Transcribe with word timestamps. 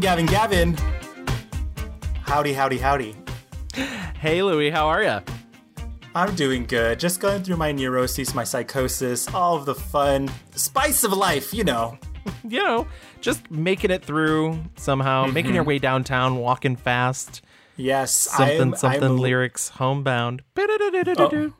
Gavin, 0.00 0.26
Gavin, 0.26 0.72
Gavin. 0.74 0.76
Howdy, 2.22 2.52
howdy, 2.52 2.78
howdy. 2.78 3.16
Hey, 4.20 4.42
Louie, 4.42 4.70
how 4.70 4.88
are 4.88 5.02
you? 5.02 5.20
I'm 6.14 6.34
doing 6.34 6.64
good. 6.64 6.98
Just 6.98 7.20
going 7.20 7.42
through 7.42 7.56
my 7.56 7.72
neuroses, 7.72 8.34
my 8.34 8.44
psychosis, 8.44 9.32
all 9.34 9.56
of 9.56 9.66
the 9.66 9.74
fun 9.74 10.30
spice 10.54 11.04
of 11.04 11.12
life, 11.12 11.52
you 11.54 11.64
know. 11.64 11.98
You 12.42 12.60
know, 12.64 12.88
just 13.20 13.48
making 13.52 13.92
it 13.92 14.04
through 14.04 14.58
somehow, 14.76 15.26
making 15.26 15.54
your 15.54 15.62
way 15.62 15.78
downtown, 15.78 16.38
walking 16.38 16.74
fast. 16.74 17.40
Yes, 17.76 18.12
Something, 18.12 18.60
I'm, 18.72 18.76
something 18.76 19.04
I'm, 19.04 19.18
lyrics, 19.18 19.68
homebound. 19.68 20.42
w- 20.56 21.52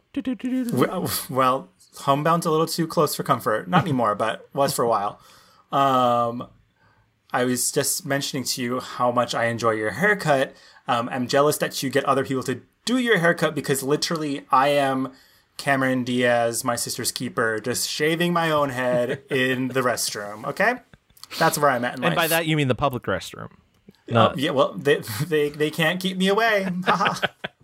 Well, 1.31 1.69
homebound's 1.99 2.47
a 2.47 2.51
little 2.51 2.67
too 2.67 2.89
close 2.89 3.15
for 3.15 3.23
comfort. 3.23 3.69
Not 3.69 3.83
anymore, 3.83 4.17
but 4.17 4.49
was 4.55 4.75
for 4.75 4.85
a 4.85 4.89
while. 4.89 5.21
Um, 5.71 6.49
I 7.37 7.45
was 7.45 7.71
just 7.71 8.07
mentioning 8.07 8.45
to 8.45 8.63
you 8.63 8.81
how 8.81 9.13
much 9.13 9.35
I 9.35 9.45
enjoy 9.47 9.73
your 9.73 9.91
haircut. 9.91 10.57
Um, 10.89 11.11
I'm 11.13 11.29
jealous 11.29 11.59
that 11.59 11.83
you 11.83 11.91
get 11.91 12.03
other 12.07 12.25
people 12.25 12.43
to 12.45 12.63
do 12.87 12.97
your 12.97 13.19
haircut 13.19 13.55
because 13.55 13.83
literally 13.83 14.47
I 14.51 14.69
am 14.69 15.13
Cameron 15.59 16.03
Diaz, 16.03 16.65
my 16.65 16.77
sister's 16.77 17.13
keeper, 17.13 17.61
just 17.61 17.91
shaving 17.91 18.33
my 18.33 18.51
own 18.51 18.71
head 18.71 19.23
in 19.31 19.69
the 19.69 19.83
restroom. 19.83 20.47
Okay, 20.47 20.77
that's 21.39 21.59
where 21.59 21.69
I'm 21.69 21.85
at 21.85 21.97
in 21.97 22.01
life. 22.01 22.07
And 22.13 22.17
by 22.17 22.27
that, 22.27 22.47
you 22.47 22.57
mean 22.57 22.69
the 22.69 22.75
public 22.75 23.03
restroom. 23.03 23.51
Uh, 24.11 24.33
yeah, 24.35 24.53
well, 24.53 24.73
they, 24.73 24.97
they 25.27 25.51
they 25.51 25.71
can't 25.71 26.01
keep 26.01 26.17
me 26.17 26.29
away. 26.29 26.67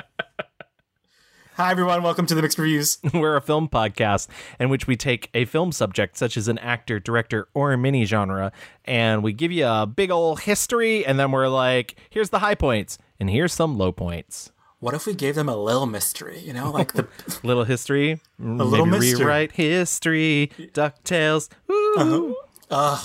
Hi 1.57 1.71
everyone, 1.71 2.03
welcome 2.03 2.25
to 2.27 2.35
the 2.35 2.41
mixed 2.43 2.59
reviews. 2.59 2.99
We're 3.15 3.37
a 3.37 3.43
film 3.43 3.69
podcast 3.69 4.29
in 4.59 4.71
which 4.71 4.87
we 4.87 4.97
take 4.97 5.29
a 5.35 5.45
film 5.45 5.71
subject, 5.71 6.17
such 6.17 6.37
as 6.37 6.49
an 6.49 6.59
actor, 6.59 6.99
director, 6.99 7.47
or 7.53 7.73
a 7.73 7.79
mini 7.79 8.05
genre, 8.07 8.53
and 8.87 9.23
we 9.23 9.33
give 9.35 9.53
you 9.53 9.67
a 9.67 9.87
big 9.87 10.11
old 10.11 10.41
history, 10.41 11.05
and 11.05 11.19
then 11.19 11.31
we're 11.31 11.49
like, 11.49 11.97
here's 12.11 12.31
the 12.31 12.39
high 12.39 12.55
points, 12.55 12.97
and 13.21 13.29
here's 13.29 13.53
some 13.53 13.77
low 13.77 13.93
points. 13.93 14.51
What 14.81 14.95
if 14.95 15.07
we 15.07 15.15
gave 15.15 15.35
them 15.35 15.49
a 15.49 15.57
little 15.57 15.87
mystery? 15.87 16.39
You 16.41 16.55
know, 16.55 16.71
like 16.71 16.95
the 16.95 17.07
Little 17.45 17.65
history, 17.65 18.13
a 18.13 18.43
mm, 18.43 18.59
little 18.71 18.87
mystery. 18.87 19.21
rewrite 19.21 19.53
history, 19.53 20.51
Ducktales. 20.73 21.51
Uh-huh. 21.69 22.05
Ooh. 22.73 22.97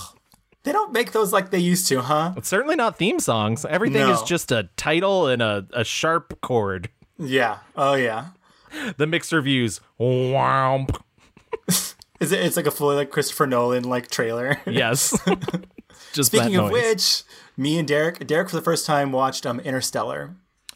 they 0.64 0.72
don't 0.72 0.94
make 0.94 1.12
those 1.12 1.34
like 1.34 1.52
they 1.52 1.60
used 1.60 1.88
to, 1.90 2.02
huh? 2.02 2.34
It's 2.38 2.48
certainly 2.48 2.78
not 2.78 2.98
theme 2.98 3.20
songs. 3.20 3.66
Everything 3.66 4.02
No. 4.08 4.14
is 4.14 4.22
just 4.24 4.52
a 4.54 4.70
title 4.78 5.28
and 5.28 5.42
a, 5.42 5.68
a 5.74 5.84
sharp 5.84 6.40
chord. 6.42 6.90
Yeah. 7.20 7.58
Oh 7.76 7.96
yeah. 7.96 8.28
The 8.98 9.08
mixed 9.08 9.32
reviews. 9.32 9.82
Womp. 10.00 10.96
Is 12.20 12.32
it? 12.32 12.40
It's 12.42 12.58
like 12.58 12.66
a 12.68 12.72
fully 12.72 12.96
like 12.96 13.12
Christopher 13.12 13.46
Nolan 13.48 13.84
like 13.84 14.10
trailer. 14.10 14.60
Yes. 14.66 15.12
just 16.14 16.32
Speaking 16.32 16.54
that 16.54 16.64
of 16.66 16.72
noise. 16.72 16.74
which, 16.74 17.24
me 17.58 17.78
and 17.78 17.88
Derek, 17.88 18.26
Derek 18.26 18.50
for 18.50 18.56
the 18.56 18.62
first 18.62 18.86
time 18.86 19.12
watched 19.12 19.46
um 19.46 19.60
Interstellar, 19.60 20.36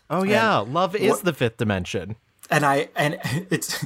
Oh 0.10 0.24
yeah, 0.24 0.58
love 0.58 0.96
is 0.96 1.10
what- 1.12 1.24
the 1.24 1.34
fifth 1.34 1.58
dimension. 1.58 2.16
and 2.50 2.66
I 2.66 2.90
and 2.96 3.18
it's 3.50 3.86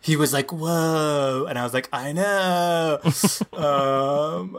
he 0.00 0.16
was 0.16 0.32
like 0.32 0.50
whoa, 0.52 1.46
and 1.48 1.58
I 1.58 1.62
was 1.64 1.74
like 1.74 1.88
I 1.92 2.12
know. 2.12 3.00
um, 3.52 4.58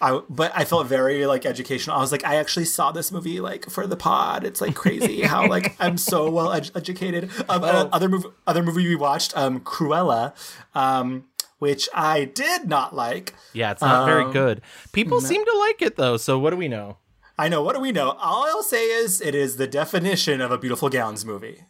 I 0.00 0.20
but 0.28 0.52
I 0.54 0.64
felt 0.64 0.86
very 0.86 1.24
like 1.26 1.46
educational. 1.46 1.96
I 1.96 2.00
was 2.00 2.12
like 2.12 2.24
I 2.24 2.36
actually 2.36 2.66
saw 2.66 2.92
this 2.92 3.10
movie 3.10 3.40
like 3.40 3.70
for 3.70 3.86
the 3.86 3.96
pod. 3.96 4.44
It's 4.44 4.60
like 4.60 4.74
crazy 4.74 5.22
how 5.22 5.48
like 5.48 5.74
I'm 5.80 5.96
so 5.96 6.28
well 6.36 6.52
ed- 6.52 6.70
educated. 6.74 7.30
Um, 7.48 7.64
uh, 7.64 7.88
other 7.92 8.08
movie 8.08 8.28
other 8.46 8.62
movie 8.62 8.86
we 8.86 8.94
watched 8.96 9.36
um 9.36 9.60
Cruella, 9.60 10.34
um 10.74 11.24
which 11.58 11.88
I 11.94 12.24
did 12.26 12.68
not 12.68 12.94
like. 12.94 13.32
Yeah, 13.54 13.70
it's 13.72 13.80
not 13.80 14.04
very 14.04 14.24
Um, 14.24 14.32
good. 14.32 14.60
People 14.92 15.22
seem 15.22 15.42
to 15.42 15.58
like 15.58 15.80
it 15.80 15.96
though. 15.96 16.18
So 16.18 16.38
what 16.38 16.50
do 16.50 16.56
we 16.56 16.68
know? 16.68 16.98
I 17.38 17.48
know. 17.48 17.62
What 17.62 17.74
do 17.74 17.80
we 17.80 17.92
know? 17.92 18.10
All 18.20 18.44
I'll 18.44 18.62
say 18.62 18.84
is 18.88 19.20
it 19.22 19.34
is 19.34 19.56
the 19.56 19.66
definition 19.66 20.40
of 20.42 20.50
a 20.50 20.58
beautiful 20.58 20.90
gowns 20.90 21.24
movie. 21.24 21.64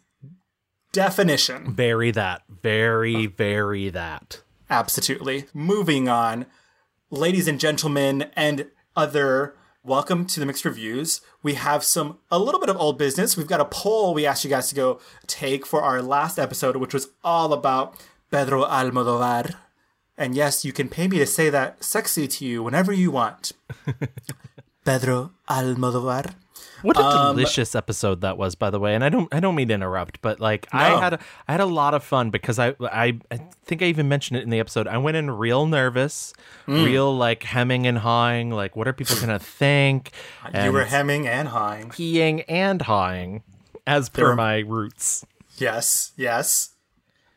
Definition. 0.91 1.73
Very 1.73 2.11
that. 2.11 2.41
Very 2.63 3.27
very 3.27 3.89
that. 3.89 4.41
Absolutely. 4.69 5.45
Moving 5.53 6.09
on. 6.09 6.45
Ladies 7.09 7.47
and 7.47 7.57
gentlemen, 7.57 8.29
and 8.35 8.67
other, 8.93 9.55
welcome 9.81 10.25
to 10.25 10.41
the 10.41 10.45
mixed 10.45 10.65
reviews. 10.65 11.21
We 11.41 11.53
have 11.53 11.85
some, 11.85 12.17
a 12.29 12.37
little 12.37 12.59
bit 12.59 12.67
of 12.67 12.75
old 12.75 12.97
business. 12.97 13.37
We've 13.37 13.47
got 13.47 13.61
a 13.61 13.65
poll 13.65 14.13
we 14.13 14.25
asked 14.25 14.43
you 14.43 14.49
guys 14.49 14.67
to 14.67 14.75
go 14.75 14.99
take 15.25 15.65
for 15.65 15.81
our 15.81 16.01
last 16.01 16.37
episode, 16.37 16.75
which 16.75 16.93
was 16.93 17.07
all 17.23 17.53
about 17.53 17.95
Pedro 18.29 18.65
Almodovar. 18.65 19.55
And 20.17 20.35
yes, 20.35 20.65
you 20.65 20.73
can 20.73 20.89
pay 20.89 21.07
me 21.07 21.17
to 21.19 21.25
say 21.25 21.49
that 21.49 21.81
sexy 21.81 22.27
to 22.27 22.45
you 22.45 22.61
whenever 22.61 22.91
you 22.91 23.09
want. 23.09 23.53
Pedro 24.85 25.31
Almodovar. 25.49 26.33
What 26.81 26.97
a 26.97 27.01
Um, 27.01 27.35
delicious 27.35 27.75
episode 27.75 28.21
that 28.21 28.37
was, 28.37 28.55
by 28.55 28.69
the 28.69 28.79
way. 28.79 28.93
And 28.95 29.03
I 29.03 29.09
don't 29.09 29.33
I 29.33 29.39
don't 29.39 29.55
mean 29.55 29.67
to 29.69 29.73
interrupt, 29.73 30.21
but 30.21 30.39
like 30.39 30.67
No. 30.73 30.79
I 30.79 30.99
had 30.99 31.13
a, 31.13 31.19
I 31.47 31.51
had 31.53 31.61
a 31.61 31.65
lot 31.65 31.93
of 31.93 32.03
fun 32.03 32.29
because 32.29 32.59
I, 32.59 32.75
I 32.81 33.19
I 33.31 33.37
think 33.65 33.81
I 33.81 33.85
even 33.85 34.07
mentioned 34.07 34.37
it 34.39 34.43
in 34.43 34.49
the 34.49 34.59
episode. 34.59 34.87
I 34.87 34.97
went 34.97 35.17
in 35.17 35.31
real 35.31 35.65
nervous, 35.65 36.33
Mm. 36.67 36.85
real 36.85 37.15
like 37.15 37.43
hemming 37.43 37.87
and 37.87 37.97
hawing, 37.99 38.51
like 38.51 38.75
what 38.75 38.87
are 38.87 38.93
people 38.93 39.15
gonna 39.19 39.39
think? 39.39 40.11
You 40.63 40.71
were 40.71 40.85
hemming 40.85 41.27
and 41.27 41.47
hawing. 41.49 41.89
peeing 41.89 42.43
and 42.47 42.81
hawing, 42.83 43.43
as 43.85 44.09
per 44.09 44.29
were- 44.29 44.35
my 44.35 44.57
roots. 44.59 45.25
Yes, 45.57 46.11
yes. 46.15 46.69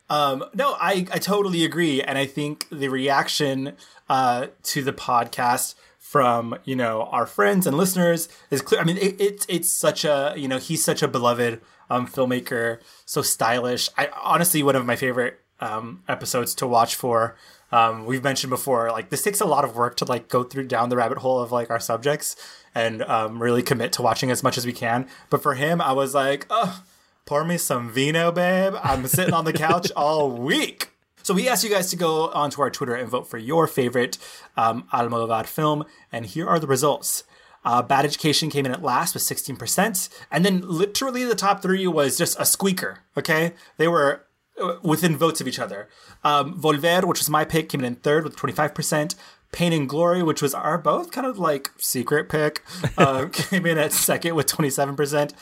Um, 0.09 0.43
no, 0.53 0.73
I, 0.79 1.07
I 1.11 1.19
totally 1.19 1.63
agree. 1.63 2.01
And 2.03 2.17
I 2.17 2.25
think 2.25 2.67
the 2.69 2.89
reaction 2.89 3.77
uh, 4.09 4.47
to 4.63 4.83
the 4.83 4.91
podcast 4.91 5.75
from, 6.11 6.53
you 6.65 6.75
know, 6.75 7.03
our 7.03 7.25
friends 7.25 7.65
and 7.65 7.77
listeners 7.77 8.27
is 8.49 8.61
clear. 8.61 8.81
I 8.81 8.83
mean, 8.83 8.97
it, 8.97 9.15
it's 9.17 9.45
it's 9.47 9.71
such 9.71 10.03
a, 10.03 10.33
you 10.35 10.45
know, 10.45 10.57
he's 10.57 10.83
such 10.83 11.01
a 11.01 11.07
beloved 11.07 11.61
um, 11.89 12.05
filmmaker, 12.05 12.81
so 13.05 13.21
stylish. 13.21 13.87
I 13.97 14.09
honestly, 14.21 14.61
one 14.61 14.75
of 14.75 14.85
my 14.85 14.97
favorite 14.97 15.39
um, 15.61 16.03
episodes 16.09 16.53
to 16.55 16.67
watch 16.67 16.95
for. 16.95 17.37
Um, 17.71 18.05
we've 18.05 18.25
mentioned 18.25 18.49
before, 18.49 18.91
like 18.91 19.09
this 19.09 19.23
takes 19.23 19.39
a 19.39 19.45
lot 19.45 19.63
of 19.63 19.77
work 19.77 19.95
to 19.97 20.05
like 20.05 20.27
go 20.27 20.43
through 20.43 20.67
down 20.67 20.89
the 20.89 20.97
rabbit 20.97 21.19
hole 21.19 21.39
of 21.39 21.53
like 21.53 21.69
our 21.69 21.79
subjects 21.79 22.35
and 22.75 23.03
um, 23.03 23.41
really 23.41 23.63
commit 23.63 23.93
to 23.93 24.01
watching 24.01 24.31
as 24.31 24.43
much 24.43 24.57
as 24.57 24.65
we 24.65 24.73
can. 24.73 25.07
But 25.29 25.41
for 25.41 25.53
him, 25.53 25.79
I 25.79 25.93
was 25.93 26.13
like, 26.13 26.45
oh, 26.49 26.83
pour 27.25 27.45
me 27.45 27.57
some 27.57 27.89
vino, 27.89 28.33
babe. 28.33 28.73
I'm 28.83 29.07
sitting 29.07 29.33
on 29.33 29.45
the 29.45 29.53
couch 29.53 29.89
all 29.95 30.29
week. 30.29 30.89
So 31.31 31.35
we 31.35 31.47
asked 31.47 31.63
you 31.63 31.69
guys 31.69 31.89
to 31.91 31.95
go 31.95 32.29
onto 32.31 32.61
our 32.61 32.69
Twitter 32.69 32.93
and 32.93 33.07
vote 33.07 33.25
for 33.25 33.37
your 33.37 33.65
favorite 33.65 34.17
um, 34.57 34.83
Almodovar 34.91 35.45
film, 35.45 35.85
and 36.11 36.25
here 36.25 36.45
are 36.45 36.59
the 36.59 36.67
results. 36.67 37.23
Uh, 37.63 37.81
Bad 37.81 38.03
Education 38.03 38.49
came 38.49 38.65
in 38.65 38.73
at 38.73 38.83
last 38.83 39.13
with 39.13 39.23
16%, 39.23 40.09
and 40.29 40.43
then 40.43 40.59
literally 40.59 41.23
the 41.23 41.33
top 41.33 41.61
three 41.61 41.87
was 41.87 42.17
just 42.17 42.37
a 42.37 42.43
squeaker. 42.43 43.05
Okay, 43.17 43.53
they 43.77 43.87
were 43.87 44.25
uh, 44.61 44.75
within 44.83 45.15
votes 45.15 45.39
of 45.39 45.47
each 45.47 45.57
other. 45.57 45.87
Um, 46.21 46.59
Volver, 46.59 47.05
which 47.05 47.19
was 47.19 47.29
my 47.29 47.45
pick, 47.45 47.69
came 47.69 47.79
in 47.79 47.85
in 47.85 47.95
third 47.95 48.25
with 48.25 48.35
25%. 48.35 49.15
Pain 49.51 49.73
and 49.73 49.87
Glory, 49.89 50.23
which 50.23 50.41
was 50.41 50.53
our 50.53 50.77
both 50.77 51.11
kind 51.11 51.27
of 51.27 51.37
like 51.37 51.71
secret 51.77 52.29
pick, 52.29 52.63
uh, 52.97 53.25
came 53.31 53.65
in 53.65 53.77
at 53.77 53.91
second 53.91 54.33
with 54.35 54.47
27%. 54.47 55.33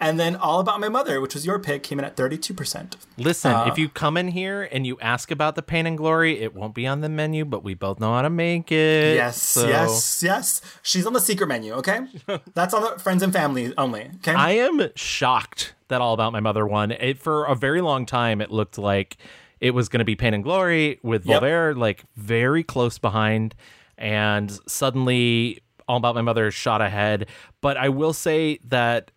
And 0.00 0.18
then 0.18 0.36
All 0.36 0.60
About 0.60 0.80
My 0.80 0.88
Mother, 0.88 1.20
which 1.20 1.34
was 1.34 1.44
your 1.44 1.58
pick, 1.58 1.82
came 1.82 1.98
in 1.98 2.04
at 2.04 2.16
32%. 2.16 2.94
Listen, 3.18 3.52
Uh, 3.52 3.66
if 3.66 3.78
you 3.78 3.88
come 3.88 4.16
in 4.16 4.28
here 4.28 4.68
and 4.72 4.86
you 4.86 4.98
ask 5.00 5.30
about 5.30 5.54
the 5.54 5.62
pain 5.62 5.86
and 5.86 5.98
glory, 5.98 6.40
it 6.40 6.54
won't 6.54 6.74
be 6.74 6.86
on 6.86 7.00
the 7.00 7.08
menu, 7.08 7.44
but 7.44 7.62
we 7.62 7.74
both 7.74 7.98
know 8.00 8.14
how 8.14 8.22
to 8.22 8.30
make 8.30 8.70
it. 8.72 9.16
Yes, 9.16 9.42
so- 9.42 9.66
yes, 9.68 10.22
yes. 10.22 10.60
She's 10.82 11.04
on 11.06 11.12
the 11.12 11.20
secret 11.20 11.46
menu, 11.48 11.72
okay? 11.74 12.00
That's 12.54 12.72
on 12.72 12.82
the 12.82 12.98
friends 12.98 13.22
and 13.22 13.32
family 13.32 13.74
only, 13.76 14.10
okay? 14.16 14.32
I 14.34 14.52
am 14.52 14.88
shocked 14.94 15.74
that 15.88 16.00
All 16.00 16.14
About 16.14 16.32
My 16.32 16.40
Mother 16.40 16.66
won. 16.66 16.90
It 16.92 17.18
for 17.18 17.44
a 17.44 17.54
very 17.54 17.80
long 17.80 18.06
time 18.06 18.40
it 18.40 18.50
looked 18.50 18.78
like 18.78 19.16
it 19.60 19.72
was 19.72 19.88
going 19.88 19.98
to 20.00 20.04
be 20.04 20.14
Pain 20.16 20.34
and 20.34 20.42
Glory 20.44 20.98
with 21.02 21.26
Yep. 21.26 21.42
Volver 21.42 21.76
like 21.76 22.04
very 22.16 22.62
close 22.62 22.98
behind 22.98 23.54
and 23.96 24.50
suddenly 24.68 25.60
All 25.88 25.96
About 25.96 26.14
My 26.14 26.22
Mother 26.22 26.50
shot 26.50 26.80
ahead, 26.80 27.28
but 27.60 27.76
I 27.76 27.88
will 27.88 28.12
say 28.12 28.58
that 28.68 29.10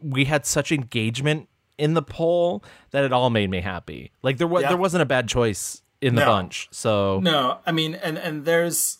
we 0.00 0.24
had 0.24 0.44
such 0.46 0.72
engagement 0.72 1.48
in 1.78 1.94
the 1.94 2.02
poll 2.02 2.62
that 2.90 3.04
it 3.04 3.12
all 3.12 3.30
made 3.30 3.50
me 3.50 3.60
happy. 3.60 4.10
Like 4.22 4.38
there 4.38 4.46
was 4.46 4.62
Yeah. 4.62 4.68
there 4.68 4.76
wasn't 4.78 5.02
a 5.02 5.06
bad 5.06 5.28
choice 5.28 5.82
in 6.00 6.14
the 6.16 6.22
No. 6.22 6.26
bunch. 6.26 6.68
So 6.72 7.20
No, 7.20 7.58
I 7.64 7.72
mean, 7.72 7.94
and 7.94 8.18
and 8.18 8.44
there's 8.44 8.98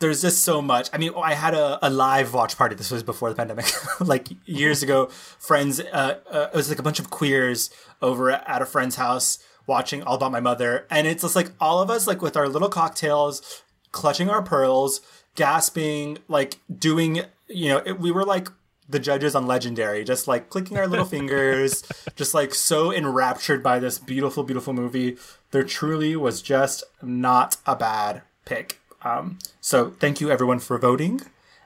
there's 0.00 0.22
just 0.22 0.42
so 0.42 0.62
much. 0.62 0.88
I 0.94 0.98
mean, 0.98 1.12
I 1.14 1.34
had 1.34 1.52
a, 1.52 1.78
a 1.86 1.90
live 1.90 2.32
watch 2.32 2.56
party. 2.56 2.74
This 2.74 2.90
was 2.90 3.02
before 3.02 3.28
the 3.28 3.34
pandemic, 3.34 3.66
like 4.00 4.28
years 4.46 4.82
ago. 4.82 5.06
Friends, 5.38 5.78
uh, 5.78 6.18
uh, 6.30 6.48
it 6.52 6.56
was 6.56 6.70
like 6.70 6.78
a 6.78 6.82
bunch 6.82 6.98
of 7.00 7.10
queers 7.10 7.68
over 8.00 8.30
at 8.30 8.62
a 8.62 8.64
friend's 8.64 8.96
house 8.96 9.38
watching 9.70 10.02
All 10.02 10.16
About 10.16 10.32
My 10.32 10.40
Mother, 10.40 10.86
and 10.90 11.06
it's 11.06 11.22
just 11.22 11.36
like 11.36 11.52
all 11.60 11.80
of 11.80 11.88
us, 11.88 12.06
like 12.06 12.20
with 12.20 12.36
our 12.36 12.48
little 12.48 12.68
cocktails, 12.68 13.62
clutching 13.92 14.28
our 14.28 14.42
pearls, 14.42 15.00
gasping, 15.36 16.18
like 16.28 16.58
doing. 16.76 17.22
You 17.48 17.68
know, 17.70 17.82
it, 17.86 17.98
we 17.98 18.10
were 18.10 18.24
like 18.24 18.48
the 18.88 18.98
judges 18.98 19.34
on 19.34 19.46
Legendary, 19.46 20.04
just 20.04 20.26
like 20.28 20.50
clicking 20.50 20.76
our 20.76 20.88
little 20.88 21.04
fingers, 21.16 21.84
just 22.16 22.34
like 22.34 22.52
so 22.52 22.92
enraptured 22.92 23.62
by 23.62 23.78
this 23.78 23.98
beautiful, 23.98 24.42
beautiful 24.42 24.72
movie. 24.72 25.16
There 25.52 25.64
truly 25.64 26.16
was 26.16 26.42
just 26.42 26.84
not 27.00 27.56
a 27.64 27.76
bad 27.76 28.22
pick. 28.44 28.80
Um, 29.02 29.38
so 29.60 29.90
thank 30.00 30.20
you 30.20 30.30
everyone 30.30 30.58
for 30.58 30.78
voting. 30.78 31.22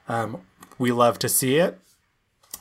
Um, 0.07 0.41
we 0.77 0.91
love 0.91 1.17
to 1.19 1.27
see 1.27 1.57
it. 1.57 1.79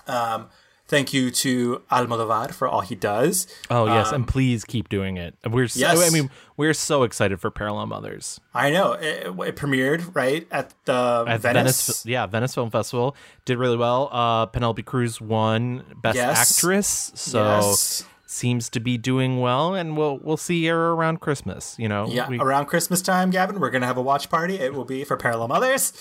Um, 0.06 0.48
thank 0.86 1.12
you 1.12 1.30
to 1.30 1.82
Almodovar 1.90 2.52
for 2.52 2.68
all 2.68 2.80
he 2.82 2.94
does. 2.94 3.46
Oh 3.70 3.86
yes, 3.86 4.12
and 4.12 4.26
please 4.28 4.64
keep 4.64 4.88
doing 4.88 5.16
it. 5.16 5.34
We're 5.48 5.68
so, 5.68 5.80
Yes. 5.80 6.06
I 6.06 6.10
mean, 6.12 6.30
we're 6.56 6.74
so 6.74 7.02
excited 7.02 7.40
for 7.40 7.50
Parallel 7.50 7.86
Mothers 7.86 8.40
I 8.54 8.70
know 8.70 8.92
it, 8.92 9.26
it 9.26 9.56
premiered 9.56 10.14
right 10.14 10.46
at 10.50 10.74
the 10.84 11.24
at 11.26 11.40
Venice. 11.40 11.86
Venice. 11.86 12.06
Yeah, 12.06 12.26
Venice 12.26 12.54
Film 12.54 12.70
Festival 12.70 13.16
did 13.44 13.58
really 13.58 13.76
well. 13.76 14.08
Uh, 14.12 14.46
Penelope 14.46 14.82
Cruz 14.82 15.20
won 15.20 15.84
Best 16.02 16.16
Yes. 16.16 16.50
Actress, 16.52 17.12
so 17.14 17.44
Yes. 17.44 18.04
seems 18.26 18.68
to 18.70 18.80
be 18.80 18.96
doing 18.98 19.40
well, 19.40 19.74
and 19.74 19.96
we'll 19.96 20.18
we'll 20.22 20.36
see 20.36 20.66
her 20.66 20.92
around 20.92 21.20
Christmas. 21.20 21.74
You 21.78 21.88
know, 21.88 22.06
Yeah, 22.08 22.28
We- 22.28 22.38
around 22.38 22.66
Christmas 22.66 23.00
time, 23.02 23.30
Gavin, 23.30 23.58
we're 23.60 23.70
gonna 23.70 23.86
have 23.86 23.96
a 23.96 24.02
watch 24.02 24.28
party. 24.30 24.56
It 24.56 24.74
will 24.74 24.84
be 24.84 25.04
for 25.04 25.16
Parallel 25.16 25.48
Mothers. 25.48 25.92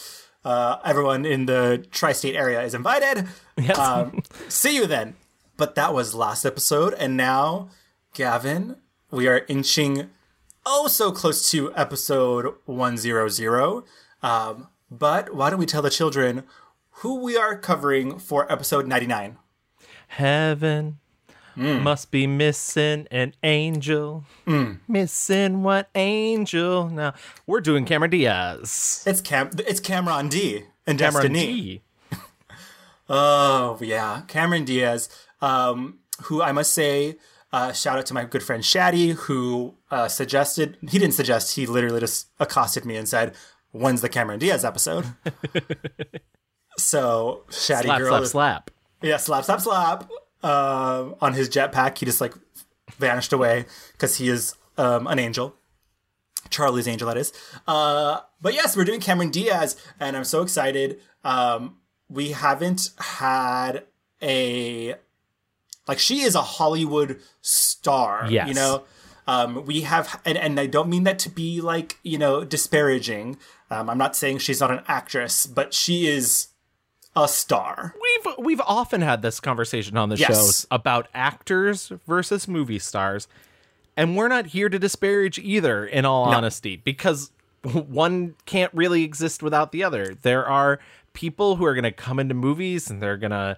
Uh, 0.43 0.77
everyone 0.83 1.25
in 1.25 1.45
the 1.45 1.85
tri-state 1.91 2.35
area 2.35 2.61
is 2.61 2.73
invited. 2.73 3.27
Yes. 3.57 3.77
Um, 3.77 4.21
see 4.49 4.75
you 4.75 4.85
then. 4.85 5.15
But 5.55 5.75
that 5.75 5.93
was 5.93 6.15
last 6.15 6.45
episode, 6.45 6.95
and 6.95 7.15
now, 7.15 7.69
Gavin, 8.13 8.75
we 9.11 9.27
are 9.27 9.45
inching 9.47 10.09
oh 10.65 10.87
so 10.87 11.11
close 11.11 11.51
to 11.51 11.71
episode 11.75 12.55
one 12.65 12.97
zero 12.97 13.29
zero. 13.29 13.85
Um, 14.23 14.67
but 14.89 15.33
why 15.35 15.49
don't 15.49 15.59
we 15.59 15.65
tell 15.65 15.83
the 15.83 15.89
children 15.89 16.43
who 16.97 17.19
we 17.19 17.37
are 17.37 17.55
covering 17.57 18.17
for 18.17 18.51
episode 18.51 18.87
ninety 18.87 19.07
nine? 19.07 19.37
Heaven 20.07 20.99
Hmm. 21.55 21.83
must 21.83 22.09
be 22.11 22.25
missing 22.27 23.07
an 23.11 23.33
angel. 23.43 24.25
Missing 24.87 25.63
what 25.63 25.89
angel? 25.95 26.89
Now 26.89 27.13
we're 27.45 27.61
doing 27.61 27.85
Cameron 27.85 28.11
Diaz. 28.11 29.03
It's 29.05 29.21
Cam. 29.21 29.51
It's 29.59 29.79
Cameron 29.79 30.29
D. 30.29 30.63
and 30.87 30.97
Cameron 30.97 31.33
Destiny. 31.33 31.53
D. 31.53 31.81
Oh 33.09 33.77
yeah, 33.81 34.21
Cameron 34.27 34.63
Diaz, 34.63 35.09
um, 35.41 35.99
who 36.23 36.41
I 36.41 36.53
must 36.53 36.73
say, 36.73 37.17
uh, 37.51 37.73
shout 37.73 37.97
out 37.99 38.05
to 38.07 38.13
my 38.13 38.23
good 38.23 38.41
friend 38.41 38.63
Shaddy, 38.63 39.11
who 39.13 39.75
uh, 39.91 40.07
suggested. 40.07 40.77
He 40.89 40.97
didn't 40.99 41.13
suggest. 41.13 41.55
He 41.55 41.65
literally 41.67 41.99
just 41.99 42.29
accosted 42.39 42.85
me 42.85 42.95
and 42.95 43.07
said, 43.07 43.35
"When's 43.71 43.99
the 44.01 44.07
Cameron 44.09 44.39
Diaz 44.39 44.63
episode?" 44.63 45.05
so 46.77 47.43
Shaddy 47.49 47.83
Slap, 47.83 47.99
girl, 47.99 48.09
slap, 48.25 48.27
slap. 48.27 48.71
yeah, 49.01 49.17
slap, 49.17 49.43
slap, 49.43 49.61
slap. 49.61 50.09
Uh, 50.43 51.13
on 51.21 51.33
his 51.33 51.49
jetpack, 51.49 51.97
he 51.97 52.05
just 52.05 52.21
like 52.21 52.33
vanished 52.97 53.33
away 53.33 53.65
because 53.93 54.17
he 54.17 54.29
is 54.29 54.55
um, 54.77 55.07
an 55.07 55.17
angel. 55.19 55.55
Charlie's 56.49 56.87
angel, 56.87 57.07
that 57.07 57.17
is. 57.17 57.31
Uh, 57.67 58.19
but 58.41 58.53
yes, 58.53 58.75
we're 58.75 58.83
doing 58.83 58.99
Cameron 58.99 59.31
Diaz, 59.31 59.75
and 59.99 60.15
I'm 60.17 60.25
so 60.25 60.41
excited. 60.41 60.99
Um, 61.23 61.77
we 62.09 62.31
haven't 62.31 62.89
had 62.99 63.85
a 64.21 64.95
like 65.87 65.99
she 65.99 66.21
is 66.21 66.35
a 66.35 66.41
Hollywood 66.41 67.19
star. 67.41 68.27
Yes. 68.29 68.47
You 68.47 68.53
know, 68.53 68.83
um, 69.27 69.65
we 69.65 69.81
have, 69.81 70.21
and, 70.25 70.37
and 70.37 70.59
I 70.59 70.65
don't 70.65 70.89
mean 70.89 71.03
that 71.03 71.19
to 71.19 71.29
be 71.29 71.61
like 71.61 71.97
you 72.03 72.17
know 72.17 72.43
disparaging. 72.43 73.37
Um, 73.69 73.89
I'm 73.89 73.97
not 73.97 74.15
saying 74.15 74.39
she's 74.39 74.59
not 74.59 74.71
an 74.71 74.81
actress, 74.87 75.45
but 75.45 75.73
she 75.73 76.07
is 76.07 76.47
a 77.15 77.27
star. 77.27 77.95
We've 78.25 78.45
we've 78.45 78.61
often 78.61 79.01
had 79.01 79.21
this 79.21 79.39
conversation 79.39 79.97
on 79.97 80.09
the 80.09 80.17
Yes. 80.17 80.27
shows 80.27 80.67
about 80.71 81.07
actors 81.13 81.91
versus 82.07 82.47
movie 82.47 82.79
stars, 82.79 83.27
and 83.97 84.15
we're 84.15 84.27
not 84.27 84.47
here 84.47 84.69
to 84.69 84.79
disparage 84.79 85.39
either. 85.39 85.85
In 85.85 86.05
all 86.05 86.25
honesty, 86.25 86.77
because 86.77 87.31
one 87.63 88.35
can't 88.45 88.73
really 88.73 89.03
exist 89.03 89.41
without 89.41 89.71
the 89.71 89.83
other. 89.83 90.15
There 90.21 90.45
are 90.45 90.79
people 91.13 91.55
who 91.55 91.65
are 91.65 91.73
going 91.73 91.83
to 91.83 91.91
come 91.91 92.19
into 92.19 92.33
movies 92.33 92.89
and 92.89 93.01
they're 93.01 93.17
going 93.17 93.31
to 93.31 93.57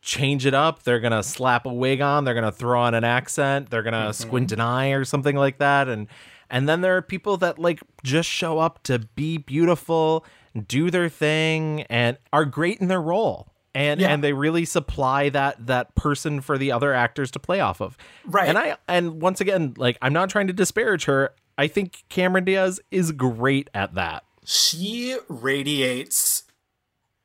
change 0.00 0.46
it 0.46 0.54
up. 0.54 0.82
They're 0.82 1.00
going 1.00 1.12
to 1.12 1.22
slap 1.22 1.66
a 1.66 1.72
wig 1.72 2.00
on. 2.00 2.24
They're 2.24 2.34
going 2.34 2.44
to 2.44 2.52
throw 2.52 2.80
on 2.80 2.94
an 2.94 3.04
accent. 3.04 3.70
They're 3.70 3.82
going 3.82 3.92
to 3.92 3.98
mm-hmm. 3.98 4.12
squint 4.12 4.52
an 4.52 4.60
eye 4.60 4.90
or 4.90 5.04
something 5.04 5.36
like 5.36 5.58
that. 5.58 5.88
And 5.88 6.08
and 6.50 6.68
then 6.68 6.82
there 6.82 6.96
are 6.96 7.02
people 7.02 7.36
that 7.38 7.58
like 7.58 7.80
just 8.02 8.28
show 8.28 8.58
up 8.58 8.82
to 8.84 9.00
be 9.00 9.38
beautiful, 9.38 10.24
do 10.68 10.90
their 10.90 11.08
thing, 11.08 11.82
and 11.82 12.18
are 12.32 12.44
great 12.44 12.80
in 12.80 12.88
their 12.88 13.00
role. 13.00 13.48
And 13.74 14.00
Yeah. 14.00 14.08
and 14.12 14.22
they 14.22 14.32
really 14.32 14.64
supply 14.64 15.28
that 15.30 15.66
that 15.66 15.94
person 15.96 16.40
for 16.40 16.56
the 16.58 16.70
other 16.70 16.94
actors 16.94 17.30
to 17.32 17.38
play 17.40 17.58
off 17.60 17.80
of. 17.80 17.96
Right. 18.24 18.48
And 18.48 18.56
I 18.56 18.76
and 18.86 19.20
once 19.20 19.40
again, 19.40 19.74
like 19.76 19.98
I'm 20.00 20.12
not 20.12 20.30
trying 20.30 20.46
to 20.46 20.52
disparage 20.52 21.06
her. 21.06 21.34
I 21.58 21.66
think 21.66 22.04
Cameron 22.08 22.44
Diaz 22.44 22.80
is 22.90 23.10
great 23.12 23.70
at 23.74 23.94
that. 23.94 24.24
she 24.44 25.16
radiates 25.28 26.44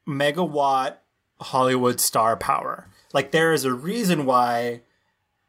megawatt 0.08 0.98
Hollywood 1.42 2.00
star 2.00 2.36
power. 2.36 2.88
Like 3.14 3.32
there 3.32 3.54
is 3.54 3.66
a 3.66 3.74
reason 3.74 4.26
why. 4.26 4.82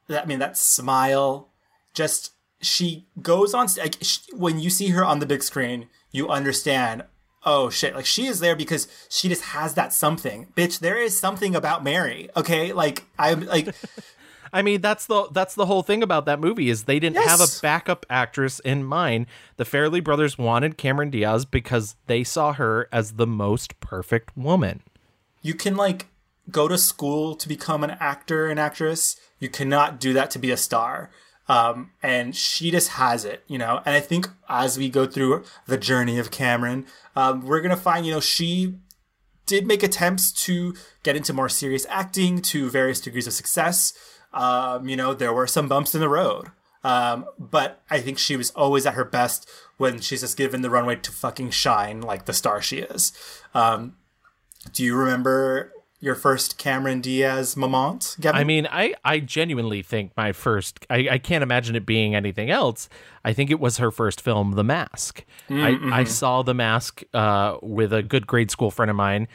That, 0.09 0.25
I 0.25 0.27
mean, 0.27 0.39
that 0.41 0.57
smile, 0.57 1.49
just 1.95 2.33
she 2.61 3.07
goes 3.23 3.55
on. 3.55 3.69
Like 3.79 3.97
sh 4.03 4.19
when 4.33 4.59
you 4.61 4.71
see 4.71 4.89
her 4.89 5.05
on 5.05 5.19
the 5.21 5.27
big 5.27 5.43
screen, 5.43 5.89
you 6.11 6.29
understand. 6.29 7.05
Oh 7.45 7.71
shit! 7.71 7.95
Like 7.95 8.07
she 8.07 8.27
is 8.27 8.41
there 8.41 8.55
because 8.57 8.87
she 9.09 9.29
just 9.29 9.43
has 9.43 9.75
that 9.75 9.93
something, 9.93 10.49
bitch. 10.57 10.81
There 10.81 11.01
is 11.01 11.19
something 11.19 11.55
about 11.55 11.83
Mary. 11.83 12.29
Okay, 12.37 12.73
like 12.73 13.05
I'm 13.19 13.47
like. 13.47 13.75
I 14.53 14.63
mean, 14.63 14.81
that's 14.81 15.07
the 15.07 15.29
that's 15.31 15.55
the 15.55 15.67
whole 15.67 15.83
thing 15.83 16.03
about 16.03 16.27
that 16.27 16.41
movie 16.41 16.71
is 16.71 16.85
they 16.85 16.99
didn't 16.99 17.25
have 17.25 17.41
a 17.41 17.47
backup 17.63 18.05
actress 18.11 18.59
in 18.59 18.83
mind. 18.83 19.27
The 19.59 19.65
Farrelly 19.65 20.03
brothers 20.03 20.37
wanted 20.37 20.77
Cameron 20.77 21.11
Diaz 21.11 21.45
because 21.45 21.95
they 22.07 22.25
saw 22.25 22.53
her 22.55 22.89
as 22.91 23.13
the 23.13 23.29
most 23.29 23.79
perfect 23.79 24.37
woman. 24.37 24.83
you 25.41 25.55
can 25.55 25.77
like 25.77 26.07
go 26.51 26.67
to 26.67 26.77
school 26.77 27.37
to 27.37 27.49
become 27.49 27.85
an 27.85 27.97
actor 28.01 28.49
and 28.49 28.59
actress. 28.59 29.17
You 29.39 29.49
cannot 29.49 30.01
do 30.01 30.13
that 30.15 30.31
to 30.33 30.39
be 30.41 30.51
a 30.51 30.57
star. 30.57 31.11
Um, 31.51 31.91
and 32.01 32.37
she 32.37 32.71
just 32.71 32.91
has 32.91 33.25
it, 33.25 33.43
you 33.49 33.59
know. 33.59 33.83
And 33.85 33.97
I 33.97 34.01
think 34.01 34.29
as 34.49 34.79
we 34.79 34.89
go 34.89 35.05
through 35.05 35.43
the 35.67 35.77
journey 35.77 36.17
of 36.17 36.31
Cameron, 36.31 36.87
um, 37.17 37.45
we're 37.45 37.61
gonna 37.61 37.77
find, 37.77 38.07
you 38.07 38.13
know, 38.13 38.21
she 38.21 38.77
did 39.47 39.67
make 39.67 39.83
attempts 39.83 40.31
to 40.45 40.75
get 41.03 41.17
into 41.17 41.33
more 41.33 41.49
serious 41.49 41.85
acting 41.89 42.41
to 42.43 42.71
various 42.71 43.01
degrees 43.01 43.27
of 43.27 43.33
success. 43.33 43.93
Um, 44.33 44.89
you 44.89 44.95
know, 44.95 45.13
there 45.13 45.33
were 45.33 45.49
some 45.49 45.67
bumps 45.67 45.93
in 45.93 46.01
the 46.01 46.09
road. 46.09 46.53
Um, 46.85 47.27
but 47.37 47.83
I 47.91 48.01
think 48.01 48.19
she 48.19 48.37
was 48.37 48.53
always 48.53 48.87
at 48.87 48.95
her 48.95 49.05
best 49.05 49.51
when 49.77 50.01
she's 50.01 50.21
just 50.21 50.37
given 50.37 50.63
the 50.63 50.71
runway 50.71 50.97
to 50.97 51.11
fucking 51.11 51.51
shine 51.51 52.01
like 52.01 52.27
the 52.27 52.33
star 52.33 52.63
she 52.63 52.79
is. 52.79 53.13
Um, 53.55 53.97
do 54.73 54.85
you 54.85 54.95
remember 54.95 55.73
your 56.01 56.15
first 56.15 56.57
Cameron 56.57 57.03
Diaz 57.03 57.57
moment, 57.57 58.17
Gavin? 58.19 58.41
I 58.41 58.45
mean, 58.45 58.67
I, 58.71 58.95
I 59.05 59.21
genuinely 59.21 59.83
think 59.83 60.17
my 60.17 60.33
first, 60.33 60.87
I, 60.89 61.09
I 61.11 61.19
can't 61.19 61.43
imagine 61.43 61.77
it 61.77 61.85
being 61.85 62.15
anything 62.15 62.51
else. 62.51 62.89
I 63.23 63.35
think 63.35 63.51
it 63.51 63.61
was 63.61 63.77
her 63.77 63.91
first 63.91 64.21
film, 64.23 64.53
The 64.53 64.65
Mask. 64.65 65.25
I, 65.51 65.79
I 65.93 66.05
saw 66.05 66.43
The 66.43 66.55
Mask 66.55 67.03
uh, 67.13 67.59
with 67.61 67.93
a 67.93 68.03
good 68.03 68.27
grade 68.27 68.51
school 68.51 68.71
friend 68.71 68.91
of 68.91 68.97
mine 68.97 69.29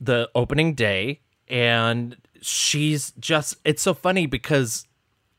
the 0.00 0.30
opening 0.34 0.74
day, 0.74 1.20
and 1.48 2.16
she's 2.40 3.12
just, 3.18 3.56
it's 3.64 3.82
so 3.82 3.92
funny 3.92 4.26
because, 4.26 4.86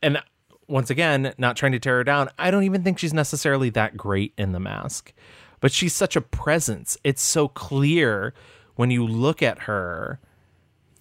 and 0.02 0.22
once 0.68 0.90
again, 0.90 1.34
not 1.38 1.56
trying 1.56 1.72
to 1.72 1.80
tear 1.80 1.98
her 1.98 2.04
down, 2.04 2.30
I 2.38 2.52
don't 2.52 2.64
even 2.64 2.84
think 2.84 3.00
she's 3.00 3.14
necessarily 3.14 3.70
that 3.72 3.96
great 3.96 4.34
in 4.38 4.52
The 4.52 4.60
Mask, 4.60 5.14
but 5.62 5.72
she's 5.72 5.94
such 5.94 6.18
a 6.18 6.22
presence. 6.22 6.98
It's 7.06 7.22
so 7.22 7.48
clear 7.48 8.34
when 8.78 8.90
you 8.90 9.06
look 9.06 9.44
at 9.44 9.60
her 9.64 10.20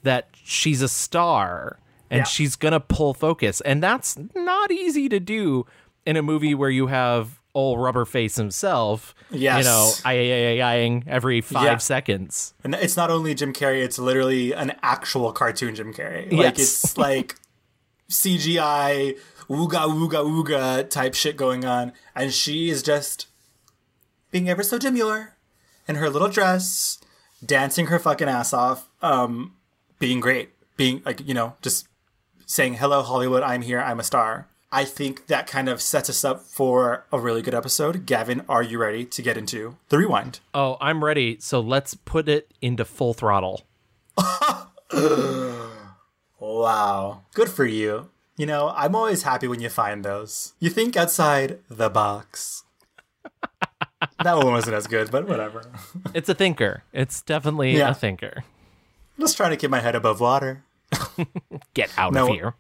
that 0.03 0.29
she's 0.35 0.83
a 0.83 0.89
star 0.89 1.79
and 2.11 2.19
Yeah. 2.19 2.25
she's 2.25 2.57
gonna 2.57 2.81
pull 2.81 3.15
focus 3.15 3.61
and 3.63 3.83
that's 3.83 4.19
not 4.35 4.71
easy 4.71 5.09
to 5.09 5.19
do 5.21 5.65
in 6.05 6.17
a 6.17 6.23
movie 6.23 6.55
where 6.55 6.71
you 6.71 6.89
have 6.89 7.41
old 7.55 7.81
rubber 7.81 8.05
face 8.05 8.37
himself 8.37 9.15
you 9.31 9.49
know 9.49 9.91
I 10.05 11.03
every 11.07 11.41
five 11.41 11.65
Yeah. 11.65 11.77
seconds 11.79 12.53
and 12.63 12.75
it's 12.75 12.97
not 12.97 13.11
only 13.11 13.35
Jim 13.35 13.53
Carrey; 13.55 13.83
it's 13.83 13.99
literally 13.99 14.53
an 14.53 14.75
actual 14.83 15.33
cartoon 15.33 15.75
Jim 15.75 15.93
Carrey. 15.95 16.31
Like 16.33 16.59
Yes. 16.59 16.85
it's 16.85 16.99
like 17.09 17.37
CGI 18.11 19.17
ooga 19.49 19.87
ooga 19.89 20.23
ooga 20.25 20.89
type 20.89 21.15
shit 21.15 21.37
going 21.37 21.65
on, 21.65 21.93
and 22.15 22.33
she 22.33 22.71
is 22.71 22.83
just 22.83 23.27
being 24.31 24.49
ever 24.49 24.63
so 24.63 24.79
demure 24.79 25.35
in 25.89 25.97
her 25.97 26.11
little 26.11 26.29
dress, 26.29 26.99
dancing 27.45 27.87
her 27.87 27.99
fucking 27.99 28.29
ass 28.29 28.53
off, 28.53 28.89
um, 29.03 29.55
being 29.99 30.21
great, 30.21 30.51
being 30.77 31.03
like 31.05 31.27
you 31.27 31.35
know 31.35 31.55
just 31.63 31.89
saying 32.47 32.75
hello 32.75 33.03
Hollywood, 33.03 33.43
I'm 33.43 33.63
here, 33.63 33.81
I'm 33.81 34.01
a 34.01 34.05
star. 34.05 34.49
I 34.73 34.85
think 34.85 35.29
that 35.29 35.47
kind 35.47 35.69
of 35.69 35.81
sets 35.81 36.11
us 36.11 36.25
up 36.25 36.43
for 36.43 37.07
a 37.13 37.19
really 37.21 37.41
good 37.41 37.55
episode. 37.55 38.05
Gavin, 38.05 38.43
are 38.49 38.63
you 38.65 38.79
ready 38.79 39.05
to 39.05 39.23
get 39.23 39.37
into 39.39 39.77
the 39.89 39.99
rewind? 39.99 40.41
oh 40.55 40.77
i'm 40.81 41.05
ready 41.05 41.39
so 41.41 41.61
let's 41.61 41.95
put 41.95 42.29
it 42.29 42.53
into 42.61 42.85
full 42.85 43.15
throttle 43.15 43.65
Wow. 46.39 47.23
Good 47.35 47.49
for 47.49 47.65
you. 47.65 48.11
You 48.37 48.47
know, 48.47 48.73
I'm 48.77 48.95
always 48.95 49.23
happy 49.23 49.49
when 49.49 49.61
you 49.61 49.69
find 49.69 50.05
those. 50.05 50.53
You 50.61 50.69
think 50.71 50.97
outside 50.97 51.59
the 51.71 51.89
box. 51.89 52.65
That 54.23 54.37
one 54.37 54.53
wasn't 54.53 54.77
as 54.77 54.87
good, 54.87 55.11
but 55.11 55.27
whatever. 55.29 55.63
It's 56.15 56.29
a 56.29 56.35
thinker. 56.35 56.83
It's 56.93 57.23
definitely 57.23 57.77
Yeah. 57.77 57.91
a 57.91 57.95
thinker. 57.95 58.45
Just 59.19 59.37
trying 59.37 59.51
to 59.51 59.57
keep 59.57 59.71
my 59.71 59.81
head 59.81 59.95
above 59.95 60.21
water. 60.21 60.63
Get 61.75 61.91
out 61.97 62.13
No. 62.13 62.29
of 62.29 62.33
here. 62.35 62.55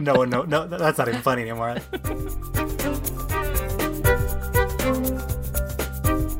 No 0.00 0.14
one, 0.14 0.30
no, 0.34 0.42
no, 0.42 0.66
that's 0.66 0.98
not 0.98 1.08
even 1.08 1.20
funny 1.22 1.42
anymore. 1.42 1.76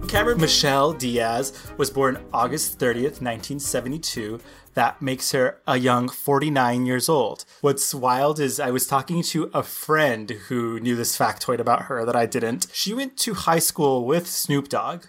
Cameron 0.09 0.41
Michelle 0.41 0.93
Diaz 0.93 1.53
was 1.79 1.89
born 1.91 2.19
August 2.35 2.79
30th, 2.79 3.21
1972. 3.23 4.39
That 4.75 5.03
makes 5.03 5.33
her 5.33 5.59
a 5.67 5.77
young 5.77 6.09
49 6.09 6.87
years 6.87 7.09
old. 7.09 7.45
What's 7.61 7.95
wild 7.95 8.41
is 8.41 8.59
I 8.59 8.71
was 8.71 8.87
talking 8.87 9.23
to 9.25 9.51
a 9.53 9.63
friend 9.63 10.31
who 10.49 10.81
knew 10.81 10.97
this 10.97 11.17
factoid 11.17 11.59
about 11.59 11.83
her 11.83 12.05
that 12.07 12.17
I 12.17 12.27
didn't. 12.27 12.69
She 12.73 12.95
went 12.95 13.17
to 13.19 13.35
high 13.35 13.59
school 13.59 14.05
with 14.07 14.27
Snoop 14.27 14.69
Dogg 14.69 15.05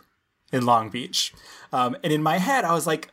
in 0.51 0.65
Long 0.65 0.89
Beach. 0.89 1.33
Um, 1.71 1.95
and 2.03 2.11
in 2.11 2.21
my 2.21 2.39
head, 2.39 2.65
I 2.65 2.73
was 2.73 2.85
like, 2.85 3.11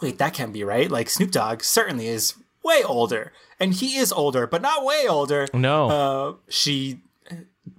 wait, 0.00 0.18
that 0.18 0.34
can't 0.34 0.52
be 0.52 0.62
right. 0.62 0.90
Like, 0.90 1.10
Snoop 1.10 1.32
Dogg 1.32 1.62
certainly 1.62 2.06
is 2.06 2.34
way 2.62 2.82
older. 2.84 3.32
And 3.58 3.74
he 3.74 3.96
is 3.96 4.12
older, 4.12 4.46
but 4.46 4.62
not 4.62 4.84
way 4.84 5.06
older. 5.08 5.48
No. 5.52 5.88
Uh, 5.88 6.34
she 6.48 7.00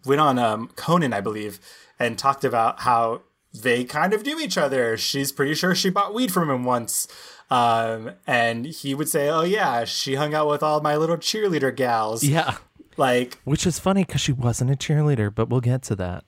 went 0.05 0.21
on 0.21 0.37
um, 0.37 0.69
Conan, 0.75 1.13
I 1.13 1.21
believe, 1.21 1.59
and 1.97 2.17
talked 2.17 2.43
about 2.43 2.81
how 2.81 3.21
they 3.53 3.83
kind 3.83 4.13
of 4.13 4.25
knew 4.25 4.39
each 4.39 4.57
other. 4.57 4.97
She's 4.97 5.31
pretty 5.31 5.55
sure 5.55 5.73
she 5.73 5.89
bought 5.89 6.13
weed 6.13 6.31
from 6.31 6.49
him 6.49 6.63
once. 6.63 7.07
Um, 7.51 8.11
and 8.27 8.65
he 8.65 8.93
would 8.93 9.09
say, 9.09 9.29
oh, 9.29 9.41
yeah, 9.43 9.83
she 9.85 10.15
hung 10.15 10.33
out 10.33 10.47
with 10.49 10.61
all 10.61 10.81
my 10.81 10.95
little 10.97 11.17
cheerleader 11.17 11.75
gals. 11.75 12.23
yeah. 12.23 12.57
Like, 12.97 13.39
Which 13.45 13.65
is 13.65 13.79
funny 13.79 14.03
because 14.03 14.19
she 14.21 14.31
wasn't 14.33 14.71
a 14.71 14.75
cheerleader, 14.75 15.33
but 15.33 15.49
we'll 15.49 15.61
get 15.61 15.81
to 15.83 15.95
that. 15.95 16.25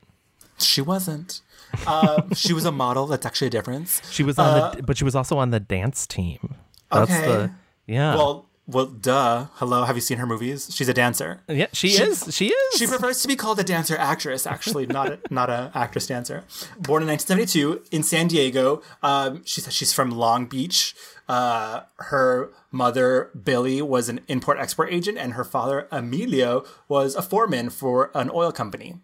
she 0.58 0.82
wasn't. 0.82 1.42
Uh, 1.86 2.24
she 2.36 2.54
was 2.54 2.64
a 2.66 2.72
model. 2.72 3.08
That's 3.08 3.26
actually 3.26 3.48
a 3.48 3.52
difference. 3.52 4.02
She 4.12 4.24
was 4.24 4.40
on 4.40 4.78
the, 4.78 4.84
but 4.84 4.98
she 4.98 5.04
was 5.04 5.14
also 5.16 5.38
on 5.38 5.50
the 5.52 5.60
dance 5.60 6.08
team. 6.08 6.56
That's 6.92 7.12
Uh, 7.12 7.16
Okay. 7.16 7.28
the, 7.28 7.52
yeah. 7.88 8.16
Well, 8.16 8.46
well, 8.68 8.86
duh. 8.86 9.48
Hello, 9.56 9.84
have 9.84 9.96
you 9.96 10.02
seen 10.02 10.18
her 10.18 10.26
movies? 10.26 10.70
She's 10.74 10.88
a 10.88 10.94
dancer. 10.94 11.42
yeah, 11.48 11.68
she, 11.74 11.90
is. 11.90 12.34
She 12.34 12.48
is. 12.48 12.78
She 12.78 12.88
prefers 12.88 13.22
to 13.22 13.28
be 13.28 13.36
called 13.36 13.60
a 13.60 13.64
dancer 13.64 13.98
actress, 13.98 14.46
actually, 14.46 14.86
not 14.86 15.12
a, 15.12 15.20
not 15.30 15.50
a 15.50 15.72
actress 15.74 16.08
dancer. 16.08 16.44
Born 16.80 17.04
in 17.04 17.10
1972 17.10 17.84
in 17.92 18.04
San 18.04 18.28
Diego, 18.28 18.82
um, 19.04 19.44
she 19.46 19.62
says 19.62 19.74
she's 19.74 19.94
from 19.94 20.12
Long 20.12 20.46
Beach. 20.46 20.96
Uh, 21.28 21.82
her 21.98 22.52
mother 22.72 23.32
Billie 23.42 23.82
was 23.82 24.10
an 24.10 24.22
import 24.28 24.58
export 24.60 24.92
agent, 24.92 25.18
and 25.18 25.34
her 25.34 25.44
father 25.44 25.88
Emilio 25.92 26.64
was 26.88 27.16
a 27.16 27.22
foreman 27.22 27.70
for 27.70 28.12
an 28.14 28.30
oil 28.34 28.52
company. 28.52 29.00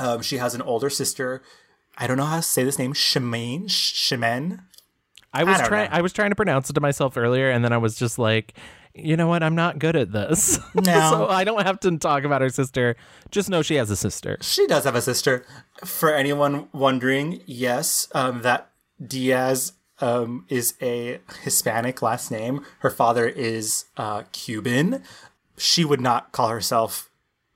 Um, 0.00 0.22
she 0.22 0.38
has 0.38 0.54
an 0.54 0.62
older 0.62 0.90
sister. 0.90 1.42
I 1.96 2.06
don't 2.06 2.16
know 2.16 2.24
how 2.24 2.36
to 2.36 2.42
say 2.42 2.64
this 2.64 2.78
name. 2.78 2.92
Shemaine. 2.94 3.66
Shemen. 3.66 4.60
I 5.34 5.44
was 5.44 5.60
trying. 5.60 5.88
I 5.92 6.00
was 6.00 6.12
trying 6.12 6.30
to 6.30 6.36
pronounce 6.36 6.70
it 6.70 6.74
to 6.74 6.80
myself 6.80 7.16
earlier, 7.16 7.50
and 7.50 7.64
then 7.64 7.72
I 7.72 7.78
was 7.78 7.96
just 7.96 8.18
like, 8.18 8.54
you 8.94 9.16
know 9.16 9.26
what? 9.26 9.42
I'm 9.42 9.54
not 9.54 9.78
good 9.78 9.96
at 9.96 10.12
this. 10.12 10.58
No. 10.74 11.10
so 11.10 11.28
I 11.28 11.44
don't 11.44 11.62
have 11.62 11.80
to 11.80 11.96
talk 11.98 12.24
about 12.24 12.40
her 12.40 12.50
sister. 12.50 12.96
Just 13.30 13.48
know 13.48 13.62
she 13.62 13.76
has 13.76 13.90
a 13.90 13.96
sister. 13.96 14.38
She 14.40 14.66
does 14.66 14.84
have 14.84 14.94
a 14.94 15.02
sister. 15.02 15.46
For 15.84 16.14
anyone 16.14 16.68
wondering, 16.72 17.40
yes, 17.46 18.08
um, 18.12 18.42
that 18.42 18.70
Diaz 19.04 19.72
um, 20.00 20.44
is 20.48 20.74
a 20.82 21.20
Hispanic 21.42 22.02
last 22.02 22.30
name. 22.30 22.64
Her 22.80 22.90
father 22.90 23.26
is 23.26 23.86
uh, 23.96 24.24
Cuban. 24.32 25.02
She 25.56 25.84
would 25.84 26.00
not 26.00 26.32
call 26.32 26.48
herself 26.48 27.08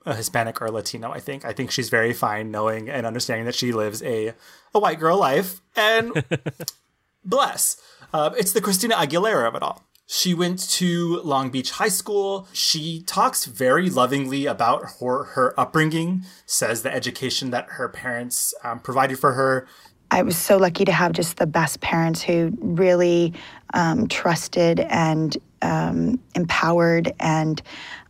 a 0.07 0.15
Hispanic 0.15 0.63
or 0.63 0.71
Latino. 0.71 1.11
I 1.13 1.21
think. 1.21 1.45
I 1.45 1.53
think 1.53 1.71
she's 1.71 1.91
very 1.91 2.13
fine 2.13 2.51
knowing 2.51 2.89
and 2.89 3.07
understanding 3.07 3.45
that 3.47 3.55
she 3.55 3.73
lives 3.73 4.03
a 4.03 4.35
a 4.75 4.79
white 4.79 4.99
girl 5.01 5.19
life 5.19 5.61
and 5.77 6.25
bless. 7.25 7.77
Uh, 8.13 8.31
it's 8.37 8.53
the 8.53 8.61
Christina 8.61 8.95
Aguilera 8.97 9.49
of 9.49 9.55
it 9.55 9.63
all. 9.63 9.85
She 10.07 10.33
went 10.33 10.67
to 10.71 11.21
Long 11.21 11.51
Beach 11.51 11.73
High 11.73 11.89
School. 11.89 12.49
She 12.55 13.03
talks 13.03 13.45
very 13.45 13.91
lovingly 13.91 14.47
about 14.47 14.85
her, 15.01 15.25
her 15.25 15.61
upbringing, 15.61 16.25
says 16.47 16.81
the 16.83 16.93
education 16.93 17.51
that 17.51 17.67
her 17.73 17.91
parents 17.91 18.55
um, 18.65 18.81
provided 18.81 19.19
for 19.19 19.35
her. 19.35 19.69
I 20.11 20.23
was 20.23 20.39
so 20.39 20.57
lucky 20.57 20.87
to 20.87 20.93
have 20.93 21.13
just 21.13 21.37
the 21.37 21.47
best 21.47 21.81
parents 21.83 22.23
who 22.23 22.57
really 22.61 23.35
um, 23.75 24.09
trusted 24.09 24.81
and 24.81 25.37
um, 25.61 26.19
empowered 26.35 27.13
and 27.21 27.61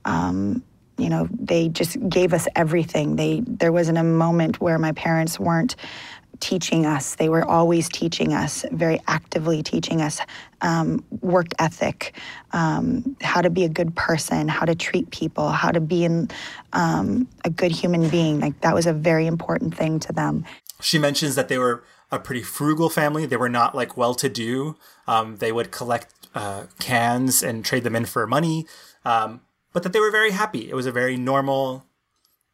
um, 0.05 0.63
you 0.99 1.09
know 1.09 1.29
they 1.33 1.69
just 1.69 1.97
gave 2.09 2.33
us 2.33 2.47
everything 2.57 3.17
they 3.17 3.43
there 3.47 3.73
wasn't 3.73 3.97
a 3.97 4.05
moment 4.05 4.61
where 4.61 4.79
my 4.79 4.93
parents 4.93 5.39
weren't 5.39 5.77
teaching 6.41 6.87
us 6.87 7.17
they 7.17 7.29
were 7.29 7.45
always 7.45 7.89
teaching 7.89 8.33
us 8.33 8.65
very 8.73 9.01
actively 9.07 9.63
teaching 9.63 10.01
us 10.01 10.21
um, 10.61 11.05
work 11.21 11.47
ethic 11.59 12.17
um, 12.53 13.17
how 13.21 13.41
to 13.41 13.51
be 13.51 13.65
a 13.65 13.69
good 13.69 13.95
person 13.95 14.49
how 14.49 14.65
to 14.65 14.75
treat 14.75 15.11
people 15.11 15.51
how 15.51 15.71
to 15.71 15.81
be 15.81 16.05
in, 16.05 16.29
um, 16.73 17.29
a 17.45 17.51
good 17.51 17.73
human 17.73 18.09
being 18.09 18.41
like 18.41 18.61
that 18.61 18.75
was 18.75 18.87
a 18.87 18.93
very 18.93 19.27
important 19.27 19.77
thing 19.77 19.99
to 20.01 20.13
them 20.13 20.45
She 20.81 20.99
mentions 20.99 21.35
that 21.35 21.49
they 21.49 21.59
were 21.59 21.83
a 22.11 22.19
pretty 22.19 22.43
frugal 22.43 22.89
family. 22.89 23.27
They 23.27 23.37
were 23.37 23.49
not 23.49 23.75
like 23.75 23.97
well 23.97 24.15
to 24.15 24.29
do. 24.29 24.77
Um, 25.07 25.37
they 25.37 25.53
would 25.53 25.71
collect 25.71 26.15
uh, 26.35 26.65
cans 26.79 27.43
and 27.43 27.65
trade 27.65 27.85
them 27.85 27.97
in 27.97 28.05
for 28.05 28.27
money, 28.27 28.67
um, 29.05 29.41
but 29.73 29.83
that 29.83 29.93
they 29.93 30.01
were 30.01 30.11
very 30.11 30.31
happy. 30.31 30.71
It 30.71 30.75
was 30.75 30.87
a 30.87 30.93
very 30.93 31.17
normal, 31.17 31.85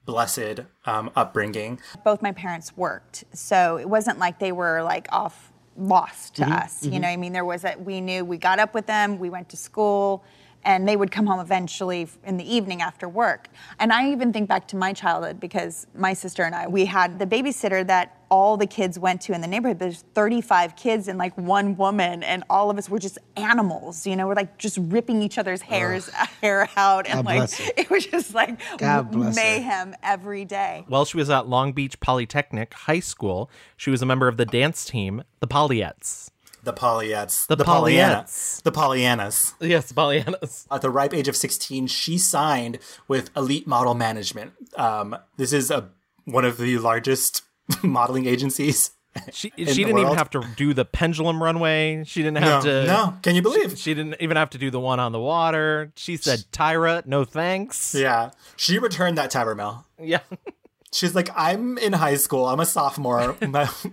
blessed 0.07 0.61
um, 0.87 1.11
upbringing. 1.17 1.81
both 2.05 2.21
my 2.23 2.33
parents 2.33 2.77
worked 2.77 3.25
so 3.33 3.77
it 3.79 3.89
wasn't 3.89 4.19
like 4.19 4.39
they 4.39 4.53
were 4.53 4.83
like 4.83 5.07
off 5.13 5.53
lost 5.77 6.37
to 6.37 6.45
us 6.45 6.85
you 6.85 7.01
know 7.01 7.09
what 7.09 7.15
i 7.15 7.17
mean? 7.17 7.33
There 7.33 7.45
was 7.45 7.65
a 7.65 7.75
we 7.79 8.01
knew 8.01 8.25
we 8.25 8.37
got 8.39 8.59
up 8.59 8.75
with 8.75 8.87
them 8.87 9.19
we 9.19 9.29
went 9.31 9.49
to 9.49 9.57
school 9.57 10.25
and 10.65 10.89
they 10.89 10.97
would 10.97 11.11
come 11.11 11.27
home 11.27 11.41
eventually 11.41 12.09
in 12.25 12.39
the 12.39 12.55
evening 12.57 12.81
after 12.81 13.09
work. 13.09 13.49
And 13.79 13.93
i 13.93 14.11
even 14.11 14.33
think 14.33 14.49
back 14.49 14.69
to 14.69 14.77
my 14.77 14.93
childhood 14.93 15.41
because 15.41 15.87
my 15.95 16.13
sister 16.13 16.45
and 16.45 16.55
i 16.55 16.67
we 16.69 16.85
had 16.85 17.19
the 17.19 17.27
babysitter 17.27 17.87
that 17.87 18.24
all 18.35 18.57
the 18.57 18.67
kids 18.67 18.99
went 18.99 19.21
to 19.21 19.33
in 19.33 19.41
the 19.41 19.47
neighborhood 19.47 19.79
there's 19.79 20.03
35 20.15 20.75
kids 20.75 21.07
and 21.07 21.17
like 21.21 21.37
one 21.39 21.77
woman 21.77 22.25
and 22.25 22.43
all 22.51 22.69
of 22.69 22.77
us 22.77 22.91
were 22.91 22.99
just 22.99 23.17
animals 23.37 24.09
you 24.09 24.17
know 24.17 24.27
we're 24.27 24.35
like 24.35 24.59
just 24.59 24.77
ripping 24.81 25.23
each 25.23 25.39
other's 25.39 25.63
hairs 25.63 26.09
hair 26.43 26.69
out 26.77 27.07
and 27.07 27.25
God 27.25 27.27
like 27.27 27.51
it 27.79 27.89
was 27.91 28.05
just 28.07 28.35
like 28.35 28.61
God 28.79 29.13
bless 29.13 29.37
her. 29.39 29.43
mayhem 29.43 29.95
every 30.03 30.45
day 30.45 30.85
While 30.89 31.05
she 31.05 31.17
was 31.17 31.31
at 31.31 31.47
Long 31.47 31.73
Beach 31.73 32.01
Polytechnic 32.01 32.75
High 32.75 32.99
School, 33.01 33.49
she 33.77 33.91
was 33.91 34.03
a 34.03 34.07
member 34.07 34.27
of 34.27 34.37
the 34.37 34.47
dance 34.47 34.85
team, 34.85 35.23
the 35.39 35.47
Pollyettes. 35.47 36.31
The 36.65 36.73
Pollyettes. 36.73 37.47
The 37.47 37.57
Pollyanna- 37.59 38.25
Pollyettes. 38.25 38.63
The 38.63 38.73
Pollyannas. 38.73 39.53
Yes, 39.61 39.93
Pollyannas. 39.93 40.67
At 40.71 40.81
the 40.81 40.91
ripe 40.91 41.13
age 41.15 41.29
of 41.29 41.37
16, 41.37 41.87
she 41.89 42.17
signed 42.19 42.79
with 43.07 43.31
Elite 43.37 43.67
Model 43.67 43.95
Management. 43.95 44.53
Um, 44.77 45.15
this 45.37 45.53
is 45.53 45.71
a 45.71 45.91
one 46.25 46.45
of 46.47 46.57
the 46.57 46.79
largest 46.79 47.43
modeling 47.83 48.27
agencies. 48.27 48.91
She 49.33 49.53
she 49.57 49.65
didn't 49.85 49.99
even 49.99 50.15
have 50.17 50.31
to 50.31 50.43
do 50.57 50.75
the 50.75 50.85
pendulum 50.85 51.43
runway. 51.43 52.03
She 52.05 52.21
didn't 52.23 52.41
No, 52.41 52.51
have 52.51 52.63
to. 52.65 52.85
no, 52.87 53.15
can 53.23 53.35
you 53.37 53.43
believe? 53.43 53.79
She 53.79 53.95
didn't 53.95 54.17
even 54.21 54.37
have 54.37 54.51
to 54.51 54.59
do 54.59 54.71
the 54.71 54.81
one 54.81 54.99
on 55.01 55.13
the 55.13 55.21
water. 55.21 55.93
She 55.97 56.17
said, 56.17 56.45
"Tyra, 56.53 57.07
no 57.07 57.25
thanks." 57.25 57.95
Yeah, 57.95 58.31
she 58.57 58.79
returned 58.79 59.17
that 59.19 59.31
Tyra 59.31 59.57
Mail. 59.57 59.87
Yeah. 60.03 60.21
She's 60.93 61.13
like, 61.15 61.29
I'm 61.37 61.77
in 61.79 61.93
high 61.93 62.15
school. 62.15 62.47
I'm 62.47 62.61
a 62.61 62.67
sophomore. 62.67 63.37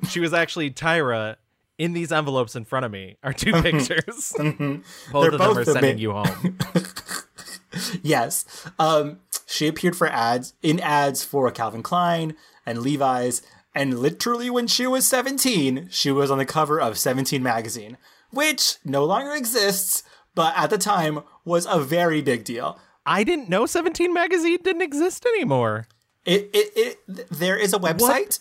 She 0.09 0.19
was 0.19 0.33
actually 0.35 0.69
Tyra. 0.69 1.35
In 1.79 1.93
these 1.93 2.11
envelopes 2.11 2.55
in 2.55 2.63
front 2.63 2.85
of 2.85 2.91
me 2.91 3.17
are 3.23 3.33
two 3.33 3.53
pictures. 3.53 4.33
both 4.37 4.37
Mm-hmm. 4.37 5.19
They're 5.19 5.31
of 5.31 5.39
them 5.39 5.57
are 5.57 5.65
sending 5.65 5.95
ma- 5.95 5.99
you 5.99 6.11
home. 6.11 6.57
yes, 8.03 8.45
um, 8.77 9.19
she 9.47 9.67
appeared 9.67 9.95
for 9.95 10.07
ads 10.07 10.53
in 10.61 10.79
ads 10.79 11.23
for 11.23 11.49
Calvin 11.51 11.81
Klein 11.83 12.35
and 12.65 12.79
Levi's, 12.83 13.41
and 13.73 13.99
literally 13.99 14.49
when 14.49 14.67
she 14.67 14.85
was 14.85 15.07
17, 15.07 15.87
she 15.89 16.11
was 16.11 16.29
on 16.29 16.37
the 16.37 16.45
cover 16.45 16.79
of 16.79 16.97
17 16.97 17.41
magazine, 17.41 17.97
which 18.31 18.75
no 18.83 19.05
longer 19.05 19.33
exists, 19.33 20.03
but 20.35 20.53
at 20.57 20.69
the 20.69 20.77
time 20.77 21.21
was 21.45 21.65
a 21.69 21.79
very 21.79 22.21
big 22.21 22.43
deal. 22.43 22.79
I 23.05 23.23
didn't 23.23 23.49
know 23.49 23.65
17 23.65 24.13
magazine 24.13 24.59
didn't 24.63 24.81
exist 24.81 25.25
anymore. 25.25 25.87
It, 26.25 26.49
it, 26.53 26.97
it 27.07 27.29
there 27.31 27.57
is 27.57 27.73
a 27.73 27.79
website. 27.79 28.39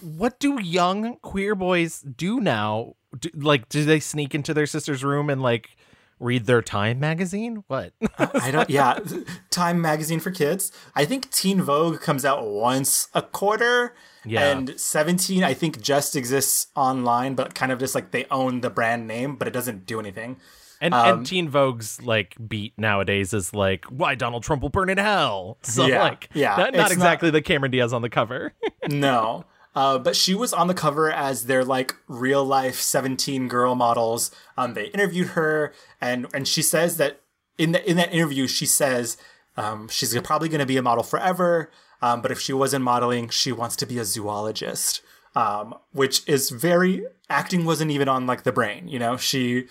What 0.00 0.38
do 0.38 0.60
young 0.62 1.16
queer 1.16 1.54
boys 1.54 2.00
do 2.00 2.40
now? 2.40 2.94
Do, 3.18 3.28
like, 3.34 3.68
do 3.68 3.84
they 3.84 4.00
sneak 4.00 4.34
into 4.34 4.54
their 4.54 4.66
sister's 4.66 5.04
room 5.04 5.28
and 5.28 5.42
like 5.42 5.76
read 6.20 6.46
their 6.46 6.62
Time 6.62 7.00
magazine? 7.00 7.64
What? 7.66 7.92
I 8.18 8.50
don't. 8.50 8.70
Yeah, 8.70 9.00
Time 9.50 9.80
magazine 9.80 10.20
for 10.20 10.30
kids. 10.30 10.70
I 10.94 11.04
think 11.04 11.30
Teen 11.30 11.60
Vogue 11.60 12.00
comes 12.00 12.24
out 12.24 12.46
once 12.46 13.08
a 13.14 13.22
quarter. 13.22 13.94
Yeah. 14.24 14.50
And 14.50 14.78
17, 14.78 15.42
I 15.42 15.54
think, 15.54 15.80
just 15.80 16.14
exists 16.14 16.66
online, 16.76 17.34
but 17.34 17.54
kind 17.54 17.72
of 17.72 17.78
just 17.78 17.94
like 17.94 18.10
they 18.10 18.26
own 18.30 18.60
the 18.60 18.68
brand 18.68 19.08
name, 19.08 19.36
but 19.36 19.48
it 19.48 19.52
doesn't 19.52 19.86
do 19.86 19.98
anything. 19.98 20.36
And 20.80 20.94
Um, 20.94 21.18
and 21.18 21.26
Teen 21.26 21.50
Vogue's 21.50 22.02
like 22.02 22.36
beat 22.46 22.74
nowadays 22.78 23.32
is 23.34 23.54
like 23.54 23.84
why 23.86 24.14
Donald 24.14 24.42
Trump 24.42 24.62
will 24.62 24.68
burn 24.70 24.88
in 24.90 24.98
hell. 24.98 25.58
So 25.62 25.86
Yeah, 25.86 26.02
like 26.02 26.28
yeah, 26.34 26.56
not, 26.56 26.74
not 26.74 26.92
exactly 26.92 27.30
the 27.30 27.42
Cameron 27.42 27.70
Diaz 27.70 27.92
on 27.92 28.02
the 28.02 28.10
cover. 28.10 28.52
No. 28.88 29.44
Uh, 29.74 29.98
but 29.98 30.16
she 30.16 30.34
was 30.34 30.52
on 30.52 30.66
the 30.66 30.74
cover 30.74 31.10
as 31.10 31.46
their 31.46 31.64
like 31.64 31.94
real 32.08 32.44
life 32.44 32.76
17 32.76 33.48
girl 33.48 33.74
models. 33.74 34.30
Um, 34.56 34.74
they 34.74 34.86
interviewed 34.86 35.28
her, 35.28 35.72
and 36.00 36.26
and 36.34 36.48
she 36.48 36.62
says 36.62 36.96
that 36.96 37.20
in 37.56 37.72
the 37.72 37.88
in 37.88 37.96
that 37.96 38.12
interview 38.12 38.46
she 38.48 38.66
says 38.66 39.16
um, 39.56 39.88
she's 39.88 40.18
probably 40.22 40.48
going 40.48 40.60
to 40.60 40.66
be 40.66 40.76
a 40.76 40.82
model 40.82 41.04
forever. 41.04 41.70
Um, 42.02 42.22
but 42.22 42.30
if 42.30 42.40
she 42.40 42.52
wasn't 42.52 42.84
modeling, 42.84 43.28
she 43.28 43.52
wants 43.52 43.76
to 43.76 43.86
be 43.86 43.98
a 43.98 44.04
zoologist. 44.04 45.02
Um, 45.36 45.76
which 45.92 46.28
is 46.28 46.50
very 46.50 47.04
acting 47.28 47.64
wasn't 47.64 47.92
even 47.92 48.08
on 48.08 48.26
like 48.26 48.42
the 48.42 48.50
brain. 48.50 48.88
You 48.88 48.98
know, 48.98 49.16
she 49.16 49.66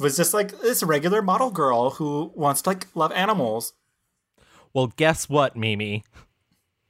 was 0.00 0.16
just 0.16 0.32
like 0.32 0.60
this 0.60 0.82
regular 0.82 1.20
model 1.20 1.50
girl 1.50 1.90
who 1.90 2.32
wants 2.34 2.62
to 2.62 2.70
like 2.70 2.86
love 2.94 3.12
animals. 3.12 3.74
Well, 4.72 4.86
guess 4.96 5.28
what, 5.28 5.54
Mimi? 5.54 6.02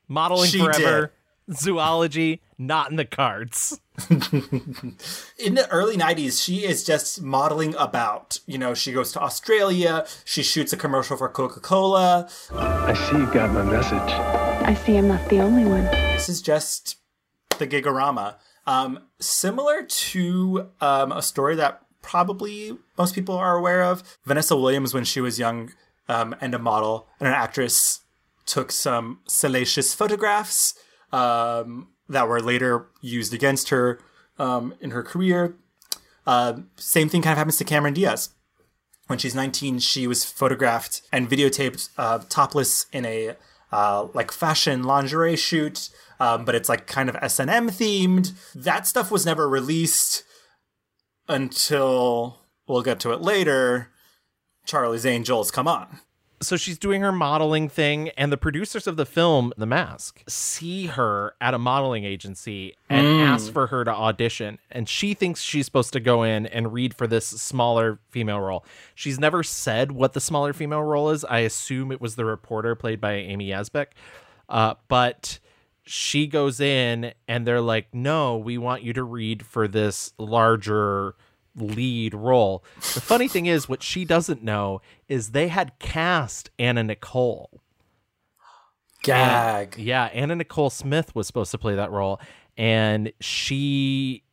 Modeling 0.07 0.51
She 0.51 0.61
forever, 0.61 1.13
zoology, 1.53 2.41
not 2.67 2.91
in 2.91 2.97
the 2.97 3.05
cards. 3.05 3.81
in 4.11 5.55
the 5.55 5.69
early 5.71 5.97
90s 5.99 6.43
she 6.43 6.65
is 6.65 6.83
just 6.83 7.21
modeling 7.21 7.75
about 7.79 8.41
you 8.47 8.57
know 8.57 8.73
she 8.73 8.91
goes 8.91 9.13
to 9.13 9.21
australia 9.21 10.07
she 10.25 10.43
shoots 10.43 10.73
a 10.73 10.79
commercial 10.79 11.15
for 11.15 11.29
coca-cola 11.29 12.27
I 12.53 12.95
see 12.95 13.19
you 13.19 13.27
got 13.33 13.53
my 13.53 13.63
message. 13.63 13.99
I 14.01 14.73
see 14.75 14.97
I'm 14.97 15.09
not 15.09 15.29
the 15.29 15.41
only 15.41 15.67
one. 15.67 15.85
this 15.85 16.31
is 16.31 16.41
just 16.41 16.97
the 17.59 17.67
gigorama 17.67 18.37
um, 18.67 18.99
similar 19.21 19.83
to 19.83 20.71
um, 20.81 21.13
a 21.13 21.21
story 21.21 21.55
that 21.57 21.83
probably 22.01 22.77
most 22.97 23.15
people 23.15 23.35
are 23.37 23.57
aware 23.59 23.83
of 23.83 24.03
vanessa 24.25 24.57
williams 24.57 24.95
when 24.95 25.05
she 25.05 25.21
was 25.21 25.39
young 25.39 25.71
um, 26.09 26.35
and 26.41 26.55
a 26.55 26.59
model 26.59 27.09
and 27.21 27.29
an 27.29 27.35
actress 27.35 28.01
took 28.47 28.73
some 28.73 29.21
salacious 29.29 29.93
photographs 29.93 30.75
um, 31.13 31.89
that 32.13 32.29
were 32.29 32.41
later 32.41 32.87
used 33.01 33.35
against 33.35 33.71
her 33.71 33.99
um, 34.39 34.75
in 34.81 34.91
her 34.91 35.03
career. 35.03 35.57
Uh, 36.27 36.61
same 36.77 37.09
thing 37.09 37.23
kind 37.23 37.33
of 37.33 37.39
happens 37.39 37.57
to 37.57 37.65
cameron 37.65 37.95
diaz. 37.95 38.31
When 39.09 39.19
she's 39.19 39.35
19 39.35 39.81
she 39.81 40.07
was 40.07 40.25
photographed 40.25 41.03
and 41.13 41.29
videotaped 41.29 41.89
uh, 41.99 42.21
topless 42.29 42.87
in 42.93 43.05
a 43.05 43.35
uh, 43.73 44.07
like 44.15 44.31
fashion 44.31 44.85
lingerie 44.85 45.37
shoot 45.37 45.91
um, 46.21 46.45
but 46.45 46.55
it's 46.55 46.69
like 46.69 46.87
kind 46.87 47.09
of 47.09 47.17
s&m 47.17 47.69
themed. 47.69 48.33
That 48.55 48.87
stuff 48.87 49.11
was 49.11 49.27
never 49.27 49.49
released 49.49 50.23
until 51.29 52.39
we'll 52.69 52.83
get 52.83 53.01
to 53.01 53.13
it 53.13 53.21
later 53.21 53.89
charlie's 54.65 55.07
angels 55.07 55.51
come 55.51 55.67
on 55.67 56.01
so 56.43 56.57
she's 56.57 56.79
doing 56.79 57.01
her 57.01 57.13
modeling 57.13 57.69
thing 57.69 58.11
and 58.11 58.31
the 58.31 58.37
producers 58.37 58.87
of 58.87 58.97
the 58.97 59.07
film 59.07 59.53
the 59.57 59.67
mask 59.67 60.23
see 60.29 60.87
her 60.87 61.35
at 61.41 61.55
a 61.55 61.59
modeling 61.59 62.05
agency 62.05 62.75
and 62.91 63.07
ask 63.23 63.53
for 63.53 63.69
her 63.69 63.85
to 63.85 63.91
audition. 63.91 64.59
And 64.71 64.89
she 64.89 65.15
thinks 65.15 65.41
she's 65.41 65.67
supposed 65.67 65.93
to 65.95 66.01
go 66.01 66.23
in 66.23 66.47
and 66.47 66.73
read 66.73 66.95
for 66.95 67.07
this 67.07 67.27
smaller 67.27 68.01
female 68.11 68.41
role. 68.41 68.65
She's 68.95 69.19
never 69.19 69.43
said 69.43 69.93
what 69.93 70.13
the 70.13 70.21
smaller 70.21 70.53
female 70.53 70.83
role 70.83 71.11
is. 71.11 71.25
I 71.25 71.41
assume 71.41 71.91
it 71.93 72.01
was 72.01 72.17
the 72.17 72.25
reporter 72.25 72.75
played 72.75 73.01
by 73.01 73.15
amy 73.15 73.49
yasbeck 73.49 73.87
uh, 74.49 74.75
but 74.89 75.39
she 75.85 76.27
goes 76.29 76.61
in 76.61 77.13
and 77.27 77.47
they're 77.47 77.61
like 77.61 77.93
no 77.93 78.37
we 78.37 78.57
want 78.57 78.83
you 78.83 78.93
to 78.93 79.03
read 79.03 79.45
for 79.45 79.67
this 79.67 80.13
larger 80.19 81.17
lead 81.57 82.15
role. 82.15 82.65
The 82.77 83.01
funny 83.01 83.29
thing 83.29 83.47
is, 83.47 83.69
what 83.69 83.83
she 83.83 84.05
doesn't 84.05 84.43
know 84.43 84.81
is 85.09 85.31
they 85.31 85.49
had 85.49 85.79
cast 85.79 86.51
Anna 86.59 86.83
Nicole. 86.83 87.61
gag 89.03 89.77
Yeah, 89.79 90.05
Anna 90.13 90.37
Nicole 90.37 90.71
Smith 90.71 91.15
was 91.15 91.27
supposed 91.27 91.51
to 91.51 91.59
play 91.59 91.75
that 91.75 91.91
role, 91.91 92.21
and 92.57 93.13
she 93.21 94.25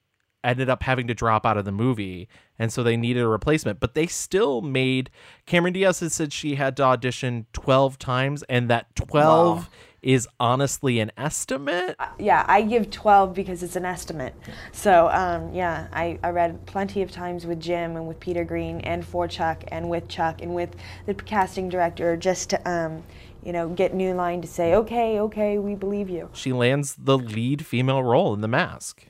ended 0.44 0.70
up 0.70 0.84
having 0.84 1.08
to 1.08 1.14
drop 1.14 1.46
out 1.46 1.58
of 1.58 1.66
the 1.66 1.72
movie, 1.72 2.30
and 2.58 2.72
so 2.72 2.84
they 2.84 2.96
needed 2.96 3.22
a 3.22 3.28
replacement. 3.28 3.80
But 3.80 3.94
they 3.94 4.08
still 4.08 4.62
made 4.62 5.10
Cameron 5.46 5.74
Diaz 5.74 6.00
has 6.00 6.14
said 6.14 6.32
she 6.32 6.56
had 6.56 6.78
to 6.78 6.84
audition 6.84 7.48
twelve 7.52 7.98
times, 8.00 8.44
and 8.44 8.70
that 8.70 8.96
twelve 8.96 9.58
Wow. 9.58 9.68
Is 10.02 10.28
honestly 10.40 11.00
an 11.00 11.12
estimate. 11.18 11.98
yeah, 12.18 12.46
I 12.48 12.62
give 12.62 12.90
12 12.90 13.34
because 13.34 13.64
it's 13.64 13.76
an 13.76 13.86
estimate. 13.86 14.34
So, 14.72 15.10
um, 15.10 15.54
yeah, 15.54 15.88
I, 15.92 16.18
I 16.24 16.30
read 16.30 16.66
plenty 16.66 17.02
of 17.02 17.12
times 17.12 17.46
with 17.46 17.60
Jim 17.60 17.96
and 17.98 18.08
with 18.08 18.20
Peter 18.20 18.44
Greene 18.46 18.80
and 18.82 19.06
for 19.06 19.28
Chuck 19.28 19.64
and 19.68 19.90
with 19.90 20.08
Chuck 20.08 20.42
and 20.42 20.56
with 20.56 20.76
the 21.06 21.14
casting 21.14 21.68
director 21.70 22.16
just 22.16 22.50
to, 22.52 22.70
um, 22.70 23.04
you 23.44 23.52
know, 23.52 23.70
get 23.70 23.94
New 23.94 24.14
Line 24.14 24.42
to 24.42 24.48
say, 24.48 24.74
okay, 24.76 25.20
okay, 25.20 25.58
we 25.58 25.76
believe 25.76 26.10
you. 26.10 26.30
She 26.34 26.54
lands 26.54 26.96
the 26.98 27.18
lead 27.18 27.66
female 27.66 28.04
role 28.04 28.34
in 28.34 28.42
The 28.42 28.48
Mask. 28.48 29.06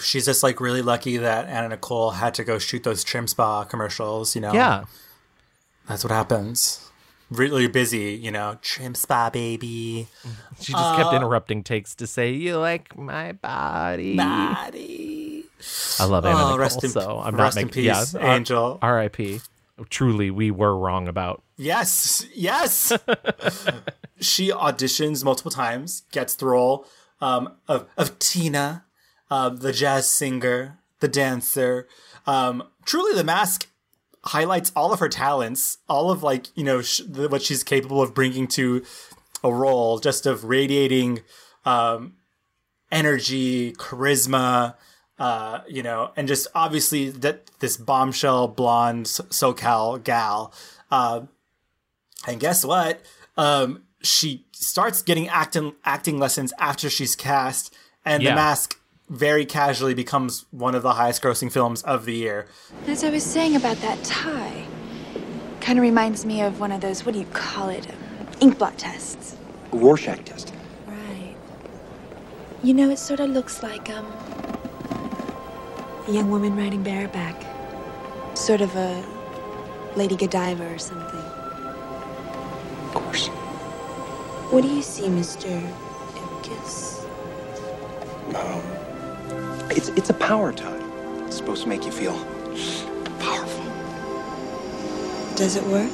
she's 0.00 0.24
just 0.26 0.42
like 0.42 0.60
really 0.60 0.80
lucky 0.80 1.16
that 1.16 1.46
anna 1.48 1.68
nicole 1.68 2.12
had 2.12 2.32
to 2.34 2.44
go 2.44 2.58
shoot 2.58 2.82
those 2.84 3.02
trim 3.02 3.26
spa 3.26 3.64
commercials 3.64 4.34
you 4.34 4.40
know 4.40 4.52
Yeah, 4.52 4.84
that's 5.88 6.04
what 6.04 6.12
happens 6.12 6.81
really 7.32 7.66
busy 7.66 8.12
you 8.20 8.30
know 8.30 8.58
trim 8.62 8.94
spa 8.94 9.30
baby 9.30 10.06
she 10.60 10.72
just 10.72 10.96
kept 10.96 11.12
interrupting 11.14 11.62
takes 11.64 11.94
to 11.96 12.06
say, 12.06 12.32
"You 12.32 12.58
like 12.58 12.96
my 12.96 13.32
body." 13.32 14.16
body 14.16 15.44
I 15.98 16.04
love 16.04 16.24
Anna 16.24 16.36
Oh, 16.36 16.40
Nicole, 16.42 16.58
rest 16.58 16.84
in- 16.84 16.90
so 16.90 17.18
I'm 17.24 17.34
rest 17.36 17.56
not 17.56 17.62
in 17.62 17.66
making 17.68 17.84
peace, 17.84 18.14
yeah, 18.14 18.34
Angel. 18.34 18.78
R.I.P. 18.82 19.40
Truly, 19.90 20.30
we 20.30 20.50
were 20.50 20.76
wrong 20.76 21.08
about. 21.08 21.42
Yes, 21.56 22.26
yes. 22.34 22.92
she 24.20 24.50
auditions 24.50 25.24
multiple 25.24 25.50
times, 25.50 26.02
gets 26.12 26.34
the 26.34 26.46
role 26.46 26.86
um, 27.20 27.54
of 27.68 27.88
of 27.96 28.18
Tina, 28.18 28.84
uh, 29.30 29.48
the 29.48 29.72
jazz 29.72 30.08
singer, 30.10 30.78
the 31.00 31.08
dancer. 31.08 31.88
Um, 32.26 32.64
truly, 32.84 33.14
the 33.14 33.24
mask 33.24 33.68
highlights 34.24 34.72
all 34.76 34.92
of 34.92 35.00
her 35.00 35.08
talents, 35.08 35.78
all 35.88 36.10
of 36.10 36.22
like 36.22 36.46
you 36.56 36.64
know 36.64 36.82
sh- 36.82 37.00
the, 37.06 37.28
what 37.28 37.42
she's 37.42 37.62
capable 37.64 38.02
of 38.02 38.14
bringing 38.14 38.46
to 38.48 38.84
a 39.44 39.52
role, 39.52 39.98
just 39.98 40.26
of 40.26 40.44
radiating 40.44 41.20
um, 41.64 42.14
energy, 42.90 43.72
charisma. 43.72 44.74
Uh, 45.18 45.60
you 45.68 45.82
know, 45.82 46.10
and 46.16 46.26
just 46.26 46.48
obviously 46.54 47.10
that 47.10 47.46
this 47.60 47.76
bombshell 47.76 48.48
blonde 48.48 49.06
SoCal 49.06 50.02
gal. 50.02 50.52
Uh, 50.90 51.22
and 52.26 52.40
guess 52.40 52.64
what? 52.64 53.00
Um, 53.36 53.84
she 54.02 54.46
starts 54.52 55.02
getting 55.02 55.28
acting 55.28 55.74
acting 55.84 56.18
lessons 56.18 56.52
after 56.58 56.90
she's 56.90 57.14
cast, 57.14 57.72
and 58.04 58.22
Yeah. 58.22 58.30
The 58.30 58.36
Mask 58.36 58.80
very 59.08 59.44
casually 59.44 59.94
becomes 59.94 60.46
one 60.50 60.74
of 60.74 60.82
the 60.82 60.94
highest 60.94 61.22
grossing 61.22 61.50
films 61.50 61.82
of 61.82 62.04
the 62.04 62.14
year. 62.14 62.46
As 62.86 63.04
I 63.04 63.10
was 63.10 63.22
saying 63.22 63.56
about 63.56 63.76
that 63.78 64.02
tie, 64.04 64.64
kind 65.60 65.78
of 65.78 65.82
reminds 65.82 66.24
me 66.24 66.42
of 66.42 66.60
one 66.60 66.72
of 66.72 66.80
those, 66.80 67.04
what 67.04 67.12
do 67.12 67.18
you 67.20 67.26
call 67.26 67.68
it? 67.68 67.86
Um, 67.88 67.96
ink 68.40 68.58
blot 68.58 68.78
tests. 68.78 69.36
Rorschach 69.70 70.24
test. 70.24 70.52
Right. 70.86 71.34
You 72.62 72.74
know, 72.74 72.90
it 72.90 72.98
sort 72.98 73.20
of 73.20 73.30
looks 73.30 73.62
like, 73.62 73.90
um, 73.90 74.06
a 76.08 76.10
young 76.10 76.30
woman 76.30 76.56
riding 76.56 76.82
bareback. 76.82 77.36
Sort 78.34 78.60
of 78.60 78.74
a 78.76 79.04
Lady 79.94 80.16
Godiva 80.16 80.66
or 80.72 80.78
something. 80.78 81.20
Of 82.88 82.94
course. 82.94 83.28
What 84.50 84.62
do 84.62 84.68
you 84.68 84.82
see, 84.82 85.04
Mr. 85.04 85.48
Ipkiss? 86.14 87.06
It's 89.76 89.88
it's 89.90 90.10
a 90.10 90.14
power 90.14 90.52
tie. 90.52 90.78
It's 91.26 91.36
supposed 91.36 91.62
to 91.62 91.68
make 91.68 91.84
you 91.84 91.92
feel 91.92 92.12
powerful. 93.18 93.64
Does 95.34 95.56
it 95.56 95.64
work? 95.64 95.90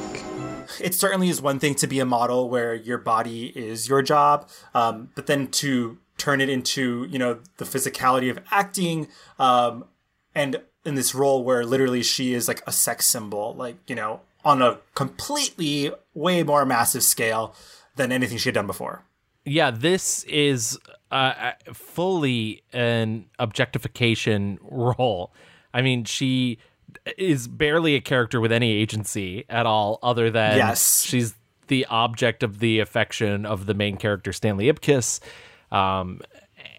It 0.81 0.93
certainly 0.93 1.29
is 1.29 1.41
one 1.41 1.59
thing 1.59 1.75
to 1.75 1.87
be 1.87 1.99
a 1.99 2.05
model 2.05 2.49
where 2.49 2.75
your 2.75 2.97
body 2.97 3.47
is 3.47 3.87
your 3.87 4.01
job, 4.01 4.49
um, 4.73 5.09
but 5.15 5.27
then 5.27 5.47
to 5.47 5.97
turn 6.17 6.41
it 6.41 6.49
into 6.49 7.07
you 7.09 7.17
know 7.17 7.39
the 7.57 7.65
physicality 7.65 8.29
of 8.29 8.39
acting, 8.51 9.07
um, 9.39 9.85
and 10.35 10.61
in 10.85 10.95
this 10.95 11.15
role 11.15 11.43
where 11.43 11.65
literally 11.65 12.03
she 12.03 12.33
is 12.33 12.47
like 12.47 12.61
a 12.67 12.71
sex 12.71 13.05
symbol, 13.05 13.55
like 13.55 13.77
you 13.87 13.95
know 13.95 14.21
on 14.43 14.61
a 14.61 14.79
completely 14.95 15.91
way 16.13 16.43
more 16.43 16.65
massive 16.65 17.03
scale 17.03 17.55
than 17.95 18.11
anything 18.11 18.37
she 18.37 18.49
had 18.49 18.55
done 18.55 18.67
before. 18.67 19.03
Yeah, 19.49 19.71
this 19.71 20.23
is 20.25 20.77
uh, 21.11 21.51
fully 21.73 22.63
an 22.73 23.25
objectification 23.39 24.59
role. 24.69 25.33
I 25.73 25.81
mean, 25.81 26.03
she 26.05 26.59
is 27.17 27.47
barely 27.47 27.95
a 27.95 28.01
character 28.01 28.39
with 28.39 28.51
any 28.51 28.71
agency 28.71 29.45
at 29.49 29.65
all, 29.65 29.99
other 30.03 30.29
than 30.31 30.57
Yes. 30.57 31.03
she's 31.03 31.35
the 31.67 31.85
object 31.87 32.41
of 32.43 32.59
the 32.59 32.79
affection 32.79 33.45
of 33.45 33.65
the 33.67 33.73
main 33.75 33.97
character, 33.97 34.33
Stanley 34.33 34.65
Ipkiss. 34.71 35.19
Um, 35.71 36.21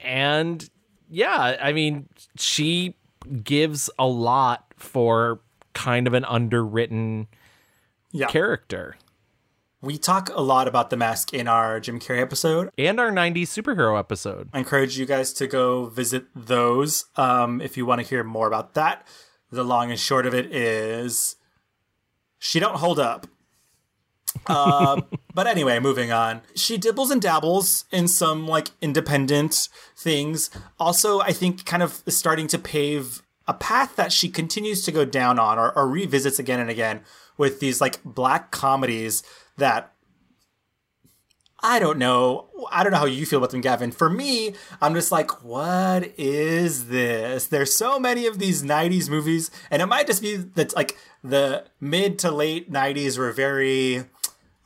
and 0.02 0.68
yeah, 1.08 1.56
I 1.62 1.72
mean, 1.72 2.08
she 2.36 2.96
gives 3.44 3.88
a 3.98 4.06
lot 4.06 4.64
for 4.76 5.40
kind 5.74 6.06
of 6.08 6.14
an 6.14 6.24
underwritten 6.24 7.28
Yeah. 8.12 8.26
character. 8.26 8.96
We 9.82 9.96
talk 9.96 10.28
a 10.34 10.42
lot 10.42 10.68
about 10.68 10.90
The 10.90 10.98
Mask 10.98 11.32
in 11.32 11.48
our 11.48 11.80
Jim 11.80 11.98
Carrey 11.98 12.20
episode. 12.20 12.70
And 12.76 13.00
our 13.00 13.10
90s 13.10 13.44
superhero 13.44 13.98
episode. 13.98 14.50
I 14.52 14.58
encourage 14.58 14.98
you 14.98 15.06
guys 15.06 15.32
to 15.34 15.46
go 15.46 15.86
visit 15.86 16.26
those 16.34 17.06
um, 17.16 17.62
if 17.62 17.78
you 17.78 17.86
want 17.86 18.02
to 18.02 18.06
hear 18.06 18.22
more 18.22 18.46
about 18.46 18.74
that. 18.74 19.06
The 19.50 19.64
long 19.64 19.90
and 19.90 19.98
short 19.98 20.26
of 20.26 20.34
it 20.34 20.54
is 20.54 21.36
she 22.38 22.60
don't 22.60 22.76
hold 22.76 22.98
up. 22.98 23.26
uh, 24.48 25.00
but 25.34 25.46
anyway, 25.46 25.80
moving 25.80 26.12
on. 26.12 26.42
She 26.54 26.76
dibbles 26.76 27.10
and 27.10 27.22
dabbles 27.22 27.86
in 27.90 28.06
some 28.06 28.46
like 28.46 28.72
independent 28.82 29.70
things. 29.96 30.50
Also, 30.78 31.20
I 31.20 31.32
think 31.32 31.64
kind 31.64 31.82
of 31.82 32.02
starting 32.06 32.48
to 32.48 32.58
pave 32.58 33.22
a 33.48 33.54
path 33.54 33.96
that 33.96 34.12
she 34.12 34.28
continues 34.28 34.84
to 34.84 34.92
go 34.92 35.06
down 35.06 35.38
on 35.38 35.58
or, 35.58 35.72
or 35.72 35.88
revisits 35.88 36.38
again 36.38 36.60
and 36.60 36.68
again 36.68 37.00
with 37.38 37.60
these 37.60 37.80
like 37.80 38.04
black 38.04 38.50
comedies 38.50 39.22
that 39.60 39.94
I 41.62 41.78
don't 41.78 41.98
know. 41.98 42.48
I 42.70 42.82
don't 42.82 42.92
know 42.92 42.98
how 42.98 43.04
you 43.04 43.26
feel 43.26 43.38
about 43.38 43.50
them, 43.50 43.60
Gavin. 43.60 43.92
For 43.92 44.08
me, 44.08 44.54
I'm 44.80 44.94
just 44.94 45.12
like, 45.12 45.44
what 45.44 46.12
is 46.18 46.88
this? 46.88 47.46
There's 47.46 47.74
so 47.74 47.98
many 47.98 48.26
of 48.26 48.38
these 48.38 48.62
90s 48.62 49.10
movies, 49.10 49.50
and 49.70 49.82
it 49.82 49.86
might 49.86 50.06
just 50.06 50.22
be 50.22 50.36
that 50.36 50.74
like 50.74 50.96
the 51.22 51.66
mid 51.80 52.18
to 52.20 52.30
late 52.30 52.72
90s 52.72 53.18
were 53.18 53.32
very, 53.32 54.04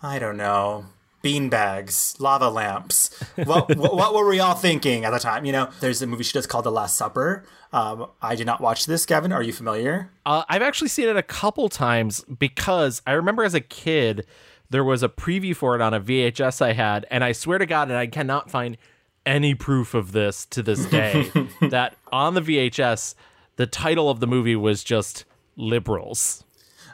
I 0.02 0.20
don't 0.20 0.36
know, 0.36 0.86
beanbags, 1.22 2.20
lava 2.20 2.48
lamps. 2.48 3.18
What, 3.36 3.76
what, 3.76 3.96
what 3.96 4.14
were 4.14 4.28
we 4.28 4.38
all 4.38 4.54
thinking 4.54 5.04
at 5.04 5.10
the 5.10 5.18
time? 5.18 5.44
You 5.44 5.52
know, 5.52 5.70
there's 5.80 6.00
a 6.00 6.06
movie 6.06 6.22
she 6.22 6.34
does 6.34 6.46
called 6.46 6.64
The 6.64 6.70
Last 6.70 6.96
Supper. 6.96 7.44
Um, 7.72 8.06
I 8.22 8.36
did 8.36 8.46
not 8.46 8.60
watch 8.60 8.86
this, 8.86 9.04
Gavin. 9.04 9.32
Are 9.32 9.42
you 9.42 9.52
familiar? 9.52 10.12
Uh, 10.24 10.44
I've 10.48 10.62
actually 10.62 10.88
seen 10.88 11.08
it 11.08 11.16
a 11.16 11.24
couple 11.24 11.68
times 11.68 12.22
because 12.24 13.02
I 13.04 13.12
remember 13.12 13.42
as 13.42 13.54
a 13.54 13.60
kid 13.60 14.26
there 14.74 14.82
was 14.82 15.04
a 15.04 15.08
preview 15.08 15.54
for 15.54 15.76
it 15.76 15.80
on 15.80 15.94
a 15.94 16.00
VHS 16.00 16.60
I 16.60 16.72
had, 16.72 17.06
and 17.08 17.22
I 17.22 17.30
swear 17.30 17.58
to 17.58 17.64
God, 17.64 17.90
and 17.90 17.96
I 17.96 18.08
cannot 18.08 18.50
find 18.50 18.76
any 19.24 19.54
proof 19.54 19.94
of 19.94 20.10
this 20.10 20.46
to 20.46 20.64
this 20.64 20.84
day, 20.86 21.30
that 21.60 21.96
on 22.10 22.34
the 22.34 22.40
VHS, 22.40 23.14
the 23.54 23.68
title 23.68 24.10
of 24.10 24.18
the 24.18 24.26
movie 24.26 24.56
was 24.56 24.82
just 24.82 25.26
Liberals. 25.54 26.42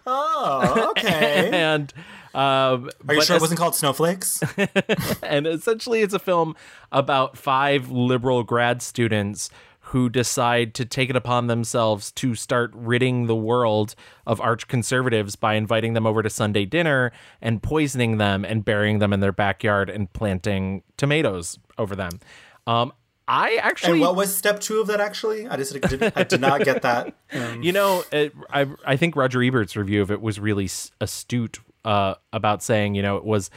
Oh, 0.06 0.90
okay. 0.98 1.48
and 1.50 1.90
um, 2.34 2.90
are 3.08 3.14
you 3.14 3.22
sure 3.22 3.36
it 3.36 3.40
wasn't 3.40 3.58
called 3.58 3.74
Snowflakes? 3.74 4.42
and 5.22 5.46
essentially, 5.46 6.02
it's 6.02 6.12
a 6.12 6.18
film 6.18 6.56
about 6.92 7.38
five 7.38 7.90
liberal 7.90 8.42
grad 8.42 8.82
students 8.82 9.48
who 9.90 10.08
decide 10.08 10.72
to 10.72 10.84
take 10.84 11.10
it 11.10 11.16
upon 11.16 11.48
themselves 11.48 12.12
to 12.12 12.36
start 12.36 12.70
ridding 12.74 13.26
the 13.26 13.34
world 13.34 13.96
of 14.24 14.40
arch 14.40 14.68
conservatives 14.68 15.34
by 15.34 15.54
inviting 15.54 15.94
them 15.94 16.06
over 16.06 16.22
to 16.22 16.30
Sunday 16.30 16.64
dinner 16.64 17.10
and 17.42 17.60
poisoning 17.60 18.18
them 18.18 18.44
and 18.44 18.64
burying 18.64 19.00
them 19.00 19.12
in 19.12 19.18
their 19.18 19.32
backyard 19.32 19.90
and 19.90 20.12
planting 20.12 20.84
tomatoes 20.96 21.58
over 21.76 21.96
them. 21.96 22.20
Um, 22.68 22.92
I 23.26 23.56
actually. 23.56 23.94
And 23.94 24.00
what 24.02 24.14
was 24.14 24.36
step 24.36 24.60
two 24.60 24.80
of 24.80 24.86
that? 24.86 25.00
Actually, 25.00 25.48
I 25.48 25.56
just 25.56 25.72
did, 25.72 26.12
I 26.16 26.22
did 26.22 26.40
not 26.40 26.64
get 26.64 26.82
that. 26.82 27.14
Um, 27.32 27.60
you 27.62 27.72
know, 27.72 28.04
it, 28.12 28.32
I 28.48 28.68
I 28.84 28.96
think 28.96 29.16
Roger 29.16 29.42
Ebert's 29.42 29.76
review 29.76 30.02
of 30.02 30.12
it 30.12 30.20
was 30.20 30.38
really 30.38 30.68
astute 31.00 31.58
uh, 31.84 32.14
about 32.32 32.62
saying, 32.62 32.94
you 32.94 33.02
know, 33.02 33.16
it 33.16 33.24
was 33.24 33.50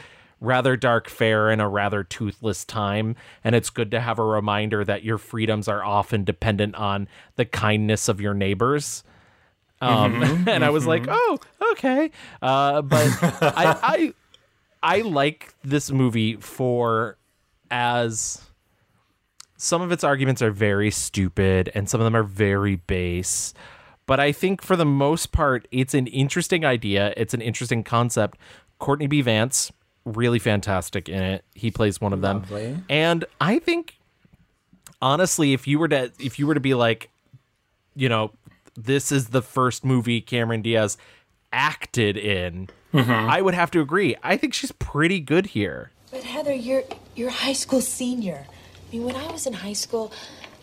rather 0.44 0.76
dark 0.76 1.08
fare 1.08 1.50
in 1.50 1.60
a 1.60 1.68
rather 1.68 2.04
toothless 2.04 2.64
time. 2.64 3.16
And 3.42 3.54
it's 3.54 3.70
good 3.70 3.90
to 3.92 4.00
have 4.00 4.18
a 4.18 4.24
reminder 4.24 4.84
that 4.84 5.04
your 5.04 5.18
freedoms 5.18 5.68
are 5.68 5.84
often 5.84 6.24
dependent 6.24 6.74
on 6.74 7.08
the 7.36 7.44
kindness 7.44 8.08
of 8.08 8.20
your 8.20 8.34
neighbors. 8.34 9.04
Um, 9.80 10.20
mm-hmm, 10.20 10.48
and 10.48 10.64
I 10.64 10.70
was 10.70 10.86
like, 10.86 11.06
oh, 11.08 11.38
okay. 11.72 12.10
Uh, 12.40 12.82
but 12.82 13.08
I, 13.22 13.78
I, 13.82 14.14
I 14.82 15.00
like 15.00 15.54
this 15.62 15.90
movie 15.90 16.36
for 16.36 17.16
as 17.70 18.42
some 19.56 19.80
of 19.80 19.90
its 19.90 20.04
arguments 20.04 20.42
are 20.42 20.50
very 20.50 20.90
stupid 20.90 21.70
and 21.74 21.88
some 21.88 22.00
of 22.00 22.04
them 22.04 22.14
are 22.14 22.22
very 22.22 22.76
base. 22.76 23.54
But 24.06 24.20
I 24.20 24.32
think 24.32 24.60
for 24.60 24.76
the 24.76 24.84
most 24.84 25.32
part, 25.32 25.66
it's 25.70 25.94
an 25.94 26.06
interesting 26.08 26.64
idea. 26.64 27.14
It's 27.16 27.32
an 27.32 27.40
interesting 27.40 27.82
concept. 27.82 28.38
Courtney 28.78 29.06
B. 29.06 29.22
Vance, 29.22 29.72
really 30.04 30.38
fantastic 30.38 31.08
in 31.08 31.22
it. 31.22 31.44
He 31.54 31.70
plays 31.70 32.00
one 32.00 32.12
of 32.12 32.20
them. 32.20 32.40
Lovely. 32.40 32.76
And 32.88 33.24
I 33.40 33.58
think 33.58 33.98
honestly, 35.00 35.52
if 35.52 35.66
you 35.66 35.78
were 35.78 35.88
to 35.88 36.12
if 36.18 36.38
you 36.38 36.46
were 36.46 36.54
to 36.54 36.60
be 36.60 36.74
like, 36.74 37.10
you 37.94 38.08
know, 38.08 38.32
this 38.74 39.12
is 39.12 39.28
the 39.28 39.42
first 39.42 39.84
movie 39.84 40.20
Cameron 40.20 40.62
Diaz 40.62 40.96
acted 41.52 42.16
in, 42.16 42.68
mm-hmm. 42.92 43.10
I 43.10 43.40
would 43.40 43.54
have 43.54 43.70
to 43.72 43.80
agree. 43.80 44.16
I 44.22 44.36
think 44.36 44.54
she's 44.54 44.72
pretty 44.72 45.20
good 45.20 45.46
here. 45.46 45.90
But 46.10 46.24
Heather, 46.24 46.52
you're 46.52 46.82
you're 47.14 47.28
a 47.28 47.32
high 47.32 47.52
school 47.52 47.80
senior. 47.80 48.46
I 48.48 48.96
mean, 48.96 49.04
when 49.04 49.16
I 49.16 49.30
was 49.30 49.46
in 49.46 49.52
high 49.52 49.72
school, 49.72 50.12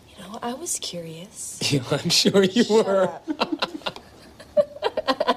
you 0.08 0.22
know, 0.22 0.38
I 0.42 0.54
was 0.54 0.78
curious. 0.78 1.60
Yeah, 1.72 1.82
I'm 1.90 2.10
sure 2.10 2.42
you 2.42 2.64
Shut 2.64 2.86
were. 2.86 3.20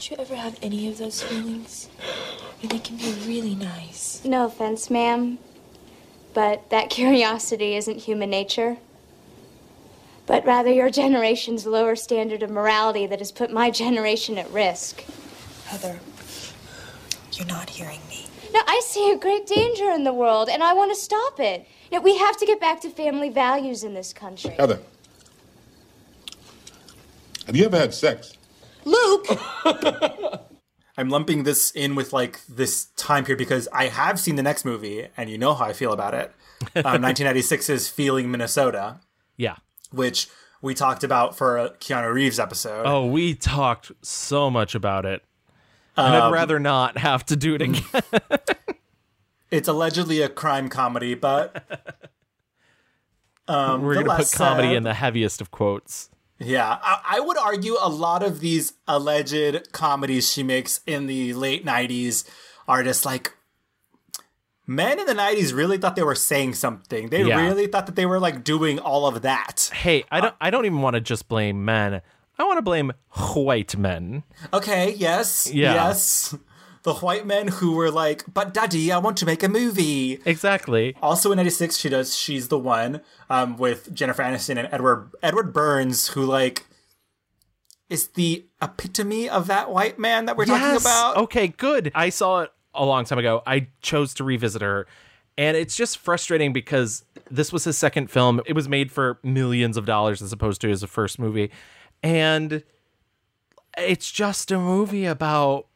Don't 0.00 0.12
you 0.12 0.16
ever 0.18 0.34
have 0.34 0.58
any 0.62 0.88
of 0.88 0.96
those 0.96 1.22
feelings? 1.22 1.90
And 2.62 2.70
they 2.70 2.78
can 2.78 2.96
be 2.96 3.12
really 3.26 3.54
nice. 3.54 4.24
No 4.24 4.46
offense, 4.46 4.88
ma'am, 4.88 5.38
but 6.32 6.70
that 6.70 6.88
curiosity 6.88 7.76
isn't 7.76 7.98
human 7.98 8.30
nature. 8.30 8.78
But 10.24 10.46
rather 10.46 10.72
your 10.72 10.88
generation's 10.88 11.66
lower 11.66 11.96
standard 11.96 12.42
of 12.42 12.48
morality 12.48 13.06
that 13.08 13.18
has 13.18 13.30
put 13.30 13.52
my 13.52 13.70
generation 13.70 14.38
at 14.38 14.50
risk. 14.50 15.04
Heather, 15.66 16.00
you're 17.34 17.46
not 17.46 17.68
hearing 17.68 18.00
me. 18.08 18.24
No, 18.54 18.60
I 18.66 18.80
see 18.82 19.10
a 19.10 19.18
great 19.18 19.46
danger 19.46 19.90
in 19.90 20.04
the 20.04 20.14
world, 20.14 20.48
and 20.48 20.62
I 20.62 20.72
want 20.72 20.90
to 20.92 20.98
stop 20.98 21.38
it. 21.38 21.68
You 21.92 21.98
know, 21.98 22.02
we 22.02 22.16
have 22.16 22.38
to 22.38 22.46
get 22.46 22.58
back 22.58 22.80
to 22.80 22.88
family 22.88 23.28
values 23.28 23.84
in 23.84 23.92
this 23.92 24.14
country. 24.14 24.52
Heather, 24.52 24.78
have 27.44 27.54
you 27.54 27.66
ever 27.66 27.76
had 27.76 27.92
sex? 27.92 28.38
Luke! 28.84 29.26
I'm 30.96 31.08
lumping 31.08 31.44
this 31.44 31.70
in 31.70 31.94
with 31.94 32.12
like 32.12 32.44
this 32.46 32.86
time 32.96 33.24
period 33.24 33.38
because 33.38 33.68
I 33.72 33.86
have 33.86 34.20
seen 34.20 34.36
the 34.36 34.42
next 34.42 34.64
movie, 34.64 35.08
and 35.16 35.30
you 35.30 35.38
know 35.38 35.54
how 35.54 35.64
I 35.64 35.72
feel 35.72 35.92
about 35.92 36.14
it. 36.14 36.32
Um, 36.76 37.00
1996's 37.00 37.88
Feeling 37.88 38.30
Minnesota. 38.30 39.00
Yeah, 39.38 39.56
which 39.92 40.28
we 40.60 40.74
talked 40.74 41.02
about 41.02 41.34
for 41.34 41.56
a 41.56 41.70
Keanu 41.70 42.12
Reeves 42.12 42.38
episode. 42.38 42.84
Oh, 42.84 43.06
we 43.06 43.34
talked 43.34 43.92
so 44.02 44.50
much 44.50 44.74
about 44.74 45.06
it. 45.06 45.24
Um, 45.96 46.12
I'd 46.12 46.32
rather 46.32 46.60
not 46.60 46.98
have 46.98 47.24
to 47.26 47.36
do 47.36 47.54
it 47.54 47.62
again. 47.62 47.82
it's 49.50 49.68
allegedly 49.68 50.20
a 50.20 50.28
crime 50.28 50.68
comedy, 50.68 51.14
but 51.14 51.64
um, 53.48 53.82
we're 53.82 53.94
going 53.94 54.06
to 54.06 54.16
put 54.16 54.32
comedy 54.32 54.68
said, 54.68 54.76
in 54.76 54.82
the 54.82 54.94
heaviest 54.94 55.40
of 55.40 55.50
quotes. 55.50 56.10
Yeah, 56.40 56.78
I, 56.82 57.00
I, 57.04 57.20
would 57.20 57.36
argue 57.36 57.76
a 57.78 57.90
lot 57.90 58.22
of 58.22 58.40
these 58.40 58.72
alleged 58.88 59.72
comedies 59.72 60.32
she 60.32 60.42
makes 60.42 60.80
in 60.86 61.06
the 61.06 61.34
late 61.34 61.66
90s 61.66 62.28
are 62.66 62.82
just 62.82 63.04
like 63.04 63.34
men 64.66 64.98
in 64.98 65.04
the 65.04 65.12
90s 65.12 65.54
really 65.54 65.76
thought 65.76 65.96
they 65.96 66.02
were 66.02 66.14
saying 66.14 66.54
something. 66.54 67.10
They 67.10 67.24
yeah. 67.24 67.44
really 67.44 67.66
thought 67.66 67.84
that 67.86 67.94
they 67.94 68.06
were 68.06 68.18
like 68.18 68.42
doing 68.42 68.78
all 68.78 69.06
of 69.06 69.20
that. 69.20 69.70
Hey, 69.74 70.04
I 70.10 70.20
don't 70.22 70.32
uh, 70.32 70.36
I 70.40 70.50
don't 70.50 70.64
even 70.64 70.80
want 70.80 70.94
to 70.94 71.00
just 71.00 71.28
blame 71.28 71.62
men. 71.64 72.00
I 72.38 72.44
want 72.44 72.56
to 72.56 72.62
blame 72.62 72.92
white 73.34 73.76
men. 73.76 74.22
Okay, 74.54 74.94
yes. 74.94 75.50
Yeah. 75.52 75.74
Yes 75.74 76.34
the 76.82 76.94
white 76.94 77.26
men 77.26 77.48
who 77.48 77.72
were 77.72 77.90
like, 77.90 78.24
"But 78.32 78.54
daddy, 78.54 78.90
I 78.90 78.98
want 78.98 79.16
to 79.18 79.26
make 79.26 79.42
a 79.42 79.48
movie." 79.48 80.20
Exactly. 80.24 80.96
Also 81.02 81.32
in 81.32 81.36
'96, 81.36 81.76
she 81.76 81.88
does 81.88 82.16
"She's 82.16 82.48
the 82.48 82.58
One" 82.58 83.00
um, 83.28 83.56
with 83.56 83.92
Jennifer 83.94 84.22
Aniston 84.22 84.58
and 84.58 84.68
Edward 84.72 85.10
Edward 85.22 85.52
Burns, 85.52 86.08
who 86.08 86.24
like 86.24 86.64
is 87.88 88.08
the 88.08 88.46
epitome 88.62 89.28
of 89.28 89.48
that 89.48 89.70
white 89.70 89.98
man 89.98 90.26
that 90.26 90.36
we're 90.36 90.46
yes! 90.46 90.60
talking 90.60 90.80
about. 90.80 91.16
Okay, 91.24 91.48
good. 91.48 91.90
I 91.94 92.08
saw 92.08 92.42
it 92.42 92.52
a 92.74 92.84
long 92.84 93.04
time 93.04 93.18
ago. 93.18 93.42
I 93.46 93.68
chose 93.82 94.14
to 94.14 94.24
revisit 94.24 94.62
her. 94.62 94.86
And 95.36 95.56
it's 95.56 95.74
just 95.74 95.98
frustrating 95.98 96.52
because 96.52 97.04
this 97.30 97.52
was 97.52 97.64
his 97.64 97.76
second 97.76 98.10
film. 98.10 98.40
It 98.46 98.52
was 98.52 98.68
made 98.68 98.92
for 98.92 99.18
millions 99.22 99.76
of 99.76 99.86
dollars 99.86 100.22
as 100.22 100.32
opposed 100.32 100.60
to 100.60 100.68
his 100.68 100.84
first 100.84 101.18
movie. 101.18 101.50
And 102.02 102.62
it's 103.76 104.10
just 104.10 104.50
a 104.50 104.58
movie 104.58 105.06
about 105.06 105.66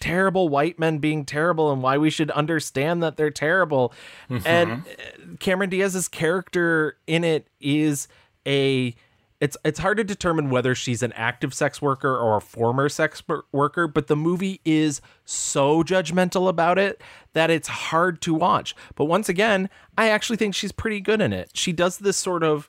terrible 0.00 0.48
white 0.48 0.78
men 0.78 0.98
being 0.98 1.24
terrible 1.24 1.72
and 1.72 1.82
why 1.82 1.98
we 1.98 2.10
should 2.10 2.30
understand 2.32 3.02
that 3.02 3.16
they're 3.16 3.30
terrible. 3.30 3.92
Mm-hmm. 4.30 4.46
And 4.46 4.72
uh, 4.72 5.36
Cameron 5.40 5.70
Diaz's 5.70 6.08
character 6.08 6.96
in 7.06 7.24
it 7.24 7.48
is 7.60 8.08
a 8.46 8.94
it's 9.40 9.56
it's 9.64 9.80
hard 9.80 9.98
to 9.98 10.04
determine 10.04 10.48
whether 10.48 10.74
she's 10.74 11.02
an 11.02 11.12
active 11.12 11.52
sex 11.52 11.82
worker 11.82 12.16
or 12.16 12.36
a 12.36 12.40
former 12.40 12.88
sex 12.88 13.22
worker, 13.52 13.86
but 13.86 14.06
the 14.06 14.16
movie 14.16 14.60
is 14.64 15.00
so 15.24 15.82
judgmental 15.82 16.48
about 16.48 16.78
it 16.78 17.02
that 17.34 17.50
it's 17.50 17.68
hard 17.68 18.22
to 18.22 18.32
watch. 18.32 18.74
But 18.94 19.04
once 19.04 19.28
again, 19.28 19.68
I 19.98 20.08
actually 20.08 20.36
think 20.36 20.54
she's 20.54 20.72
pretty 20.72 21.00
good 21.00 21.20
in 21.20 21.32
it. 21.32 21.50
She 21.52 21.72
does 21.72 21.98
this 21.98 22.16
sort 22.16 22.42
of 22.42 22.68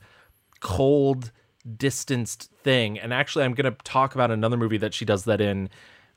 cold, 0.60 1.32
distanced 1.78 2.52
thing. 2.64 3.00
And 3.00 3.14
actually 3.14 3.46
I'm 3.46 3.54
going 3.54 3.72
to 3.72 3.78
talk 3.84 4.16
about 4.16 4.32
another 4.32 4.58
movie 4.58 4.78
that 4.80 4.94
she 4.94 5.06
does 5.06 5.26
that 5.26 5.40
in 5.40 5.70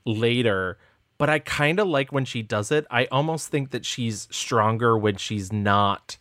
later 0.04 0.78
but 1.18 1.28
I 1.28 1.40
kind 1.40 1.81
of 1.81 1.88
like 1.88 2.12
when 2.12 2.24
she 2.24 2.42
does 2.42 2.70
it. 2.70 2.87
I 2.90 3.07
almost 3.07 3.48
think 3.48 3.70
that 3.70 3.85
she's 3.85 4.28
stronger 4.31 4.96
when 4.96 5.16
she's 5.16 5.52
not 5.52 6.16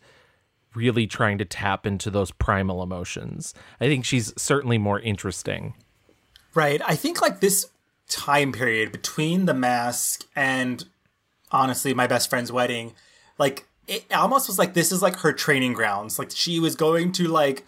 really 0.74 1.06
trying 1.06 1.38
to 1.38 1.44
tap 1.44 1.86
into 1.86 2.10
those 2.10 2.30
primal 2.32 2.82
emotions. 2.82 3.54
I 3.80 3.86
think 3.86 4.04
she's 4.04 4.32
certainly 4.40 4.76
more 4.76 5.00
interesting. 5.00 5.74
Right. 6.54 6.80
I 6.84 6.96
think 6.96 7.22
like 7.22 7.40
this 7.40 7.66
time 8.08 8.52
period 8.52 8.92
between 8.92 9.46
the 9.46 9.54
mask 9.54 10.26
and 10.34 10.84
honestly 11.50 11.94
my 11.94 12.06
best 12.06 12.28
friend's 12.28 12.52
wedding, 12.52 12.94
like 13.38 13.66
it 13.86 14.04
almost 14.12 14.48
was 14.48 14.58
like 14.58 14.74
this 14.74 14.92
is 14.92 15.00
like 15.00 15.16
her 15.16 15.32
training 15.32 15.72
grounds. 15.72 16.18
Like 16.18 16.30
she 16.32 16.58
was 16.60 16.74
going 16.74 17.12
to 17.12 17.28
like 17.28 17.64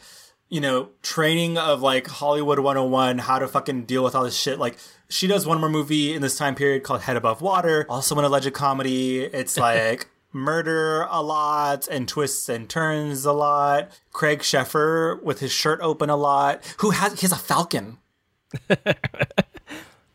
you 0.50 0.60
know, 0.60 0.88
training 1.00 1.56
of 1.56 1.80
like 1.80 2.08
Hollywood 2.08 2.58
101, 2.58 3.18
how 3.18 3.38
to 3.38 3.46
fucking 3.46 3.84
deal 3.84 4.02
with 4.02 4.16
all 4.16 4.24
this 4.24 4.36
shit. 4.36 4.58
Like, 4.58 4.76
she 5.10 5.26
does 5.26 5.46
one 5.46 5.60
more 5.60 5.68
movie 5.68 6.14
in 6.14 6.22
this 6.22 6.38
time 6.38 6.54
period 6.54 6.82
called 6.82 7.02
Head 7.02 7.16
Above 7.16 7.42
Water, 7.42 7.84
also 7.88 8.16
an 8.16 8.24
alleged 8.24 8.52
comedy. 8.54 9.20
It's 9.20 9.56
like 9.58 10.08
murder 10.32 11.06
a 11.10 11.22
lot 11.22 11.88
and 11.88 12.08
twists 12.08 12.48
and 12.48 12.70
turns 12.70 13.24
a 13.24 13.32
lot. 13.32 13.90
Craig 14.12 14.38
Sheffer 14.38 15.20
with 15.22 15.40
his 15.40 15.52
shirt 15.52 15.80
open 15.82 16.08
a 16.08 16.16
lot, 16.16 16.64
who 16.78 16.90
has, 16.90 17.14
he 17.14 17.22
has 17.22 17.32
a 17.32 17.36
falcon. 17.36 17.98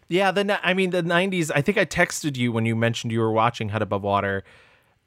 yeah, 0.08 0.31
the 0.31 0.60
I 0.65 0.73
mean 0.73 0.89
the 0.91 1.03
90s, 1.03 1.51
I 1.53 1.62
think 1.62 1.77
I 1.77 1.86
texted 1.86 2.38
you 2.38 2.51
when 2.51 2.65
you 2.65 2.75
mentioned 2.75 3.12
you 3.12 3.19
were 3.19 3.31
watching 3.31 3.69
Head 3.69 3.81
Above 3.81 4.03
Water 4.03 4.43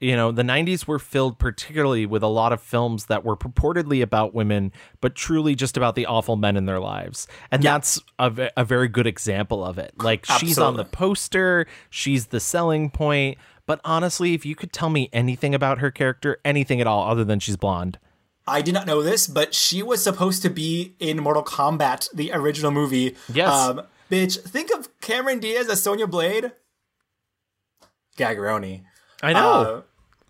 you 0.01 0.15
know, 0.15 0.31
the 0.31 0.43
90s 0.43 0.87
were 0.87 0.99
filled 0.99 1.39
particularly 1.39 2.07
with 2.07 2.23
a 2.23 2.29
lot 2.29 2.53
of 2.53 2.61
films 2.61 3.07
that 3.07 3.25
were 3.25 3.37
purportedly 3.37 4.01
about 4.03 4.33
women, 4.33 4.73
but 5.01 5.15
truly 5.15 5.55
just 5.55 5.77
about 5.77 5.97
the 5.97 6.07
awful 6.07 6.37
men 6.37 6.57
in 6.57 6.67
their 6.67 6.79
lives. 6.79 7.27
And 7.51 7.65
yeah. 7.65 7.73
that's 7.73 8.01
a, 8.19 8.51
a, 8.57 8.65
very 8.65 8.89
good 8.89 9.07
example 9.07 9.65
of 9.65 9.79
it. 9.79 9.93
Like, 9.99 10.21
Absolutely. 10.23 10.49
she's 10.49 10.59
on 10.59 10.77
the 10.77 10.85
poster, 10.85 11.67
she's 11.91 12.27
the 12.27 12.41
selling 12.41 12.91
point. 12.91 13.39
But 13.67 13.81
honestly, 13.85 14.35
if 14.35 14.47
you 14.47 14.55
could 14.55 14.73
tell 14.73 14.89
me 14.89 15.11
anything 15.13 15.55
about 15.55 15.79
her 15.79 15.91
character, 15.91 16.39
anything 16.45 16.81
at 16.81 16.87
all, 16.87 17.11
other 17.11 17.25
than 17.25 17.41
she's 17.41 17.57
blonde. 17.57 17.99
I 18.47 18.63
did 18.63 18.73
not 18.73 18.87
know 18.87 19.03
this, 19.03 19.27
but 19.27 19.55
she 19.55 19.83
was 19.83 20.03
supposed 20.03 20.41
to 20.43 20.49
be 20.49 20.95
in 20.99 21.19
Mortal 21.19 21.45
Kombat, 21.45 22.09
the 22.15 22.33
original 22.33 22.71
movie. 22.71 23.15
Yes. 23.31 23.51
Um, 23.51 23.83
bitch, 24.11 24.41
think 24.41 24.71
of 24.73 24.89
Cameron 25.01 25.39
Diaz 25.39 25.69
as 25.69 25.83
Sonya 25.83 26.07
Blade. 26.07 26.53
Gagaroni. 28.17 28.85
I 29.23 29.33
know. 29.33 29.53
Uh, 29.53 29.83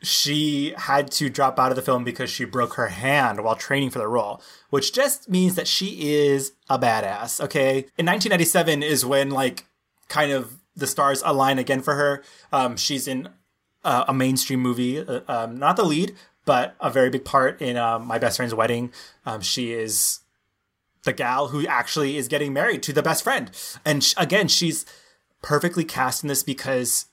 she 0.03 0.75
had 0.77 1.11
to 1.13 1.29
drop 1.29 1.59
out 1.59 1.71
of 1.71 1.77
the 1.77 1.83
film 1.83 2.05
because 2.05 2.31
she 2.31 2.45
broke 2.45 2.75
her 2.75 2.89
hand 2.89 3.43
while 3.43 3.57
training 3.57 3.91
for 3.91 3.99
the 3.99 4.09
role, 4.09 4.41
which 4.71 4.93
just 4.93 5.29
means 5.29 5.55
that 5.57 5.67
she 5.67 6.13
is 6.13 6.53
a 6.69 6.79
badass. 6.79 7.41
Okay. 7.41 7.79
In 7.97 8.07
1997 8.07 8.83
is 8.83 9.05
when, 9.05 9.31
like, 9.31 9.67
kind 10.09 10.33
of 10.33 10.59
the 10.77 10.87
stars 10.87 11.23
align 11.25 11.59
again 11.59 11.83
for 11.83 11.95
her. 11.95 12.23
Um, 12.53 12.77
she's 12.77 13.09
in 13.09 13.29
a 13.85 14.13
mainstream 14.13 14.61
movie, 14.61 14.99
uh, 15.01 15.21
um, 15.29 15.59
not 15.59 15.77
the 15.77 15.85
lead, 15.85 16.15
but 16.45 16.75
a 16.81 16.91
very 16.91 17.11
big 17.11 17.25
part 17.25 17.61
in 17.61 17.77
uh, 17.77 17.99
My 17.99 18.19
Best 18.19 18.37
Friend's 18.37 18.55
Wedding. 18.55 18.93
Um, 19.25 19.41
she 19.41 19.73
is 19.73 20.21
the 21.05 21.13
gal 21.13 21.49
who 21.49 21.67
actually 21.67 22.17
is 22.17 22.29
getting 22.29 22.53
married 22.53 22.83
to 22.85 22.93
the 22.93 23.03
best 23.03 23.25
friend. 23.25 23.51
And 23.85 24.03
sh- 24.03 24.15
again, 24.17 24.49
she's 24.49 24.85
perfectly 25.43 25.85
cast 25.85 26.23
in 26.23 26.29
this 26.29 26.43
because 26.43 27.07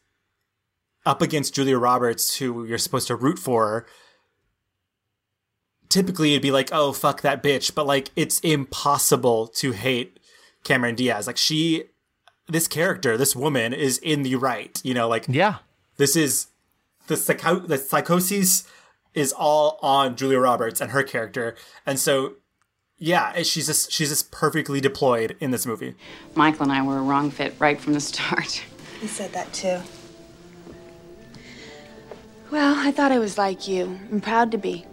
up 1.06 1.22
against 1.22 1.54
Julia 1.54 1.78
Roberts, 1.78 2.38
who 2.38 2.66
you're 2.66 2.78
supposed 2.78 3.08
to 3.08 3.16
root 3.16 3.38
for, 3.38 3.86
typically 5.90 6.32
it'd 6.32 6.42
be 6.42 6.52
like, 6.52 6.70
oh, 6.72 6.92
fuck 6.92 7.22
that 7.22 7.44
bitch. 7.44 7.76
But 7.76 7.86
like, 7.86 8.10
it's 8.16 8.40
impossible 8.40 9.48
to 9.48 9.72
hate 9.72 10.20
Cameron 10.64 10.96
Diaz. 10.96 11.28
Like, 11.28 11.38
she, 11.38 11.86
this 12.48 12.68
character, 12.68 13.18
this 13.18 13.36
woman 13.36 13.74
is 13.74 13.98
in 14.00 14.24
the 14.24 14.36
right, 14.36 14.82
you 14.84 14.94
know, 14.94 15.08
like, 15.08 15.26
yeah, 15.28 15.58
this 15.98 16.16
is 16.16 16.48
the, 17.08 17.16
psycho- 17.16 17.60
the 17.60 17.78
psychosis 17.78 18.68
is 19.14 19.32
all 19.32 19.80
on 19.82 20.16
Julia 20.16 20.40
Roberts 20.40 20.82
and 20.82 20.92
her 20.92 21.04
character. 21.04 21.56
And 21.86 22.00
so, 22.00 22.34
yeah, 22.98 23.42
she's 23.44 23.68
just, 23.68 23.92
she's 23.92 24.10
just 24.10 24.32
perfectly 24.32 24.82
deployed 24.82 25.38
in 25.40 25.52
this 25.52 25.66
movie. 25.66 25.96
Michael 26.34 26.64
and 26.64 26.72
I 26.72 26.82
were 26.82 26.98
a 26.98 27.02
wrong 27.02 27.30
fit 27.30 27.54
right 27.60 27.80
from 27.80 27.94
the 27.94 28.00
start. 28.00 28.64
He 29.00 29.08
said 29.08 29.32
that 29.34 29.54
too. 29.54 29.80
Well, 32.52 32.76
I 32.78 32.92
thought 32.92 33.12
I 33.12 33.20
was 33.20 33.38
like 33.38 33.68
you, 33.68 34.00
and 34.12 34.22
proud 34.22 34.52
to 34.52 34.58
be. 34.58 34.86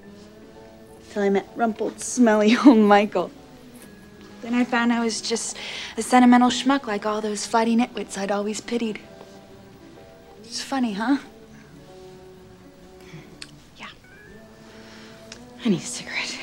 Till 1.10 1.22
I 1.22 1.28
met 1.28 1.48
rumpled, 1.54 2.00
smelly 2.00 2.56
old 2.66 2.78
Michael. 2.78 3.30
Then 4.40 4.54
I 4.54 4.64
found 4.64 4.92
I 4.92 5.04
was 5.04 5.20
just 5.20 5.56
a 5.96 6.02
sentimental 6.02 6.48
schmuck 6.48 6.86
like 6.86 7.06
all 7.06 7.20
those 7.20 7.46
flighty 7.46 7.76
nitwits 7.76 8.18
I'd 8.18 8.32
always 8.32 8.60
pitied. 8.60 9.00
It's 10.42 10.60
funny, 10.60 10.94
huh? 10.94 11.18
Yeah. 13.76 13.86
I 15.64 15.68
need 15.68 15.78
a 15.78 15.80
cigarette. 15.80 16.38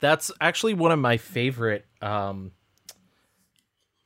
That's 0.00 0.32
actually 0.40 0.74
one 0.74 0.90
of 0.90 0.98
my 0.98 1.16
favorite 1.16 1.86
um, 2.00 2.52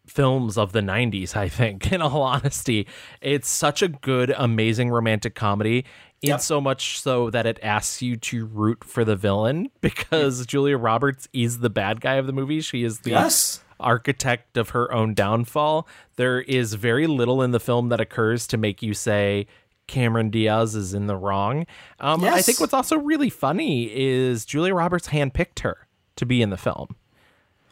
films 0.06 0.58
of 0.58 0.72
the 0.72 0.80
90s, 0.80 1.36
I 1.36 1.48
think, 1.48 1.92
in 1.92 2.02
all 2.02 2.22
honesty. 2.22 2.86
It's 3.20 3.48
such 3.48 3.80
a 3.80 3.88
good, 3.88 4.34
amazing 4.36 4.90
romantic 4.90 5.34
comedy. 5.34 5.84
Yep. 6.22 6.40
So 6.40 6.60
much 6.60 7.00
so 7.00 7.30
that 7.30 7.46
it 7.46 7.58
asks 7.62 8.02
you 8.02 8.16
to 8.16 8.46
root 8.46 8.84
for 8.84 9.04
the 9.04 9.16
villain 9.16 9.70
because. 9.80 10.46
Julia 10.46 10.76
Roberts 10.76 11.28
is 11.32 11.58
the 11.58 11.70
bad 11.70 12.00
guy 12.00 12.14
of 12.14 12.26
the 12.26 12.32
movie. 12.32 12.60
She 12.60 12.84
is 12.84 13.00
the 13.00 13.10
yes. 13.10 13.60
architect 13.78 14.56
of 14.56 14.70
her 14.70 14.92
own 14.92 15.14
downfall. 15.14 15.86
There 16.16 16.40
is 16.40 16.74
very 16.74 17.06
little 17.06 17.42
in 17.42 17.50
the 17.50 17.60
film 17.60 17.90
that 17.90 18.00
occurs 18.00 18.46
to 18.48 18.56
make 18.56 18.82
you 18.82 18.94
say, 18.94 19.46
Cameron 19.86 20.30
Diaz 20.30 20.74
is 20.74 20.94
in 20.94 21.06
the 21.06 21.16
wrong. 21.16 21.66
Um, 22.00 22.22
yes. 22.22 22.34
I 22.34 22.42
think 22.42 22.60
what's 22.60 22.74
also 22.74 22.98
really 22.98 23.30
funny 23.30 23.90
is 23.92 24.44
Julia 24.44 24.74
Roberts 24.74 25.08
handpicked 25.08 25.60
her 25.60 25.86
to 26.16 26.26
be 26.26 26.42
in 26.42 26.50
the 26.50 26.56
film. 26.56 26.96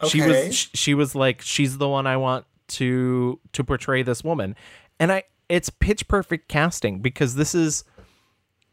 Okay. 0.01 0.09
She 0.09 0.21
was 0.21 0.69
she 0.73 0.93
was 0.93 1.15
like 1.15 1.41
she's 1.41 1.77
the 1.77 1.87
one 1.87 2.07
I 2.07 2.17
want 2.17 2.45
to 2.67 3.39
to 3.53 3.63
portray 3.63 4.03
this 4.03 4.23
woman. 4.23 4.55
And 4.99 5.11
I 5.11 5.23
it's 5.49 5.69
pitch 5.69 6.07
perfect 6.07 6.47
casting 6.47 6.99
because 6.99 7.35
this 7.35 7.55
is 7.55 7.83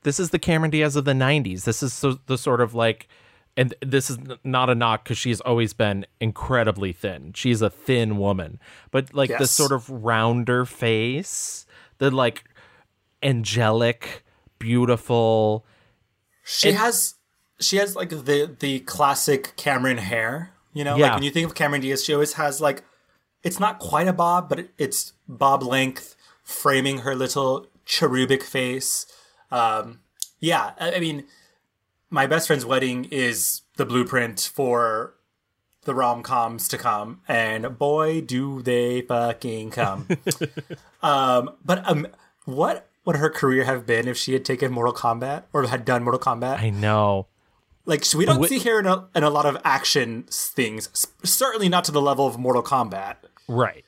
this 0.02 0.20
is 0.20 0.30
the 0.30 0.38
Cameron 0.38 0.70
Diaz 0.70 0.96
of 0.96 1.04
the 1.04 1.12
90s. 1.12 1.64
This 1.64 1.82
is 1.82 1.92
so, 1.92 2.18
the 2.26 2.38
sort 2.38 2.60
of 2.60 2.74
like 2.74 3.08
and 3.56 3.74
this 3.84 4.08
is 4.08 4.18
not 4.44 4.70
a 4.70 4.74
knock 4.74 5.04
because 5.04 5.18
she's 5.18 5.40
always 5.42 5.72
been 5.74 6.06
incredibly 6.20 6.92
thin. 6.92 7.32
She's 7.34 7.60
a 7.60 7.68
thin 7.68 8.16
woman, 8.16 8.58
but 8.90 9.12
like 9.12 9.30
yes. 9.30 9.40
the 9.40 9.46
sort 9.46 9.72
of 9.72 9.90
rounder 9.90 10.64
face, 10.64 11.66
the 11.98 12.10
like 12.10 12.44
angelic, 13.22 14.24
beautiful. 14.58 15.66
She 16.44 16.70
and, 16.70 16.78
has 16.78 17.14
she 17.60 17.76
has 17.76 17.94
like 17.94 18.08
the 18.08 18.56
the 18.58 18.80
classic 18.80 19.54
Cameron 19.56 19.98
hair. 19.98 20.52
You 20.72 20.84
know, 20.84 20.96
yeah. 20.96 21.08
like 21.08 21.14
when 21.16 21.22
you 21.24 21.30
think 21.30 21.46
of 21.46 21.54
Cameron 21.54 21.82
Diaz, 21.82 22.02
she 22.02 22.14
always 22.14 22.34
has 22.34 22.60
like 22.60 22.82
it's 23.42 23.60
not 23.60 23.78
quite 23.78 24.08
a 24.08 24.12
bob, 24.14 24.48
but 24.48 24.68
it's 24.78 25.12
bob 25.28 25.62
length, 25.62 26.16
framing 26.42 26.98
her 26.98 27.14
little 27.14 27.66
cherubic 27.84 28.42
face. 28.42 29.04
Um, 29.52 30.00
yeah, 30.40 30.72
I, 30.80 30.94
I 30.94 31.00
mean, 31.00 31.24
my 32.10 32.26
best 32.26 32.48
friend's 32.48 32.64
wedding 32.64 33.04
is 33.10 33.62
the 33.76 33.86
blueprint 33.86 34.50
for 34.52 35.14
the 35.84 35.94
rom 35.94 36.22
coms 36.22 36.66
to 36.68 36.78
come, 36.78 37.20
and 37.28 37.78
boy, 37.78 38.20
do 38.20 38.62
they 38.62 39.02
fucking 39.02 39.70
come! 39.70 40.08
um, 41.02 41.50
but 41.64 41.88
um, 41.88 42.08
what 42.44 42.88
would 43.04 43.16
her 43.16 43.30
career 43.30 43.64
have 43.64 43.86
been 43.86 44.08
if 44.08 44.16
she 44.16 44.32
had 44.32 44.44
taken 44.44 44.72
Mortal 44.72 44.94
Kombat 44.94 45.44
or 45.52 45.66
had 45.66 45.84
done 45.84 46.02
Mortal 46.02 46.20
Kombat? 46.20 46.58
I 46.58 46.70
know. 46.70 47.26
Like 47.84 48.04
so 48.04 48.16
we 48.16 48.24
don't 48.24 48.44
see 48.46 48.60
her 48.60 48.78
in 48.78 48.86
a, 48.86 49.08
in 49.14 49.24
a 49.24 49.30
lot 49.30 49.44
of 49.44 49.56
action 49.64 50.24
things. 50.30 51.08
Certainly 51.24 51.68
not 51.68 51.84
to 51.84 51.92
the 51.92 52.00
level 52.00 52.26
of 52.26 52.38
Mortal 52.38 52.62
Kombat. 52.62 53.16
Right. 53.48 53.84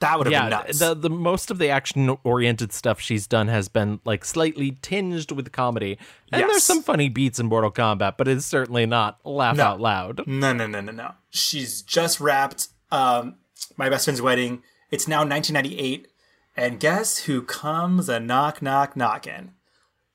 That 0.00 0.18
would 0.18 0.26
have 0.26 0.32
yeah, 0.32 0.42
been 0.42 0.50
nuts. 0.50 0.78
The 0.78 0.94
the 0.94 1.08
most 1.08 1.50
of 1.50 1.58
the 1.58 1.70
action 1.70 2.16
oriented 2.22 2.72
stuff 2.72 3.00
she's 3.00 3.26
done 3.26 3.48
has 3.48 3.68
been 3.68 4.00
like 4.04 4.26
slightly 4.26 4.72
tinged 4.82 5.32
with 5.32 5.50
comedy. 5.52 5.98
And 6.30 6.40
yes. 6.40 6.50
there's 6.50 6.64
some 6.64 6.82
funny 6.82 7.08
beats 7.08 7.38
in 7.38 7.46
Mortal 7.46 7.70
Kombat, 7.70 8.16
but 8.18 8.28
it's 8.28 8.44
certainly 8.44 8.84
not 8.84 9.24
laugh 9.24 9.56
no. 9.56 9.64
out 9.64 9.80
loud. 9.80 10.26
No, 10.26 10.52
no, 10.52 10.66
no, 10.66 10.82
no, 10.82 10.92
no. 10.92 11.12
She's 11.30 11.80
just 11.80 12.20
wrapped 12.20 12.68
um, 12.92 13.36
my 13.76 13.88
best 13.88 14.04
friend's 14.04 14.20
wedding. 14.20 14.62
It's 14.90 15.08
now 15.08 15.20
1998, 15.20 16.08
and 16.56 16.78
guess 16.78 17.20
who 17.20 17.42
comes 17.42 18.08
a 18.08 18.20
knock 18.20 18.60
knock 18.60 18.96
knocking? 18.96 19.52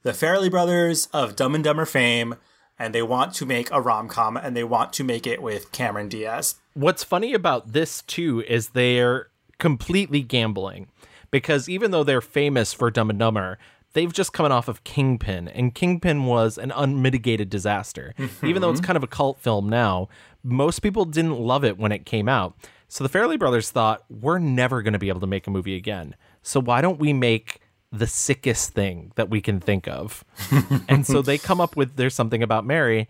The 0.03 0.11
Farrelly 0.11 0.49
brothers 0.49 1.07
of 1.11 1.35
Dumb 1.35 1.55
and 1.55 1.63
Dumber 1.63 1.85
fame, 1.85 2.35
and 2.77 2.93
they 2.93 3.01
want 3.01 3.33
to 3.35 3.45
make 3.47 3.69
a 3.71 3.81
rom 3.81 4.07
com, 4.07 4.37
and 4.37 4.55
they 4.55 4.63
want 4.63 4.93
to 4.93 5.03
make 5.03 5.25
it 5.25 5.41
with 5.41 5.71
Cameron 5.71 6.07
Diaz. 6.07 6.55
What's 6.73 7.03
funny 7.03 7.33
about 7.33 7.73
this 7.73 8.03
too 8.03 8.43
is 8.47 8.69
they're 8.69 9.30
completely 9.61 10.21
gambling 10.21 10.89
because 11.29 11.69
even 11.69 11.91
though 11.91 12.03
they're 12.03 12.19
famous 12.19 12.73
for 12.73 12.91
Dumb 12.91 13.09
and 13.09 13.19
Dumber, 13.19 13.57
they've 13.93 14.11
just 14.11 14.33
come 14.33 14.51
off 14.51 14.67
of 14.67 14.83
Kingpin, 14.83 15.47
and 15.47 15.73
Kingpin 15.73 16.25
was 16.25 16.57
an 16.57 16.71
unmitigated 16.75 17.49
disaster. 17.49 18.13
Mm-hmm. 18.17 18.47
Even 18.47 18.61
though 18.61 18.71
it's 18.71 18.81
kind 18.81 18.97
of 18.97 19.03
a 19.03 19.07
cult 19.07 19.39
film 19.39 19.69
now, 19.69 20.09
most 20.43 20.79
people 20.79 21.05
didn't 21.05 21.39
love 21.39 21.63
it 21.63 21.77
when 21.77 21.91
it 21.91 22.05
came 22.05 22.27
out. 22.27 22.57
So 22.87 23.05
the 23.05 23.09
Farrelly 23.09 23.39
brothers 23.39 23.69
thought, 23.69 24.03
we're 24.09 24.39
never 24.39 24.81
going 24.81 24.93
to 24.93 24.99
be 24.99 25.09
able 25.09 25.21
to 25.21 25.27
make 25.27 25.47
a 25.47 25.51
movie 25.51 25.75
again. 25.75 26.15
So 26.41 26.59
why 26.59 26.81
don't 26.81 26.99
we 26.99 27.13
make 27.13 27.61
the 27.91 28.07
sickest 28.07 28.73
thing 28.73 29.11
that 29.15 29.29
we 29.29 29.41
can 29.41 29.59
think 29.59 29.87
of? 29.87 30.25
and 30.89 31.05
so 31.05 31.21
they 31.21 31.37
come 31.37 31.61
up 31.61 31.75
with 31.75 31.95
there's 31.95 32.15
something 32.15 32.41
about 32.41 32.65
Mary, 32.65 33.07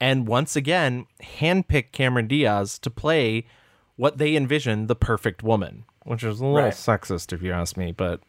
and 0.00 0.26
once 0.26 0.56
again 0.56 1.06
handpick 1.22 1.92
Cameron 1.92 2.26
Diaz 2.26 2.78
to 2.78 2.90
play 2.90 3.44
what 3.96 4.16
they 4.16 4.34
envision 4.34 4.86
the 4.86 4.96
perfect 4.96 5.42
woman, 5.42 5.84
which 6.10 6.24
is 6.24 6.40
a 6.40 6.44
little 6.44 6.58
Right. 6.58 6.72
sexist 6.72 7.32
if 7.32 7.40
you 7.40 7.52
ask 7.52 7.76
me, 7.76 7.92
but 7.92 8.20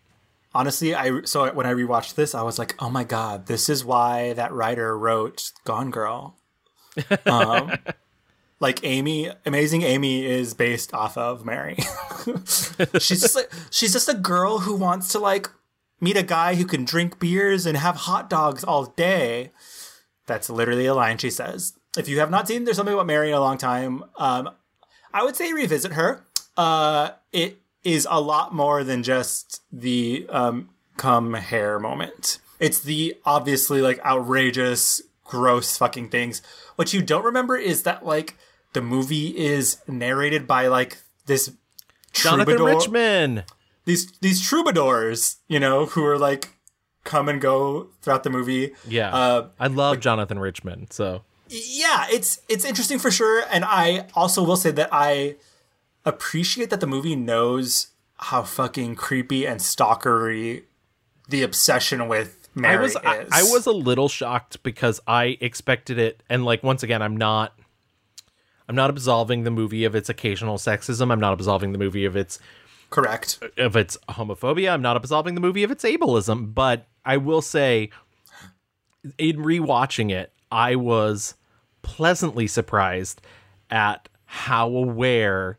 Honestly, 0.54 0.94
I 0.94 1.22
so 1.24 1.50
when 1.54 1.66
I 1.66 1.72
rewatched 1.74 2.16
this, 2.16 2.36
I 2.36 2.42
was 2.42 2.60
like, 2.60 2.76
"Oh 2.80 2.90
my 2.90 3.06
god, 3.06 3.48
this 3.48 3.70
is 3.70 3.86
why 3.86 4.34
that 4.34 4.52
writer 4.52 4.98
wrote 4.98 5.52
Gone 5.66 5.90
Girl." 5.92 6.36
Um, 7.26 7.72
like 8.60 8.82
Amy, 8.84 9.32
Amazing 9.46 9.84
Amy 9.84 10.26
is 10.26 10.54
based 10.54 10.94
off 10.94 11.18
of 11.18 11.46
Mary. 11.46 11.78
she's 13.00 13.22
just 13.22 13.34
like 13.36 13.50
she's 13.70 13.94
just 13.94 14.10
a 14.10 14.14
girl 14.14 14.60
who 14.60 14.76
wants 14.76 15.08
to 15.14 15.20
like 15.20 15.50
meet 16.02 16.18
a 16.18 16.24
guy 16.24 16.56
who 16.56 16.66
can 16.66 16.84
drink 16.84 17.18
beers 17.18 17.66
and 17.66 17.78
have 17.78 17.96
hot 17.96 18.30
dogs 18.30 18.64
all 18.66 18.88
day. 18.88 19.52
That's 20.28 20.50
literally 20.50 20.86
a 20.86 20.94
line 20.94 21.18
she 21.18 21.30
says. 21.30 21.74
If 21.98 22.10
you 22.10 22.20
have 22.20 22.30
not 22.30 22.48
seen 22.50 22.66
There's 22.66 22.76
Something 22.76 22.94
About 22.94 23.08
Mary 23.08 23.30
in 23.30 23.36
a 23.36 23.40
long 23.40 23.58
time, 23.58 24.04
um, 24.18 24.50
I 25.14 25.24
would 25.24 25.38
say 25.38 25.54
revisit 25.54 25.94
her. 25.94 26.26
Uh, 26.58 27.12
it 27.32 27.61
is 27.84 28.08
a 28.10 28.22
lot 28.22 28.54
more 28.54 28.84
than 28.84 29.04
just 29.04 29.62
the 29.72 30.26
um, 30.30 30.70
come 30.98 31.34
hair 31.34 31.80
moment. 31.80 32.40
It's 32.60 32.80
the 32.80 33.16
obviously 33.26 33.82
like 33.82 34.04
outrageous, 34.06 35.02
gross 35.26 35.78
fucking 35.78 36.10
things. 36.10 36.42
What 36.76 36.94
you 36.94 37.02
don't 37.02 37.26
remember 37.26 37.58
is 37.58 37.84
that 37.84 38.06
like 38.06 38.36
the 38.74 38.82
movie 38.82 39.38
is 39.38 39.78
narrated 39.88 40.48
by 40.48 40.68
like 40.68 40.98
this 41.26 41.52
Jonathan 42.14 42.58
troubadour- 42.58 42.80
Richman. 42.80 43.44
These 43.86 44.12
these 44.20 44.48
troubadours, 44.48 45.38
you 45.48 45.60
know, 45.60 45.88
who 45.88 46.06
are 46.06 46.20
like 46.20 46.50
come 47.04 47.28
and 47.28 47.42
go 47.42 47.90
throughout 48.02 48.24
the 48.24 48.30
movie. 48.30 48.74
Yeah. 48.88 49.14
Uh, 49.14 49.48
I 49.60 49.68
love 49.68 50.00
Jonathan 50.00 50.38
Richman, 50.38 50.92
so 50.92 51.24
yeah, 51.50 52.06
it's 52.10 52.42
it's 52.48 52.64
interesting 52.64 53.00
for 53.00 53.12
sure, 53.12 53.44
and 53.52 53.66
I 53.66 54.08
also 54.14 54.44
will 54.44 54.56
say 54.56 54.72
that 54.72 54.90
I 54.92 55.36
appreciate 56.06 56.70
that 56.70 56.80
the 56.80 56.88
movie 56.88 57.16
knows 57.16 57.88
how 58.18 58.44
fucking 58.44 58.96
creepy 58.96 59.46
and 59.46 59.60
stalkery 59.60 60.64
the 61.30 61.44
obsession 61.44 62.08
with 62.08 62.50
Mary 62.54 62.78
I 62.78 62.82
was 62.82 62.92
is. 62.92 62.98
I, 63.04 63.26
I 63.32 63.44
was 63.44 63.66
a 63.66 63.72
little 63.72 64.10
shocked 64.10 64.62
because 64.64 65.00
I 65.08 65.38
expected 65.42 65.98
it 65.98 66.24
and 66.30 66.46
like 66.46 66.64
once 66.64 66.84
again 66.84 67.02
I'm 67.02 67.18
not 67.18 67.58
I'm 68.68 68.76
not 68.76 68.90
absolving 68.90 69.44
the 69.44 69.52
movie 69.52 69.84
of 69.84 69.96
its 69.96 70.08
occasional 70.08 70.58
sexism. 70.58 71.12
I'm 71.12 71.20
not 71.20 71.34
absolving 71.34 71.72
the 71.72 71.78
movie 71.78 72.06
of 72.06 72.16
its 72.16 72.40
correct 72.90 73.40
of 73.58 73.76
its 73.76 73.98
homophobia. 74.10 74.72
I'm 74.72 74.82
not 74.82 74.98
absolving 74.98 75.36
the 75.36 75.42
movie 75.42 75.64
of 75.64 75.72
its 75.72 75.84
ableism, 75.84 76.54
but 76.54 76.88
I 77.04 77.18
will 77.18 77.42
say 77.42 77.90
in 79.18 79.38
rewatching 79.38 80.12
it, 80.12 80.32
I 80.52 80.76
was 80.76 81.36
pleasantly 81.82 82.48
surprised 82.48 83.22
at 83.70 84.08
how 84.26 84.68
aware 84.70 85.58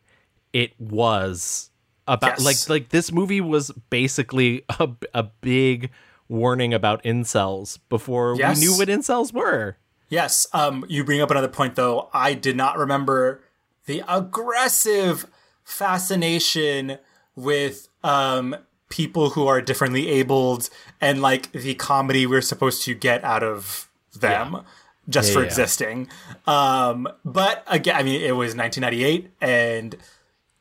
it 0.53 0.73
was 0.81 1.71
about 2.09 2.39
Yes. 2.39 2.45
like 2.45 2.69
like 2.69 2.89
this 2.91 3.13
movie 3.13 3.41
was 3.41 3.71
basically 3.91 4.65
a, 4.81 4.89
a 5.15 5.23
big 5.25 5.91
warning 6.29 6.73
about 6.75 7.03
incels 7.05 7.79
before 7.89 8.35
Yes. 8.39 8.59
we 8.59 8.65
knew 8.67 8.77
what 8.77 8.89
incels 8.89 9.33
were. 9.33 9.77
Yes. 10.09 10.47
Um, 10.53 10.85
you 10.89 11.05
bring 11.05 11.21
up 11.21 11.31
another 11.31 11.49
point, 11.49 11.75
though. 11.75 12.09
I 12.13 12.35
did 12.35 12.57
not 12.57 12.77
remember 12.77 13.43
the 13.87 14.03
aggressive 14.09 15.27
fascination 15.65 16.99
with 17.35 17.89
um, 18.05 18.55
people 18.89 19.31
who 19.31 19.47
are 19.47 19.61
differently 19.63 20.09
abled 20.09 20.69
and 21.01 21.23
like 21.23 21.51
the 21.53 21.75
comedy 21.75 22.27
we're 22.27 22.41
supposed 22.43 22.83
to 22.83 22.95
get 22.95 23.25
out 23.25 23.43
of 23.43 23.89
them 24.15 24.61
just 25.09 25.29
Yeah, 25.31 25.35
for 25.35 25.41
yeah. 25.41 25.47
existing. 25.47 26.09
Um, 26.47 27.09
but 27.25 27.65
again, 27.67 27.97
I 27.97 28.03
mean, 28.03 28.21
it 28.21 28.33
was 28.37 28.55
1998, 28.55 29.31
and 29.41 29.97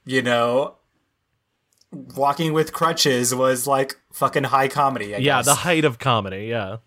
you 0.05 0.21
know, 0.21 0.75
walking 1.91 2.53
with 2.53 2.73
crutches 2.73 3.33
was 3.33 3.67
like 3.67 3.95
fucking 4.11 4.45
high 4.45 4.67
comedy. 4.67 5.13
I 5.15 5.19
yeah, 5.19 5.37
guess. 5.39 5.45
the 5.45 5.55
height 5.55 5.85
of 5.85 5.99
comedy. 5.99 6.47
Yeah. 6.47 6.77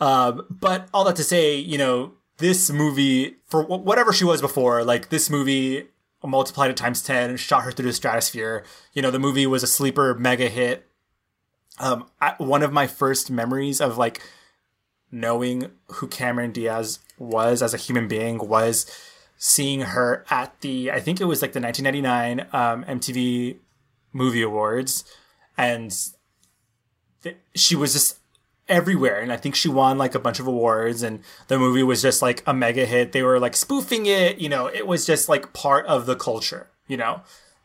Um, 0.00 0.46
but 0.50 0.88
all 0.92 1.04
that 1.04 1.16
to 1.16 1.24
say, 1.24 1.56
you 1.56 1.78
know, 1.78 2.12
this 2.38 2.70
movie, 2.70 3.36
for 3.46 3.62
wh- 3.62 3.84
whatever 3.84 4.12
she 4.12 4.24
was 4.24 4.40
before, 4.40 4.84
like 4.84 5.08
this 5.08 5.30
movie 5.30 5.88
multiplied 6.22 6.70
it 6.70 6.76
times 6.76 7.02
10 7.02 7.30
and 7.30 7.40
shot 7.40 7.64
her 7.64 7.72
through 7.72 7.86
the 7.86 7.92
stratosphere. 7.92 8.64
You 8.92 9.02
know, 9.02 9.10
the 9.10 9.18
movie 9.18 9.46
was 9.46 9.62
a 9.62 9.66
sleeper 9.66 10.14
mega 10.14 10.48
hit. 10.48 10.88
Um, 11.78 12.06
I, 12.20 12.34
one 12.38 12.62
of 12.62 12.72
my 12.72 12.86
first 12.86 13.30
memories 13.30 13.80
of 13.80 13.98
like 13.98 14.22
knowing 15.10 15.70
who 15.92 16.06
Cameron 16.08 16.52
Diaz 16.52 17.00
was 17.18 17.62
as 17.62 17.74
a 17.74 17.78
human 17.78 18.08
being 18.08 18.38
was 18.38 18.86
seeing 19.46 19.82
her 19.82 20.24
at 20.30 20.58
the, 20.62 20.90
I 20.90 21.00
think 21.00 21.20
it 21.20 21.26
was 21.26 21.42
like 21.42 21.52
the 21.52 21.60
1999 21.60 22.46
um, 22.54 22.82
MTV 22.98 23.58
Movie 24.10 24.40
Awards. 24.40 25.04
And 25.58 25.94
th- 27.22 27.36
she 27.54 27.76
was 27.76 27.92
just 27.92 28.18
everywhere 28.66 29.20
and 29.20 29.30
i 29.30 29.36
think 29.36 29.54
she 29.54 29.68
won 29.68 29.98
like 29.98 30.14
a 30.14 30.18
bunch 30.18 30.40
of 30.40 30.46
awards 30.46 31.02
and 31.02 31.20
the 31.48 31.58
movie 31.58 31.82
was 31.82 32.00
just 32.00 32.22
like 32.22 32.42
a 32.46 32.54
mega 32.54 32.86
hit 32.86 33.12
they 33.12 33.22
were 33.22 33.38
like 33.38 33.54
spoofing 33.54 34.06
it 34.06 34.38
you 34.38 34.48
know 34.48 34.68
it 34.68 34.86
was 34.86 35.04
just 35.04 35.28
like 35.28 35.52
part 35.52 35.84
of 35.84 36.06
the 36.06 36.16
culture 36.16 36.70
you 36.88 36.96
know 36.96 37.20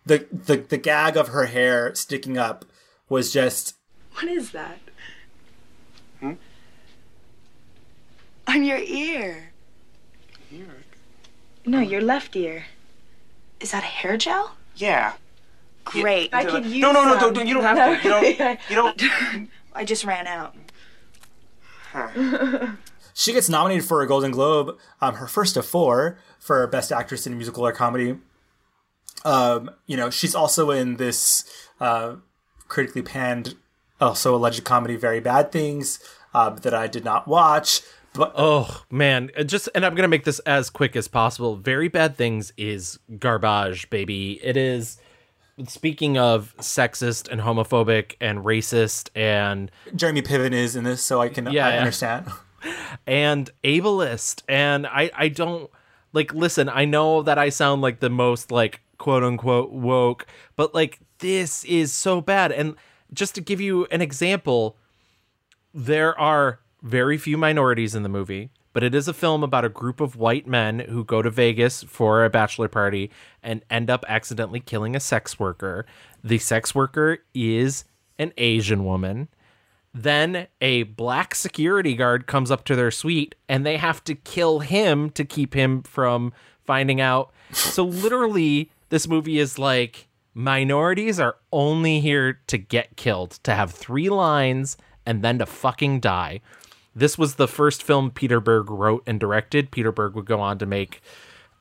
the 0.05 0.27
the, 0.29 0.57
the 0.57 0.75
gag 0.75 1.15
of 1.15 1.29
her 1.29 1.45
hair 1.45 1.95
sticking 1.95 2.37
up 2.37 2.65
was 3.07 3.31
just 3.31 3.75
What 4.15 4.27
is 4.27 4.51
that? 4.51 4.79
Hmm? 6.19 6.33
On 8.47 8.63
your 8.65 8.79
ear. 8.79 8.83
Ear? 9.21 9.48
No, 11.69 11.79
your 11.79 12.01
left 12.01 12.35
ear. 12.35 12.65
Is 13.59 13.71
that 13.71 13.83
a 13.83 13.87
hair 13.87 14.17
gel? 14.17 14.55
Yeah. 14.75 15.13
Great. 15.85 16.33
I 16.33 16.43
could 16.45 16.65
use 16.65 16.81
No, 16.81 16.91
no, 16.91 17.03
no, 17.03 17.19
don't, 17.19 17.33
don't- 17.33 17.47
you 17.47 17.53
don't 17.53 17.63
have 17.63 18.01
to. 18.01 18.07
You 18.07 18.35
don't. 18.37 18.69
You 18.69 18.75
don't. 18.75 19.49
I 19.73 19.85
just 19.85 20.03
ran 20.03 20.27
out. 20.27 20.55
she 23.13 23.33
gets 23.33 23.49
nominated 23.49 23.83
for 23.85 24.01
a 24.03 24.07
golden 24.07 24.29
globe 24.31 24.77
um 25.01 25.15
her 25.15 25.27
first 25.27 25.57
of 25.57 25.65
four 25.65 26.19
for 26.39 26.65
best 26.67 26.91
actress 26.91 27.25
in 27.25 27.33
a 27.33 27.35
musical 27.35 27.65
or 27.65 27.71
comedy 27.71 28.15
um 29.25 29.71
you 29.87 29.97
know 29.97 30.11
she's 30.11 30.35
also 30.35 30.69
in 30.69 30.97
this 30.97 31.43
uh 31.79 32.15
critically 32.67 33.01
panned 33.01 33.55
also 33.99 34.35
alleged 34.35 34.63
comedy 34.63 34.95
very 34.95 35.19
bad 35.19 35.51
things 35.51 35.99
uh, 36.35 36.51
that 36.51 36.75
i 36.75 36.85
did 36.85 37.03
not 37.03 37.27
watch 37.27 37.81
but 38.13 38.33
Oh 38.35 38.83
man, 38.89 39.29
just 39.45 39.69
and 39.75 39.85
I'm 39.85 39.95
gonna 39.95 40.07
make 40.07 40.23
this 40.25 40.39
as 40.39 40.69
quick 40.69 40.95
as 40.95 41.07
possible. 41.07 41.55
Very 41.55 41.87
bad 41.87 42.15
things 42.15 42.51
is 42.57 42.99
garbage, 43.19 43.89
baby. 43.89 44.39
It 44.43 44.57
is. 44.57 44.97
Speaking 45.67 46.17
of 46.17 46.55
sexist 46.59 47.27
and 47.29 47.41
homophobic 47.41 48.15
and 48.21 48.39
racist 48.45 49.09
and 49.13 49.69
jeremy 49.93 50.21
piven 50.21 50.53
is 50.53 50.77
in 50.77 50.85
this 50.85 51.03
so 51.03 51.19
i 51.19 51.27
can 51.27 51.51
Yeah, 51.51 51.67
i 51.67 51.71
yeah. 51.73 51.79
understand 51.79 52.27
and 53.07 53.49
ableist 53.65 54.41
and 54.47 54.87
I 54.87 55.11
I 55.13 55.27
don't 55.27 55.69
like 56.13 56.33
listen, 56.33 56.69
I 56.69 56.85
know 56.85 57.21
that 57.23 57.37
I 57.37 57.49
sound 57.49 57.81
like 57.81 57.99
the 57.99 58.09
most 58.09 58.51
like 58.51 58.79
quote 58.97 59.21
unquote 59.23 59.71
woke, 59.71 60.25
but 60.55 60.73
like 60.73 60.99
this 61.19 61.65
is 61.65 61.91
so 61.91 62.21
bad 62.21 62.53
and 62.53 62.75
just 63.13 63.35
to 63.35 63.41
give 63.41 63.59
you 63.59 63.85
an 63.91 64.01
example, 64.01 64.77
there 65.73 66.17
are 66.17 66.61
very 66.81 67.17
few 67.17 67.37
minorities 67.37 67.95
in 67.95 68.03
the 68.03 68.09
movie, 68.09 68.49
but 68.73 68.83
it 68.83 68.95
is 68.95 69.07
a 69.07 69.13
film 69.13 69.43
about 69.43 69.65
a 69.65 69.69
group 69.69 69.99
of 69.99 70.15
white 70.15 70.47
men 70.47 70.79
who 70.79 71.03
go 71.03 71.21
to 71.21 71.29
Vegas 71.29 71.83
for 71.83 72.23
a 72.23 72.29
bachelor 72.29 72.67
party 72.67 73.09
and 73.41 73.63
end 73.69 73.89
up 73.89 74.05
accidentally 74.07 74.59
killing 74.59 74.95
a 74.95 74.99
sex 74.99 75.39
worker. 75.39 75.85
The 76.23 76.37
sex 76.37 76.73
worker 76.75 77.19
is 77.33 77.85
an 78.17 78.33
Asian 78.37 78.85
woman. 78.85 79.27
Then 79.93 80.47
a 80.61 80.83
black 80.83 81.33
security 81.33 81.95
guard 81.95 82.27
comes 82.27 82.51
up 82.51 82.63
to 82.65 82.75
their 82.75 82.91
suite 82.91 83.35
and 83.47 83.65
they 83.65 83.77
have 83.77 84.03
to 84.03 84.15
kill 84.15 84.59
him 84.59 85.09
to 85.11 85.25
keep 85.25 85.53
him 85.55 85.81
from 85.81 86.31
finding 86.63 87.01
out. 87.01 87.33
So 87.51 87.83
literally 87.83 88.71
this 88.89 89.07
movie 89.07 89.39
is 89.39 89.57
like 89.57 90.07
minorities 90.35 91.19
are 91.19 91.37
only 91.51 91.99
here 91.99 92.39
to 92.47 92.57
get 92.57 92.95
killed, 92.95 93.31
to 93.43 93.55
have 93.55 93.71
three 93.71 94.09
lines 94.09 94.77
and 95.05 95.23
then 95.23 95.39
to 95.39 95.45
fucking 95.47 95.99
die. 96.01 96.41
This 96.95 97.17
was 97.17 97.35
the 97.35 97.47
first 97.47 97.83
film 97.83 98.11
Peter 98.11 98.39
Berg 98.39 98.69
wrote 98.69 99.03
and 99.05 99.19
directed. 99.19 99.71
Peter 99.71 99.91
Berg 99.91 100.15
would 100.15 100.25
go 100.25 100.39
on 100.39 100.57
to 100.59 100.65
make 100.65 101.01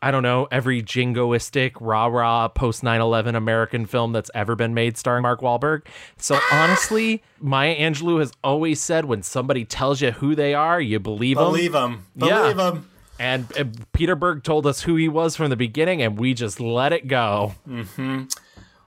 I 0.01 0.13
don't 0.13 0.23
know, 0.23 0.47
every 0.53 0.81
jingoistic, 0.81 1.73
rah 1.81 2.07
rah, 2.07 2.47
post 2.49 2.85
9 2.85 3.01
11 3.01 3.35
American 3.35 3.85
film 3.85 4.13
that's 4.13 4.31
ever 4.35 4.55
been 4.55 4.73
made 4.73 4.97
starring 4.97 5.23
Mark 5.23 5.41
Wahlberg. 5.41 5.83
So 6.17 6.39
honestly, 6.53 7.23
Maya 7.41 7.77
Angelou 7.77 8.21
has 8.21 8.33
always 8.45 8.81
said 8.81 9.07
when 9.07 9.23
somebody 9.23 9.65
tells 9.65 10.01
you 10.01 10.13
who 10.13 10.35
they 10.37 10.55
are, 10.55 10.81
you 10.81 11.01
believe 11.01 11.37
them. 11.37 11.47
Believe 11.47 11.75
'em. 11.75 12.05
Yeah. 12.15 12.79
And, 13.19 13.51
and 13.57 13.93
Peter 13.93 14.15
Berg 14.15 14.45
told 14.45 14.65
us 14.65 14.83
who 14.83 14.95
he 14.95 15.09
was 15.09 15.35
from 15.35 15.51
the 15.51 15.57
beginning, 15.57 16.01
and 16.01 16.17
we 16.17 16.35
just 16.35 16.61
let 16.61 16.93
it 16.93 17.09
go. 17.09 17.55
hmm 17.65 18.25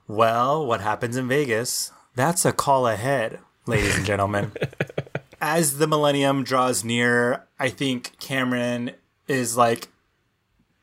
Well, 0.08 0.64
what 0.66 0.80
happens 0.80 1.18
in 1.18 1.28
Vegas 1.28 1.92
That's 2.14 2.46
a 2.46 2.52
call 2.52 2.86
ahead, 2.86 3.40
ladies 3.66 3.94
and 3.94 4.06
gentlemen. 4.06 4.52
As 5.44 5.78
the 5.78 5.88
millennium 5.88 6.44
draws 6.44 6.84
near, 6.84 7.44
I 7.58 7.68
think 7.68 8.16
Cameron 8.20 8.92
is 9.26 9.56
like, 9.56 9.88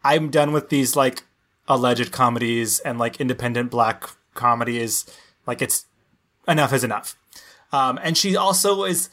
I'm 0.04 0.30
done 0.30 0.52
with 0.52 0.68
these 0.68 0.98
like 0.98 1.24
alleged 1.70 2.12
comedies 2.12 2.80
and 2.82 3.00
like 3.00 3.22
independent 3.22 3.72
black 3.72 4.04
comedies. 4.34 5.06
Like 5.48 5.62
it's 5.62 5.86
enough 6.46 6.74
is 6.74 6.84
enough. 6.84 7.16
Um, 7.72 8.00
and 8.04 8.18
she 8.18 8.36
also 8.36 8.84
is 8.84 9.10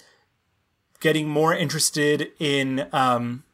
getting 0.99 1.28
more 1.28 1.55
interested 1.55 2.32
in 2.40 2.88
um, 2.92 3.44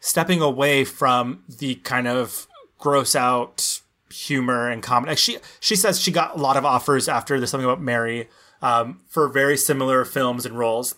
stepping 0.00 0.40
away 0.40 0.84
from 0.84 1.44
the 1.48 1.76
kind 1.76 2.08
of 2.08 2.48
gross 2.78 3.14
out 3.14 3.80
humor 4.10 4.68
and 4.68 4.82
comedy. 4.82 5.14
She 5.14 5.38
she 5.60 5.76
says 5.76 6.00
she 6.00 6.10
got 6.10 6.36
a 6.36 6.40
lot 6.40 6.56
of 6.56 6.64
offers 6.64 7.08
after 7.08 7.38
there's 7.38 7.50
something 7.50 7.64
about 7.68 7.80
Mary 7.80 8.28
um, 8.62 9.00
for 9.08 9.28
very 9.28 9.56
similar 9.56 10.04
films 10.04 10.46
and 10.46 10.58
roles. 10.58 10.96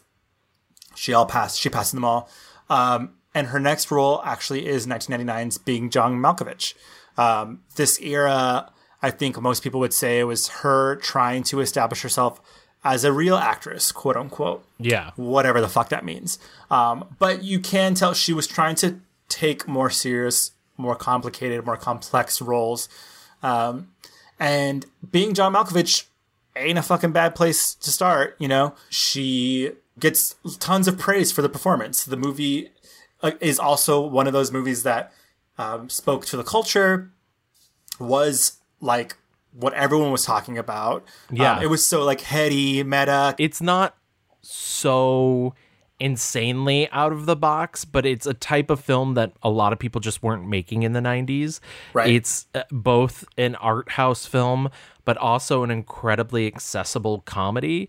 She 0.94 1.12
all 1.12 1.26
passed. 1.26 1.58
She 1.58 1.68
passed 1.68 1.92
them 1.92 2.04
all. 2.04 2.28
Um, 2.68 3.14
and 3.34 3.48
her 3.48 3.60
next 3.60 3.90
role 3.90 4.20
actually 4.24 4.66
is 4.66 4.86
1999's 4.86 5.58
being 5.58 5.90
John 5.90 6.16
Malkovich. 6.16 6.74
Um, 7.16 7.60
this 7.76 8.00
era, 8.00 8.70
I 9.02 9.10
think 9.10 9.40
most 9.40 9.62
people 9.62 9.80
would 9.80 9.94
say, 9.94 10.20
it 10.20 10.24
was 10.24 10.48
her 10.48 10.96
trying 10.96 11.42
to 11.44 11.60
establish 11.60 12.02
herself 12.02 12.40
as 12.84 13.04
a 13.04 13.12
real 13.12 13.36
actress, 13.36 13.92
quote 13.92 14.16
unquote. 14.16 14.64
Yeah. 14.78 15.10
Whatever 15.16 15.60
the 15.60 15.68
fuck 15.68 15.88
that 15.90 16.04
means. 16.04 16.38
Um, 16.70 17.04
but 17.18 17.42
you 17.42 17.60
can 17.60 17.94
tell 17.94 18.14
she 18.14 18.32
was 18.32 18.46
trying 18.46 18.76
to 18.76 19.00
take 19.28 19.68
more 19.68 19.90
serious, 19.90 20.52
more 20.76 20.96
complicated, 20.96 21.66
more 21.66 21.76
complex 21.76 22.40
roles. 22.40 22.88
Um, 23.42 23.88
and 24.40 24.86
being 25.10 25.34
John 25.34 25.52
Malkovich 25.52 26.04
ain't 26.58 26.78
a 26.78 26.82
fucking 26.82 27.12
bad 27.12 27.34
place 27.34 27.74
to 27.74 27.90
start, 27.90 28.36
you 28.38 28.48
know? 28.48 28.74
She 28.90 29.72
gets 29.98 30.36
tons 30.58 30.88
of 30.88 30.98
praise 30.98 31.32
for 31.32 31.42
the 31.42 31.48
performance. 31.48 32.04
The 32.04 32.16
movie 32.16 32.70
uh, 33.22 33.32
is 33.40 33.58
also 33.58 34.00
one 34.00 34.26
of 34.26 34.32
those 34.32 34.52
movies 34.52 34.82
that 34.84 35.12
um, 35.58 35.88
spoke 35.88 36.24
to 36.26 36.36
the 36.36 36.44
culture, 36.44 37.10
was 37.98 38.58
like 38.80 39.16
what 39.52 39.74
everyone 39.74 40.12
was 40.12 40.24
talking 40.24 40.56
about. 40.56 41.04
Yeah. 41.30 41.56
Um, 41.56 41.62
it 41.62 41.66
was 41.66 41.84
so 41.84 42.04
like 42.04 42.20
heady, 42.20 42.82
meta. 42.84 43.34
It's 43.38 43.60
not 43.60 43.96
so 44.40 45.54
insanely 46.00 46.88
out 46.90 47.12
of 47.12 47.26
the 47.26 47.36
box, 47.36 47.84
but 47.84 48.06
it's 48.06 48.26
a 48.26 48.34
type 48.34 48.70
of 48.70 48.80
film 48.80 49.14
that 49.14 49.32
a 49.42 49.50
lot 49.50 49.72
of 49.72 49.78
people 49.78 50.00
just 50.00 50.22
weren't 50.22 50.46
making 50.46 50.82
in 50.82 50.92
the 50.92 51.00
90s. 51.00 51.60
Right. 51.92 52.14
It's 52.14 52.46
uh, 52.54 52.62
both 52.70 53.24
an 53.36 53.54
art 53.56 53.90
house 53.90 54.26
film, 54.26 54.70
but 55.04 55.16
also 55.16 55.62
an 55.62 55.70
incredibly 55.70 56.46
accessible 56.46 57.20
comedy. 57.20 57.88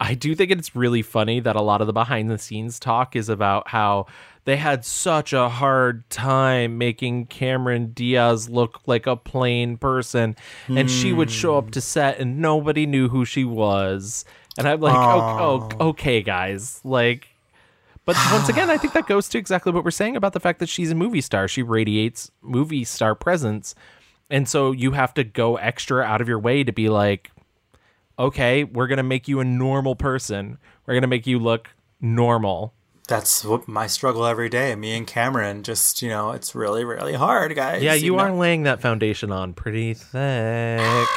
I 0.00 0.14
do 0.14 0.34
think 0.34 0.52
it's 0.52 0.76
really 0.76 1.02
funny 1.02 1.40
that 1.40 1.56
a 1.56 1.60
lot 1.60 1.80
of 1.80 1.88
the 1.88 1.92
behind 1.92 2.30
the 2.30 2.38
scenes 2.38 2.78
talk 2.78 3.16
is 3.16 3.28
about 3.28 3.68
how 3.68 4.06
they 4.44 4.56
had 4.56 4.84
such 4.84 5.32
a 5.32 5.48
hard 5.48 6.08
time 6.08 6.78
making 6.78 7.26
Cameron 7.26 7.92
Diaz 7.92 8.48
look 8.48 8.80
like 8.86 9.06
a 9.06 9.16
plain 9.16 9.76
person. 9.76 10.36
And 10.68 10.88
she 10.88 11.12
would 11.12 11.30
show 11.30 11.58
up 11.58 11.72
to 11.72 11.80
set 11.80 12.18
and 12.18 12.38
nobody 12.38 12.86
knew 12.86 13.08
who 13.08 13.24
she 13.24 13.44
was. 13.44 14.24
And 14.56 14.66
I'm 14.66 14.80
like, 14.80 14.94
oh, 14.94 15.68
oh, 15.80 15.88
okay, 15.88 16.22
guys. 16.22 16.80
Like, 16.84 17.28
but 18.08 18.16
once 18.32 18.48
again, 18.48 18.70
I 18.70 18.78
think 18.78 18.94
that 18.94 19.06
goes 19.06 19.28
to 19.28 19.36
exactly 19.36 19.70
what 19.70 19.84
we're 19.84 19.90
saying 19.90 20.16
about 20.16 20.32
the 20.32 20.40
fact 20.40 20.60
that 20.60 20.68
she's 20.70 20.90
a 20.90 20.94
movie 20.94 21.20
star. 21.20 21.46
She 21.46 21.62
radiates 21.62 22.30
movie 22.40 22.84
star 22.84 23.14
presence. 23.14 23.74
And 24.30 24.48
so 24.48 24.72
you 24.72 24.92
have 24.92 25.12
to 25.12 25.24
go 25.24 25.56
extra 25.56 26.02
out 26.02 26.22
of 26.22 26.28
your 26.28 26.38
way 26.38 26.64
to 26.64 26.72
be 26.72 26.88
like, 26.88 27.30
okay, 28.18 28.64
we're 28.64 28.86
going 28.86 28.96
to 28.96 29.02
make 29.02 29.28
you 29.28 29.40
a 29.40 29.44
normal 29.44 29.94
person. 29.94 30.56
We're 30.86 30.94
going 30.94 31.02
to 31.02 31.08
make 31.08 31.26
you 31.26 31.38
look 31.38 31.68
normal. 32.00 32.72
That's 33.08 33.44
what 33.44 33.68
my 33.68 33.86
struggle 33.86 34.24
every 34.24 34.48
day. 34.48 34.74
Me 34.74 34.96
and 34.96 35.06
Cameron 35.06 35.62
just, 35.62 36.00
you 36.00 36.08
know, 36.08 36.30
it's 36.30 36.54
really, 36.54 36.86
really 36.86 37.12
hard, 37.12 37.54
guys. 37.54 37.82
Yeah, 37.82 37.92
you 37.92 38.16
know? 38.16 38.20
are 38.20 38.32
laying 38.32 38.62
that 38.62 38.80
foundation 38.80 39.30
on 39.30 39.52
pretty 39.52 39.92
thick. 39.92 40.80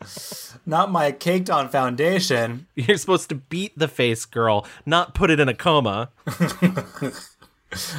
Not 0.64 0.90
my 0.90 1.10
caked 1.12 1.50
on 1.50 1.68
foundation. 1.68 2.66
You're 2.74 2.96
supposed 2.96 3.28
to 3.30 3.34
beat 3.34 3.76
the 3.78 3.88
face 3.88 4.24
girl, 4.24 4.66
not 4.86 5.14
put 5.14 5.30
it 5.30 5.40
in 5.40 5.48
a 5.48 5.54
coma. 5.54 6.10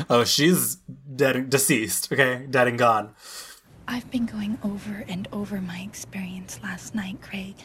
Oh, 0.09 0.24
she's 0.24 0.76
dead, 1.16 1.49
deceased. 1.49 2.11
Okay, 2.11 2.45
dead 2.49 2.68
and 2.68 2.78
gone. 2.78 3.16
I've 3.88 4.09
been 4.11 4.26
going 4.26 4.57
over 4.64 5.03
and 5.07 5.28
over 5.32 5.59
my 5.59 5.80
experience 5.80 6.59
last 6.64 6.93
night, 6.93 7.22
Craig. 7.22 7.55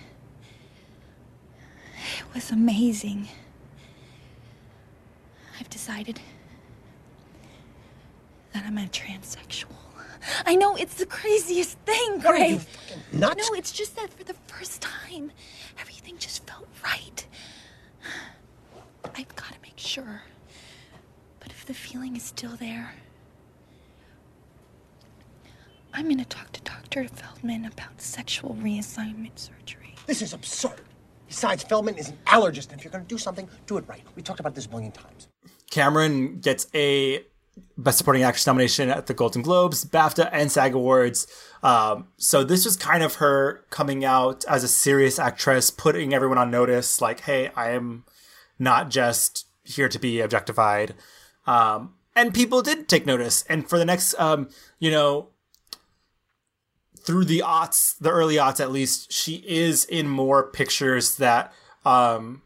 It 1.94 2.34
was 2.34 2.50
amazing. 2.50 3.28
I've 5.60 5.68
decided 5.68 6.20
that 8.54 8.64
I'm 8.64 8.78
a 8.78 8.86
transsexual. 8.86 9.87
I 10.46 10.54
know 10.56 10.76
it's 10.76 10.94
the 10.94 11.06
craziest 11.06 11.78
thing, 11.80 12.14
What 12.20 12.26
are 12.26 12.30
Craig. 12.38 12.50
you, 12.52 12.58
fucking 12.58 13.20
nuts? 13.20 13.48
No, 13.50 13.56
it's 13.56 13.72
just 13.72 13.96
that 13.96 14.12
for 14.12 14.24
the 14.24 14.34
first 14.46 14.80
time, 14.82 15.32
everything 15.80 16.16
just 16.18 16.46
felt 16.46 16.66
right. 16.84 17.26
I've 19.14 19.34
got 19.36 19.52
to 19.52 19.60
make 19.62 19.78
sure. 19.78 20.22
But 21.40 21.50
if 21.50 21.64
the 21.66 21.74
feeling 21.74 22.16
is 22.16 22.22
still 22.22 22.56
there, 22.56 22.92
I'm 25.92 26.04
going 26.04 26.18
to 26.18 26.24
talk 26.24 26.52
to 26.52 26.60
Dr. 26.62 27.08
Feldman 27.08 27.64
about 27.64 28.00
sexual 28.00 28.54
reassignment 28.60 29.38
surgery. 29.38 29.94
This 30.06 30.22
is 30.22 30.32
absurd. 30.32 30.80
Besides, 31.26 31.62
Feldman 31.62 31.96
is 31.96 32.08
an 32.08 32.18
allergist, 32.26 32.70
and 32.70 32.78
if 32.78 32.84
you're 32.84 32.90
going 32.92 33.04
to 33.04 33.08
do 33.08 33.18
something, 33.18 33.48
do 33.66 33.76
it 33.76 33.84
right. 33.88 34.02
We 34.16 34.22
talked 34.22 34.40
about 34.40 34.54
this 34.54 34.66
a 34.66 34.70
million 34.70 34.92
times. 34.92 35.28
Cameron 35.70 36.38
gets 36.40 36.66
a 36.74 37.24
Best 37.76 37.98
Supporting 37.98 38.22
Actress 38.22 38.46
nomination 38.46 38.90
at 38.90 39.06
the 39.06 39.14
Golden 39.14 39.42
Globes, 39.42 39.84
BAFTA, 39.84 40.28
and 40.32 40.50
SAG 40.50 40.74
Awards. 40.74 41.26
Um, 41.62 42.08
so 42.16 42.44
this 42.44 42.64
was 42.64 42.76
kind 42.76 43.02
of 43.02 43.16
her 43.16 43.64
coming 43.70 44.04
out 44.04 44.44
as 44.46 44.64
a 44.64 44.68
serious 44.68 45.18
actress, 45.18 45.70
putting 45.70 46.14
everyone 46.14 46.38
on 46.38 46.50
notice, 46.50 47.00
like, 47.00 47.20
hey, 47.20 47.50
I 47.56 47.70
am 47.70 48.04
not 48.58 48.90
just 48.90 49.46
here 49.64 49.88
to 49.88 49.98
be 49.98 50.20
objectified. 50.20 50.94
Um, 51.46 51.94
and 52.16 52.34
people 52.34 52.62
did 52.62 52.88
take 52.88 53.06
notice. 53.06 53.44
And 53.48 53.68
for 53.68 53.78
the 53.78 53.84
next, 53.84 54.18
um, 54.18 54.48
you 54.78 54.90
know, 54.90 55.28
through 56.96 57.24
the 57.24 57.42
aughts, 57.44 57.96
the 57.98 58.10
early 58.10 58.36
aughts 58.36 58.60
at 58.60 58.70
least, 58.70 59.12
she 59.12 59.42
is 59.46 59.84
in 59.84 60.08
more 60.08 60.50
pictures 60.50 61.16
that 61.16 61.52
um, 61.84 62.42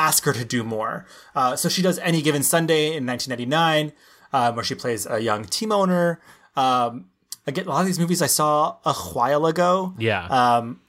ask 0.00 0.24
her 0.24 0.32
to 0.32 0.44
do 0.44 0.64
more. 0.64 1.06
Uh, 1.34 1.54
so 1.54 1.68
she 1.68 1.82
does 1.82 1.98
Any 1.98 2.22
Given 2.22 2.42
Sunday 2.42 2.96
in 2.96 3.06
1999, 3.06 3.92
um, 4.32 4.54
where 4.56 4.64
she 4.64 4.74
plays 4.74 5.06
a 5.06 5.20
young 5.20 5.44
team 5.44 5.72
owner. 5.72 6.20
Um, 6.56 7.06
again, 7.46 7.66
a 7.66 7.70
lot 7.70 7.80
of 7.80 7.86
these 7.86 7.98
movies 7.98 8.22
I 8.22 8.26
saw 8.26 8.76
a 8.84 8.92
while 8.92 9.46
ago. 9.46 9.94
Yeah. 9.98 10.26
Um, 10.26 10.80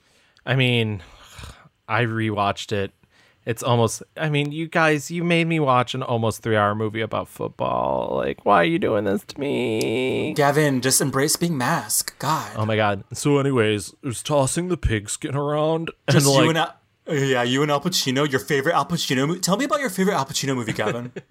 I 0.46 0.56
mean, 0.56 1.04
I 1.88 2.04
rewatched 2.04 2.72
it. 2.72 2.92
It's 3.44 3.64
almost, 3.64 4.04
I 4.16 4.30
mean, 4.30 4.52
you 4.52 4.68
guys, 4.68 5.10
you 5.10 5.24
made 5.24 5.48
me 5.48 5.60
watch 5.60 5.96
an 5.96 6.04
almost 6.04 6.44
three 6.44 6.56
hour 6.56 6.76
movie 6.76 7.02
about 7.02 7.28
football. 7.28 8.16
Like, 8.16 8.46
why 8.46 8.58
are 8.58 8.66
you 8.66 8.78
doing 8.78 9.06
this 9.06 9.24
to 9.24 9.40
me? 9.40 10.34
Gavin, 10.36 10.80
just 10.80 11.02
embrace 11.02 11.36
being 11.38 11.58
masked. 11.58 12.20
God. 12.20 12.52
Oh 12.56 12.66
my 12.68 12.76
God. 12.76 13.04
So, 13.14 13.40
anyways, 13.40 13.96
it 14.04 14.06
was 14.06 14.22
tossing 14.22 14.68
the 14.68 14.78
pigskin 14.78 15.36
around. 15.36 15.90
And 16.08 16.14
Just 16.14 16.28
like, 16.28 16.44
you 16.44 16.50
and 16.50 16.58
Al- 16.60 16.76
yeah, 17.08 17.42
you 17.42 17.64
and 17.64 17.72
Al 17.72 17.82
Pacino. 17.82 18.30
Your 18.30 18.40
favorite 18.40 18.76
Al 18.76 18.86
Pacino 18.86 19.28
movie. 19.28 19.40
Tell 19.40 19.58
me 19.58 19.66
about 19.66 19.80
your 19.80 19.90
favorite 19.90 20.14
Al 20.14 20.26
Pacino 20.26 20.56
movie, 20.56 20.74
Gavin. 20.74 21.12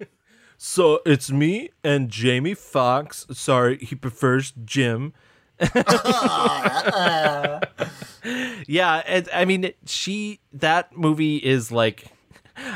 So 0.63 0.99
it's 1.07 1.31
me 1.31 1.71
and 1.83 2.07
Jamie 2.07 2.53
Foxx. 2.53 3.25
Sorry, 3.31 3.79
he 3.79 3.95
prefers 3.95 4.53
Jim. 4.63 5.11
yeah, 5.59 5.71
it, 9.07 9.27
I 9.33 9.43
mean, 9.47 9.73
she 9.87 10.39
that 10.53 10.95
movie 10.95 11.37
is 11.37 11.71
like 11.71 12.05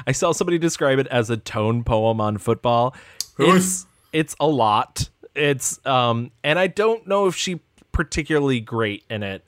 I 0.08 0.14
saw 0.14 0.32
somebody 0.32 0.58
describe 0.58 0.98
it 0.98 1.06
as 1.10 1.30
a 1.30 1.38
tone 1.38 1.84
poem 1.84 2.20
on 2.20 2.40
football. 2.40 2.96
It's 3.38 3.86
it's 4.12 4.36
a 4.40 4.48
lot. 4.48 5.10
It's 5.36 5.80
um, 5.86 6.32
and 6.44 6.58
I 6.58 6.66
don't 6.66 7.06
know 7.06 7.28
if 7.28 7.36
she 7.36 7.60
particularly 7.92 8.62
great 8.62 9.04
in 9.12 9.22
it. 9.22 9.48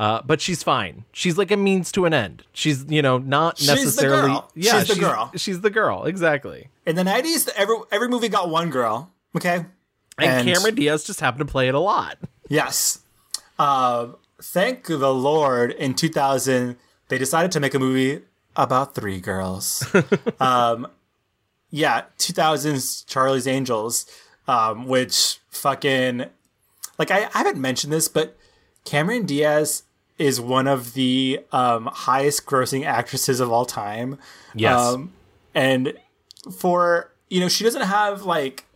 Uh, 0.00 0.22
but 0.24 0.40
she's 0.40 0.62
fine. 0.62 1.04
She's 1.12 1.36
like 1.36 1.50
a 1.50 1.58
means 1.58 1.92
to 1.92 2.06
an 2.06 2.14
end. 2.14 2.42
She's, 2.54 2.86
you 2.90 3.02
know, 3.02 3.18
not 3.18 3.58
She's 3.58 3.66
the 3.66 3.74
necessarily. 3.74 4.28
girl. 4.28 4.50
Yeah, 4.54 4.78
She's 4.78 4.88
the 4.88 5.00
girl. 5.00 5.32
She's 5.36 5.60
the 5.60 5.68
girl. 5.68 6.04
Exactly. 6.06 6.68
In 6.86 6.96
the 6.96 7.04
nineties, 7.04 7.50
every 7.54 7.76
every 7.92 8.08
movie 8.08 8.30
got 8.30 8.48
one 8.48 8.70
girl. 8.70 9.12
Okay, 9.36 9.66
And, 10.18 10.48
Cameron 10.48 10.74
Diaz 10.74 11.04
just 11.04 11.20
happened 11.20 11.46
to 11.46 11.52
play 11.52 11.68
it 11.68 11.74
a 11.74 11.78
lot. 11.80 12.16
Yes. 12.48 13.00
Um, 13.58 14.16
thank 14.40 14.86
the 14.86 15.12
Lord, 15.14 15.70
in 15.72 15.92
2000, 15.92 16.76
they 17.08 17.18
decided 17.18 17.52
to 17.52 17.60
make 17.60 17.74
a 17.74 17.78
movie 17.78 18.22
about 18.56 18.94
three 18.94 19.20
girls. 19.20 19.86
um, 20.40 20.86
yeah, 21.70 22.04
2000's 22.18 23.04
Charlie's 23.04 23.46
Angels, 23.46 24.06
um, 24.48 24.86
which 24.88 25.40
fucking. 25.50 26.24
Like, 26.98 27.10
I, 27.10 27.24
I 27.34 27.38
haven't 27.38 27.58
mentioned 27.60 27.92
this, 27.92 28.08
but 28.08 28.36
Cameron 28.86 29.26
Diaz 29.26 29.82
is 30.20 30.38
one 30.38 30.68
of 30.68 30.92
the 30.92 31.40
um, 31.50 31.86
highest 31.86 32.44
grossing 32.44 32.84
actresses 32.84 33.40
of 33.40 33.50
all 33.50 33.64
time. 33.64 34.18
Yes. 34.54 34.78
Um, 34.78 35.14
and 35.54 35.94
for, 36.52 37.10
you 37.30 37.40
know, 37.40 37.48
she 37.48 37.64
doesn't 37.64 37.86
have 37.86 38.24
like, 38.24 38.66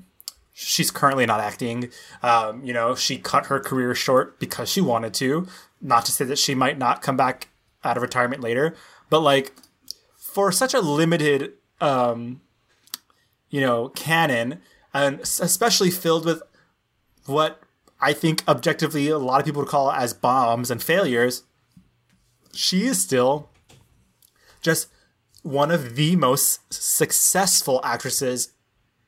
she's 0.54 0.90
currently 0.90 1.26
not 1.26 1.40
acting. 1.40 1.90
Um, 2.22 2.64
you 2.64 2.72
know, 2.72 2.94
she 2.94 3.18
cut 3.18 3.46
her 3.46 3.60
career 3.60 3.94
short 3.94 4.40
because 4.40 4.70
she 4.70 4.80
wanted 4.80 5.12
to. 5.14 5.46
Not 5.82 6.06
to 6.06 6.12
say 6.12 6.24
that 6.24 6.38
she 6.38 6.54
might 6.54 6.78
not 6.78 7.02
come 7.02 7.16
back 7.16 7.48
out 7.84 7.98
of 7.98 8.02
retirement 8.02 8.42
later, 8.42 8.74
but 9.10 9.20
like 9.20 9.52
for 10.16 10.50
such 10.50 10.72
a 10.72 10.80
limited, 10.80 11.52
um, 11.82 12.40
you 13.50 13.60
know, 13.60 13.90
canon, 13.90 14.62
and 14.94 15.20
especially 15.20 15.90
filled 15.90 16.24
with 16.24 16.42
what 17.26 17.63
I 18.04 18.12
think 18.12 18.44
objectively 18.46 19.08
a 19.08 19.18
lot 19.18 19.40
of 19.40 19.46
people 19.46 19.62
would 19.62 19.68
call 19.68 19.90
as 19.90 20.12
bombs 20.12 20.70
and 20.70 20.82
failures, 20.82 21.44
she 22.52 22.84
is 22.84 23.00
still 23.00 23.48
just 24.60 24.88
one 25.42 25.70
of 25.70 25.96
the 25.96 26.14
most 26.14 26.72
successful 26.72 27.80
actresses 27.82 28.52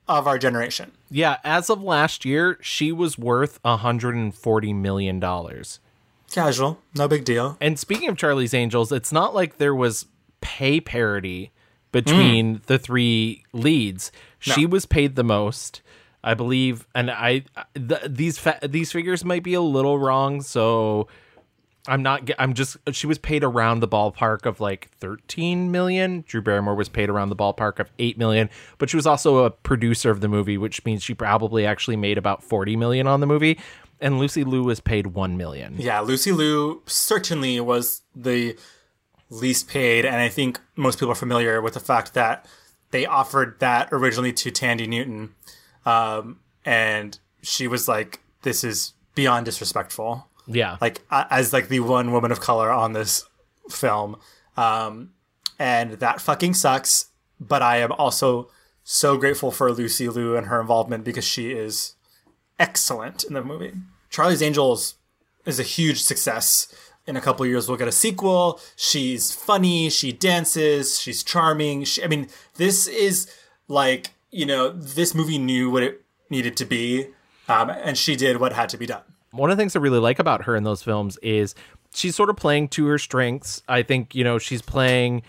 of 0.09 0.27
our 0.27 0.39
generation. 0.39 0.93
Yeah, 1.11 1.37
as 1.45 1.69
of 1.69 1.83
last 1.83 2.25
year, 2.25 2.59
she 2.63 2.91
was 2.91 3.19
worth 3.19 3.59
140 3.63 4.73
million 4.73 5.21
dollars. 5.21 5.79
Casual, 6.33 6.79
no 6.95 7.07
big 7.07 7.27
deal. 7.27 7.59
And 7.61 7.79
speaking 7.79 8.09
of 8.09 8.17
Charlie's 8.17 8.55
Angels, 8.55 8.93
it's 8.93 9.13
not 9.13 9.35
like 9.35 9.59
there 9.59 9.75
was 9.75 10.07
pay 10.41 10.81
parity 10.81 11.53
between 11.93 12.59
mm. 12.59 12.63
the 12.63 12.79
three 12.79 13.45
leads. 13.53 14.11
She 14.39 14.65
was 14.65 14.87
paid 14.87 15.17
the 15.17 15.25
most, 15.25 15.83
I 16.25 16.35
believe, 16.35 16.87
and 16.95 17.11
I 17.11 17.45
th- 17.75 18.03
these 18.09 18.39
fa- 18.39 18.59
these 18.63 18.91
figures 18.93 19.25
might 19.25 19.43
be 19.43 19.55
a 19.55 19.61
little 19.61 19.99
wrong, 19.99 20.43
so 20.43 21.09
I'm 21.89 22.03
not. 22.03 22.29
I'm 22.39 22.55
just. 22.55 22.77
She 22.93 23.07
was 23.07 23.19
paid 23.19 23.45
around 23.45 23.81
the 23.81 23.89
ballpark 23.89 24.47
of 24.47 24.61
like 24.61 24.91
13 24.99 25.71
million. 25.71 26.25
Drew 26.27 26.43
Barrymore 26.43 26.75
was 26.75 26.89
paid 26.89 27.09
around 27.09 27.29
the 27.29 27.37
ballpark 27.37 27.79
of 27.79 27.91
8 27.99 28.19
million, 28.19 28.51
but 28.79 28.91
she 28.91 28.97
was 28.97 29.07
also 29.07 29.45
a 29.45 29.51
producer 29.51 30.11
of 30.11 30.21
the 30.21 30.29
movie, 30.29 30.59
which 30.59 30.85
means 30.85 31.03
she 31.03 31.15
probably 31.15 31.65
actually 31.65 31.97
made 31.97 32.19
about 32.19 32.43
40 32.43 32.77
million 32.77 33.07
on 33.07 33.21
the 33.21 33.27
movie. 33.27 33.59
And 34.01 34.19
Lucy 34.19 34.45
Liu 34.45 34.63
was 34.63 34.81
paid 34.81 35.09
1 35.09 35.37
million. 35.39 35.77
Yeah, 35.79 36.01
Lucy 36.01 36.31
Liu 36.31 36.83
certainly 36.87 37.61
was 37.61 38.03
the 38.15 38.59
least 39.31 39.69
paid, 39.69 40.05
and 40.05 40.17
I 40.17 40.29
think 40.29 40.61
most 40.77 40.99
people 40.99 41.13
are 41.13 41.17
familiar 41.17 41.63
with 41.63 41.75
the 41.75 41.81
fact 41.81 42.15
that 42.15 42.47
they 42.91 43.07
offered 43.07 43.59
that 43.61 43.89
originally 43.91 44.33
to 44.35 44.51
Thandie 44.51 44.89
Newton, 44.89 45.35
um, 45.87 46.41
and 46.65 47.19
she 47.43 47.67
was 47.67 47.89
like, 47.89 48.21
"This 48.43 48.63
is 48.63 48.93
beyond 49.15 49.47
disrespectful." 49.47 50.29
Yeah. 50.49 50.77
like 50.81 51.01
as 51.11 51.53
like 51.53 51.69
the 51.69 51.81
one 51.81 52.13
woman 52.13 52.31
of 52.31 52.41
color 52.41 52.71
on 52.71 52.93
this 52.93 53.25
film, 53.69 54.17
um, 54.57 55.11
and 55.59 55.93
that 55.95 56.21
fucking 56.21 56.55
sucks. 56.55 57.07
But 57.41 57.63
I 57.63 57.79
am 57.79 57.93
also 57.93 58.51
so 58.85 59.17
grateful 59.17 59.51
for 59.51 59.73
Lucy 59.73 60.09
Liu 60.09 60.37
and 60.37 60.47
her 60.47 60.61
involvement 60.61 61.05
because 61.05 61.25
she 61.25 61.51
is 61.51 61.95
excellent 62.59 63.25
in 63.25 63.35
the 63.35 63.43
movie. 63.43 63.73
Charlie's 64.09 64.43
Angels 64.43 64.95
is 65.45 65.59
a 65.59 65.65
huge 65.65 66.03
success. 66.03 66.73
In 67.07 67.17
a 67.17 67.21
couple 67.21 67.45
of 67.45 67.51
years, 67.51 67.69
we'll 67.69 67.77
get 67.77 67.87
a 67.89 67.93
sequel. 67.93 68.61
She's 68.75 69.33
funny. 69.33 69.91
She 69.91 70.13
dances. 70.13 70.99
She's 71.01 71.23
charming. 71.23 71.85
She, 71.85 72.03
I 72.03 72.09
mean, 72.09 72.29
this 72.57 72.87
is 72.89 73.31
like 73.69 74.09
you 74.37 74.47
know, 74.47 74.69
this 74.71 75.15
movie 75.15 75.39
knew 75.39 75.71
what 75.71 75.83
it 75.83 76.03
needed 76.31 76.57
to 76.59 76.65
be, 76.65 77.09
um, 77.49 77.71
and 77.71 77.97
she 77.97 78.17
did 78.17 78.39
what 78.39 78.53
had 78.53 78.69
to 78.71 78.77
be 78.77 78.87
done. 78.87 79.03
one 79.31 79.51
of 79.51 79.57
the 79.57 79.61
things 79.61 79.75
I 79.77 79.81
really 79.81 79.99
like 79.99 80.19
about 80.19 80.45
her 80.45 80.55
in 80.57 80.65
those 80.65 80.83
films 80.83 81.19
is 81.23 81.55
she's 81.95 82.15
sort 82.17 82.31
of 82.31 82.37
playing 82.37 82.69
to 82.69 82.87
her 82.87 82.99
strengths. 82.99 83.63
I 83.69 83.83
think 83.83 84.15
you 84.15 84.25
know 84.25 84.39
she's 84.39 84.63
playing 84.63 85.23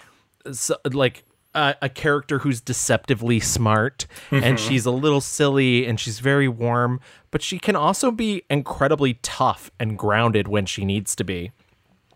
like 0.93 1.23
a, 1.55 1.75
a 1.81 1.89
character 1.89 2.39
who's 2.39 2.61
deceptively 2.61 3.39
smart, 3.39 4.05
and 4.31 4.57
Mhm. 4.57 4.67
she's 4.67 4.85
a 4.85 4.91
little 4.91 5.21
silly, 5.21 5.85
and 5.85 5.99
she's 5.99 6.19
very 6.19 6.47
warm, 6.47 6.99
but 7.31 7.41
she 7.41 7.59
can 7.59 7.75
also 7.75 8.11
be 8.11 8.43
incredibly 8.49 9.15
tough 9.15 9.71
and 9.79 9.97
grounded 9.97 10.47
when 10.47 10.65
she 10.65 10.85
needs 10.85 11.15
to 11.15 11.23
be. 11.23 11.51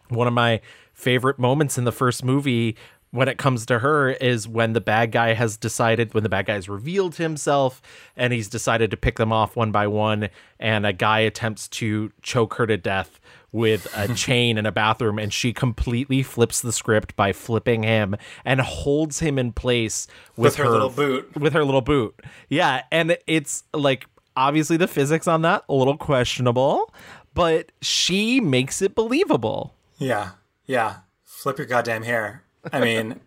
One 0.10 0.28
of 0.28 0.34
my 0.34 0.62
favorite 0.94 1.39
moments 1.39 1.78
in 1.78 1.84
the 1.86 1.92
first 1.92 2.24
movie 2.24 2.76
when 3.12 3.28
it 3.28 3.38
comes 3.38 3.66
to 3.66 3.80
her 3.80 4.09
is 4.12 4.47
when 4.47 4.74
the 4.74 4.82
bad 4.82 5.12
guy 5.12 5.34
has 5.34 5.57
decided 5.57 6.14
when 6.14 6.24
the 6.24 6.30
bad 6.30 6.45
guy 6.45 6.53
has 6.53 6.70
revealed 6.70 7.16
himself 7.16 7.82
and 8.16 8.32
he's 8.34 8.47
decided 8.47 8.89
to 8.91 8.97
pick 8.97 9.18
them 9.18 9.32
off 9.34 9.55
one 9.55 9.72
by 9.72 9.86
one 9.88 10.30
and 10.59 10.86
a 10.86 10.93
guy 10.93 11.20
attempts 11.20 11.68
to 11.68 12.12
choke 12.22 12.53
her 12.55 12.66
to 12.66 12.78
death 12.78 13.20
with 13.51 13.86
a 13.95 14.14
chain 14.16 14.57
in 14.57 14.66
a 14.66 14.72
bathroom 14.72 15.20
and 15.20 15.34
she 15.34 15.51
completely 15.51 16.24
flips 16.24 16.62
the 16.62 16.72
script 16.72 17.16
by 17.18 17.34
flipping 17.34 17.84
him 17.84 18.16
and 18.45 18.62
holds 18.62 19.20
him 19.20 19.38
in 19.38 19.51
place 19.51 20.07
with, 20.38 20.53
With 20.53 20.55
her 20.55 20.70
little 20.70 20.89
boot. 20.89 21.36
with 21.36 21.51
her 21.53 21.66
little 21.66 21.82
boot 21.82 22.18
yeah 22.47 22.84
and 22.91 23.18
it's 23.28 23.66
like 23.74 24.05
obviously 24.38 24.78
the 24.78 24.88
physics 24.88 25.28
on 25.28 25.41
that 25.41 25.66
a 25.68 25.74
little 25.74 25.97
questionable 25.97 26.93
but 27.34 27.72
she 27.82 28.39
makes 28.39 28.82
it 28.82 28.95
believable 28.95 29.76
Yeah, 29.99 30.32
yeah. 30.66 30.97
Flip 31.26 31.57
your 31.57 31.68
goddamn 31.68 32.03
hair. 32.03 32.43
I 32.72 32.80
mean, 32.80 33.20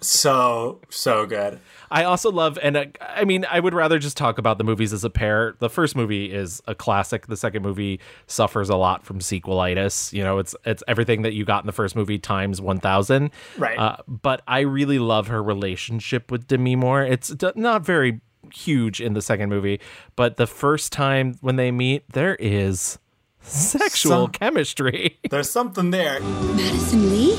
so 0.00 0.80
so 0.90 1.26
good. 1.26 1.60
I 1.90 2.04
also 2.04 2.30
love, 2.32 2.58
and 2.62 2.76
uh, 2.76 2.84
I 3.00 3.24
mean, 3.24 3.44
I 3.50 3.60
would 3.60 3.74
rather 3.74 3.98
just 3.98 4.16
talk 4.16 4.38
about 4.38 4.58
the 4.58 4.64
movies 4.64 4.92
as 4.92 5.04
a 5.04 5.10
pair. 5.10 5.54
The 5.58 5.68
first 5.68 5.94
movie 5.94 6.32
is 6.32 6.62
a 6.66 6.74
classic. 6.74 7.26
The 7.26 7.36
second 7.36 7.62
movie 7.62 8.00
suffers 8.26 8.68
a 8.70 8.76
lot 8.76 9.04
from 9.04 9.18
sequelitis. 9.18 10.12
You 10.12 10.22
know, 10.24 10.38
it's 10.38 10.54
it's 10.64 10.82
everything 10.88 11.22
that 11.22 11.34
you 11.34 11.44
got 11.44 11.62
in 11.62 11.66
the 11.66 11.72
first 11.72 11.94
movie 11.94 12.18
times 12.18 12.60
one 12.60 12.80
thousand. 12.80 13.30
Right. 13.58 13.78
Uh, 13.78 13.96
but 14.08 14.42
I 14.48 14.60
really 14.60 14.98
love 14.98 15.28
her 15.28 15.42
relationship 15.42 16.30
with 16.30 16.46
Demi 16.46 16.76
Moore. 16.76 17.02
It's 17.02 17.28
d- 17.28 17.52
not 17.54 17.84
very 17.84 18.20
huge 18.52 19.00
in 19.00 19.12
the 19.14 19.22
second 19.22 19.50
movie, 19.50 19.80
but 20.16 20.36
the 20.36 20.46
first 20.46 20.92
time 20.92 21.36
when 21.40 21.56
they 21.56 21.70
meet, 21.70 22.04
there 22.12 22.34
is 22.36 22.98
sexual 23.40 24.24
Some- 24.24 24.30
chemistry. 24.32 25.18
There's 25.30 25.50
something 25.50 25.90
there. 25.90 26.20
Madison 26.20 27.10
Lee? 27.10 27.38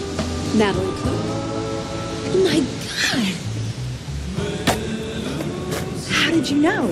Natalie 0.55 0.93
Cook? 1.01 1.22
Oh 2.35 2.43
my 2.43 2.59
god! 3.13 3.33
How 6.11 6.31
did 6.31 6.49
you 6.49 6.57
know? 6.57 6.89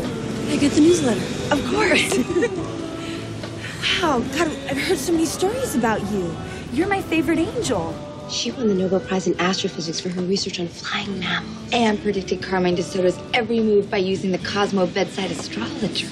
I 0.50 0.58
get 0.58 0.72
the 0.74 0.82
newsletter. 0.82 1.20
Of 1.52 1.66
course. 1.66 2.16
wow, 4.04 4.20
God, 4.38 4.52
I've 4.70 4.78
heard 4.78 5.00
so 5.00 5.12
many 5.12 5.26
stories 5.26 5.74
about 5.76 6.00
you. 6.12 6.36
You're 6.74 6.88
my 6.88 7.02
favorite 7.02 7.40
angel. 7.40 7.96
She 8.30 8.52
won 8.52 8.68
the 8.68 8.76
Nobel 8.76 9.00
Prize 9.00 9.26
in 9.26 9.40
Astrophysics 9.42 10.00
for 10.00 10.10
her 10.10 10.22
research 10.22 10.60
on 10.60 10.68
flying 10.68 11.20
mammals 11.20 11.70
and 11.74 12.00
predicted 12.02 12.44
Carmine 12.44 12.76
de 12.76 12.84
Soto's 12.84 13.18
every 13.34 13.62
move 13.62 13.90
by 13.90 13.98
using 13.98 14.32
the 14.32 14.38
Cosmo 14.38 14.86
bedside 14.86 15.32
astrologer. 15.32 16.08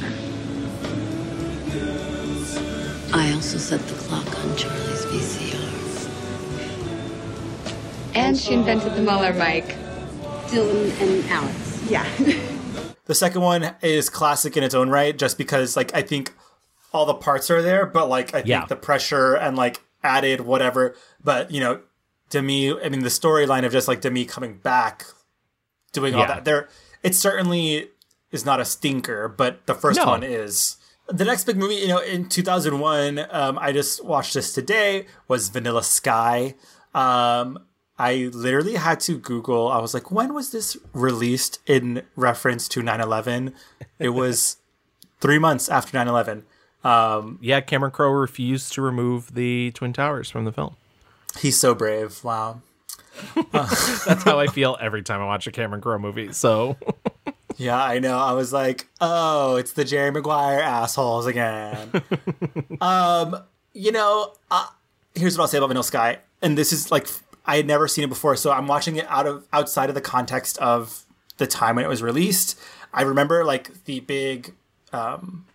I 3.13 3.31
also 3.33 3.59
set 3.59 3.79
the 3.87 3.95
clock 3.95 4.27
on 4.39 4.57
Charlie's 4.57 5.05
VCR. 5.05 5.48
And 8.15 8.37
she 8.37 8.53
invented 8.53 8.93
the 8.95 9.01
Muller 9.01 9.33
mic. 9.33 9.65
Dylan 10.47 10.91
and 11.01 11.25
Alex. 11.29 11.83
Yeah. 11.89 12.05
The 13.05 13.15
second 13.15 13.41
one 13.41 13.73
is 13.81 14.07
classic 14.07 14.55
in 14.55 14.63
its 14.63 14.75
own 14.75 14.89
right, 14.91 15.17
just 15.17 15.35
because 15.39 15.75
like 15.75 15.95
I 15.95 16.03
think 16.03 16.31
all 16.93 17.07
the 17.07 17.15
parts 17.15 17.49
are 17.49 17.59
there, 17.59 17.87
but 17.87 18.07
like 18.07 18.29
I 18.35 18.41
think 18.41 18.47
Yeah. 18.49 18.65
the 18.67 18.75
pressure 18.75 19.33
and 19.33 19.57
like 19.57 19.81
added 20.03 20.41
whatever. 20.41 20.95
But 21.23 21.49
you 21.49 21.59
know, 21.59 21.79
Demi, 22.29 22.71
I 22.79 22.87
mean 22.87 22.99
the 22.99 23.09
storyline 23.09 23.65
of 23.65 23.71
just 23.71 23.87
like 23.87 24.01
Demi 24.01 24.25
coming 24.25 24.59
back, 24.59 25.05
doing 25.91 26.13
all 26.13 26.27
that. 26.27 26.45
There, 26.45 26.69
it 27.01 27.15
certainly 27.15 27.89
is 28.31 28.45
not 28.45 28.59
a 28.59 28.65
stinker, 28.65 29.27
but 29.27 29.65
the 29.65 29.73
first 29.73 29.97
No. 29.97 30.05
one 30.05 30.21
is. 30.21 30.77
The 31.07 31.25
next 31.25 31.45
big 31.45 31.57
movie, 31.57 31.77
you 31.77 31.87
know, 31.87 31.97
in 31.97 32.29
2001, 32.29 33.25
um, 33.31 33.57
I 33.59 33.71
just 33.71 34.05
watched 34.05 34.35
this 34.35 34.53
today, 34.53 35.07
was 35.27 35.49
Vanilla 35.49 35.81
Sky. 35.81 36.53
Um, 36.93 37.57
I 37.99 38.29
literally 38.33 38.75
had 38.75 38.99
to 39.01 39.17
Google, 39.17 39.67
I 39.67 39.79
was 39.79 39.93
like, 39.93 40.09
when 40.09 40.33
was 40.33 40.51
this 40.51 40.77
released 40.93 41.59
in 41.65 42.03
reference 42.15 42.67
to 42.69 42.81
9 42.81 43.01
11? 43.01 43.53
It 43.99 44.09
was 44.09 44.57
three 45.19 45.37
months 45.37 45.67
after 45.69 45.97
9 45.97 46.07
11. 46.07 46.45
Um, 46.83 47.37
yeah, 47.41 47.59
Cameron 47.59 47.91
Crowe 47.91 48.09
refused 48.11 48.71
to 48.73 48.81
remove 48.81 49.33
the 49.35 49.71
Twin 49.71 49.91
Towers 49.91 50.29
from 50.29 50.45
the 50.45 50.51
film. 50.53 50.77
he's 51.39 51.59
so 51.59 51.75
brave. 51.75 52.23
Wow. 52.23 52.61
That's 53.51 54.23
how 54.23 54.39
I 54.39 54.47
feel 54.47 54.77
every 54.79 55.01
time 55.03 55.19
I 55.19 55.25
watch 55.25 55.45
a 55.45 55.51
Cameron 55.51 55.81
Crowe 55.81 55.99
movie. 55.99 56.31
So 56.31 56.77
Yeah, 57.57 57.83
I 57.83 57.99
know. 57.99 58.17
I 58.17 58.31
was 58.31 58.53
like, 58.53 58.87
oh, 59.01 59.57
it's 59.57 59.73
the 59.73 59.83
Jerry 59.83 60.11
Maguire 60.11 60.61
assholes 60.61 61.25
again. 61.25 61.91
um, 62.79 63.35
you 63.73 63.91
know, 63.91 64.33
uh, 64.49 64.67
here's 65.15 65.37
what 65.37 65.43
I'll 65.43 65.47
say 65.49 65.57
about 65.57 65.67
Vanilla 65.67 65.83
Sky, 65.83 66.19
and 66.41 66.57
this 66.57 66.71
is 66.71 66.89
like 66.91 67.07
I 67.45 67.55
had 67.57 67.65
never 67.67 67.87
seen 67.87 68.03
it 68.03 68.09
before, 68.09 68.35
so 68.35 68.51
I'm 68.51 68.67
watching 68.67 68.95
it 68.97 69.05
out 69.09 69.25
of 69.27 69.45
outside 69.51 69.89
of 69.89 69.95
the 69.95 70.01
context 70.01 70.57
of 70.59 71.03
the 71.37 71.47
time 71.47 71.75
when 71.77 71.85
it 71.85 71.87
was 71.87 72.03
released. 72.03 72.59
I 72.93 73.01
remember 73.03 73.43
like 73.43 73.85
the 73.85 73.99
big 74.01 74.53
um, 74.93 75.45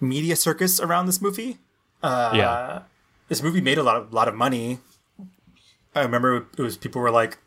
media 0.00 0.36
circus 0.36 0.80
around 0.80 1.06
this 1.06 1.20
movie. 1.20 1.58
Uh, 2.02 2.32
Yeah. 2.34 2.82
this 3.28 3.42
movie 3.42 3.60
made 3.60 3.78
a 3.78 3.82
lot 3.82 3.96
of 3.96 4.12
lot 4.12 4.28
of 4.28 4.34
money. 4.34 4.78
I 5.94 6.02
remember 6.02 6.46
it 6.56 6.62
was 6.62 6.76
people 6.76 7.00
were 7.02 7.10
like, 7.10 7.38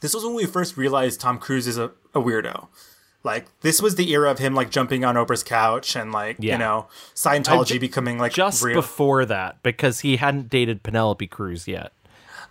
this 0.00 0.14
was 0.14 0.24
when 0.24 0.34
we 0.34 0.46
first 0.46 0.76
realized 0.76 1.20
Tom 1.20 1.38
Cruise 1.38 1.66
is 1.66 1.76
a, 1.76 1.86
a 2.14 2.20
weirdo. 2.22 2.68
Like 3.22 3.46
this 3.60 3.82
was 3.82 3.96
the 3.96 4.10
era 4.12 4.30
of 4.30 4.38
him 4.38 4.54
like 4.54 4.70
jumping 4.70 5.04
on 5.04 5.16
Oprah's 5.16 5.42
couch 5.42 5.94
and 5.94 6.10
like 6.10 6.36
Yeah. 6.38 6.54
you 6.54 6.58
know 6.58 6.86
Scientology 7.14 7.72
ju- 7.74 7.80
becoming 7.80 8.18
like 8.18 8.32
just 8.32 8.62
real. 8.62 8.74
before 8.76 9.26
that 9.26 9.62
because 9.62 10.00
he 10.00 10.16
hadn't 10.16 10.48
dated 10.48 10.82
Penelope 10.82 11.26
Cruz 11.26 11.68
yet. 11.68 11.92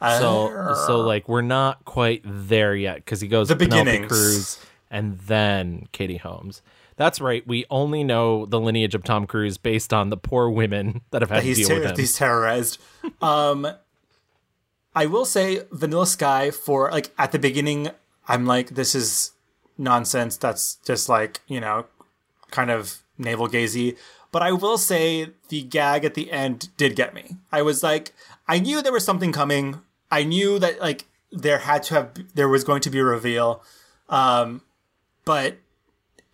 So 0.01 0.73
so 0.87 1.01
like 1.01 1.27
we're 1.27 1.41
not 1.41 1.83
quite 1.85 2.21
there 2.25 2.75
yet 2.75 2.97
because 2.97 3.21
he 3.21 3.27
goes 3.27 3.49
The 3.49 3.55
beginnings. 3.55 4.07
Cruz 4.07 4.65
and 4.89 5.19
then 5.19 5.87
Katie 5.91 6.17
Holmes. 6.17 6.61
That's 6.95 7.21
right. 7.21 7.47
We 7.47 7.65
only 7.69 8.03
know 8.03 8.45
the 8.45 8.59
lineage 8.59 8.93
of 8.93 9.03
Tom 9.05 9.25
Cruise 9.25 9.57
based 9.57 9.93
on 9.93 10.09
the 10.09 10.17
poor 10.17 10.49
women 10.49 11.01
that 11.11 11.21
have 11.21 11.29
had 11.29 11.43
that 11.43 11.47
to 11.47 11.53
deal 11.53 11.67
ter- 11.67 11.75
with 11.75 11.85
him. 11.91 11.95
he's 11.95 12.17
terrorized. 12.17 12.77
um, 13.21 13.67
I 14.95 15.05
will 15.05 15.25
say 15.25 15.61
Vanilla 15.71 16.07
Sky 16.07 16.51
for 16.51 16.91
like 16.91 17.11
at 17.17 17.31
the 17.31 17.39
beginning, 17.39 17.91
I'm 18.27 18.45
like, 18.45 18.71
this 18.71 18.95
is 18.95 19.31
nonsense. 19.77 20.35
That's 20.35 20.75
just 20.85 21.07
like 21.07 21.39
you 21.47 21.59
know, 21.61 21.85
kind 22.51 22.69
of 22.69 22.99
navel 23.17 23.47
gazy. 23.47 23.97
But 24.31 24.43
I 24.43 24.51
will 24.51 24.77
say 24.77 25.29
the 25.47 25.63
gag 25.63 26.05
at 26.05 26.13
the 26.13 26.31
end 26.31 26.69
did 26.77 26.95
get 26.95 27.13
me. 27.13 27.37
I 27.51 27.61
was 27.61 27.81
like, 27.81 28.13
I 28.47 28.59
knew 28.59 28.81
there 28.81 28.91
was 28.91 29.05
something 29.05 29.31
coming. 29.31 29.81
I 30.11 30.23
knew 30.23 30.59
that 30.59 30.79
like 30.79 31.05
there 31.31 31.59
had 31.59 31.83
to 31.83 31.93
have 31.95 32.11
there 32.35 32.49
was 32.49 32.63
going 32.63 32.81
to 32.81 32.89
be 32.89 32.99
a 32.99 33.03
reveal. 33.03 33.63
Um, 34.09 34.61
but 35.25 35.57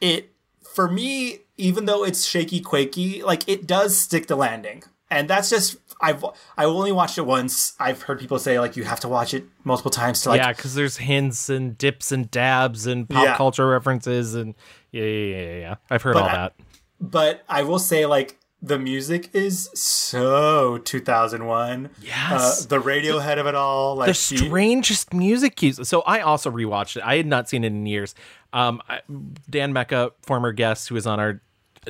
it 0.01 0.31
for 0.73 0.89
me, 0.89 1.39
even 1.57 1.85
though 1.85 2.03
it's 2.03 2.25
shaky 2.25 2.59
quaky, 2.61 3.21
like 3.23 3.47
it 3.47 3.67
does 3.67 3.97
stick 3.97 4.27
the 4.27 4.35
landing. 4.35 4.83
And 5.09 5.29
that's 5.29 5.49
just 5.49 5.77
I've 6.01 6.25
I 6.57 6.65
only 6.65 6.91
watched 6.91 7.17
it 7.17 7.25
once. 7.25 7.73
I've 7.79 8.01
heard 8.03 8.19
people 8.19 8.39
say 8.39 8.59
like 8.59 8.75
you 8.75 8.83
have 8.85 8.99
to 9.01 9.07
watch 9.07 9.33
it 9.33 9.45
multiple 9.63 9.91
times 9.91 10.21
to 10.23 10.29
like 10.29 10.41
yeah, 10.41 10.51
because 10.51 10.73
there's 10.75 10.97
hints 10.97 11.49
and 11.49 11.77
dips 11.77 12.11
and 12.11 12.29
dabs 12.31 12.87
and 12.87 13.07
pop 13.09 13.23
Yeah. 13.23 13.35
culture 13.37 13.67
references 13.67 14.33
and 14.35 14.55
yeah, 14.91 15.03
yeah, 15.03 15.37
yeah, 15.41 15.55
yeah. 15.57 15.75
I've 15.89 16.01
heard 16.01 16.13
But 16.15 16.23
all 16.23 16.29
I- 16.29 16.33
that. 16.33 16.53
but 16.99 17.43
I 17.47 17.63
will 17.63 17.79
say 17.79 18.05
like 18.05 18.37
the 18.65 18.79
music 18.79 19.29
is 19.33 19.69
so 19.73 20.79
2001. 20.79 21.89
Yes. 22.01 22.65
Uh, 22.65 22.67
the 22.67 22.81
Radiohead 22.81 23.37
of 23.37 23.45
it 23.47 23.55
all 23.55 23.95
like 23.95 24.07
the 24.07 24.13
strangest 24.13 25.13
music 25.13 25.55
cues. 25.55 25.87
So 25.87 26.01
I 26.01 26.21
also 26.21 26.49
rewatched 26.51 26.97
it. 26.97 27.03
I 27.03 27.17
had 27.17 27.27
not 27.27 27.47
seen 27.47 27.63
it 27.63 27.67
in 27.67 27.85
years. 27.85 28.15
Um, 28.53 28.81
I, 28.89 29.01
Dan 29.49 29.73
Mecca, 29.73 30.11
former 30.21 30.51
guest 30.51 30.89
who 30.89 30.95
was 30.95 31.05
on 31.05 31.19
our 31.19 31.41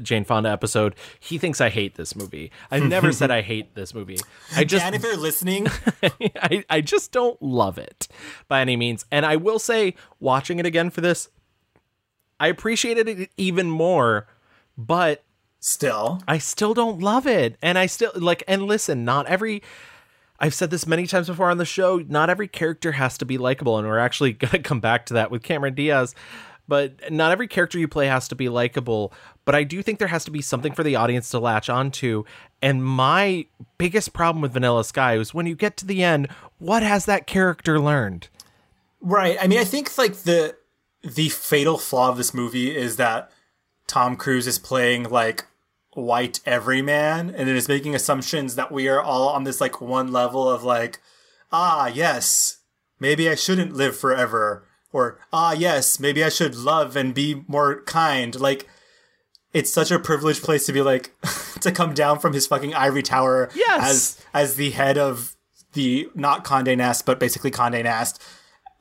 Jane 0.02 0.26
Fonda 0.26 0.50
episode, 0.50 0.96
he 1.20 1.38
thinks 1.38 1.62
I 1.62 1.70
hate 1.70 1.96
this 1.96 2.16
movie. 2.16 2.52
I 2.70 2.80
never 2.80 3.12
said 3.12 3.32
I 3.32 3.42
hate 3.42 3.76
this 3.76 3.94
movie. 3.94 4.20
I 4.56 4.64
just 4.66 4.84
Dan, 4.84 4.94
if 4.94 5.04
you're 5.04 5.16
listening, 5.18 5.68
I, 6.04 6.66
I 6.70 6.82
just 6.82 7.12
don't 7.12 7.42
love 7.42 7.78
it 7.78 8.08
by 8.48 8.62
any 8.62 8.76
means. 8.76 9.06
And 9.12 9.26
I 9.26 9.38
will 9.38 9.60
say, 9.60 9.96
watching 10.20 10.60
it 10.60 10.66
again 10.66 10.90
for 10.90 11.02
this, 11.02 11.30
I 12.40 12.48
appreciated 12.48 13.08
it 13.08 13.30
even 13.38 13.70
more, 13.70 14.28
but 14.78 15.24
still, 15.66 16.22
I 16.28 16.38
still 16.38 16.74
don't 16.74 17.00
love 17.00 17.26
it. 17.26 17.58
And 17.62 17.78
I 17.78 17.88
still 17.88 18.12
like, 18.16 18.44
and 18.48 18.64
listen, 18.64 19.04
not 19.04 19.26
every. 19.28 19.62
I've 20.38 20.54
said 20.54 20.70
this 20.70 20.86
many 20.86 21.08
times 21.08 21.28
before 21.28 21.50
on 21.50 21.58
the 21.58 21.66
show. 21.66 22.04
Not 22.08 22.30
every 22.30 22.48
character 22.48 22.94
has 22.94 23.18
to 23.20 23.26
be 23.26 23.38
likable, 23.38 23.78
and 23.78 23.88
we're 23.88 24.00
actually 24.00 24.34
going 24.34 24.52
to 24.52 24.60
come 24.60 24.80
back 24.80 25.06
to 25.08 25.14
that 25.16 25.32
with 25.32 25.44
Cameron 25.44 25.74
Diaz. 25.74 26.14
But 26.68 27.12
not 27.12 27.32
every 27.32 27.48
character 27.48 27.78
you 27.78 27.88
play 27.88 28.08
has 28.08 28.28
to 28.30 28.36
be 28.36 28.50
likable. 28.50 29.14
But 29.46 29.54
I 29.56 29.64
do 29.64 29.84
think 29.84 30.00
there 30.00 30.08
has 30.08 30.26
to 30.26 30.32
be 30.32 30.42
something 30.42 30.74
for 30.74 30.84
the 30.84 30.96
audience 30.96 31.30
to 31.30 31.40
latch 31.40 31.70
onto. 31.70 32.24
And 32.62 32.84
my 32.84 33.46
biggest 33.78 34.14
problem 34.14 34.42
with 34.42 34.54
Vanilla 34.54 34.84
Sky 34.84 35.18
is 35.18 35.34
when 35.34 35.46
you 35.46 35.56
get 35.56 35.78
to 35.78 35.86
the 35.86 36.04
end, 36.04 36.28
what 36.58 36.82
has 36.82 37.06
that 37.06 37.28
character 37.28 37.80
learned? 37.80 38.30
Right. 39.00 39.38
I 39.40 39.46
mean, 39.46 39.60
I 39.60 39.64
think 39.64 39.96
like 39.98 40.14
the 40.24 40.56
the 41.04 41.30
fatal 41.30 41.78
flaw 41.78 42.10
of 42.10 42.18
this 42.18 42.34
movie 42.34 42.76
is 42.76 42.96
that 42.96 43.32
Tom 43.86 44.16
Cruise 44.16 44.48
is 44.48 44.58
playing 44.58 45.04
like 45.04 45.46
white 45.96 46.40
everyman 46.46 47.30
and 47.30 47.50
it 47.50 47.56
is 47.56 47.68
making 47.68 47.96
assumptions 47.96 48.56
that 48.56 48.72
we 48.72 48.88
are 48.88 49.02
all 49.02 49.30
on 49.30 49.44
this 49.46 49.60
like 49.62 49.82
one 49.82 50.12
level 50.12 50.50
of 50.50 50.64
like, 50.64 51.00
ah, 51.52 51.88
yes, 51.88 52.58
maybe 53.00 53.30
I 53.30 53.36
shouldn't 53.36 53.74
live 53.74 53.98
forever. 53.98 54.68
Or, 54.92 55.20
ah, 55.34 55.52
yes, 55.54 56.00
maybe 56.00 56.24
I 56.24 56.30
should 56.30 56.56
love 56.56 56.96
and 56.96 57.14
be 57.14 57.44
more 57.48 57.82
kind. 57.84 58.40
Like, 58.40 58.70
it's 59.52 59.74
such 59.74 59.92
a 59.92 60.00
privileged 60.00 60.42
place 60.44 60.66
to 60.68 60.74
be 60.74 60.82
like, 60.82 61.14
to 61.62 61.72
come 61.72 61.94
down 61.94 62.20
from 62.20 62.34
his 62.34 62.48
fucking 62.48 62.74
ivory 62.74 63.04
tower 63.04 63.50
Yes. 63.56 63.82
as 63.84 64.26
as 64.34 64.56
the 64.56 64.72
head 64.72 64.98
of 64.98 65.36
the 65.74 66.10
not 66.16 66.46
Condé 66.46 66.78
Nast, 66.78 67.06
but 67.06 67.20
basically 67.20 67.52
Condé 67.52 67.84
Nast. 67.84 68.22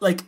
Like, 0.00 0.20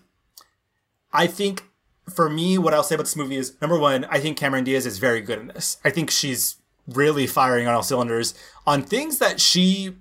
I 1.12 1.26
think 1.28 1.64
for 2.12 2.28
me, 2.28 2.58
what 2.58 2.74
I'll 2.74 2.82
say 2.84 2.94
about 2.94 3.04
this 3.04 3.16
movie 3.16 3.36
is 3.36 3.54
number 3.60 3.78
one, 3.78 4.04
I 4.06 4.18
think 4.20 4.36
Cameron 4.36 4.64
Diaz 4.64 4.86
is 4.86 4.98
very 4.98 5.20
good 5.20 5.38
in 5.38 5.46
this. 5.48 5.78
I 5.84 5.90
think 5.90 6.10
she's 6.10 6.56
really 6.88 7.26
firing 7.26 7.66
on 7.66 7.74
all 7.74 7.82
cylinders 7.82 8.34
on 8.66 8.82
things 8.82 9.18
that 9.18 9.40
she, 9.40 9.94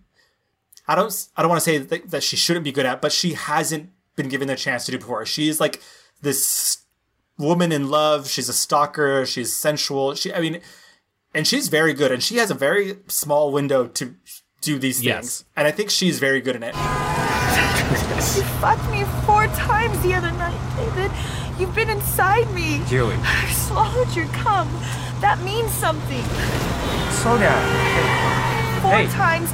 I 0.87 0.95
don't, 0.95 1.27
I 1.35 1.41
don't 1.41 1.49
want 1.49 1.61
to 1.61 1.65
say 1.65 1.77
that, 1.77 2.11
that 2.11 2.23
she 2.23 2.35
shouldn't 2.35 2.63
be 2.63 2.71
good 2.71 2.85
at, 2.85 3.01
but 3.01 3.11
she 3.11 3.33
hasn't 3.33 3.89
been 4.15 4.29
given 4.29 4.47
the 4.47 4.55
chance 4.55 4.85
to 4.85 4.91
do 4.91 4.97
before. 4.97 5.25
She's 5.25 5.59
like 5.59 5.81
this 6.21 6.79
woman 7.37 7.71
in 7.71 7.89
love. 7.89 8.29
She's 8.29 8.49
a 8.49 8.53
stalker. 8.53 9.25
She's 9.25 9.55
sensual. 9.55 10.15
She, 10.15 10.33
I 10.33 10.39
mean, 10.41 10.61
and 11.33 11.45
she's 11.45 11.67
very 11.67 11.93
good, 11.93 12.11
and 12.11 12.23
she 12.23 12.37
has 12.37 12.49
a 12.49 12.55
very 12.55 12.97
small 13.07 13.51
window 13.51 13.87
to 13.87 14.15
do 14.61 14.79
these 14.79 14.97
things. 14.97 15.05
Yes. 15.05 15.45
And 15.55 15.67
I 15.67 15.71
think 15.71 15.89
she's 15.89 16.19
very 16.19 16.41
good 16.41 16.55
in 16.55 16.63
it. 16.63 16.75
You 18.35 18.41
fucked 18.59 18.89
me 18.89 19.03
four 19.25 19.47
times 19.47 20.01
the 20.01 20.13
other 20.13 20.31
night, 20.31 20.59
David. 20.75 21.11
You've 21.59 21.75
been 21.75 21.89
inside 21.89 22.51
me. 22.53 22.81
Julie. 22.87 23.15
I 23.21 23.49
swallowed 23.53 24.13
your 24.15 24.25
cum. 24.27 24.67
That 25.21 25.41
means 25.43 25.71
something. 25.71 26.23
Slow 27.21 27.37
down. 27.37 28.81
Four 28.81 28.91
Hey. 28.91 29.07
times. 29.07 29.49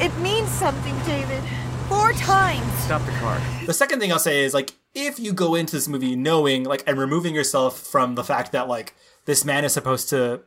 It 0.00 0.16
means 0.18 0.48
something, 0.48 0.96
David. 1.04 1.42
Four 1.88 2.12
times. 2.12 2.72
Stop 2.84 3.04
the 3.04 3.12
car. 3.12 3.40
The 3.66 3.74
second 3.74 4.00
thing 4.00 4.12
I'll 4.12 4.18
say 4.18 4.44
is 4.44 4.54
like 4.54 4.72
if 4.94 5.18
you 5.18 5.32
go 5.32 5.54
into 5.54 5.76
this 5.76 5.88
movie 5.88 6.16
knowing 6.16 6.64
like 6.64 6.82
and 6.86 6.98
removing 6.98 7.34
yourself 7.34 7.78
from 7.78 8.14
the 8.14 8.24
fact 8.24 8.52
that 8.52 8.68
like 8.68 8.94
this 9.24 9.44
man 9.44 9.64
is 9.64 9.72
supposed 9.72 10.08
to 10.10 10.40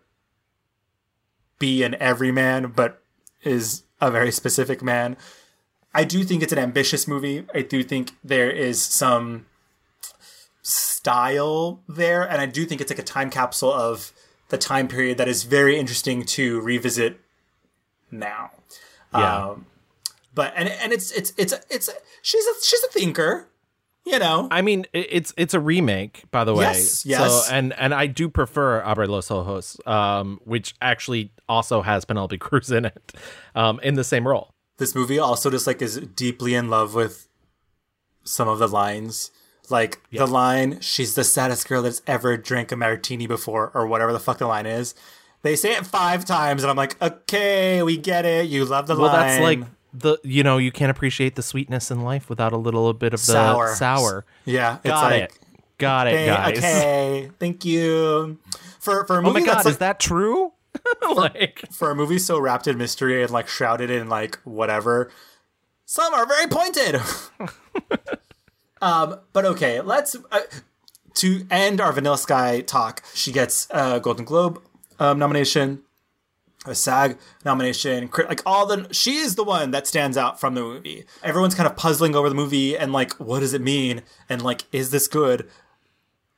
be 1.60 1.84
an 1.84 1.96
everyman 2.00 2.68
but 2.76 3.02
is 3.44 3.84
a 4.02 4.10
very 4.10 4.32
specific 4.32 4.82
man. 4.82 5.16
I 5.94 6.04
do 6.06 6.24
think 6.24 6.42
it's 6.42 6.52
an 6.54 6.60
ambitious 6.60 7.08
movie. 7.08 7.46
I 7.54 7.62
do 7.62 7.84
think 7.84 8.12
there 8.24 8.50
is 8.50 8.82
some 8.82 9.46
style 10.64 11.82
there 11.88 12.28
and 12.28 12.42
I 12.42 12.46
do 12.46 12.66
think 12.66 12.82
it's 12.82 12.90
like 12.90 13.00
a 13.00 13.04
time 13.04 13.30
capsule 13.30 13.72
of 13.72 14.12
the 14.50 14.58
time 14.58 14.88
period 14.88 15.18
that 15.18 15.28
is 15.28 15.44
very 15.44 15.78
interesting 15.78 16.24
to 16.24 16.62
revisit 16.62 17.20
now. 18.12 18.52
Yeah. 19.14 19.50
Um, 19.50 19.66
but 20.34 20.54
and 20.56 20.70
and 20.70 20.92
it's 20.92 21.12
it's 21.12 21.34
it's 21.38 21.54
it's 21.70 21.90
she's 22.22 22.46
a 22.46 22.54
she's 22.64 22.84
a 22.84 22.88
thinker, 22.88 23.48
you 24.06 24.18
know. 24.20 24.48
I 24.50 24.62
mean, 24.62 24.86
it's 24.94 25.34
it's 25.38 25.54
a 25.54 25.60
remake, 25.60 26.24
by 26.32 26.44
the 26.44 26.54
way. 26.54 26.66
Yes, 26.66 27.06
yes. 27.06 27.48
So, 27.48 27.54
and 27.54 27.74
and 27.74 27.94
I 27.94 28.08
do 28.08 28.30
prefer 28.30 28.82
Abre 28.82 29.08
los 29.08 29.30
Ojos, 29.30 29.78
um, 29.86 30.40
which 30.46 30.74
actually 30.82 31.32
also 31.48 31.82
has 31.82 32.06
Penelope 32.06 32.38
Cruz 32.40 32.72
in 32.72 32.86
it, 32.86 33.14
um, 33.56 33.80
in 33.82 33.96
the 33.96 34.04
same 34.04 34.28
role. 34.28 34.54
This 34.78 34.96
movie 34.96 35.20
also 35.20 35.52
just 35.52 35.68
like 35.68 35.82
is 35.82 35.98
deeply 35.98 36.56
in 36.56 36.70
love 36.70 36.96
with 36.96 37.28
some 38.24 38.48
of 38.48 38.60
the 38.60 38.68
lines. 38.68 39.32
Like 39.70 40.02
the 40.12 40.26
line, 40.28 40.80
she's 40.82 41.16
the 41.16 41.24
saddest 41.24 41.68
girl 41.68 41.82
that's 41.82 42.02
ever 42.06 42.36
drank 42.38 42.72
a 42.72 42.76
martini 42.76 43.28
before, 43.28 43.72
or 43.74 43.88
whatever 43.88 44.12
the 44.12 44.20
fuck 44.20 44.38
the 44.38 44.48
line 44.48 44.66
is. 44.66 44.94
They 45.42 45.56
say 45.56 45.74
it 45.74 45.86
five 45.86 46.26
times, 46.26 46.64
and 46.64 46.70
I'm 46.70 46.78
like, 46.78 47.02
okay, 47.02 47.82
we 47.84 47.98
get 47.98 48.26
it. 48.26 48.48
You 48.50 48.66
love 48.66 48.88
the 48.88 48.96
well, 48.96 49.08
line. 49.08 49.28
that's 49.28 49.42
like 49.42 49.60
the 49.94 50.18
you 50.24 50.44
know 50.44 50.58
you 50.58 50.72
can't 50.72 50.92
appreciate 50.92 51.36
the 51.36 51.42
sweetness 51.44 51.92
in 51.92 52.02
life 52.02 52.30
without 52.30 52.52
a 52.52 52.58
little 52.58 52.92
bit 52.94 53.14
of 53.14 53.20
the 53.22 53.32
Sour. 53.34 53.76
sour. 53.76 54.26
Yeah, 54.46 54.76
it's 54.78 54.84
got 54.86 55.12
like- 55.12 55.22
it, 55.24 55.40
got 55.78 56.08
it, 56.08 56.14
okay, 56.14 56.26
guys. 56.28 56.58
okay, 56.58 57.32
thank 57.40 57.64
you. 57.66 58.38
For 58.80 59.06
for 59.06 59.16
a 59.16 59.20
Oh 59.20 59.22
movie 59.22 59.42
my 59.42 59.46
god, 59.46 59.56
that's 59.58 59.68
is 59.68 59.78
that 59.80 60.00
true? 60.00 60.52
like 61.16 61.64
for 61.72 61.92
a 61.92 61.96
movie 61.96 62.20
so 62.20 62.40
wrapped 62.40 62.68
in 62.68 62.78
mystery 62.78 63.22
and 63.22 63.32
like 63.32 63.48
shrouded 63.48 63.90
in 63.90 64.10
like 64.10 64.40
whatever, 64.44 65.10
some 65.86 66.14
are 66.14 66.26
very 66.26 66.48
pointed. 66.48 67.00
um, 68.84 69.22
but 69.32 69.46
okay, 69.46 69.80
let's 69.80 70.14
uh, 70.30 70.42
to 71.14 71.48
end 71.50 71.80
our 71.80 71.94
Vanilla 71.94 72.18
Sky 72.18 72.60
talk. 72.60 73.02
She 73.14 73.32
gets 73.32 73.66
a 73.70 74.02
Golden 74.02 74.26
Globe 74.26 74.62
um, 75.00 75.18
nomination, 75.18 75.84
a 76.66 76.76
SAG 76.76 77.18
nomination, 77.46 78.10
like 78.28 78.42
all 78.46 78.66
the. 78.66 78.94
She 78.94 79.16
is 79.16 79.36
the 79.36 79.44
one 79.46 79.72
that 79.72 79.88
stands 79.88 80.18
out 80.18 80.38
from 80.38 80.56
the 80.56 80.62
movie. 80.62 81.06
Everyone's 81.24 81.56
kind 81.56 81.66
of 81.66 81.78
puzzling 81.78 82.14
over 82.14 82.28
the 82.28 82.36
movie 82.36 82.78
and 82.78 82.92
like, 82.92 83.14
what 83.14 83.40
does 83.40 83.54
it 83.54 83.62
mean? 83.62 84.02
And 84.28 84.42
like, 84.42 84.66
is 84.74 84.92
this 84.92 85.08
good? 85.08 85.50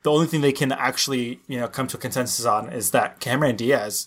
The 0.04 0.12
only 0.12 0.28
thing 0.28 0.40
they 0.40 0.52
can 0.52 0.70
actually, 0.70 1.40
you 1.48 1.58
know, 1.58 1.66
come 1.66 1.88
to 1.88 1.96
a 1.96 2.00
consensus 2.00 2.44
on 2.44 2.72
is 2.72 2.92
that 2.92 3.18
Cameron 3.18 3.56
Diaz 3.56 4.06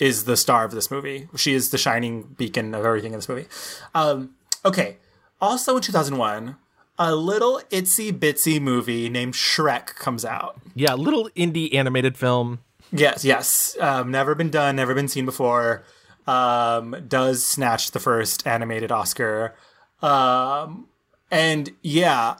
is 0.00 0.24
the 0.24 0.36
star 0.36 0.64
of 0.64 0.72
this 0.72 0.90
movie. 0.90 1.28
She 1.36 1.54
is 1.54 1.70
the 1.70 1.78
shining 1.78 2.34
beacon 2.36 2.74
of 2.74 2.84
everything 2.84 3.12
in 3.12 3.18
this 3.18 3.28
movie. 3.28 3.46
Um, 3.94 4.34
okay. 4.64 4.96
Also 5.40 5.76
in 5.76 5.82
2001, 5.82 6.56
a 6.98 7.14
little 7.14 7.60
itsy 7.70 8.12
bitsy 8.12 8.60
movie 8.60 9.08
named 9.08 9.34
Shrek 9.34 9.94
comes 9.96 10.24
out. 10.24 10.58
Yeah, 10.74 10.94
little 10.94 11.28
indie 11.36 11.74
animated 11.74 12.16
film. 12.16 12.60
Yes, 12.92 13.24
yes. 13.24 13.76
Um, 13.80 14.10
never 14.10 14.34
been 14.34 14.50
done, 14.50 14.76
never 14.76 14.94
been 14.94 15.08
seen 15.08 15.24
before. 15.24 15.84
Um, 16.26 16.96
does 17.06 17.44
snatch 17.44 17.92
the 17.92 18.00
first 18.00 18.46
animated 18.46 18.90
Oscar. 18.90 19.54
Um, 20.02 20.86
and 21.30 21.70
yeah, 21.82 22.36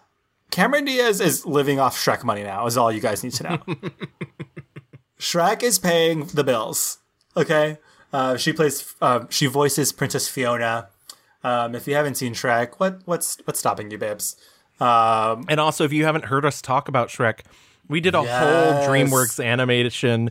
Cameron 0.50 0.84
Diaz 0.84 1.20
is 1.20 1.46
living 1.46 1.78
off 1.78 1.96
Shrek 1.96 2.24
money 2.24 2.42
now, 2.42 2.66
is 2.66 2.76
all 2.76 2.90
you 2.90 3.00
guys 3.00 3.22
need 3.22 3.32
to 3.34 3.42
know. 3.42 3.58
Shrek 5.18 5.62
is 5.62 5.78
paying 5.78 6.26
the 6.26 6.44
bills. 6.44 6.98
Okay. 7.36 7.78
Uh, 8.12 8.36
she 8.36 8.52
plays, 8.52 8.94
uh, 9.00 9.26
she 9.28 9.46
voices 9.46 9.92
Princess 9.92 10.28
Fiona. 10.28 10.88
Um, 11.46 11.76
if 11.76 11.86
you 11.86 11.94
haven't 11.94 12.16
seen 12.16 12.34
Shrek, 12.34 12.74
what 12.78 13.02
what's 13.04 13.38
what's 13.44 13.60
stopping 13.60 13.90
you, 13.90 13.98
babes? 13.98 14.34
Um, 14.80 15.44
and 15.48 15.60
also, 15.60 15.84
if 15.84 15.92
you 15.92 16.04
haven't 16.04 16.24
heard 16.26 16.44
us 16.44 16.60
talk 16.60 16.88
about 16.88 17.08
Shrek, 17.08 17.40
we 17.88 18.00
did 18.00 18.14
a 18.16 18.22
Yes. 18.22 18.38
whole 18.38 18.88
DreamWorks 18.88 19.42
animation 19.44 20.30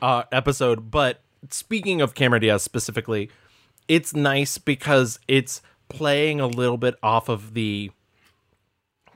uh, 0.00 0.22
episode. 0.32 0.90
But 0.90 1.20
speaking 1.50 2.00
of 2.00 2.14
Cameron 2.14 2.40
Diaz 2.40 2.62
specifically, 2.62 3.30
it's 3.88 4.14
nice 4.14 4.56
because 4.56 5.20
it's 5.28 5.60
playing 5.90 6.40
a 6.40 6.46
little 6.46 6.78
bit 6.78 6.94
off 7.02 7.28
of 7.28 7.52
the 7.52 7.90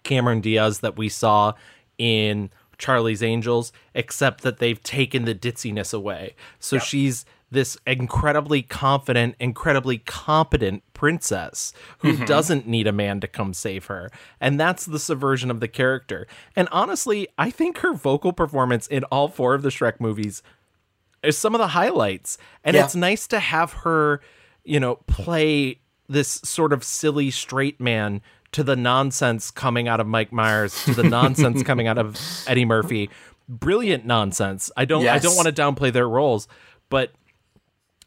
Cameron 0.05 0.43
Diaz 0.43 0.81
that 0.81 0.97
we 0.97 1.09
saw 1.09 1.55
in 1.97 2.51
Charlie's 2.77 3.23
Angels, 3.23 3.73
except 3.95 4.43
that 4.43 4.59
they've 4.59 4.83
taken 4.83 5.25
the 5.25 5.35
ditziness 5.35 5.93
away. 5.95 6.35
So 6.61 6.79
she's 6.79 7.25
this 7.51 7.79
incredibly 7.87 8.61
confident, 8.63 9.35
incredibly 9.41 9.99
competent 9.99 10.83
princess 10.93 11.73
who 12.01 12.13
Mhm. 12.13 12.27
doesn't 12.27 12.67
need 12.67 12.87
a 12.87 12.93
man 12.93 13.21
to 13.21 13.27
come 13.29 13.55
save 13.55 13.87
her. 13.87 14.11
And 14.41 14.61
that's 14.61 14.85
the 14.85 14.99
subversion 14.99 15.51
of 15.51 15.61
the 15.61 15.69
character. 15.69 16.27
And 16.55 16.69
honestly, 16.71 17.27
I 17.39 17.51
think 17.51 17.79
her 17.79 17.95
vocal 17.95 18.33
performance 18.33 18.87
in 18.87 19.05
all 19.05 19.29
four 19.29 19.55
of 19.55 19.63
the 19.63 19.71
Shrek 19.71 19.99
movies 19.99 20.43
is 21.23 21.39
some 21.39 21.55
of 21.55 21.59
the 21.59 21.69
highlights. 21.69 22.37
And 22.63 22.77
Yeah. 22.77 22.85
it's 22.85 22.95
nice 22.95 23.27
to 23.29 23.41
have 23.41 23.73
her, 23.85 24.21
you 24.65 24.79
know, 24.79 24.97
play 25.07 25.81
this 26.09 26.41
sort 26.45 26.73
of 26.73 26.85
silly 26.85 27.31
straight 27.31 27.81
man 27.81 28.21
to 28.53 28.63
the 28.63 28.77
nonsense 28.77 29.51
coming 29.51 29.89
out 29.89 30.01
of 30.01 30.07
Mike 30.07 30.33
Myers, 30.33 30.85
to 30.85 30.95
the 30.95 31.03
nonsense 31.03 31.63
coming 31.63 31.87
out 31.87 31.99
of 31.99 32.17
Eddie 32.47 32.65
Murphy. 32.65 33.09
Brilliant 33.49 34.05
nonsense. 34.05 34.71
I 34.77 34.85
don't 34.85 35.07
I 35.07 35.19
don't 35.19 35.37
want 35.37 35.55
to 35.55 35.63
downplay 35.63 35.91
their 35.93 36.09
roles, 36.09 36.47
but 36.91 37.13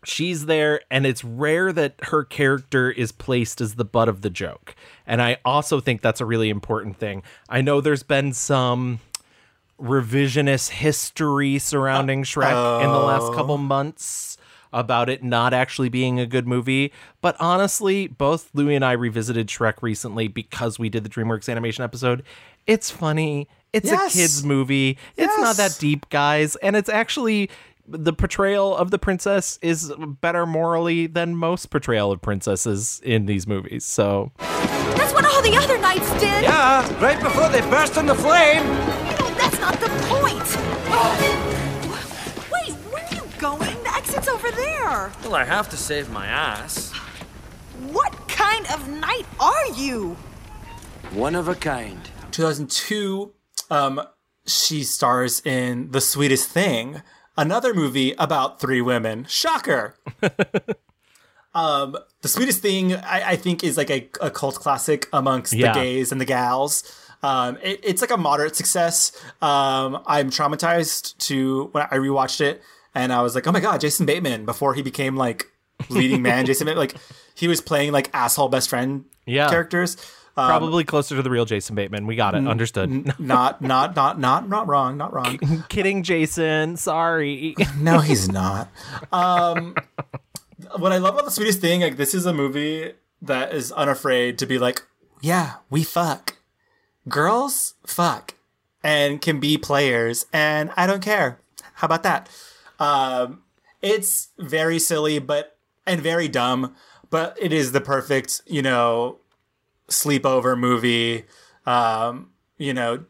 she's 0.03 0.45
there 0.45 0.81
and 0.89 1.05
it's 1.05 1.23
rare 1.23 1.71
that 1.71 1.95
her 2.03 2.23
character 2.23 2.89
is 2.89 3.11
placed 3.11 3.61
as 3.61 3.75
the 3.75 3.85
butt 3.85 4.09
of 4.09 4.21
the 4.21 4.29
joke. 4.29 4.75
And 5.05 5.21
I 5.21 5.37
also 5.45 5.79
think 5.79 6.01
that's 6.01 6.21
a 6.21 6.25
really 6.25 6.49
important 6.49 6.97
thing. 6.97 7.23
I 7.49 7.61
know 7.61 7.81
there's 7.81 8.03
been 8.03 8.33
some 8.33 8.99
revisionist 9.79 10.69
history 10.69 11.57
surrounding 11.59 12.23
Shrek 12.23 12.83
in 12.83 12.89
the 12.89 12.99
last 12.99 13.23
oh. 13.23 13.33
couple 13.33 13.57
months 13.57 14.37
about 14.73 15.09
it 15.09 15.23
not 15.23 15.53
actually 15.53 15.89
being 15.89 16.19
a 16.19 16.25
good 16.25 16.47
movie. 16.47 16.93
But 17.21 17.35
honestly, 17.39 18.07
both 18.07 18.49
Louie 18.53 18.75
and 18.75 18.85
I 18.85 18.93
revisited 18.93 19.47
Shrek 19.47 19.81
recently 19.81 20.27
because 20.27 20.79
we 20.79 20.89
did 20.89 21.03
the 21.03 21.09
DreamWorks 21.09 21.49
animation 21.49 21.83
episode. 21.83 22.23
It's 22.67 22.89
funny. 22.89 23.47
It's 23.73 23.89
Yes. 23.89 24.13
a 24.13 24.17
kids 24.17 24.43
movie. 24.43 24.97
It's 25.17 25.37
not 25.39 25.57
that 25.57 25.77
deep, 25.79 26.09
guys, 26.09 26.55
and 26.57 26.75
it's 26.75 26.89
actually 26.89 27.49
the 27.87 28.13
portrayal 28.13 28.75
of 28.75 28.91
the 28.91 28.99
princess 28.99 29.57
is 29.61 29.93
better 30.21 30.45
morally 30.45 31.07
than 31.07 31.35
most 31.35 31.69
portrayal 31.69 32.11
of 32.11 32.21
princesses 32.21 33.01
in 33.03 33.25
these 33.25 33.47
movies. 33.47 33.83
So 33.85 34.31
That's 34.37 35.13
what 35.13 35.25
all 35.25 35.41
the 35.41 35.55
other 35.55 35.77
knights 35.79 36.09
did. 36.13 36.43
Yeah, 36.43 36.81
right 37.01 37.21
before 37.21 37.49
they 37.49 37.61
burst 37.61 37.97
into 37.97 38.15
flame. 38.15 38.63
No, 38.65 39.29
that's 39.35 39.59
not 39.59 39.73
the 39.79 39.89
point. 40.07 40.41
Oh. 40.93 42.49
Wait, 42.51 42.73
where 42.91 43.03
are 43.03 43.15
you 43.15 43.23
going? 43.39 43.83
The 43.83 43.93
exit's 43.95 44.27
over 44.27 44.51
there. 44.51 45.11
Well, 45.23 45.35
I 45.35 45.43
have 45.43 45.69
to 45.69 45.77
save 45.77 46.09
my 46.11 46.25
ass. 46.27 46.91
What 47.91 48.13
kind 48.27 48.65
of 48.71 48.87
knight 48.87 49.25
are 49.39 49.67
you? 49.75 50.15
One 51.13 51.35
of 51.35 51.47
a 51.47 51.55
kind. 51.55 51.99
2002, 52.31 53.33
um, 53.69 54.01
she 54.45 54.83
stars 54.83 55.41
in 55.45 55.91
The 55.91 55.99
Sweetest 56.01 56.49
Thing, 56.49 57.01
another 57.37 57.73
movie 57.73 58.13
about 58.17 58.59
three 58.59 58.81
women. 58.81 59.25
Shocker. 59.29 59.95
um, 61.53 61.97
The 62.21 62.27
Sweetest 62.27 62.61
Thing, 62.61 62.95
I, 62.95 63.31
I 63.31 63.35
think, 63.35 63.63
is 63.63 63.77
like 63.77 63.89
a, 63.89 64.09
a 64.21 64.31
cult 64.31 64.55
classic 64.55 65.07
amongst 65.13 65.53
Yeah. 65.53 65.73
the 65.73 65.79
gays 65.79 66.11
and 66.11 66.19
the 66.21 66.25
gals. 66.25 66.83
Um, 67.23 67.57
it, 67.61 67.79
it's 67.83 68.01
like 68.01 68.11
a 68.11 68.17
moderate 68.17 68.55
success. 68.55 69.11
Um, 69.41 70.01
I'm 70.07 70.29
traumatized 70.29 71.17
to 71.27 71.65
when 71.71 71.83
I 71.91 71.97
rewatched 71.97 72.41
it, 72.41 72.61
and 72.95 73.13
I 73.13 73.21
was 73.21 73.35
like, 73.35 73.45
oh 73.47 73.51
my 73.51 73.59
god, 73.59 73.81
Jason 73.81 74.05
Bateman 74.05 74.45
before 74.45 74.73
he 74.73 74.81
became 74.81 75.15
like 75.15 75.45
leading 75.89 76.21
man. 76.21 76.45
Jason 76.47 76.65
Bateman, 76.65 76.79
like 76.79 76.95
he 77.35 77.47
was 77.47 77.61
playing 77.61 77.91
like 77.91 78.09
asshole 78.13 78.49
best 78.49 78.69
friend 78.69 79.05
Yeah. 79.25 79.49
characters. 79.49 79.97
Um, 80.41 80.47
probably 80.47 80.83
closer 80.83 81.15
to 81.15 81.21
the 81.21 81.29
real 81.29 81.45
Jason 81.45 81.75
Bateman. 81.75 82.07
We 82.07 82.15
got 82.15 82.35
it. 82.35 82.47
Understood. 82.47 82.89
N- 82.89 83.13
not 83.19 83.61
not 83.61 83.95
not 83.95 84.19
not 84.19 84.49
not 84.49 84.67
wrong 84.67 84.97
not 84.97 85.13
wrong 85.13 85.37
Kidding, 85.69 86.03
Jason. 86.03 86.77
Sorry. 86.77 87.55
no 87.79 87.99
he's 87.99 88.29
not 88.29 88.69
um 89.11 89.75
what 90.77 90.91
i 90.91 90.97
love 90.97 91.15
about 91.15 91.25
the 91.25 91.31
sweetest 91.31 91.59
thing 91.59 91.81
like 91.81 91.97
this 91.97 92.13
is 92.13 92.25
a 92.25 92.33
movie 92.33 92.93
that 93.21 93.53
is 93.53 93.71
unafraid 93.71 94.37
to 94.37 94.45
be 94.45 94.57
like 94.57 94.83
yeah 95.21 95.55
we 95.69 95.83
fuck 95.83 96.37
girls 97.09 97.73
fuck 97.85 98.35
and 98.83 99.21
can 99.21 99.39
be 99.39 99.57
players 99.57 100.25
and 100.31 100.71
i 100.77 100.85
don't 100.85 101.01
care 101.01 101.39
how 101.75 101.85
about 101.85 102.03
that 102.03 102.29
um 102.79 103.41
it's 103.81 104.29
very 104.37 104.79
silly 104.79 105.19
but 105.19 105.57
and 105.85 106.01
very 106.01 106.27
dumb 106.27 106.75
but 107.09 107.35
it 107.41 107.51
is 107.51 107.71
the 107.71 107.81
perfect 107.81 108.41
you 108.45 108.61
know 108.61 109.17
sleepover 109.91 110.57
movie 110.57 111.25
um 111.65 112.29
you 112.57 112.73
know 112.73 113.03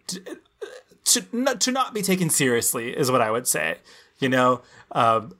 to 1.03 1.25
not, 1.31 1.61
to 1.61 1.71
not 1.71 1.93
be 1.93 2.01
taken 2.01 2.29
seriously 2.29 2.95
is 2.95 3.11
what 3.11 3.21
I 3.21 3.31
would 3.31 3.47
say. 3.47 3.77
You 4.19 4.29
know, 4.29 4.61
um, 4.91 5.33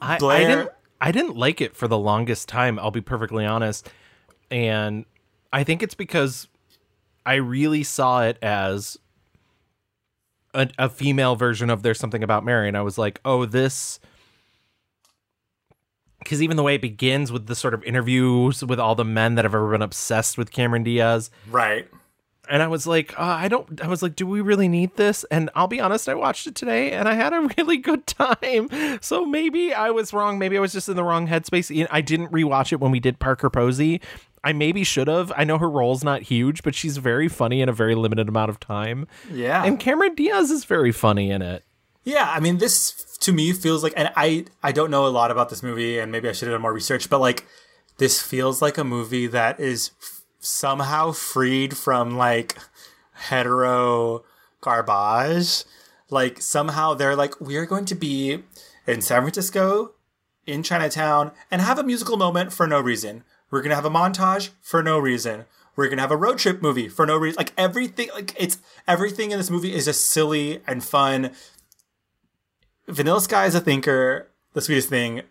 I, 0.00 0.16
I 0.16 0.44
didn't 0.44 0.70
I 1.00 1.12
didn't 1.12 1.36
like 1.36 1.60
it 1.60 1.76
for 1.76 1.88
the 1.88 1.98
longest 1.98 2.48
time, 2.48 2.78
I'll 2.78 2.90
be 2.90 3.00
perfectly 3.00 3.44
honest. 3.44 3.88
And 4.50 5.04
I 5.52 5.64
think 5.64 5.82
it's 5.82 5.94
because 5.94 6.48
I 7.24 7.34
really 7.34 7.82
saw 7.82 8.22
it 8.22 8.38
as 8.40 8.96
a, 10.54 10.68
a 10.78 10.88
female 10.88 11.36
version 11.36 11.68
of 11.68 11.82
There's 11.82 11.98
Something 11.98 12.22
About 12.22 12.44
Mary. 12.44 12.68
And 12.68 12.76
I 12.76 12.82
was 12.82 12.96
like, 12.96 13.20
oh, 13.24 13.44
this. 13.44 14.00
Because 16.26 16.42
even 16.42 16.56
the 16.56 16.64
way 16.64 16.74
it 16.74 16.80
begins 16.80 17.30
with 17.30 17.46
the 17.46 17.54
sort 17.54 17.72
of 17.72 17.84
interviews 17.84 18.64
with 18.64 18.80
all 18.80 18.96
the 18.96 19.04
men 19.04 19.36
that 19.36 19.44
have 19.44 19.54
ever 19.54 19.70
been 19.70 19.80
obsessed 19.80 20.36
with 20.36 20.50
Cameron 20.50 20.82
Diaz. 20.82 21.30
right? 21.48 21.88
And 22.48 22.62
I 22.62 22.68
was 22.68 22.86
like, 22.86 23.18
uh, 23.18 23.22
I 23.22 23.48
don't, 23.48 23.80
I 23.80 23.88
was 23.88 24.02
like, 24.02 24.16
do 24.16 24.26
we 24.26 24.40
really 24.40 24.68
need 24.68 24.96
this? 24.96 25.24
And 25.30 25.50
I'll 25.54 25.66
be 25.68 25.80
honest, 25.80 26.08
I 26.08 26.14
watched 26.14 26.46
it 26.46 26.54
today 26.54 26.92
and 26.92 27.08
I 27.08 27.14
had 27.14 27.32
a 27.32 27.40
really 27.58 27.76
good 27.76 28.06
time. 28.06 28.68
So 29.00 29.24
maybe 29.24 29.74
I 29.74 29.90
was 29.90 30.12
wrong. 30.12 30.38
Maybe 30.38 30.56
I 30.56 30.60
was 30.60 30.72
just 30.72 30.88
in 30.88 30.96
the 30.96 31.04
wrong 31.04 31.26
headspace. 31.28 31.86
I 31.90 32.00
didn't 32.00 32.32
rewatch 32.32 32.72
it 32.72 32.80
when 32.80 32.90
we 32.92 33.00
did 33.00 33.18
Parker 33.18 33.50
Posey. 33.50 34.00
I 34.44 34.52
maybe 34.52 34.84
should 34.84 35.08
have. 35.08 35.32
I 35.36 35.42
know 35.42 35.58
her 35.58 35.68
role's 35.68 36.04
not 36.04 36.22
huge, 36.22 36.62
but 36.62 36.74
she's 36.74 36.98
very 36.98 37.28
funny 37.28 37.60
in 37.60 37.68
a 37.68 37.72
very 37.72 37.96
limited 37.96 38.28
amount 38.28 38.50
of 38.50 38.60
time. 38.60 39.08
Yeah. 39.28 39.64
And 39.64 39.80
Cameron 39.80 40.14
Diaz 40.14 40.52
is 40.52 40.64
very 40.64 40.92
funny 40.92 41.32
in 41.32 41.42
it. 41.42 41.64
Yeah, 42.06 42.30
I 42.32 42.38
mean, 42.38 42.58
this 42.58 42.92
to 43.18 43.32
me 43.32 43.52
feels 43.52 43.82
like, 43.82 43.92
and 43.96 44.12
I 44.14 44.44
I 44.62 44.70
don't 44.70 44.92
know 44.92 45.06
a 45.06 45.08
lot 45.08 45.32
about 45.32 45.48
this 45.50 45.62
movie, 45.62 45.98
and 45.98 46.12
maybe 46.12 46.28
I 46.28 46.32
should 46.32 46.46
have 46.46 46.54
done 46.54 46.62
more 46.62 46.72
research, 46.72 47.10
but 47.10 47.18
like, 47.20 47.44
this 47.98 48.22
feels 48.22 48.62
like 48.62 48.78
a 48.78 48.84
movie 48.84 49.26
that 49.26 49.58
is 49.58 49.90
f- 50.00 50.22
somehow 50.38 51.10
freed 51.10 51.76
from 51.76 52.16
like 52.16 52.56
hetero 53.12 54.22
garbage. 54.60 55.64
Like 56.08 56.40
somehow 56.40 56.94
they're 56.94 57.16
like, 57.16 57.40
we 57.40 57.56
are 57.56 57.66
going 57.66 57.86
to 57.86 57.96
be 57.96 58.44
in 58.86 59.00
San 59.00 59.22
Francisco, 59.22 59.94
in 60.46 60.62
Chinatown, 60.62 61.32
and 61.50 61.60
have 61.60 61.80
a 61.80 61.82
musical 61.82 62.16
moment 62.16 62.52
for 62.52 62.68
no 62.68 62.78
reason. 62.80 63.24
We're 63.50 63.62
gonna 63.62 63.74
have 63.74 63.84
a 63.84 63.90
montage 63.90 64.50
for 64.62 64.80
no 64.80 65.00
reason. 65.00 65.46
We're 65.74 65.88
gonna 65.88 66.02
have 66.02 66.12
a 66.12 66.16
road 66.16 66.38
trip 66.38 66.62
movie 66.62 66.88
for 66.88 67.04
no 67.04 67.16
reason. 67.16 67.38
Like 67.38 67.52
everything, 67.58 68.10
like 68.14 68.32
it's 68.38 68.58
everything 68.86 69.32
in 69.32 69.38
this 69.38 69.50
movie 69.50 69.74
is 69.74 69.86
just 69.86 70.06
silly 70.06 70.62
and 70.68 70.84
fun. 70.84 71.32
Vanilla 72.88 73.20
Sky 73.20 73.46
is 73.46 73.54
a 73.54 73.60
thinker. 73.60 74.30
The 74.52 74.60
sweetest 74.60 74.88
thing 74.88 75.22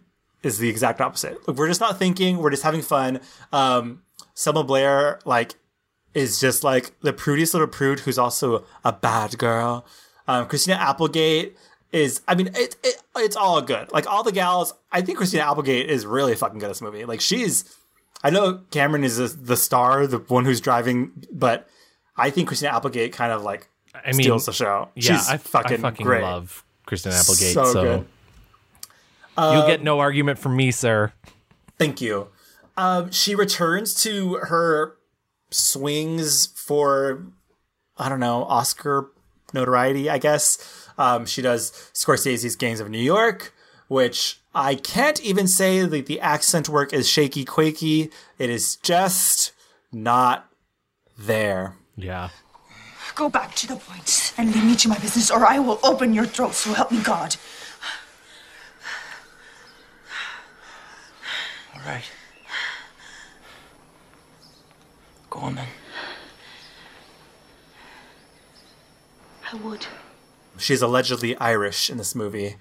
is 0.44 0.60
the 0.60 0.70
exact 0.70 1.02
opposite. 1.02 1.48
Like 1.48 1.58
we're 1.58 1.68
just 1.68 1.82
not 1.82 1.98
thinking. 1.98 2.38
We're 2.38 2.52
just 2.52 2.64
having 2.64 2.82
fun. 2.82 3.20
Um, 3.52 4.04
Selma 4.34 4.64
Blair 4.64 5.20
like 5.26 5.56
is 6.14 6.40
just 6.40 6.64
like 6.64 7.00
the 7.02 7.14
prudiest 7.14 7.54
little 7.54 7.68
prude 7.68 8.02
who's 8.02 8.18
also 8.18 8.66
a 8.84 8.94
bad 8.94 9.38
girl. 9.38 9.86
Um, 10.28 10.48
Christina 10.48 10.78
Applegate 10.78 11.58
is 11.92 12.22
I 12.28 12.36
mean 12.36 12.48
it, 12.48 12.76
it 12.84 13.02
it's 13.18 13.36
all 13.36 13.62
good. 13.62 13.92
Like 13.92 14.08
all 14.08 14.24
the 14.24 14.32
gals, 14.32 14.74
I 14.92 15.02
think 15.02 15.18
Christina 15.18 15.44
Applegate 15.44 15.90
is 15.90 16.06
really 16.06 16.36
fucking 16.36 16.60
good 16.60 16.66
at 16.66 16.70
this 16.70 16.82
movie. 16.82 17.06
Like 17.06 17.22
she's 17.22 17.64
I 18.24 18.30
know 18.30 18.62
Cameron 18.72 19.04
is 19.04 19.18
the, 19.18 19.28
the 19.28 19.58
star, 19.58 20.08
the 20.08 20.18
one 20.18 20.46
who's 20.46 20.60
driving, 20.60 21.12
but 21.32 21.68
I 22.18 22.30
think 22.30 22.48
Christina 22.48 22.76
Applegate 22.76 23.14
kind 23.14 23.32
of 23.32 23.44
like 23.44 23.70
I 23.94 24.12
mean, 24.12 24.24
steals 24.24 24.46
the 24.46 24.52
show. 24.54 24.90
Yeah, 24.96 25.18
She's 25.18 25.30
I, 25.30 25.38
fucking, 25.38 25.78
I 25.78 25.82
fucking 25.82 26.06
great. 26.06 26.22
love 26.22 26.65
Kristen 26.86 27.12
Applegate. 27.12 27.54
So 27.54 27.66
So, 27.66 27.84
you'll 27.84 28.06
Um, 29.38 29.68
get 29.68 29.84
no 29.84 30.00
argument 30.00 30.40
from 30.40 30.56
me, 30.56 30.72
sir. 30.72 31.12
Thank 31.78 32.00
you. 32.02 32.28
Um, 32.78 33.12
she 33.12 33.36
returns 33.36 33.94
to 34.04 34.36
her 34.36 34.96
swings 35.52 36.48
for, 36.48 37.24
I 37.98 38.10
don't 38.10 38.20
know, 38.20 38.44
Oscar 38.46 39.10
notoriety, 39.54 40.10
I 40.10 40.18
guess. 40.18 40.58
Um, 40.98 41.26
she 41.26 41.42
does 41.42 41.72
Scorsese's 41.94 42.56
Gangs 42.56 42.80
of 42.80 42.90
New 42.90 43.00
York, 43.00 43.54
which 43.88 44.40
I 44.54 44.76
can't 44.76 45.22
even 45.22 45.48
say 45.48 45.86
that 45.86 46.06
the 46.06 46.20
accent 46.20 46.70
work 46.70 46.94
is 46.94 47.08
shaky 47.10 47.44
quaky. 47.46 48.12
It 48.38 48.50
is 48.50 48.78
just 48.78 49.52
not 49.92 50.50
there. 51.18 51.76
Yeah. 51.98 52.30
Go 53.16 53.30
back 53.30 53.56
to 53.56 53.68
the 53.68 53.78
point 53.78 54.34
and 54.38 54.54
leave 54.54 54.66
me 54.66 54.76
to 54.76 54.90
my 54.90 55.00
business, 55.00 55.32
or 55.32 55.46
I 55.46 55.58
will 55.60 55.80
open 55.84 56.14
your 56.14 56.26
throat, 56.26 56.54
so 56.54 56.74
help 56.74 56.92
me 56.92 57.02
God. 57.02 57.38
All 61.74 61.82
right. 61.86 62.04
Go 65.30 65.40
on 65.40 65.56
then. 65.56 65.68
I 69.52 69.56
would. 69.56 69.88
She's 70.58 70.82
allegedly 70.82 71.38
Irish 71.38 71.90
in 71.90 71.98
this 71.98 72.16
movie. 72.16 72.56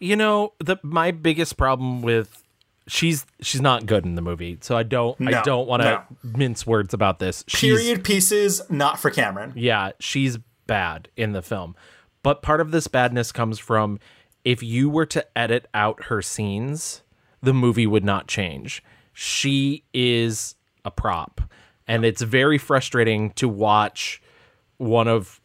You 0.00 0.16
know, 0.16 0.52
the 0.58 0.76
my 0.82 1.10
biggest 1.10 1.56
problem 1.56 2.02
with 2.02 2.43
she's 2.86 3.26
she's 3.40 3.60
not 3.60 3.86
good 3.86 4.04
in 4.04 4.14
the 4.14 4.22
movie, 4.22 4.58
so 4.60 4.76
I 4.76 4.82
don't 4.82 5.18
No, 5.20 5.38
I 5.38 5.42
don't 5.42 5.66
want 5.66 5.82
to 5.82 6.04
no. 6.22 6.32
mince 6.36 6.66
words 6.66 6.94
about 6.94 7.18
this. 7.18 7.44
She's, 7.46 7.78
Period 7.78 8.04
pieces, 8.04 8.62
not 8.70 8.98
for 8.98 9.10
Cameron. 9.10 9.52
Yeah, 9.56 9.92
she's 9.98 10.38
bad 10.66 11.08
in 11.16 11.32
the 11.32 11.42
film. 11.42 11.74
But 12.22 12.42
part 12.42 12.60
of 12.60 12.70
this 12.70 12.86
badness 12.86 13.32
comes 13.32 13.58
from 13.58 13.98
if 14.44 14.62
you 14.62 14.88
were 14.90 15.06
to 15.06 15.26
edit 15.36 15.66
out 15.74 16.04
her 16.04 16.22
scenes, 16.22 17.02
the 17.42 17.54
movie 17.54 17.86
would 17.86 18.04
not 18.04 18.28
change. 18.28 18.82
She 19.12 19.84
is 19.92 20.56
a 20.84 20.90
prop. 20.90 21.40
And 21.86 22.04
it's 22.04 22.22
very 22.22 22.56
frustrating 22.56 23.30
to 23.32 23.48
watch 23.48 24.22
one 24.78 25.06
of 25.06 25.40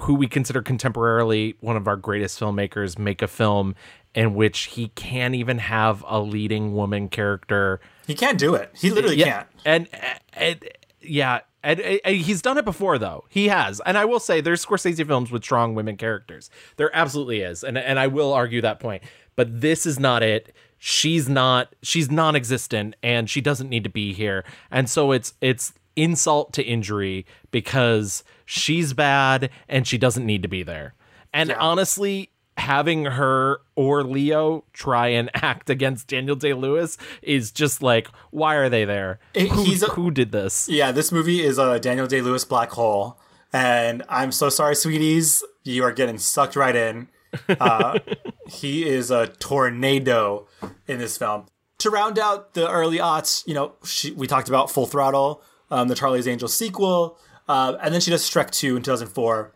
who 0.00 0.14
we 0.14 0.26
consider 0.26 0.62
contemporarily 0.62 1.54
one 1.60 1.76
of 1.76 1.86
our 1.86 1.96
greatest 1.96 2.38
filmmakers 2.38 2.98
make 2.98 3.22
a 3.22 3.28
film 3.28 3.74
in 4.14 4.34
which 4.34 4.60
he 4.60 4.88
can't 4.88 5.34
even 5.34 5.58
have 5.58 6.04
a 6.06 6.20
leading 6.20 6.74
woman 6.74 7.08
character. 7.08 7.80
He 8.06 8.14
can't 8.14 8.38
do 8.38 8.54
it. 8.54 8.70
He 8.74 8.90
literally 8.90 9.16
Yeah, 9.16 9.44
can't. 9.44 9.48
And, 9.64 9.88
and 10.34 10.68
yeah, 11.00 11.40
and, 11.62 11.80
and 11.80 12.16
he's 12.16 12.42
done 12.42 12.58
it 12.58 12.64
before 12.64 12.98
though. 12.98 13.24
He 13.28 13.48
has, 13.48 13.80
and 13.86 13.96
I 13.96 14.04
will 14.04 14.20
say 14.20 14.40
there's 14.40 14.64
Scorsese 14.64 15.06
films 15.06 15.30
with 15.30 15.44
strong 15.44 15.74
women 15.74 15.96
characters. 15.96 16.50
There 16.76 16.94
absolutely 16.94 17.40
is, 17.40 17.62
and 17.64 17.78
and 17.78 17.98
I 17.98 18.06
will 18.08 18.32
argue 18.32 18.60
that 18.60 18.80
point. 18.80 19.02
But 19.36 19.60
this 19.60 19.86
is 19.86 19.98
not 19.98 20.22
it. 20.22 20.54
She's 20.78 21.28
not. 21.28 21.74
She's 21.82 22.10
non-existent, 22.10 22.96
and 23.02 23.30
she 23.30 23.40
doesn't 23.40 23.68
need 23.68 23.84
to 23.84 23.90
be 23.90 24.12
here. 24.12 24.44
And 24.70 24.90
so 24.90 25.12
it's 25.12 25.34
it's 25.40 25.72
insult 25.94 26.52
to 26.54 26.62
injury 26.62 27.26
because 27.50 28.24
she's 28.44 28.92
bad 28.92 29.50
and 29.68 29.86
she 29.86 29.98
doesn't 29.98 30.24
need 30.26 30.42
to 30.42 30.48
be 30.48 30.62
there. 30.62 30.94
And 31.32 31.52
honestly, 31.52 32.30
having 32.56 33.04
her 33.06 33.60
or 33.76 34.04
Leo 34.04 34.64
try 34.72 35.08
and 35.08 35.30
act 35.34 35.70
against 35.70 36.08
Daniel 36.08 36.36
Day 36.36 36.52
Lewis 36.54 36.98
is 37.22 37.50
just 37.50 37.82
like, 37.82 38.08
why 38.30 38.54
are 38.56 38.68
they 38.68 38.84
there? 38.84 39.18
It- 39.34 39.48
who, 39.50 39.62
a- 39.64 39.90
who 39.90 40.10
did 40.10 40.32
this? 40.32 40.68
Yeah, 40.68 40.92
this 40.92 41.10
movie 41.12 41.42
is 41.42 41.58
a 41.58 41.78
Daniel 41.80 42.06
Day 42.06 42.20
Lewis 42.20 42.44
black 42.44 42.70
hole, 42.70 43.18
and 43.52 44.02
I'm 44.08 44.32
so 44.32 44.48
sorry, 44.48 44.74
sweeties. 44.76 45.42
You 45.64 45.84
are 45.84 45.92
getting 45.92 46.18
sucked 46.18 46.56
right 46.56 46.74
in. 46.76 47.08
Uh, 47.48 47.98
he 48.48 48.86
is 48.88 49.10
a 49.10 49.28
tornado 49.28 50.46
in 50.86 50.98
this 50.98 51.16
film. 51.16 51.46
To 51.78 51.90
round 51.90 52.18
out 52.18 52.54
the 52.54 52.68
early 52.70 52.98
aughts, 52.98 53.46
you 53.46 53.54
know, 53.54 53.72
she, 53.84 54.12
we 54.12 54.26
talked 54.26 54.48
about 54.48 54.70
Full 54.70 54.86
Throttle, 54.86 55.42
um, 55.70 55.88
the 55.88 55.94
Charlie's 55.94 56.28
Angels 56.28 56.54
sequel, 56.54 57.18
uh, 57.48 57.74
and 57.82 57.92
then 57.94 58.00
she 58.00 58.10
does 58.10 58.28
Shrek 58.28 58.50
2 58.50 58.76
in 58.76 58.82
2004. 58.82 59.52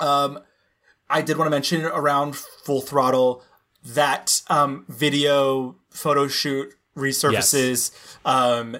Um, 0.00 0.38
I 1.12 1.22
did 1.22 1.36
want 1.36 1.46
to 1.46 1.50
mention 1.50 1.84
around 1.84 2.36
Full 2.36 2.80
Throttle 2.80 3.42
that 3.84 4.42
um, 4.48 4.84
video 4.88 5.76
photo 5.90 6.26
shoot 6.28 6.74
resurfaces 6.96 7.90
um, 8.24 8.76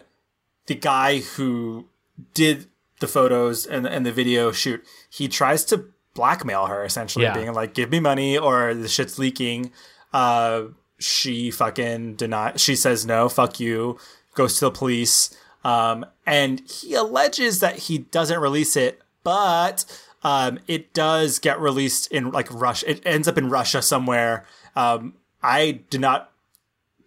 the 0.67 0.75
guy 0.75 1.19
who 1.21 1.87
did 2.35 2.67
the 3.01 3.07
photos 3.09 3.67
and, 3.67 3.87
and 3.87 4.07
the 4.07 4.13
video 4.13 4.53
shoot. 4.53 4.85
He 5.11 5.29
tries 5.29 5.65
to 5.67 5.85
blackmail 6.15 6.67
her 6.67 6.85
essentially, 6.85 7.25
Yeah. 7.25 7.35
being 7.35 7.53
like, 7.53 7.75
"Give 7.75 7.91
me 7.91 8.01
money 8.01 8.39
or 8.39 8.75
the 8.75 8.89
shit's 8.89 9.19
leaking." 9.19 9.73
Uh, 10.13 10.65
she 10.99 11.51
fucking 11.51 12.15
deny. 12.15 12.53
She 12.57 12.77
says 12.77 13.05
no. 13.05 13.29
Fuck 13.29 13.59
you. 13.61 13.99
Goes 14.35 14.55
to 14.59 14.67
the 14.67 14.71
police. 14.71 15.37
Um, 15.65 16.07
and 16.27 16.61
he 16.69 16.95
alleges 16.95 17.61
that 17.61 17.79
he 17.81 17.99
doesn't 17.99 18.41
release 18.41 18.77
it, 18.77 19.01
but 19.25 19.85
um, 20.25 20.59
it 20.69 20.93
does 20.95 21.39
get 21.39 21.61
released 21.61 22.11
in 22.13 22.31
like 22.31 22.49
Russia. 22.53 22.91
It 22.91 23.03
ends 23.05 23.27
up 23.29 23.37
in 23.39 23.49
Russia 23.51 23.83
somewhere. 23.83 24.45
Um, 24.77 25.15
I 25.43 25.81
did 25.91 26.01
not. 26.01 26.31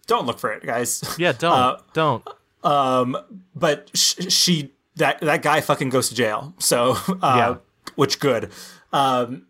Don't 0.06 0.26
look 0.26 0.38
for 0.38 0.52
it, 0.52 0.64
guys. 0.64 1.02
Yeah, 1.18 1.32
don't 1.38 1.52
Uh, 1.52 1.78
don't. 1.92 2.28
um, 2.62 3.16
but 3.54 3.90
sh- 3.94 4.32
she 4.32 4.72
that 4.96 5.20
that 5.20 5.42
guy 5.42 5.60
fucking 5.60 5.88
goes 5.90 6.08
to 6.10 6.14
jail. 6.14 6.54
So 6.58 6.92
uh, 7.08 7.16
Yeah. 7.22 7.54
which 7.96 8.20
good. 8.20 8.50
Um, 8.92 9.46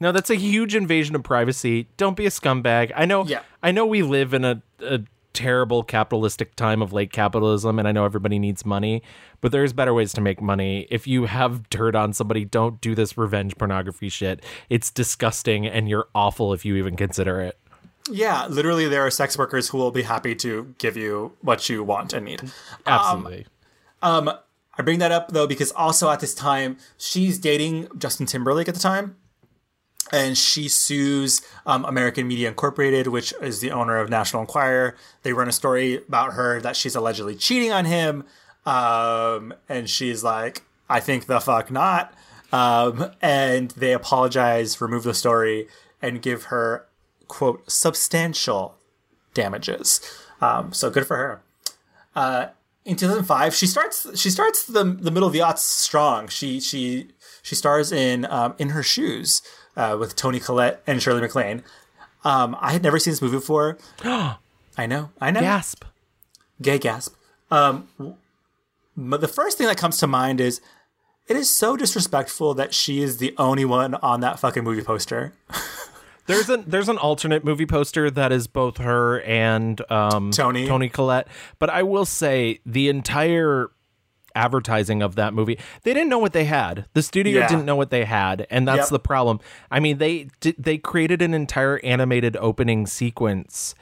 No, 0.00 0.10
that's 0.10 0.30
a 0.30 0.34
huge 0.34 0.74
invasion 0.74 1.14
of 1.14 1.22
privacy. 1.22 1.86
Don't 1.96 2.16
be 2.16 2.26
a 2.26 2.30
scumbag. 2.30 2.90
I 2.96 3.04
know. 3.06 3.24
Yeah. 3.24 3.42
I 3.62 3.70
know 3.70 3.86
we 3.86 4.02
live 4.02 4.34
in 4.34 4.44
a, 4.44 4.60
a 4.80 5.00
terrible 5.32 5.82
capitalistic 5.82 6.54
time 6.56 6.82
of 6.82 6.92
late 6.92 7.12
capitalism, 7.12 7.78
and 7.78 7.86
I 7.86 7.92
know 7.92 8.04
everybody 8.04 8.38
needs 8.38 8.64
money, 8.64 9.02
but 9.40 9.52
there's 9.52 9.72
better 9.72 9.94
ways 9.94 10.12
to 10.14 10.20
make 10.20 10.40
money. 10.40 10.86
If 10.90 11.06
you 11.06 11.26
have 11.26 11.68
dirt 11.70 11.94
on 11.94 12.12
somebody, 12.12 12.44
don't 12.44 12.80
do 12.80 12.94
this 12.94 13.16
revenge 13.16 13.56
pornography 13.56 14.08
shit. 14.08 14.42
It's 14.70 14.90
disgusting, 14.90 15.66
and 15.66 15.88
you're 15.88 16.08
awful 16.14 16.52
if 16.52 16.64
you 16.64 16.76
even 16.76 16.96
consider 16.96 17.40
it. 17.40 17.58
yeah, 18.10 18.46
literally, 18.48 18.88
there 18.88 19.04
are 19.06 19.10
sex 19.10 19.38
workers 19.38 19.68
who 19.68 19.78
will 19.78 19.92
be 19.92 20.02
happy 20.02 20.34
to 20.36 20.74
give 20.78 20.96
you 20.96 21.32
what 21.40 21.68
you 21.68 21.84
want 21.84 22.12
and 22.12 22.24
need. 22.26 22.42
Absolutely. 22.86 23.46
Um, 24.02 24.30
I 24.76 24.82
bring 24.82 24.98
that 25.00 25.12
up 25.12 25.28
though 25.32 25.46
because 25.46 25.70
also 25.72 26.10
at 26.10 26.20
this 26.20 26.34
time 26.34 26.78
she's 26.96 27.38
dating 27.38 27.88
Justin 27.98 28.26
Timberlake 28.26 28.68
at 28.68 28.74
the 28.74 28.80
time, 28.80 29.16
and 30.12 30.36
she 30.36 30.68
sues 30.68 31.40
um, 31.64 31.84
American 31.86 32.28
Media 32.28 32.48
Incorporated, 32.48 33.06
which 33.08 33.32
is 33.40 33.60
the 33.60 33.72
owner 33.72 33.96
of 33.96 34.10
National 34.10 34.42
Enquirer. 34.42 34.94
They 35.22 35.32
run 35.32 35.48
a 35.48 35.52
story 35.52 35.96
about 35.96 36.34
her 36.34 36.60
that 36.60 36.76
she's 36.76 36.94
allegedly 36.94 37.34
cheating 37.34 37.72
on 37.72 37.86
him, 37.86 38.24
um, 38.66 39.54
and 39.68 39.88
she's 39.88 40.22
like, 40.22 40.62
"I 40.88 41.00
think 41.00 41.26
the 41.26 41.40
fuck 41.40 41.70
not." 41.70 42.12
Um, 42.52 43.10
and 43.22 43.70
they 43.70 43.94
apologize, 43.94 44.80
remove 44.80 45.04
the 45.04 45.14
story, 45.14 45.66
and 46.02 46.20
give 46.20 46.44
her 46.44 46.86
quote 47.26 47.70
substantial 47.70 48.76
damages. 49.32 50.00
Um, 50.42 50.74
so 50.74 50.90
good 50.90 51.06
for 51.06 51.16
her. 51.16 51.42
Uh, 52.14 52.48
in 52.84 52.96
2005, 52.96 53.54
she 53.54 53.66
starts 53.66 54.06
she 54.20 54.28
starts 54.28 54.66
the 54.66 54.84
the 54.84 55.10
middle 55.10 55.26
of 55.26 55.32
the 55.32 55.38
aughts 55.38 55.58
strong. 55.58 56.28
She 56.28 56.60
she 56.60 57.08
she 57.42 57.54
stars 57.54 57.90
in 57.90 58.26
um, 58.26 58.54
in 58.58 58.70
her 58.70 58.82
shoes 58.82 59.40
uh, 59.76 59.96
with 59.98 60.16
Toni 60.16 60.40
Collette 60.40 60.82
and 60.86 61.02
Shirley 61.02 61.20
MacLaine. 61.20 61.62
Um, 62.24 62.56
I 62.60 62.72
had 62.72 62.82
never 62.82 62.98
seen 62.98 63.12
this 63.12 63.22
movie 63.22 63.36
before. 63.36 63.78
I 64.04 64.86
know, 64.86 65.10
I 65.20 65.30
know. 65.30 65.40
Gasp. 65.40 65.84
Gay 66.60 66.78
gasp. 66.78 67.14
Um, 67.50 67.88
but 68.96 69.20
the 69.20 69.28
first 69.28 69.58
thing 69.58 69.66
that 69.66 69.76
comes 69.76 69.98
to 69.98 70.06
mind 70.06 70.40
is 70.40 70.60
it 71.28 71.36
is 71.36 71.50
so 71.50 71.76
disrespectful 71.76 72.54
that 72.54 72.74
she 72.74 73.02
is 73.02 73.18
the 73.18 73.34
only 73.38 73.64
one 73.64 73.94
on 73.96 74.20
that 74.20 74.38
fucking 74.38 74.64
movie 74.64 74.82
poster. 74.82 75.32
There's 76.26 76.48
an 76.48 76.64
there's 76.68 76.88
an 76.88 76.98
alternate 76.98 77.44
movie 77.44 77.66
poster 77.66 78.08
that 78.08 78.30
is 78.30 78.46
both 78.46 78.78
her 78.78 79.20
and 79.22 79.80
um, 79.90 80.30
Toni. 80.30 80.68
Toni 80.68 80.88
Collette. 80.88 81.26
But 81.58 81.68
I 81.68 81.82
will 81.82 82.04
say 82.04 82.60
the 82.64 82.88
entire 82.88 83.70
advertising 84.34 85.02
of 85.02 85.14
that 85.16 85.34
movie, 85.34 85.58
they 85.82 85.92
didn't 85.94 86.08
know 86.08 86.18
what 86.18 86.32
they 86.32 86.44
had. 86.44 86.86
The 86.94 87.02
studio 87.02 87.40
Yeah. 87.40 87.48
didn't 87.48 87.64
know 87.66 87.76
what 87.76 87.90
they 87.90 88.04
had, 88.04 88.46
and 88.50 88.66
that's 88.66 88.82
Yep. 88.82 88.88
the 88.90 88.98
problem. 89.00 89.40
I 89.70 89.80
mean, 89.80 89.98
they 89.98 90.28
they 90.58 90.78
created 90.78 91.22
an 91.22 91.34
entire 91.34 91.80
animated 91.84 92.36
opening 92.38 92.86
sequence, 92.86 93.74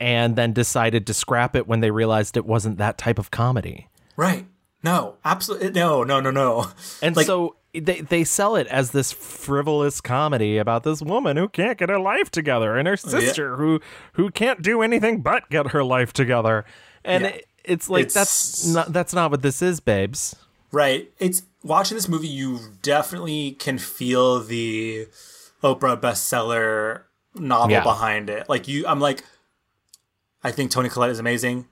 and 0.00 0.36
then 0.36 0.52
decided 0.52 1.06
to 1.06 1.14
scrap 1.14 1.54
it 1.56 1.66
when 1.66 1.80
they 1.80 1.90
realized 1.90 2.36
it 2.36 2.46
wasn't 2.46 2.78
that 2.78 2.98
type 2.98 3.18
of 3.18 3.30
comedy. 3.30 3.88
Right. 4.16 4.46
No, 4.82 5.14
absolutely 5.24 5.70
no, 5.70 6.02
no, 6.04 6.20
no, 6.20 6.30
no. 6.30 6.66
And 7.00 7.16
Like- 7.16 7.26
so 7.26 7.56
they 7.72 8.02
they 8.02 8.22
sell 8.22 8.54
it 8.54 8.66
as 8.68 8.90
this 8.90 9.12
frivolous 9.12 10.00
comedy 10.00 10.58
about 10.58 10.82
this 10.84 11.00
woman 11.00 11.36
who 11.36 11.48
can't 11.48 11.78
get 11.78 11.88
her 11.88 11.98
life 11.98 12.30
together 12.30 12.76
and 12.76 12.86
her 12.86 12.96
Oh, 13.04 13.10
Yeah. 13.10 13.20
sister 13.20 13.56
who 13.56 13.80
who 14.12 14.30
can't 14.30 14.62
do 14.62 14.82
anything 14.82 15.22
but 15.22 15.48
get 15.50 15.68
her 15.68 15.82
life 15.82 16.12
together. 16.12 16.64
And 17.04 17.24
Yeah. 17.24 17.30
it, 17.30 17.46
it's 17.64 17.88
like 17.88 18.06
It's- 18.06 18.14
that's 18.14 18.66
not 18.66 18.92
that's 18.92 19.12
not 19.14 19.30
what 19.30 19.42
this 19.42 19.62
is, 19.62 19.80
babes. 19.80 20.36
Right. 20.72 21.10
It's 21.18 21.42
watching 21.62 21.96
this 21.96 22.08
movie. 22.08 22.28
You 22.28 22.58
definitely 22.82 23.52
can 23.52 23.78
feel 23.78 24.40
the 24.40 25.06
Oprah 25.62 26.00
bestseller 26.00 27.02
novel 27.34 27.70
Yeah. 27.70 27.82
behind 27.82 28.28
it. 28.28 28.48
Like 28.48 28.66
you, 28.68 28.86
I'm 28.86 29.00
like, 29.00 29.22
I 30.42 30.50
think 30.50 30.70
Toni 30.70 30.88
Collette 30.88 31.10
is 31.10 31.18
amazing, 31.18 31.66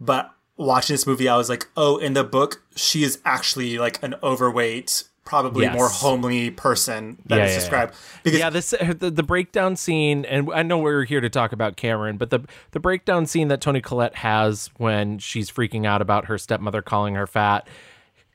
but 0.00 0.30
watching 0.56 0.94
this 0.94 1.06
movie, 1.06 1.28
I 1.28 1.36
was 1.36 1.48
like, 1.48 1.68
oh, 1.76 1.96
in 1.96 2.12
the 2.12 2.24
book, 2.24 2.62
she 2.76 3.02
is 3.04 3.18
actually 3.24 3.78
like 3.78 4.02
an 4.02 4.14
overweight, 4.22 5.04
probably 5.28 5.64
Yes. 5.64 5.74
more 5.74 5.88
homely 5.88 6.50
person 6.50 7.18
that 7.26 7.34
is 7.34 7.38
Yeah, 7.38 7.44
yeah, 7.44 7.50
yeah. 7.50 7.54
described. 7.58 7.94
Because 8.22 8.38
yeah, 8.40 8.50
this 8.50 8.72
uh, 8.72 8.94
the, 8.98 9.10
the 9.10 9.22
breakdown 9.22 9.76
scene, 9.76 10.24
and 10.24 10.50
I 10.54 10.62
know 10.62 10.78
we're 10.78 11.04
here 11.04 11.20
to 11.20 11.28
talk 11.28 11.52
about 11.52 11.76
Cameron, 11.76 12.16
but 12.16 12.30
the 12.30 12.40
the 12.70 12.80
breakdown 12.80 13.26
scene 13.26 13.48
that 13.48 13.60
Toni 13.60 13.80
Collette 13.82 14.14
has 14.16 14.70
when 14.78 15.18
she's 15.18 15.50
freaking 15.50 15.86
out 15.86 16.00
about 16.00 16.24
her 16.26 16.38
stepmother 16.38 16.80
calling 16.80 17.14
her 17.14 17.26
fat 17.26 17.68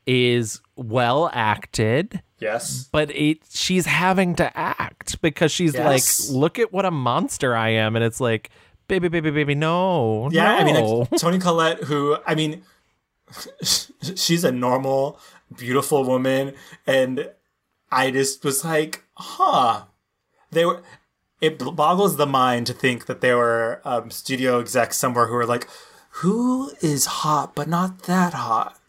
is 0.06 0.62
well 0.76 1.30
acted. 1.34 2.22
Yes. 2.40 2.90
But 2.92 3.10
it 3.16 3.40
she's 3.50 3.86
having 3.88 4.36
to 4.36 4.56
act 4.58 5.22
because 5.22 5.52
she's 5.52 5.74
Yes. 5.74 6.30
like, 6.30 6.36
look 6.38 6.60
at 6.60 6.72
what 6.72 6.86
a 6.86 6.92
monster 6.92 7.56
I 7.56 7.70
am. 7.70 7.96
And 7.96 8.04
it's 8.06 8.20
like, 8.22 8.50
baby, 8.88 9.08
baby, 9.08 9.32
baby, 9.32 9.56
no. 9.56 10.30
Yeah, 10.32 10.56
I 10.56 10.64
mean, 10.64 10.76
like, 10.76 11.10
Toni 11.20 11.40
Collette, 11.40 11.84
who 11.86 12.18
I 12.28 12.36
mean, 12.36 12.64
she's 14.16 14.44
a 14.44 14.52
normal, 14.52 15.20
beautiful 15.58 16.04
woman, 16.04 16.54
and 16.88 17.30
I 17.92 18.12
just 18.12 18.44
was 18.44 18.64
like, 18.66 19.04
huh. 19.16 19.84
They 20.52 20.66
were. 20.66 20.84
It 21.42 21.58
boggles 21.76 22.16
the 22.16 22.26
mind 22.28 22.68
to 22.68 22.74
think 22.74 23.06
that 23.08 23.20
there 23.22 23.36
were 23.38 23.82
um, 23.84 24.10
studio 24.12 24.60
execs 24.60 24.98
somewhere 24.98 25.28
who 25.28 25.34
were 25.34 25.46
like, 25.46 25.68
"Who 26.22 26.72
is 26.80 27.06
hot 27.06 27.54
but 27.56 27.68
not 27.68 28.04
that 28.04 28.34
hot? 28.34 28.80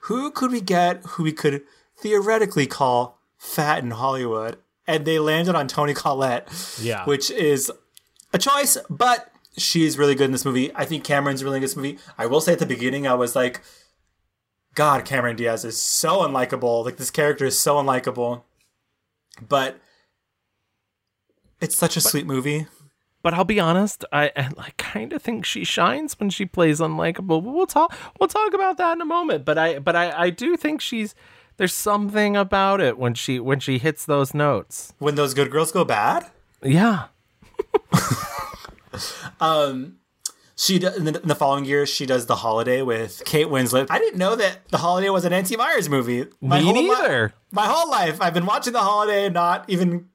Who 0.00 0.30
could 0.30 0.52
we 0.52 0.60
get 0.60 1.02
who 1.06 1.22
we 1.24 1.32
could 1.32 1.62
theoretically 1.96 2.66
call 2.66 3.18
fat 3.38 3.82
in 3.82 3.92
Hollywood?" 3.92 4.58
And 4.86 5.06
they 5.06 5.18
landed 5.18 5.54
on 5.54 5.66
Toni 5.66 5.94
Collette, 5.94 6.46
Yeah. 6.78 7.04
which 7.06 7.30
is 7.30 7.72
a 8.34 8.38
choice, 8.38 8.76
but 8.90 9.32
she's 9.56 9.96
really 9.98 10.14
good 10.14 10.26
in 10.26 10.32
this 10.32 10.44
movie. 10.44 10.70
I 10.74 10.84
think 10.84 11.04
Cameron's 11.04 11.42
really 11.42 11.54
good 11.58 11.64
in 11.64 11.68
this 11.70 11.76
movie. 11.76 11.98
I 12.18 12.26
will 12.26 12.42
say 12.42 12.52
at 12.52 12.58
the 12.58 12.66
beginning, 12.66 13.06
I 13.06 13.14
was 13.14 13.34
like, 13.34 13.62
God, 14.74 15.04
Cameron 15.04 15.36
Diaz 15.36 15.64
is 15.64 15.80
so 15.80 16.18
unlikable. 16.18 16.84
Like 16.84 16.96
this 16.96 17.10
character 17.10 17.44
is 17.44 17.58
so 17.58 17.76
unlikable. 17.76 18.42
But 19.46 19.78
it's 21.60 21.76
such 21.76 21.96
a 21.96 22.00
sweet 22.00 22.26
movie. 22.26 22.66
But 23.22 23.34
I'll 23.34 23.44
be 23.44 23.58
honest, 23.58 24.04
I, 24.12 24.30
I 24.36 24.70
kind 24.76 25.12
of 25.12 25.22
think 25.22 25.46
she 25.46 25.64
shines 25.64 26.18
when 26.20 26.28
she 26.28 26.44
plays 26.44 26.80
unlikable. 26.80 27.42
But 27.42 27.52
we'll 27.52 27.66
talk 27.66 27.94
we'll 28.20 28.28
talk 28.28 28.52
about 28.52 28.76
that 28.78 28.92
in 28.92 29.00
a 29.00 29.06
moment. 29.06 29.44
But 29.44 29.58
I 29.58 29.78
but 29.78 29.96
I, 29.96 30.24
I 30.24 30.30
do 30.30 30.56
think 30.56 30.80
she's 30.80 31.14
there's 31.56 31.72
something 31.72 32.36
about 32.36 32.80
it 32.80 32.98
when 32.98 33.14
she 33.14 33.40
when 33.40 33.60
she 33.60 33.78
hits 33.78 34.04
those 34.04 34.34
notes. 34.34 34.92
When 34.98 35.14
those 35.14 35.34
good 35.34 35.50
girls 35.50 35.72
go 35.72 35.84
bad. 35.84 36.30
Yeah. 36.62 37.06
Um, 39.40 39.96
she 40.56 40.76
in, 40.76 41.04
the, 41.04 41.20
in 41.20 41.28
the 41.28 41.34
following 41.34 41.64
year 41.64 41.84
she 41.86 42.06
does 42.06 42.26
the 42.26 42.36
holiday 42.36 42.82
with 42.82 43.22
Kate 43.24 43.46
Winslet. 43.48 43.86
I 43.90 43.98
didn't 43.98 44.18
know 44.18 44.36
that 44.36 44.68
the 44.68 44.78
holiday 44.78 45.10
was 45.10 45.24
a 45.24 45.30
Nancy 45.30 45.56
Meyers 45.56 45.88
movie. 45.88 46.26
Me 46.40 46.62
whole 46.62 46.72
li- 46.74 46.88
neither. 46.88 47.34
my 47.50 47.66
whole 47.66 47.90
life, 47.90 48.20
I've 48.20 48.34
been 48.34 48.46
watching 48.46 48.72
the 48.72 48.80
holiday, 48.80 49.28
not 49.28 49.64
even 49.68 50.06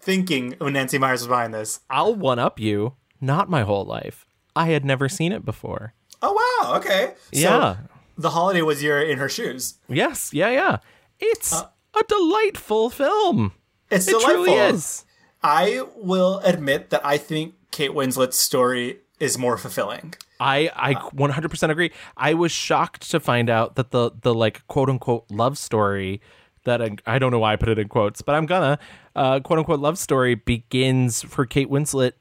thinking 0.00 0.54
when 0.58 0.72
Nancy 0.74 0.98
Meyers 0.98 1.20
was 1.20 1.28
behind 1.28 1.54
this. 1.54 1.80
I'll 1.90 2.14
one 2.14 2.38
up 2.38 2.60
you. 2.60 2.94
Not 3.20 3.48
my 3.50 3.62
whole 3.62 3.84
life. 3.84 4.26
I 4.54 4.66
had 4.68 4.84
never 4.84 5.08
seen 5.08 5.32
it 5.32 5.44
before. 5.44 5.94
Oh 6.22 6.32
wow, 6.62 6.76
okay. 6.76 7.14
So 7.32 7.40
Yeah. 7.40 7.76
the 8.16 8.30
holiday 8.30 8.62
was 8.62 8.82
you're 8.82 9.00
in 9.02 9.18
her 9.18 9.28
shoes. 9.28 9.74
Yes, 9.88 10.32
yeah, 10.32 10.50
yeah. 10.50 10.78
It's 11.20 11.52
uh, 11.52 11.68
a 11.98 12.04
delightful 12.08 12.90
film. 12.90 13.52
It's 13.90 14.06
it 14.06 14.10
delightful. 14.12 14.34
truly 14.44 14.52
is. 14.54 15.04
I 15.42 15.82
will 15.96 16.38
admit 16.40 16.90
that 16.90 17.04
I 17.06 17.16
think 17.18 17.54
Kate 17.70 17.90
Winslet's 17.92 18.36
story 18.36 18.98
is 19.20 19.36
more 19.38 19.56
fulfilling. 19.58 20.14
I 20.40 20.70
I 20.76 20.94
100% 20.94 21.70
agree. 21.70 21.92
I 22.16 22.34
was 22.34 22.52
shocked 22.52 23.10
to 23.10 23.20
find 23.20 23.50
out 23.50 23.74
that 23.76 23.90
the 23.90 24.10
the 24.22 24.34
like 24.34 24.66
quote 24.68 24.88
unquote 24.88 25.24
love 25.30 25.58
story 25.58 26.20
that 26.64 26.82
I, 26.82 26.96
I 27.06 27.18
don't 27.18 27.30
know 27.30 27.38
why 27.38 27.52
I 27.54 27.56
put 27.56 27.68
it 27.70 27.78
in 27.78 27.88
quotes, 27.88 28.22
but 28.22 28.34
I'm 28.34 28.46
gonna 28.46 28.78
uh, 29.16 29.40
quote 29.40 29.58
unquote 29.58 29.80
love 29.80 29.98
story 29.98 30.34
begins 30.34 31.22
for 31.22 31.46
Kate 31.46 31.68
Winslet 31.70 32.12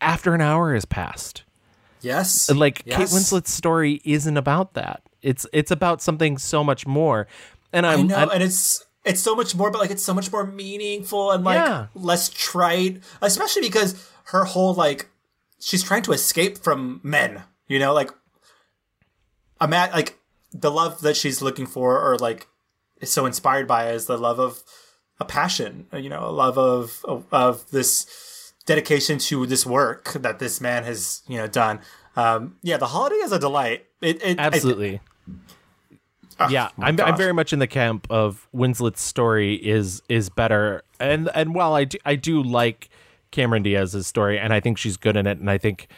after 0.00 0.34
an 0.34 0.40
hour 0.40 0.74
has 0.74 0.84
passed. 0.84 1.44
Yes. 2.00 2.48
And 2.48 2.58
like 2.58 2.84
Kate 2.84 3.08
Winslet's 3.08 3.50
story 3.52 4.00
isn't 4.04 4.36
about 4.36 4.74
that. 4.74 5.02
It's 5.22 5.46
it's 5.52 5.70
about 5.70 6.00
something 6.00 6.38
so 6.38 6.62
much 6.64 6.86
more. 6.86 7.26
And 7.72 7.86
I'm 7.86 8.00
I 8.00 8.02
know, 8.02 8.16
I'm- 8.16 8.30
and 8.32 8.42
it's 8.42 8.84
it's 9.04 9.20
so 9.20 9.34
much 9.34 9.54
more, 9.54 9.70
but 9.70 9.78
like 9.80 9.90
it's 9.90 10.02
so 10.04 10.14
much 10.14 10.30
more 10.32 10.46
meaningful 10.46 11.30
and 11.32 11.44
like 11.44 11.56
Yeah. 11.56 11.86
less 11.94 12.28
trite, 12.28 13.00
especially 13.22 13.62
because 13.62 14.10
her 14.26 14.44
whole 14.44 14.74
like 14.74 15.08
she's 15.60 15.82
trying 15.82 16.02
to 16.02 16.12
escape 16.12 16.58
from 16.58 17.00
men. 17.02 17.42
You 17.66 17.78
know, 17.78 17.92
like 17.92 18.10
a 19.60 19.68
man, 19.68 19.90
like 19.92 20.18
the 20.52 20.70
love 20.70 21.00
that 21.02 21.16
she's 21.16 21.42
looking 21.42 21.66
for, 21.66 22.00
or 22.00 22.16
like 22.16 22.46
is 23.00 23.10
so 23.10 23.26
inspired 23.26 23.66
by, 23.66 23.90
is 23.90 24.06
the 24.06 24.18
love 24.18 24.38
of 24.38 24.62
a 25.20 25.24
passion. 25.24 25.86
You 25.92 26.08
know, 26.08 26.26
a 26.26 26.30
love 26.30 26.58
of 26.58 27.04
of, 27.04 27.26
of 27.32 27.70
this 27.70 28.52
dedication 28.66 29.18
to 29.18 29.46
this 29.46 29.66
work 29.66 30.12
that 30.12 30.38
this 30.38 30.60
man 30.60 30.84
has 30.84 31.22
you 31.26 31.36
know 31.36 31.46
done. 31.46 31.80
Um, 32.16 32.56
yeah, 32.62 32.78
the 32.78 32.86
holiday 32.86 33.16
is 33.16 33.32
a 33.32 33.38
delight. 33.38 33.86
It, 34.00 34.22
it 34.22 34.38
Absolutely. 34.38 35.00
yeah, 36.48 36.68
I'm 36.78 37.00
I'm 37.00 37.16
very 37.16 37.32
much 37.32 37.52
in 37.52 37.58
the 37.58 37.66
camp 37.66 38.06
of 38.10 38.48
Winslet's 38.52 39.02
story 39.02 39.54
is 39.54 40.02
is 40.08 40.28
better, 40.30 40.82
and 40.98 41.28
and 41.34 41.54
while 41.54 41.74
I 41.74 41.84
do, 41.84 41.98
I 42.04 42.14
do 42.14 42.42
like 42.42 42.88
Cameron 43.30 43.62
Diaz's 43.62 44.06
story, 44.06 44.38
and 44.38 44.52
I 44.52 44.60
think 44.60 44.78
she's 44.78 44.96
good 44.96 45.16
in 45.16 45.26
it, 45.26 45.38
and 45.38 45.50
I 45.50 45.58
think 45.58 45.88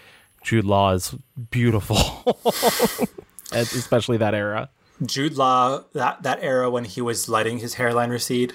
Jude 0.43 0.65
Law 0.65 0.93
is 0.93 1.15
beautiful, 1.51 2.39
especially 3.53 4.17
that 4.17 4.35
era. 4.35 4.71
Jude 5.05 5.37
Law, 5.37 5.85
that 5.95 6.23
that 6.23 6.39
era 6.43 6.71
when 6.71 6.85
he 6.85 7.01
was 7.01 7.29
letting 7.29 7.59
his 7.59 7.75
hairline 7.75 8.11
recede, 8.11 8.55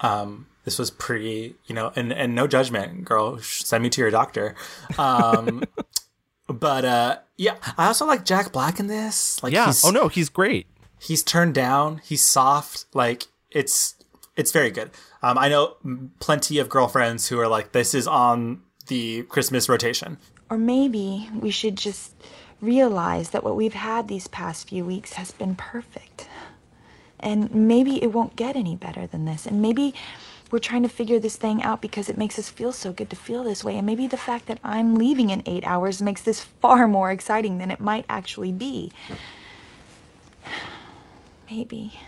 um, 0.00 0.46
this 0.64 0.78
was 0.78 0.90
pretty, 0.90 1.54
you 1.66 1.74
know, 1.74 1.92
and 1.94 2.12
and 2.12 2.34
no 2.34 2.46
judgment, 2.46 3.04
girl. 3.04 3.38
Send 3.38 3.82
me 3.82 3.90
to 3.90 4.00
your 4.00 4.10
doctor. 4.10 4.54
Um, 4.98 5.64
but 6.48 6.84
uh, 6.84 7.18
yeah, 7.36 7.56
I 7.76 7.86
also 7.86 8.06
like 8.06 8.24
Jack 8.24 8.52
Black 8.52 8.80
in 8.80 8.86
this. 8.86 9.42
Like, 9.42 9.52
yeah. 9.52 9.66
he's, 9.66 9.84
Oh 9.84 9.90
no, 9.90 10.08
he's 10.08 10.28
great. 10.28 10.66
he's 11.00 11.22
turned 11.22 11.54
down. 11.54 12.00
He's 12.04 12.24
soft. 12.24 12.86
Like 12.94 13.24
it's 13.50 13.94
it's 14.36 14.52
very 14.52 14.70
good. 14.70 14.90
Um, 15.24 15.38
I 15.38 15.48
know 15.48 15.76
plenty 16.20 16.58
of 16.58 16.68
girlfriends 16.68 17.28
who 17.28 17.40
are 17.40 17.48
like, 17.48 17.72
this 17.72 17.94
is 17.94 18.06
on 18.06 18.60
the 18.88 19.22
Christmas 19.22 19.70
rotation. 19.70 20.18
Or 20.50 20.58
maybe 20.58 21.30
we 21.34 21.50
should 21.50 21.78
just 21.78 22.12
realize 22.60 23.30
that 23.30 23.42
what 23.42 23.56
we've 23.56 23.72
had 23.72 24.06
these 24.06 24.28
past 24.28 24.68
few 24.68 24.84
weeks 24.84 25.14
has 25.14 25.30
been 25.30 25.54
perfect. 25.54 26.28
And 27.18 27.50
maybe 27.54 28.02
it 28.02 28.12
won't 28.12 28.36
get 28.36 28.54
any 28.54 28.76
better 28.76 29.06
than 29.06 29.24
this. 29.24 29.46
And 29.46 29.62
maybe 29.62 29.94
we're 30.50 30.58
trying 30.58 30.82
to 30.82 30.90
figure 30.90 31.18
this 31.18 31.36
thing 31.36 31.62
out 31.62 31.80
because 31.80 32.10
it 32.10 32.18
makes 32.18 32.38
us 32.38 32.50
feel 32.50 32.70
so 32.70 32.92
good 32.92 33.08
to 33.08 33.16
feel 33.16 33.44
this 33.44 33.64
way. 33.64 33.78
And 33.78 33.86
maybe 33.86 34.06
the 34.06 34.18
fact 34.18 34.44
that 34.48 34.58
I'm 34.62 34.94
leaving 34.94 35.30
in 35.30 35.42
eight 35.46 35.64
hours 35.64 36.02
makes 36.02 36.20
this 36.20 36.40
far 36.60 36.86
more 36.86 37.10
exciting 37.10 37.56
than 37.56 37.70
it 37.70 37.80
might 37.80 38.04
actually 38.10 38.52
be. 38.52 38.92
Maybe. 41.50 41.98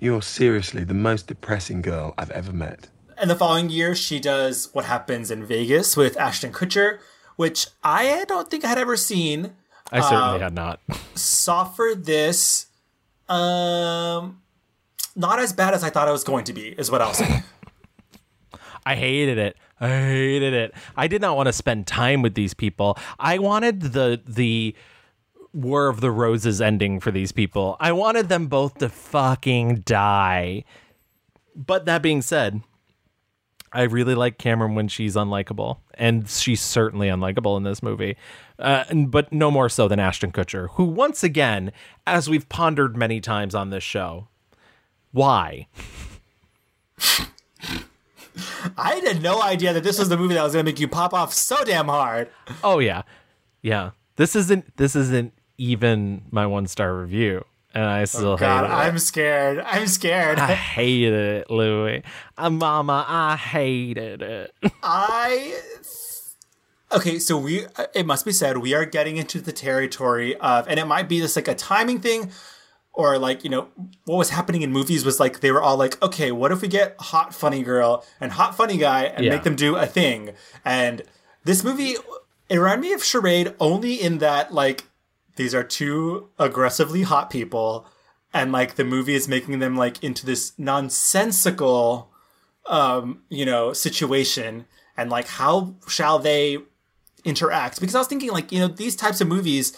You're 0.00 0.22
seriously 0.22 0.84
the 0.84 0.94
most 0.94 1.26
depressing 1.26 1.82
girl 1.82 2.14
I've 2.16 2.30
ever 2.30 2.52
met. 2.52 2.88
And 3.16 3.28
the 3.28 3.34
following 3.34 3.68
year, 3.68 3.94
she 3.96 4.20
does 4.20 4.68
What 4.72 4.84
Happens 4.84 5.30
in 5.30 5.44
Vegas 5.44 5.96
with 5.96 6.16
Ashton 6.16 6.52
Kutcher, 6.52 6.98
which 7.36 7.66
I 7.82 8.24
don't 8.28 8.48
think 8.48 8.64
I 8.64 8.68
had 8.68 8.78
ever 8.78 8.96
seen. 8.96 9.54
I 9.90 10.00
certainly 10.00 10.36
Uh, 10.36 10.38
had 10.38 10.54
not. 10.54 10.80
Saw 11.14 11.64
for 11.64 11.94
this, 11.96 12.66
um, 13.28 14.40
not 15.16 15.40
as 15.40 15.52
bad 15.52 15.74
as 15.74 15.82
I 15.82 15.90
thought 15.90 16.06
it 16.08 16.12
was 16.12 16.22
going 16.24 16.44
to 16.44 16.52
be, 16.52 16.68
is 16.78 16.90
what 16.90 17.02
I'll 17.02 17.14
say. 17.14 17.42
I 18.86 18.94
hated 18.94 19.36
it. 19.38 19.56
I 19.80 19.88
hated 19.88 20.54
it. 20.54 20.74
I 20.96 21.08
did 21.08 21.20
not 21.20 21.36
want 21.36 21.46
to 21.48 21.52
spend 21.52 21.86
time 21.86 22.22
with 22.22 22.34
these 22.34 22.54
people. 22.54 22.96
I 23.18 23.38
wanted 23.38 23.80
the 23.80 24.20
the 24.26 24.74
War 25.58 25.88
of 25.88 26.00
the 26.00 26.10
Roses 26.10 26.60
ending 26.60 27.00
for 27.00 27.10
these 27.10 27.32
people. 27.32 27.76
I 27.80 27.92
wanted 27.92 28.28
them 28.28 28.46
both 28.46 28.78
to 28.78 28.88
fucking 28.88 29.80
die. 29.80 30.64
But 31.56 31.84
that 31.86 32.00
being 32.02 32.22
said, 32.22 32.62
I 33.72 33.82
really 33.82 34.14
like 34.14 34.38
Cameron 34.38 34.74
when 34.74 34.88
she's 34.88 35.16
unlikable, 35.16 35.78
and 35.94 36.28
she's 36.28 36.60
certainly 36.60 37.08
unlikable 37.08 37.56
in 37.56 37.64
this 37.64 37.82
movie. 37.82 38.16
Uh, 38.58 38.84
but 38.94 39.32
no 39.32 39.50
more 39.50 39.68
so 39.68 39.88
than 39.88 39.98
Ashton 39.98 40.32
Kutcher, 40.32 40.68
who 40.72 40.84
once 40.84 41.22
again, 41.24 41.72
as 42.06 42.30
we've 42.30 42.48
pondered 42.48 42.96
many 42.96 43.20
times 43.20 43.54
on 43.54 43.70
this 43.70 43.84
show, 43.84 44.28
Why? 45.12 45.66
I 48.76 48.94
had 49.04 49.22
no 49.22 49.42
idea 49.42 49.72
that 49.72 49.82
this 49.82 49.98
was 49.98 50.08
the 50.08 50.16
movie 50.16 50.34
that 50.34 50.42
was 50.44 50.52
going 50.52 50.64
to 50.64 50.70
make 50.70 50.80
you 50.80 50.88
pop 50.88 51.12
off 51.12 51.32
so 51.32 51.64
damn 51.64 51.88
hard. 51.88 52.30
Oh 52.62 52.78
yeah, 52.78 53.02
yeah. 53.62 53.90
This 54.16 54.36
isn't 54.36 54.76
this 54.76 54.94
isn't 54.94 55.32
even 55.58 56.22
my 56.30 56.46
one 56.46 56.66
star 56.66 56.96
review, 56.96 57.44
and 57.74 57.84
I 57.84 58.04
still 58.04 58.32
Oh, 58.32 58.36
God, 58.36 58.64
hate 58.64 58.70
it. 58.72 58.76
I'm 58.88 58.98
scared. 58.98 59.58
I'm 59.66 59.86
scared. 59.86 60.38
I 60.38 60.54
hated 60.54 61.12
it, 61.12 61.50
Louie. 61.50 62.02
Uh, 62.36 62.50
Mama, 62.50 63.04
I 63.06 63.36
hated 63.36 64.22
it. 64.22 64.54
I 64.82 65.58
okay, 66.92 67.18
so 67.18 67.36
we 67.36 67.66
it 67.94 68.06
must 68.06 68.24
be 68.24 68.32
said 68.32 68.58
we 68.58 68.74
are 68.74 68.84
getting 68.84 69.16
into 69.16 69.40
the 69.40 69.52
territory 69.52 70.36
of, 70.36 70.66
and 70.68 70.78
it 70.80 70.86
might 70.86 71.08
be 71.08 71.20
just 71.20 71.36
like 71.36 71.48
a 71.48 71.54
timing 71.54 72.00
thing, 72.00 72.30
or 72.92 73.18
like 73.18 73.44
you 73.44 73.50
know 73.50 73.68
what 74.04 74.16
was 74.16 74.30
happening 74.30 74.62
in 74.62 74.72
movies 74.72 75.04
was 75.04 75.20
like 75.20 75.40
they 75.40 75.50
were 75.52 75.62
all 75.62 75.76
like, 75.76 76.00
okay, 76.02 76.32
what 76.32 76.52
if 76.52 76.62
we 76.62 76.68
get 76.68 76.96
hot 76.98 77.34
funny 77.34 77.62
girl 77.62 78.04
and 78.20 78.32
hot 78.32 78.56
funny 78.56 78.76
guy 78.78 79.04
and 79.04 79.24
Yeah. 79.24 79.32
make 79.32 79.42
them 79.42 79.56
do 79.56 79.76
a 79.76 79.86
thing? 79.86 80.30
And 80.64 81.02
this 81.44 81.62
movie 81.64 81.96
it 82.48 82.56
reminded 82.56 82.80
me 82.88 82.92
of 82.94 83.04
Charade 83.04 83.54
only 83.60 83.94
in 84.00 84.18
that 84.18 84.54
like 84.54 84.84
these 85.38 85.54
are 85.54 85.64
two 85.64 86.28
aggressively 86.38 87.02
hot 87.02 87.30
people, 87.30 87.86
and 88.34 88.52
like 88.52 88.74
the 88.74 88.84
movie 88.84 89.14
is 89.14 89.26
making 89.26 89.58
them 89.60 89.74
like 89.74 90.04
into 90.04 90.26
this 90.26 90.52
nonsensical 90.58 92.12
um, 92.66 93.22
you 93.30 93.46
know, 93.46 93.72
situation 93.72 94.66
and 94.96 95.10
like 95.10 95.26
how 95.26 95.74
shall 95.88 96.18
they 96.18 96.58
interact? 97.24 97.80
Because 97.80 97.94
I 97.94 97.98
was 97.98 98.08
thinking 98.08 98.30
like, 98.30 98.52
you 98.52 98.58
know, 98.60 98.68
these 98.68 98.94
types 98.94 99.20
of 99.20 99.28
movies, 99.28 99.72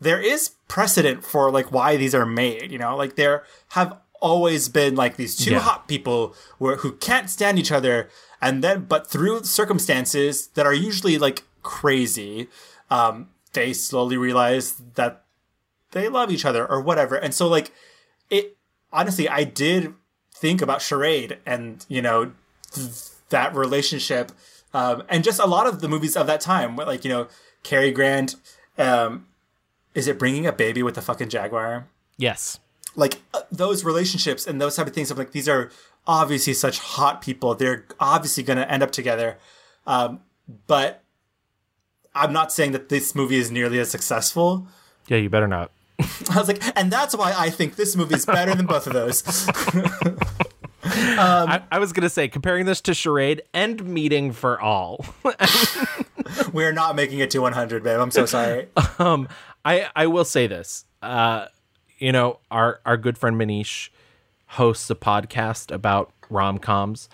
there 0.00 0.20
is 0.20 0.50
precedent 0.66 1.24
for 1.24 1.50
like 1.50 1.70
why 1.70 1.96
these 1.96 2.14
are 2.14 2.26
made, 2.26 2.72
you 2.72 2.78
know, 2.78 2.96
like 2.96 3.14
there 3.14 3.44
have 3.70 3.96
always 4.20 4.68
been 4.68 4.94
like 4.96 5.16
these 5.16 5.36
two 5.36 5.52
Yeah. 5.52 5.60
hot 5.60 5.88
people 5.88 6.34
who, 6.58 6.74
who 6.76 6.92
can't 6.92 7.30
stand 7.30 7.58
each 7.58 7.72
other 7.72 8.08
and 8.40 8.62
then 8.62 8.86
but 8.86 9.08
through 9.08 9.44
circumstances 9.44 10.48
that 10.54 10.66
are 10.66 10.74
usually 10.74 11.18
like 11.18 11.44
crazy, 11.62 12.48
um, 12.90 13.28
they 13.52 13.72
slowly 13.72 14.16
realize 14.16 14.74
that 14.94 15.24
they 15.92 16.08
love 16.08 16.30
each 16.30 16.44
other 16.44 16.66
or 16.66 16.80
whatever. 16.80 17.16
And 17.16 17.34
so 17.34 17.48
like 17.48 17.72
it 18.30 18.56
honestly 18.92 19.28
I 19.28 19.44
did 19.44 19.94
think 20.34 20.60
about 20.60 20.82
charade 20.82 21.38
and 21.46 21.84
you 21.88 22.02
know 22.02 22.32
th- 22.72 23.10
that 23.28 23.54
relationship 23.54 24.32
um, 24.74 25.02
and 25.08 25.22
just 25.22 25.38
a 25.38 25.46
lot 25.46 25.66
of 25.66 25.80
the 25.80 25.88
movies 25.88 26.16
of 26.16 26.26
that 26.26 26.40
time 26.40 26.76
like 26.76 27.04
you 27.04 27.10
know 27.10 27.28
Cary 27.62 27.92
Grant 27.92 28.34
um, 28.78 29.26
is 29.94 30.08
it 30.08 30.18
bringing 30.18 30.46
a 30.46 30.52
baby 30.52 30.82
with 30.82 30.98
a 30.98 31.02
fucking 31.02 31.28
jaguar 31.28 31.86
yes. 32.16 32.58
like 32.96 33.20
uh, 33.34 33.42
those 33.52 33.84
relationships 33.84 34.46
and 34.46 34.60
those 34.60 34.76
type 34.76 34.86
of 34.86 34.94
things 34.94 35.10
I'm 35.10 35.18
like 35.18 35.32
these 35.32 35.48
are 35.48 35.70
obviously 36.06 36.54
such 36.54 36.78
hot 36.78 37.20
people 37.22 37.54
they're 37.54 37.84
obviously 38.00 38.42
going 38.42 38.58
to 38.58 38.70
end 38.70 38.82
up 38.82 38.90
together 38.90 39.38
um, 39.86 40.20
but 40.66 41.01
I'm 42.14 42.32
not 42.32 42.52
saying 42.52 42.72
that 42.72 42.88
this 42.88 43.14
movie 43.14 43.36
is 43.36 43.50
nearly 43.50 43.78
as 43.78 43.90
successful 43.90 44.66
Yeah, 45.08 45.16
you 45.18 45.30
better 45.30 45.48
not. 45.48 45.70
I 46.30 46.38
was 46.38 46.48
like, 46.48 46.62
and 46.76 46.90
that's 46.92 47.16
why 47.16 47.34
I 47.36 47.50
think 47.50 47.76
this 47.76 47.94
movie 47.96 48.14
is 48.16 48.26
better 48.26 48.54
than 48.54 48.66
both 48.66 48.86
of 48.86 48.92
those. 48.92 49.22
I, 50.84 51.62
I 51.70 51.78
was 51.78 51.92
gonna 51.92 52.10
say 52.10 52.28
comparing 52.28 52.66
this 52.66 52.80
to 52.82 52.94
Charade 52.94 53.42
and 53.54 53.84
Meeting 53.84 54.32
for 54.32 54.60
All. 54.60 55.04
We're 56.52 56.72
not 56.72 56.96
making 56.96 57.20
it 57.20 57.30
to 57.32 57.40
100, 57.40 57.82
babe. 57.82 58.00
I'm 58.00 58.10
so 58.10 58.26
sorry. 58.26 58.68
um, 58.98 59.28
I 59.64 59.88
I 59.94 60.06
will 60.06 60.24
say 60.24 60.46
this. 60.46 60.84
Uh, 61.00 61.46
you 61.98 62.12
know, 62.12 62.40
our 62.50 62.80
our 62.84 62.96
good 62.96 63.16
friend 63.16 63.36
Manish 63.36 63.90
hosts 64.46 64.90
a 64.90 64.94
podcast 64.94 65.72
about 65.72 66.12
rom 66.30 66.58
coms. 66.58 67.08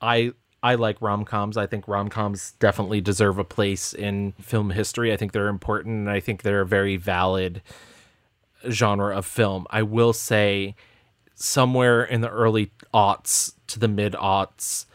I 0.00 0.32
I 0.62 0.76
like 0.76 1.02
rom 1.02 1.24
coms. 1.24 1.56
I 1.56 1.66
think 1.66 1.88
rom 1.88 2.08
coms 2.08 2.52
definitely 2.60 3.00
deserve 3.00 3.38
a 3.38 3.44
place 3.44 3.92
in 3.92 4.32
film 4.40 4.70
history. 4.70 5.12
I 5.12 5.16
think 5.16 5.32
they're 5.32 5.48
important, 5.48 5.94
and 5.94 6.10
I 6.10 6.20
think 6.20 6.42
they're 6.42 6.60
a 6.60 6.66
very 6.66 6.96
valid 6.96 7.62
genre 8.70 9.16
of 9.16 9.26
film. 9.26 9.66
I 9.70 9.82
will 9.82 10.12
say, 10.12 10.76
somewhere 11.34 12.04
in 12.04 12.20
the 12.20 12.28
early 12.28 12.70
aughts 12.94 13.54
to 13.66 13.80
the 13.80 13.88
mid 13.88 14.12
aughts, 14.12 14.86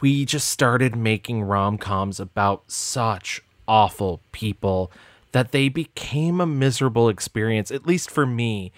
we 0.00 0.26
just 0.26 0.48
started 0.48 0.94
making 0.94 1.42
rom 1.42 1.78
coms 1.78 2.20
about 2.20 2.70
such 2.70 3.42
awful 3.66 4.20
people 4.32 4.92
that 5.32 5.52
they 5.52 5.68
became 5.68 6.40
a 6.40 6.46
miserable 6.46 7.08
experience, 7.08 7.70
at 7.70 7.86
least 7.86 8.10
for 8.10 8.26
me. 8.26 8.72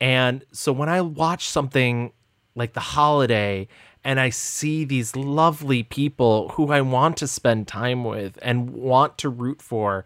And 0.00 0.44
so 0.52 0.72
when 0.72 0.88
I 0.88 1.00
watch 1.00 1.48
something 1.48 2.12
like 2.54 2.72
The 2.72 2.80
Holiday 2.80 3.68
and 4.06 4.20
I 4.20 4.30
see 4.30 4.84
these 4.84 5.16
lovely 5.16 5.82
people 5.82 6.50
who 6.50 6.70
I 6.70 6.80
want 6.80 7.16
to 7.18 7.26
spend 7.26 7.66
time 7.66 8.04
with 8.04 8.38
and 8.40 8.70
want 8.70 9.18
to 9.18 9.28
root 9.28 9.60
for, 9.60 10.04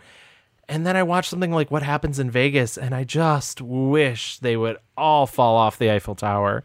and 0.69 0.87
then 0.87 0.97
I 0.97 1.03
watch 1.03 1.29
something 1.29 1.53
like 1.53 1.71
What 1.71 1.83
Happens 1.83 2.19
in 2.19 2.31
Vegas 2.31 2.79
and 2.79 2.95
I 2.95 3.05
just 3.05 3.61
wish 3.61 4.39
they 4.39 4.57
would 4.57 4.79
all 4.97 5.27
fall 5.27 5.57
off 5.57 5.79
the 5.79 5.91
Eiffel 5.93 6.15
Tower. 6.15 6.65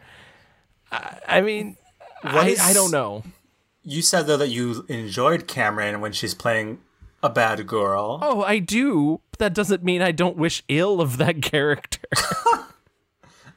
I, 0.91 1.19
I 1.27 1.41
mean, 1.41 1.75
I, 2.23 2.49
is- 2.49 2.59
I 2.61 2.71
don't 2.73 2.91
know. 2.91 3.23
You 3.83 4.01
said 4.01 4.27
though 4.27 4.37
that 4.37 4.49
you 4.49 4.85
enjoyed 4.87 5.45
Cameron 5.47 6.01
when 6.01 6.11
she's 6.13 6.33
playing 6.33 6.79
a 7.21 7.29
bad 7.29 7.67
girl. 7.67 8.19
Oh, 8.21 8.43
I 8.43 8.59
do. 8.59 9.19
But 9.31 9.39
that 9.39 9.53
doesn't 9.53 9.83
mean 9.83 10.01
I 10.01 10.11
don't 10.11 10.37
wish 10.37 10.63
ill 10.69 11.01
of 11.01 11.17
that 11.17 11.41
character. 11.51 11.99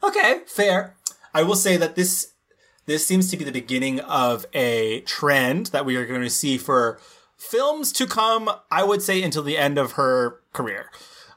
Okay, 0.03 0.43
fair. 0.47 0.95
I 1.35 1.43
will 1.43 1.57
say 1.57 1.76
that 1.76 1.97
this 1.97 2.35
this 2.89 3.07
seems 3.07 3.30
to 3.30 3.36
be 3.36 3.45
the 3.45 3.53
beginning 3.53 4.01
of 4.01 4.47
a 4.55 5.03
trend 5.03 5.66
that 5.66 5.84
we 5.84 5.95
are 5.97 6.07
going 6.07 6.22
to 6.22 6.30
see 6.30 6.57
for 6.57 6.99
films 7.36 7.93
to 7.93 8.07
come. 8.07 8.51
I 8.70 8.82
would 8.82 9.03
say 9.03 9.22
until 9.22 9.43
the 9.43 9.59
end 9.59 9.76
of 9.76 9.93
her 9.93 10.41
career. 10.55 10.91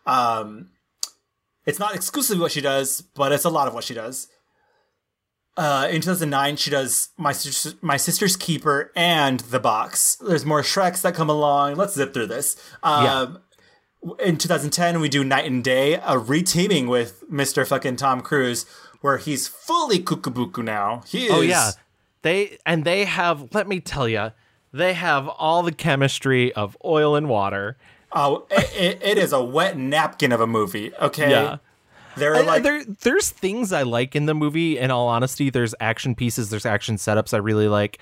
Um, 0.05 0.69
it's 1.65 1.77
not 1.77 1.93
exclusively 1.93 2.41
what 2.41 2.53
she 2.53 2.61
does, 2.61 3.01
but 3.01 3.33
it's 3.33 3.43
a 3.43 3.49
lot 3.49 3.67
of 3.67 3.73
what 3.73 3.83
she 3.83 3.93
does. 3.93 4.29
Uh, 5.57 5.89
in 5.91 5.99
2009, 5.99 6.55
she 6.55 6.71
does 6.71 7.09
my 7.17 7.33
sister, 7.33 7.77
my 7.81 7.97
sister's 7.97 8.37
keeper 8.37 8.93
and 8.95 9.41
the 9.41 9.59
box. 9.59 10.15
There's 10.25 10.45
more 10.45 10.61
Shreks 10.61 11.01
that 11.01 11.15
come 11.15 11.29
along. 11.29 11.75
Let's 11.75 11.95
zip 11.95 12.13
through 12.13 12.27
this. 12.27 12.55
Um, 12.81 13.39
in 14.19 14.37
2010 14.37 14.99
we 14.99 15.09
do 15.09 15.23
night 15.23 15.45
and 15.45 15.63
day 15.63 15.93
a 15.93 16.15
reteaming 16.15 16.87
with 16.87 17.23
mr 17.31 17.67
fucking 17.67 17.95
tom 17.95 18.19
cruise 18.21 18.65
where 19.01 19.17
he's 19.17 19.47
fully 19.47 19.99
kukubuku 19.99 20.63
now 20.63 21.01
he 21.07 21.25
is 21.25 21.31
oh 21.33 21.41
yeah. 21.41 21.71
They 22.23 22.57
and 22.65 22.83
they 22.85 23.05
have 23.05 23.53
let 23.53 23.67
me 23.67 23.79
tell 23.79 24.07
you, 24.07 24.31
they 24.71 24.93
have 24.93 25.27
all 25.27 25.63
the 25.63 25.71
chemistry 25.71 26.53
of 26.53 26.77
oil 26.85 27.15
and 27.15 27.27
water. 27.27 27.77
oh 28.13 28.45
it, 28.51 28.71
it- 28.75 29.01
it 29.03 29.17
is 29.17 29.33
a 29.33 29.43
wet 29.43 29.77
napkin 29.77 30.31
of 30.31 30.39
a 30.41 30.47
movie 30.47 30.91
okay 31.01 31.31
Yeah. 31.31 31.57
they're 32.17 32.35
I- 32.35 32.41
like 32.41 32.63
there 32.63 32.83
there's 32.83 33.29
things 33.31 33.73
I 33.73 33.81
like 33.83 34.15
in 34.15 34.25
the 34.27 34.35
movie 34.35 34.77
in 34.77 34.91
all 34.91 35.07
honesty 35.07 35.49
there's 35.49 35.73
action 35.79 36.13
pieces 36.13 36.49
there's 36.51 36.65
action 36.65 36.97
setups 36.97 37.33
I 37.33 37.37
really 37.37 37.67
like 37.67 37.97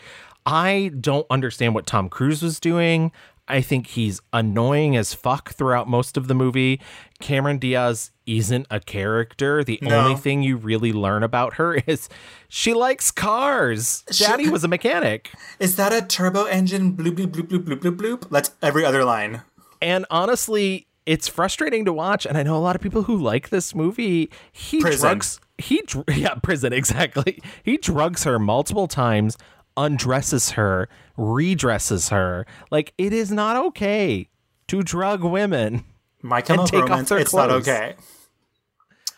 I 0.46 0.92
don't 1.00 1.28
understand 1.30 1.76
what 1.76 1.86
Tom 1.86 2.10
Cruise 2.10 2.42
was 2.42 2.60
doing 2.60 3.12
I 3.50 3.62
think 3.62 3.88
he's 3.88 4.22
annoying 4.32 4.96
as 4.96 5.14
fuck 5.14 5.52
throughout 5.54 5.88
most 5.90 6.16
of 6.18 6.28
the 6.28 6.36
movie 6.36 6.80
Cameron 7.20 7.58
Diaz 7.58 8.12
isn't 8.26 8.68
a 8.70 8.80
character 8.80 9.64
the 9.64 9.80
No. 9.82 10.00
only 10.02 10.16
thing 10.16 10.44
you 10.44 10.56
really 10.58 10.94
learn 10.94 11.24
about 11.24 11.56
her 11.56 11.76
is 11.88 12.08
she 12.48 12.74
likes 12.74 13.10
cars 13.12 14.04
daddy 14.18 14.48
was 14.50 14.64
a 14.64 14.68
mechanic 14.68 15.32
is 15.60 15.76
that 15.78 15.92
a 15.92 16.06
turbo 16.06 16.46
engine 16.46 16.96
bloop 16.96 17.16
bloop 17.16 17.28
bloop 17.32 17.48
bloop 17.48 17.64
bloop 17.66 17.80
bloop 17.80 17.98
bloop 17.98 18.30
that's 18.30 18.52
every 18.62 18.86
other 18.86 19.04
line 19.04 19.42
And 19.82 20.06
honestly, 20.12 20.88
it's 21.06 21.28
frustrating 21.28 21.86
to 21.86 21.94
watch. 21.94 22.26
And 22.28 22.38
I 22.38 22.44
know 22.44 22.56
a 22.58 22.60
lot 22.60 22.76
of 22.76 22.82
people 22.82 23.04
who 23.04 23.16
like 23.18 23.48
this 23.50 23.74
movie. 23.74 24.30
He 24.52 24.82
Prison. 24.82 25.00
drugs. 25.08 25.40
He 25.58 25.82
yeah, 26.14 26.36
prison 26.36 26.74
exactly. 26.82 27.42
He 27.64 27.78
drugs 27.78 28.26
her 28.26 28.38
multiple 28.40 28.88
times, 28.90 29.38
undresses 29.78 30.52
her, 30.52 30.90
redresses 31.20 32.10
her. 32.10 32.46
Like 32.72 32.94
it 32.98 33.14
is 33.14 33.32
not 33.32 33.58
okay 33.68 34.30
to 34.68 34.82
drug 34.82 35.24
women. 35.24 35.84
my 36.22 36.42
chemical 36.42 36.82
romance 36.82 37.12
it's 37.12 37.34
not 37.34 37.50
okay 37.52 37.96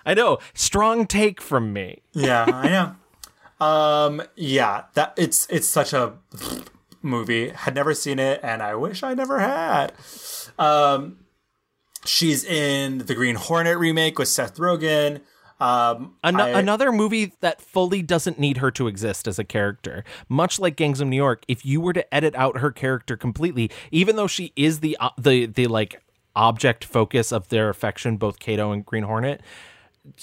I 0.03 0.15
know. 0.15 0.39
Strong 0.55 1.05
take 1.07 1.39
from 1.41 1.71
me. 1.73 2.01
yeah 2.13 2.45
i 2.47 2.69
know 2.69 3.65
um 3.65 4.21
yeah 4.35 4.85
that 4.95 5.13
it's 5.17 5.45
it's 5.49 5.67
such 5.67 5.93
a 5.93 6.13
movie 7.03 7.49
had 7.49 7.75
never 7.75 7.93
seen 7.93 8.17
it 8.19 8.39
and 8.43 8.61
i 8.63 8.73
wish 8.75 9.03
i 9.03 9.13
never 9.13 9.39
had 9.39 9.93
um 10.57 11.17
she's 12.05 12.43
in 12.43 12.99
the 12.99 13.13
green 13.15 13.35
hornet 13.35 13.77
remake 13.77 14.17
with 14.17 14.27
seth 14.27 14.57
rogen 14.57 15.21
um 15.61 16.15
An- 16.23 16.39
I- 16.39 16.49
another 16.59 16.91
movie 16.91 17.33
that 17.41 17.61
fully 17.61 18.01
doesn't 18.01 18.39
need 18.39 18.57
her 18.57 18.71
to 18.71 18.87
exist 18.87 19.27
as 19.27 19.37
a 19.39 19.43
character. 19.43 20.03
Much 20.27 20.59
like 20.59 20.75
Gangs 20.75 20.99
of 20.99 21.07
New 21.07 21.15
York, 21.15 21.43
if 21.47 21.65
you 21.65 21.79
were 21.79 21.93
to 21.93 22.13
edit 22.13 22.35
out 22.35 22.57
her 22.57 22.71
character 22.71 23.15
completely, 23.15 23.69
even 23.91 24.15
though 24.15 24.27
she 24.27 24.51
is 24.55 24.79
the 24.79 24.97
uh, 24.99 25.09
the 25.17 25.45
the 25.45 25.67
like 25.67 26.01
object 26.35 26.83
focus 26.83 27.31
of 27.31 27.49
their 27.49 27.69
affection, 27.69 28.17
both 28.17 28.39
Kato 28.39 28.71
and 28.71 28.85
Green 28.85 29.03
Hornet, 29.03 29.41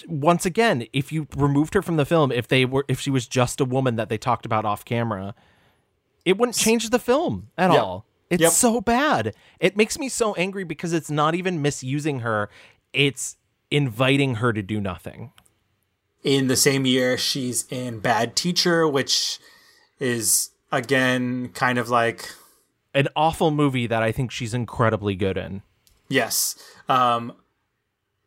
once 0.09 0.45
again, 0.45 0.87
if 0.93 1.13
you 1.13 1.29
removed 1.37 1.75
her 1.75 1.83
from 1.83 1.97
the 1.97 2.05
film, 2.05 2.33
if 2.33 2.49
they 2.49 2.65
were 2.65 2.85
if 2.89 2.99
she 3.01 3.11
was 3.11 3.29
just 3.29 3.61
a 3.61 3.65
woman 3.65 3.97
that 3.97 4.09
they 4.09 4.19
talked 4.19 4.45
about 4.45 4.65
off 4.65 4.85
camera, 4.85 5.35
it 6.25 6.37
wouldn't 6.37 6.57
change 6.57 6.91
the 6.91 6.99
film 6.99 7.49
at 7.57 7.71
Yep. 7.71 7.81
all. 7.83 8.05
It's 8.31 8.43
Yep. 8.43 8.53
so 8.53 8.81
bad. 8.81 9.35
It 9.61 9.77
makes 9.77 9.99
me 9.99 10.09
so 10.09 10.35
angry 10.35 10.65
because 10.65 10.93
it's 10.93 11.11
not 11.11 11.35
even 11.35 11.63
misusing 11.63 12.21
her. 12.21 12.51
It's 12.93 13.37
inviting 13.71 14.37
her 14.37 14.53
to 14.53 14.63
do 14.63 14.81
nothing. 14.81 15.33
In 16.25 16.49
the 16.49 16.57
same 16.57 16.85
year, 16.87 17.17
she's 17.17 17.67
in 17.71 18.01
Bad 18.01 18.35
Teacher, 18.37 18.87
which 18.89 19.39
is 20.01 20.51
again 20.73 21.49
kind 21.55 21.79
of 21.79 21.89
like 21.89 22.29
An 22.95 23.09
awful 23.17 23.51
movie 23.51 23.87
that 23.87 24.03
I 24.03 24.13
think 24.13 24.31
she's 24.31 24.53
incredibly 24.55 25.15
good 25.15 25.37
in. 25.39 25.63
yes. 26.09 26.57
Um, 26.89 27.33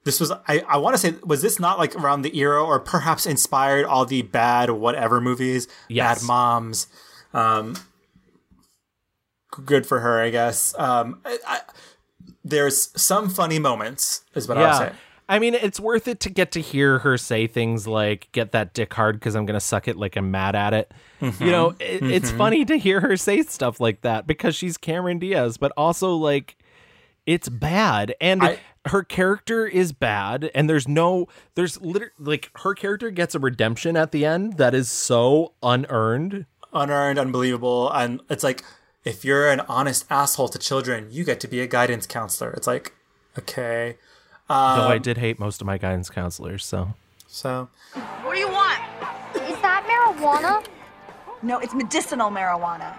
this 0.03 0.19
was 0.19 0.31
I, 0.31 0.63
I 0.68 0.77
want 0.77 0.95
to 0.95 0.97
say 0.97 1.15
was 1.23 1.41
this 1.43 1.59
not 1.59 1.77
like 1.77 1.95
around 1.95 2.22
the 2.23 2.35
era 2.38 2.63
or 2.63 2.80
perhaps 2.80 3.26
inspired 3.27 3.85
all 3.85 4.05
the 4.05 4.22
bad 4.23 4.69
whatever 4.72 5.19
movies, 5.22 5.68
Yes. 5.89 6.19
bad 6.22 6.27
moms. 6.27 6.88
Um, 7.34 7.76
good 9.65 9.85
for 9.85 9.99
her, 9.99 10.19
I 10.22 10.30
guess. 10.30 10.73
Um, 10.77 11.19
I, 11.26 11.38
I, 11.47 11.59
there's 12.43 12.89
some 12.99 13.30
funny 13.30 13.59
moments, 13.59 14.23
is 14.34 14.47
what 14.47 14.57
I 14.57 14.61
would 14.80 14.89
say. 14.91 14.95
I 15.32 15.40
mean, 15.40 15.53
it's 15.56 15.80
worth 15.80 16.08
it 16.08 16.20
to 16.22 16.30
get 16.30 16.52
to 16.52 16.62
hear 16.62 16.99
her 16.99 17.18
say 17.18 17.48
things 17.48 17.88
like 17.88 18.28
"get 18.34 18.52
that 18.52 18.74
dick 18.74 18.94
hard" 18.94 19.16
because 19.20 19.34
I'm 19.36 19.45
gonna 19.45 19.62
suck 19.62 19.88
it 19.88 19.95
like 19.98 20.16
I'm 20.18 20.30
mad 20.30 20.56
at 20.56 20.74
it. 20.74 20.94
Mhm. 21.22 21.40
You 21.45 21.52
know, 21.52 21.70
it, 21.80 22.03
it's 22.03 22.32
Mhm. 22.32 22.38
funny 22.38 22.66
to 22.66 22.78
hear 22.78 22.99
her 22.99 23.16
say 23.16 23.41
stuff 23.44 23.80
like 23.80 24.02
that 24.02 24.28
because 24.28 24.56
she's 24.56 24.78
Cameron 24.78 25.20
Diaz, 25.20 25.58
but 25.58 25.72
also 25.78 26.14
like 26.16 26.58
it's 27.26 27.48
bad 27.49 28.14
and 28.20 28.58
her 28.88 29.03
character 29.03 29.68
is 29.68 29.94
bad 29.94 30.49
and 30.56 30.68
there's 30.68 30.88
no 30.88 31.28
there's 31.56 31.80
literally 31.80 32.12
like 32.20 32.49
her 32.64 32.74
character 32.74 33.12
gets 33.12 33.36
a 33.36 33.40
redemption 33.40 33.95
at 33.95 34.12
the 34.12 34.26
end 34.26 34.58
that 34.58 34.74
is 34.74 34.90
so 34.91 35.53
unearned. 35.64 36.45
unearned, 36.74 37.20
unbelievable, 37.20 37.90
and 37.91 38.22
it's 38.30 38.44
like 38.44 38.64
if 39.06 39.24
you're 39.24 39.49
an 39.49 39.62
honest 39.62 40.06
asshole 40.10 40.49
to 40.49 40.60
children, 40.60 41.08
you 41.12 41.24
get 41.24 41.40
to 41.40 41.48
be 41.48 41.62
a 41.62 41.68
guidance 41.68 42.06
counselor. 42.06 42.52
It's 42.52 42.68
like 42.68 42.94
okay. 43.40 43.98
Um, 44.52 44.80
Though 44.80 44.88
I 44.88 44.98
did 44.98 45.18
hate 45.18 45.40
most 45.40 45.61
of 45.61 45.68
my 45.68 45.78
guidance 45.78 46.10
counselors, 46.10 46.65
so 46.65 46.94
So 47.28 47.69
What 48.23 48.34
do 48.34 48.40
you 48.40 48.49
want? 48.49 48.80
Is 49.36 49.57
that 49.61 49.86
marijuana? 49.88 50.65
No, 51.41 51.60
it's 51.60 51.73
medicinal 51.73 52.30
marijuana. 52.30 52.98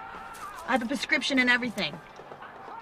I 0.67 0.71
have 0.71 0.81
a 0.81 0.85
prescription 0.85 1.39
and 1.39 1.49
everything. 1.49 1.93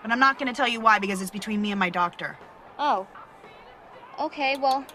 But 0.01 0.11
I'm 0.11 0.19
not 0.19 0.39
going 0.39 0.47
to 0.47 0.55
tell 0.55 0.67
you 0.67 0.79
why 0.79 0.99
because 0.99 1.21
it's 1.21 1.29
between 1.31 1.61
me 1.61 1.71
and 1.71 1.79
my 1.79 1.89
doctor. 1.89 2.37
Oh. 2.79 3.07
Okay, 4.19 4.55
well, 4.57 4.85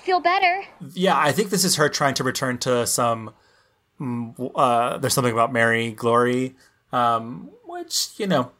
feel 0.00 0.20
better. 0.20 0.64
yeah, 0.94 1.16
I 1.18 1.32
think 1.32 1.50
this 1.50 1.64
is 1.64 1.76
her 1.76 1.88
trying 1.88 2.14
to 2.14 2.24
return 2.24 2.58
to 2.58 2.86
some. 2.86 3.32
mm, 4.00 4.50
Uh, 4.54 4.98
there's 4.98 5.14
something 5.14 5.32
about 5.32 5.52
Mary 5.52 5.92
Glory, 5.92 6.54
um, 6.92 7.50
which 7.64 8.08
you 8.18 8.26
know, 8.26 8.50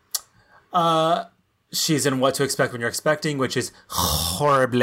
uh, 0.73 1.25
she's 1.73 2.07
in 2.07 2.21
What 2.21 2.35
to 2.35 2.45
Expect 2.45 2.73
When 2.73 2.81
You're 2.81 2.89
Expecting, 2.89 3.39
which 3.39 3.57
is 3.57 3.73
horrible. 3.89 4.81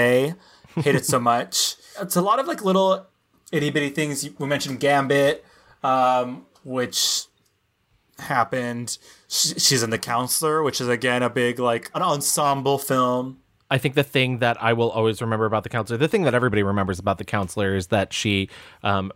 Hate 0.76 0.95
it 0.95 1.06
so 1.06 1.20
much. 1.20 1.76
It's 2.02 2.16
a 2.16 2.22
lot 2.22 2.40
of 2.40 2.48
like 2.48 2.64
little 2.64 3.07
itty 3.52 3.72
bitty 3.72 3.90
things. 3.90 4.30
We 4.40 4.48
mentioned 4.48 4.80
Gambit, 4.80 5.44
um, 5.84 6.45
which 6.64 7.26
happened. 8.20 8.98
She's 9.28 9.84
in 9.84 9.90
The 9.90 9.98
Counselor, 9.98 10.64
which 10.64 10.80
is 10.80 10.88
again 10.88 11.24
a 11.24 11.30
big 11.30 11.60
like 11.60 11.91
an 11.94 12.02
ensemble 12.02 12.78
film. 12.78 13.40
I 13.70 13.78
think 13.78 13.95
the 13.95 14.03
thing 14.03 14.38
that 14.40 14.61
I 14.64 14.72
will 14.72 14.90
always 14.91 15.22
remember 15.22 15.45
about 15.45 15.64
the 15.64 15.70
counselor, 15.70 15.98
the 15.98 16.07
thing 16.07 16.24
that 16.24 16.34
everybody 16.34 16.64
remembers 16.64 16.99
about 16.99 17.18
the 17.18 17.26
counselor 17.26 17.76
is 17.76 17.88
that 17.88 18.14
she 18.14 18.48
um, 18.82 19.11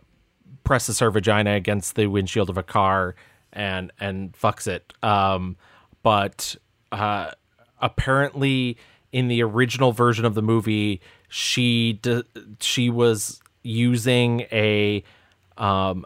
presses 0.62 0.98
her 0.98 1.10
vagina 1.10 1.54
against 1.54 1.96
the 1.96 2.06
windshield 2.06 2.50
of 2.50 2.58
a 2.58 2.62
car 2.62 3.14
and 3.52 3.92
and 3.98 4.32
fucks 4.32 4.66
it. 4.66 4.92
Um, 5.02 5.56
but 6.02 6.54
uh, 6.92 7.30
apparently, 7.84 8.76
in 9.12 9.28
the 9.28 9.42
original 9.44 9.92
version 9.92 10.24
of 10.24 10.34
the 10.34 10.42
movie, 10.42 11.00
she 11.28 12.00
d- 12.02 12.24
she 12.58 12.90
was 12.90 13.40
using 13.62 14.40
a 14.50 15.04
um, 15.56 16.04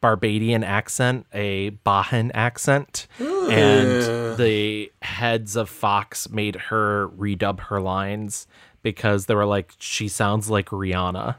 Barbadian 0.00 0.64
accent, 0.64 1.26
a 1.32 1.70
Bajan 1.86 2.32
accent, 2.34 3.06
Ooh. 3.20 3.50
and 3.50 4.36
the 4.36 4.90
heads 5.02 5.54
of 5.54 5.68
Fox 5.68 6.28
made 6.30 6.56
her 6.56 7.08
redub 7.08 7.60
her 7.60 7.80
lines 7.80 8.46
because 8.82 9.26
they 9.26 9.34
were 9.34 9.46
like, 9.46 9.74
she 9.78 10.08
sounds 10.08 10.48
like 10.48 10.70
Rihanna. 10.70 11.36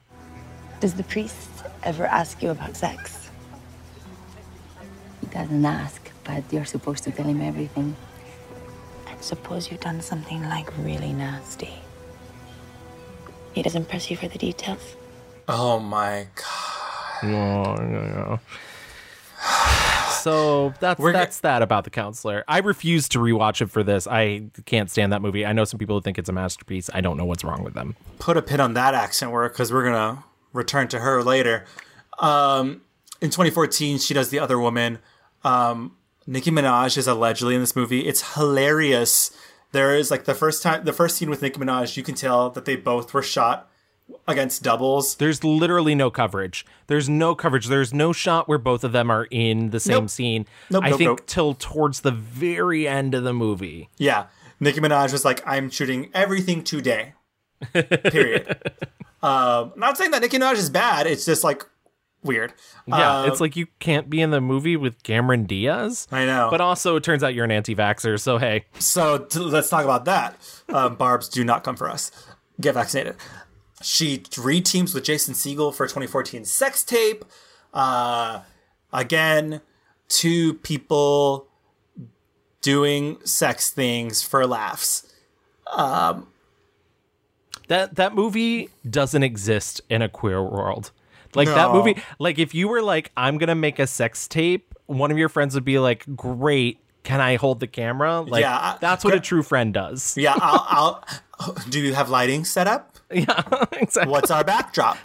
Does 0.80 0.93
the 0.93 1.03
priest 1.03 1.49
ever 1.84 2.05
ask 2.05 2.41
you 2.43 2.51
about 2.51 2.77
sex? 2.77 3.30
He 5.21 5.27
doesn't 5.27 5.65
ask, 5.65 6.11
but 6.23 6.43
you're 6.51 6.65
supposed 6.65 7.03
to 7.05 7.11
tell 7.11 7.26
him 7.26 7.41
everything. 7.41 7.95
And 9.20 9.26
suppose 9.26 9.70
you've 9.70 9.82
done 9.82 10.00
something 10.00 10.41
like 10.44 10.72
really 10.78 11.12
nasty. 11.12 11.74
He 13.52 13.62
doesn't 13.62 13.90
press 13.90 14.10
you 14.10 14.16
for 14.16 14.30
the 14.30 14.38
details? 14.38 14.96
Oh 15.50 15.78
my 15.78 16.28
god. 16.36 17.24
Oh, 17.24 17.76
yeah, 17.82 18.38
yeah. 19.44 20.12
So 20.22 20.74
that's 20.80 21.02
that's 21.02 21.40
that 21.41 21.62
about 21.62 21.84
the 21.84 21.90
counselor. 21.90 22.46
I 22.48 22.60
refuse 22.60 23.10
to 23.10 23.20
rewatch 23.20 23.62
it 23.62 23.70
for 23.70 23.84
this. 23.84 24.08
I 24.08 24.44
can't 24.66 24.90
stand 24.90 25.12
that 25.12 25.22
movie. 25.22 25.46
I 25.46 25.52
know 25.52 25.66
some 25.66 25.80
people 25.80 25.98
who 25.98 26.02
think 26.02 26.18
it's 26.18 26.30
a 26.30 26.34
masterpiece. 26.34 26.90
I 26.94 27.02
don't 27.02 27.18
know 27.18 27.26
what's 27.26 27.44
wrong 27.44 27.62
with 27.62 27.74
them. 27.74 27.98
put 28.20 28.38
a 28.38 28.41
pin 28.41 28.62
on 28.62 28.74
that 28.76 28.94
accent 28.94 29.34
work 29.34 29.52
because 29.52 29.74
we're 29.74 29.84
gonna 29.84 30.24
return 30.54 30.88
to 30.90 31.00
her 31.00 31.24
later. 31.24 31.66
Um, 32.20 32.84
in 33.20 33.32
2014, 33.32 33.98
she 33.98 34.14
does 34.14 34.30
the 34.30 34.40
other 34.40 34.58
woman. 34.58 35.00
Um, 35.44 35.98
Nicki 36.30 36.51
Minaj 36.51 36.95
is 36.95 37.07
allegedly 37.07 37.56
in 37.56 37.61
this 37.61 37.76
movie. 37.76 38.01
It's 38.07 38.35
hilarious. 38.35 39.31
There 39.72 39.95
is 39.95 40.11
like 40.11 40.26
the 40.26 40.35
first 40.35 40.61
time, 40.61 40.85
the 40.85 40.93
first 40.93 41.18
scene 41.18 41.27
with 41.30 41.41
Nicki 41.41 41.60
Minaj, 41.60 41.97
you 41.97 42.03
can 42.03 42.14
tell 42.14 42.51
that 42.51 42.65
they 42.65 42.76
both 42.76 43.14
were 43.15 43.23
shot 43.23 43.68
against 44.27 44.61
doubles. 44.61 45.15
There's 45.15 45.43
literally 45.43 45.95
no 45.95 46.11
coverage. 46.11 46.68
There's 46.85 47.10
no 47.10 47.34
coverage. 47.34 47.65
There's 47.65 47.95
no 47.95 48.14
shot 48.14 48.47
where 48.47 48.60
both 48.60 48.84
of 48.84 48.91
them 48.91 49.10
are 49.10 49.26
in 49.31 49.72
the 49.72 49.80
same 49.80 50.01
Nope. 50.03 50.10
scene. 50.11 50.45
Nope, 50.69 50.84
I 50.84 50.89
nope, 50.91 50.97
think 50.99 51.26
till 51.26 51.56
towards 51.56 52.01
the 52.01 52.11
very 52.11 52.88
end 52.88 53.15
of 53.15 53.23
the 53.23 53.34
movie. 53.34 53.89
Yeah, 53.97 54.27
Nicki 54.60 54.80
Minaj 54.81 55.11
was 55.11 55.26
like, 55.26 55.41
"I'm 55.47 55.72
shooting 55.72 56.11
everything 56.14 56.64
today." 56.64 57.14
Period. 57.73 58.72
um, 59.23 59.73
not 59.77 59.97
saying 59.97 60.11
that 60.11 60.22
Nicki 60.22 60.38
Minaj 60.38 60.53
is 60.57 60.69
bad. 60.69 61.07
It's 61.07 61.26
just 61.26 61.43
like 61.43 61.64
weird. 62.24 62.54
Yeah, 62.88 63.22
Um, 63.22 63.30
it's 63.32 63.40
like 63.41 63.56
you 63.56 63.68
can't 63.80 64.10
be 64.10 64.22
in 64.22 64.32
the 64.32 64.41
movie 64.41 64.76
with 64.78 65.02
Cameron 65.04 65.46
Diaz. 65.46 66.08
I 66.12 66.26
know. 66.26 66.48
But 66.52 66.62
also, 66.62 66.96
it 66.96 67.04
turns 67.04 67.24
out 67.24 67.34
you're 67.34 67.46
an 67.46 67.52
anti-vaxxer, 67.52 68.20
so 68.20 68.38
hey. 68.38 68.66
So 68.80 69.20
t- 69.20 69.40
let's 69.40 69.70
talk 69.70 69.84
about 69.84 70.06
that. 70.06 70.38
Um, 70.70 70.96
Barb's 70.96 71.30
do 71.30 71.44
not 71.44 71.64
come 71.64 71.76
for 71.76 71.90
us. 71.90 72.12
Get 72.60 72.74
vaccinated. 72.74 73.16
She 73.82 74.18
reteams 74.20 74.94
with 74.94 75.06
Jason 75.06 75.34
Segel 75.34 75.74
for 75.74 75.86
2014 75.88 76.44
sex 76.46 76.84
tape. 76.84 77.24
Uh, 77.74 78.41
again, 78.91 79.62
two 80.10 80.56
people 80.56 81.48
doing 82.62 83.18
sex 83.24 83.70
things 83.72 84.22
for 84.22 84.46
laughs. 84.46 85.14
Um, 85.72 86.28
That 87.70 87.96
that 87.96 88.14
movie 88.16 88.70
doesn't 88.90 89.24
exist 89.24 89.80
in 89.90 90.02
a 90.02 90.10
queer 90.10 90.44
world. 90.44 90.91
Like 91.35 91.47
that 91.47 91.72
movie, 91.72 91.97
like 92.18 92.39
if 92.39 92.53
you 92.56 92.68
were 92.68 92.81
like, 92.81 93.11
I'm 93.18 93.38
gonna 93.38 93.56
make 93.56 93.80
a 93.80 93.88
sex 93.88 94.27
tape, 94.27 94.73
one 94.88 95.11
of 95.11 95.18
your 95.18 95.30
friends 95.30 95.53
would 95.56 95.65
be 95.65 95.77
like, 95.80 96.06
Great, 96.15 96.80
can 97.03 97.22
I 97.22 97.35
hold 97.35 97.60
the 97.60 97.68
camera? 97.68 98.22
Like 98.22 98.41
Yeah, 98.41 98.77
that's 98.81 99.03
what 99.06 99.14
a 99.14 99.19
true 99.19 99.43
friend 99.43 99.73
does. 99.73 100.15
yeah, 100.18 100.34
I'll, 100.35 101.03
I'll. 101.39 101.53
Do 101.69 101.80
you 101.80 101.93
have 101.93 102.10
lighting 102.10 102.43
set 102.45 102.68
up? 102.68 102.97
Yeah, 103.11 103.43
exactly. 103.73 104.11
What's 104.11 104.30
our 104.31 104.43
backdrop? 104.43 104.97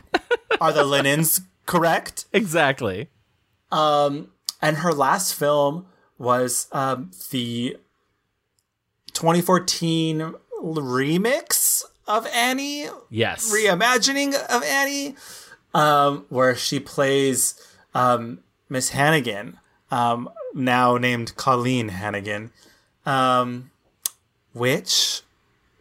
Are 0.60 0.72
the 0.72 0.82
linens 0.84 1.40
correct? 1.66 2.24
Exactly. 2.32 3.09
Um, 3.70 4.30
and 4.60 4.78
her 4.78 4.92
last 4.92 5.34
film 5.34 5.86
was 6.18 6.66
um, 6.72 7.10
the 7.30 7.76
2014 9.12 10.34
remix 10.62 11.84
of 12.06 12.26
Annie, 12.28 12.86
Yes. 13.10 13.52
reimagining 13.55 14.34
of 14.34 14.62
Annie, 14.64 15.16
um, 15.74 16.24
where 16.28 16.55
she 16.55 16.80
plays 16.80 17.60
um, 17.94 18.40
Miss 18.68 18.90
Hannigan, 18.90 19.59
um, 19.90 20.30
now 20.55 20.96
named 20.96 21.36
Colleen 21.36 21.88
Hannigan, 21.88 22.52
um, 23.05 23.70
which 24.52 25.22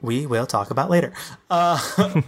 we 0.02 0.26
will 0.26 0.46
talk 0.46 0.70
about 0.70 0.90
later. 0.90 1.14
Uh, 1.50 1.80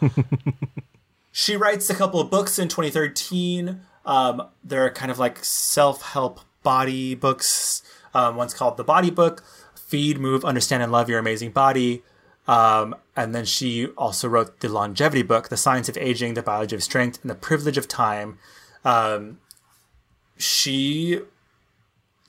she 1.31 1.57
writes 1.57 1.89
a 1.89 1.95
couple 1.95 2.19
of 2.19 2.29
books 2.29 2.57
in 2.57 2.67
2013. 2.67 3.81
Um, 4.05 4.47
they're 4.63 4.91
kind 4.91 5.11
of 5.11 5.19
like 5.19 5.43
self 5.43 6.01
help 6.01 6.39
body 6.63 7.15
books. 7.15 7.81
Um, 8.13 8.37
one's 8.37 8.53
called 8.53 8.77
The 8.77 8.83
Body 8.83 9.09
Book 9.09 9.43
Feed, 9.75 10.17
Move, 10.17 10.45
Understand, 10.45 10.83
and 10.83 10.91
Love 10.91 11.09
Your 11.09 11.19
Amazing 11.19 11.51
Body. 11.51 12.03
Um, 12.47 12.95
and 13.15 13.33
then 13.33 13.45
she 13.45 13.87
also 13.97 14.27
wrote 14.27 14.59
the 14.59 14.69
longevity 14.69 15.23
book, 15.23 15.49
The 15.49 15.57
Science 15.57 15.89
of 15.89 15.97
Aging, 15.97 16.35
The 16.35 16.43
Biology 16.43 16.75
of 16.75 16.83
Strength, 16.83 17.21
and 17.23 17.29
The 17.31 17.35
Privilege 17.35 17.77
of 17.77 17.87
Time. 17.87 18.37
Um, 18.83 19.39
she. 20.37 21.19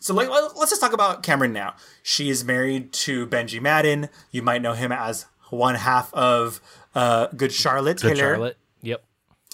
So 0.00 0.14
like, 0.14 0.28
let- 0.28 0.56
let's 0.56 0.70
just 0.70 0.80
talk 0.80 0.92
about 0.92 1.22
Cameron 1.22 1.52
now. 1.52 1.74
She 2.02 2.30
is 2.30 2.44
married 2.44 2.92
to 2.94 3.26
Benji 3.26 3.60
Madden. 3.60 4.08
You 4.30 4.42
might 4.42 4.62
know 4.62 4.72
him 4.74 4.92
as 4.92 5.26
one 5.50 5.74
half 5.74 6.12
of 6.14 6.60
uh, 6.94 7.26
Good 7.28 7.52
Charlotte. 7.52 8.00
Good 8.00 8.16
Taylor. 8.16 8.34
Charlotte. 8.34 8.56
Yep. 8.82 9.02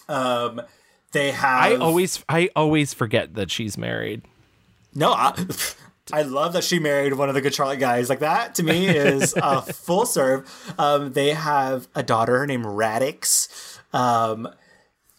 Um, 0.09 0.60
they 1.12 1.30
have. 1.30 1.62
I 1.72 1.76
always 1.76 2.24
I 2.28 2.51
always 2.55 2.93
forget 2.94 3.34
that 3.34 3.51
she's 3.51 3.78
married. 3.78 4.22
No, 4.94 5.12
I, 5.12 5.34
I 6.12 6.22
love 6.22 6.54
that 6.54 6.64
she 6.64 6.78
married 6.78 7.12
one 7.14 7.28
of 7.28 7.34
the 7.34 7.40
Good 7.40 7.54
Charlotte 7.54 7.78
guys. 7.78 8.08
Like 8.08 8.20
that 8.20 8.54
to 8.56 8.62
me 8.62 8.86
is 8.88 9.34
a 9.36 9.62
full 9.72 10.06
serve. 10.06 10.50
Um, 10.78 11.12
they 11.12 11.30
have 11.34 11.86
a 11.94 12.02
daughter 12.02 12.46
named 12.46 12.64
Raddix. 12.64 13.78
Um, 13.94 14.48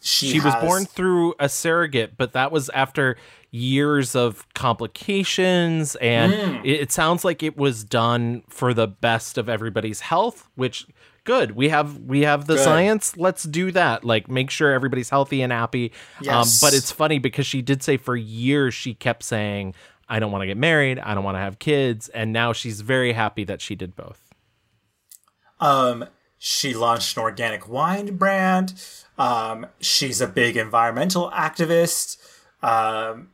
she 0.01 0.31
She, 0.31 0.39
was 0.41 0.53
born 0.55 0.85
through 0.85 1.35
a 1.39 1.47
surrogate, 1.47 2.18
but 2.18 2.34
that 2.34 2.51
was 2.51 2.69
after 2.72 3.15
years 3.51 4.15
of 4.15 4.45
complications 4.53 5.95
and 5.97 6.34
Mm. 6.34 6.65
it, 6.65 6.81
it 6.81 6.91
sounds 6.91 7.23
like 7.23 7.43
it 7.43 7.55
was 7.57 7.84
done 7.84 8.43
for 8.49 8.73
the 8.73 8.88
best 8.88 9.38
of 9.38 9.47
everybody's 9.47 10.01
health, 10.01 10.49
which 10.55 10.88
good. 11.23 11.51
We 11.51 11.69
have 11.69 11.99
we 11.99 12.22
have 12.22 12.47
the 12.47 12.55
Good. 12.55 12.64
science. 12.64 13.15
Let's 13.15 13.43
do 13.43 13.72
that. 13.72 14.03
Like 14.03 14.27
make 14.27 14.49
sure 14.49 14.72
everybody's 14.73 15.10
healthy 15.10 15.41
and 15.41 15.53
happy. 15.53 15.91
Um, 16.19 16.26
Yes. 16.26 16.60
but 16.61 16.73
it's 16.73 16.91
funny 16.91 17.19
because 17.19 17.45
she 17.45 17.61
did 17.61 17.81
say 17.84 17.95
for 17.97 18.15
years 18.15 18.73
she 18.73 18.93
kept 18.93 19.23
saying 19.23 19.73
I 20.14 20.19
don't 20.19 20.31
want 20.31 20.44
to 20.44 20.45
get 20.45 20.57
married, 20.57 20.99
I 20.99 21.15
don't 21.15 21.23
want 21.23 21.38
to 21.38 21.40
have 21.40 21.57
kids, 21.57 22.07
and 22.10 22.31
now 22.31 22.53
she's 22.53 22.81
very 22.81 23.14
happy 23.14 23.45
that 23.45 23.61
she 23.61 23.73
did 23.73 23.95
both. 23.95 24.31
Um, 25.60 26.06
she 26.38 26.76
launched 26.76 27.18
an 27.18 27.23
organic 27.23 27.68
wine 27.68 28.15
brand. 28.15 28.76
Um, 29.18 29.65
she's 29.80 30.22
a 30.22 30.27
big 30.27 30.56
environmental 30.56 31.31
activist. 31.31 32.18
Um, 32.61 33.30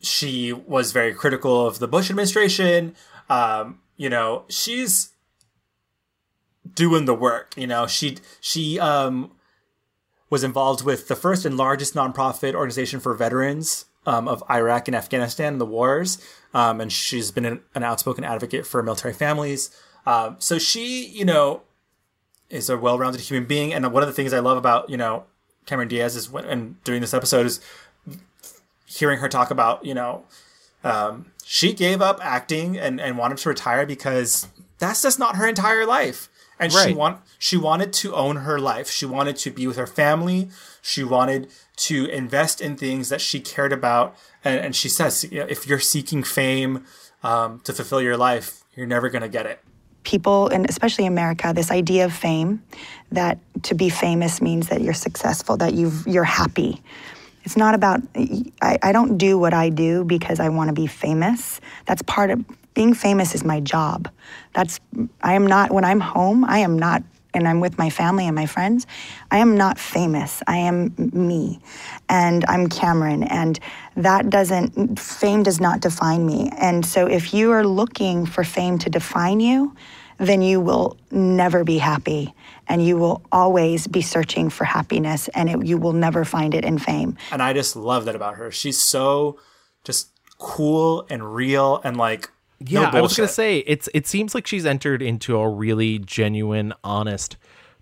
she 0.00 0.52
was 0.52 0.92
very 0.92 1.12
critical 1.12 1.66
of 1.66 1.80
the 1.80 1.88
Bush 1.88 2.08
administration. 2.08 2.94
Um, 3.28 3.80
you 3.96 4.08
know, 4.08 4.44
she's 4.48 5.10
doing 6.72 7.06
the 7.06 7.14
work. 7.14 7.52
You 7.56 7.66
know, 7.66 7.88
she 7.88 8.18
she 8.40 8.78
um, 8.78 9.32
was 10.30 10.44
involved 10.44 10.84
with 10.84 11.08
the 11.08 11.16
first 11.16 11.44
and 11.44 11.56
largest 11.56 11.94
nonprofit 11.94 12.54
organization 12.54 13.00
for 13.00 13.12
veterans 13.12 13.86
um, 14.06 14.28
of 14.28 14.42
Iraq 14.50 14.88
and 14.88 14.94
Afghanistan 14.94 15.58
the 15.58 15.66
wars, 15.66 16.18
um, 16.54 16.80
and 16.80 16.92
she's 16.92 17.30
been 17.30 17.44
an, 17.44 17.60
an 17.74 17.82
outspoken 17.82 18.24
advocate 18.24 18.66
for 18.66 18.82
military 18.82 19.14
families. 19.14 19.70
Um, 20.06 20.36
so 20.38 20.58
she, 20.58 21.06
you 21.06 21.24
know, 21.24 21.62
is 22.48 22.70
a 22.70 22.78
well-rounded 22.78 23.20
human 23.20 23.46
being, 23.46 23.74
and 23.74 23.92
one 23.92 24.02
of 24.02 24.08
the 24.08 24.12
things 24.12 24.32
I 24.32 24.38
love 24.38 24.56
about 24.56 24.88
you 24.88 24.96
know 24.96 25.24
Cameron 25.66 25.88
Diaz 25.88 26.16
is 26.16 26.30
when 26.30 26.44
and 26.44 26.82
doing 26.84 27.00
this 27.00 27.12
episode 27.12 27.46
is 27.46 27.60
hearing 28.86 29.18
her 29.18 29.28
talk 29.28 29.50
about 29.50 29.84
you 29.84 29.94
know 29.94 30.24
um, 30.84 31.32
she 31.44 31.72
gave 31.72 32.00
up 32.00 32.18
acting 32.22 32.78
and, 32.78 33.00
and 33.00 33.18
wanted 33.18 33.38
to 33.38 33.48
retire 33.48 33.86
because 33.86 34.46
that's 34.78 35.02
just 35.02 35.18
not 35.18 35.36
her 35.36 35.46
entire 35.46 35.84
life. 35.84 36.28
And 36.58 36.72
she 36.72 36.94
want 36.94 37.20
she 37.38 37.56
wanted 37.56 37.92
to 37.94 38.14
own 38.14 38.36
her 38.36 38.58
life. 38.58 38.90
She 38.90 39.06
wanted 39.06 39.36
to 39.36 39.50
be 39.50 39.66
with 39.66 39.76
her 39.76 39.86
family. 39.86 40.48
She 40.80 41.04
wanted 41.04 41.48
to 41.88 42.06
invest 42.06 42.60
in 42.60 42.76
things 42.76 43.08
that 43.10 43.20
she 43.20 43.40
cared 43.40 43.72
about. 43.72 44.16
And, 44.42 44.60
and 44.60 44.76
she 44.76 44.88
says, 44.88 45.24
you 45.30 45.40
know, 45.40 45.46
if 45.48 45.66
you're 45.66 45.78
seeking 45.78 46.22
fame 46.22 46.84
um, 47.22 47.60
to 47.64 47.72
fulfill 47.72 48.00
your 48.00 48.16
life, 48.16 48.64
you're 48.74 48.86
never 48.86 49.10
going 49.10 49.22
to 49.22 49.28
get 49.28 49.46
it. 49.46 49.60
people, 50.06 50.48
and 50.48 50.68
especially 50.70 51.04
America, 51.04 51.52
this 51.54 51.70
idea 51.70 52.06
of 52.06 52.12
fame, 52.12 52.62
that 53.12 53.38
to 53.64 53.74
be 53.74 53.90
famous 53.90 54.40
means 54.40 54.68
that 54.68 54.80
you're 54.80 54.94
successful, 54.94 55.58
that 55.58 55.74
you've, 55.74 56.06
you're 56.06 56.24
happy. 56.24 56.80
It's 57.44 57.56
not 57.56 57.74
about, 57.74 58.00
I, 58.62 58.78
I 58.82 58.92
don't 58.92 59.18
do 59.18 59.38
what 59.38 59.52
I 59.52 59.68
do 59.68 60.04
because 60.04 60.40
I 60.40 60.48
want 60.48 60.68
to 60.68 60.72
be 60.72 60.86
famous. 60.86 61.60
That's 61.84 62.02
part 62.02 62.30
of, 62.30 62.44
being 62.76 62.94
famous 62.94 63.34
is 63.34 63.42
my 63.42 63.58
job. 63.58 64.08
That's, 64.52 64.78
I 65.22 65.32
am 65.32 65.46
not, 65.46 65.72
when 65.72 65.82
I'm 65.82 65.98
home, 65.98 66.44
I 66.44 66.58
am 66.58 66.78
not, 66.78 67.02
and 67.32 67.48
I'm 67.48 67.58
with 67.58 67.78
my 67.78 67.88
family 67.88 68.26
and 68.26 68.36
my 68.36 68.44
friends, 68.44 68.86
I 69.30 69.38
am 69.38 69.56
not 69.56 69.78
famous. 69.78 70.42
I 70.46 70.58
am 70.58 70.94
me. 70.96 71.58
And 72.08 72.44
I'm 72.46 72.68
Cameron. 72.68 73.24
And 73.24 73.58
that 73.96 74.28
doesn't, 74.28 75.00
fame 75.00 75.42
does 75.42 75.58
not 75.58 75.80
define 75.80 76.24
me. 76.26 76.50
And 76.58 76.84
so 76.84 77.06
if 77.06 77.32
you 77.32 77.50
are 77.52 77.66
looking 77.66 78.26
for 78.26 78.44
fame 78.44 78.78
to 78.78 78.90
define 78.90 79.40
you, 79.40 79.74
then 80.18 80.42
you 80.42 80.60
will 80.60 80.98
never 81.10 81.64
be 81.64 81.78
happy 81.78 82.34
and 82.68 82.84
you 82.84 82.98
will 82.98 83.22
always 83.32 83.86
be 83.86 84.02
searching 84.02 84.50
for 84.50 84.64
happiness 84.64 85.28
and 85.28 85.48
it, 85.48 85.66
you 85.66 85.78
will 85.78 85.92
never 85.94 86.24
find 86.26 86.54
it 86.54 86.64
in 86.64 86.78
fame. 86.78 87.16
And 87.32 87.42
I 87.42 87.54
just 87.54 87.74
love 87.74 88.04
that 88.04 88.14
about 88.14 88.36
her. 88.36 88.50
She's 88.50 88.80
so 88.82 89.38
just 89.84 90.08
cool 90.38 91.06
and 91.08 91.34
real 91.34 91.80
and 91.82 91.96
like, 91.96 92.30
no 92.60 92.82
Yeah, 92.82 92.90
I 92.92 93.00
was 93.00 93.16
gonna 93.16 93.28
say 93.28 93.58
it's 93.58 93.88
it 93.94 94.06
seems 94.06 94.34
like 94.34 94.46
she's 94.46 94.66
entered 94.66 95.02
into 95.02 95.36
a 95.36 95.48
really 95.48 95.98
genuine, 95.98 96.72
honest 96.82 97.36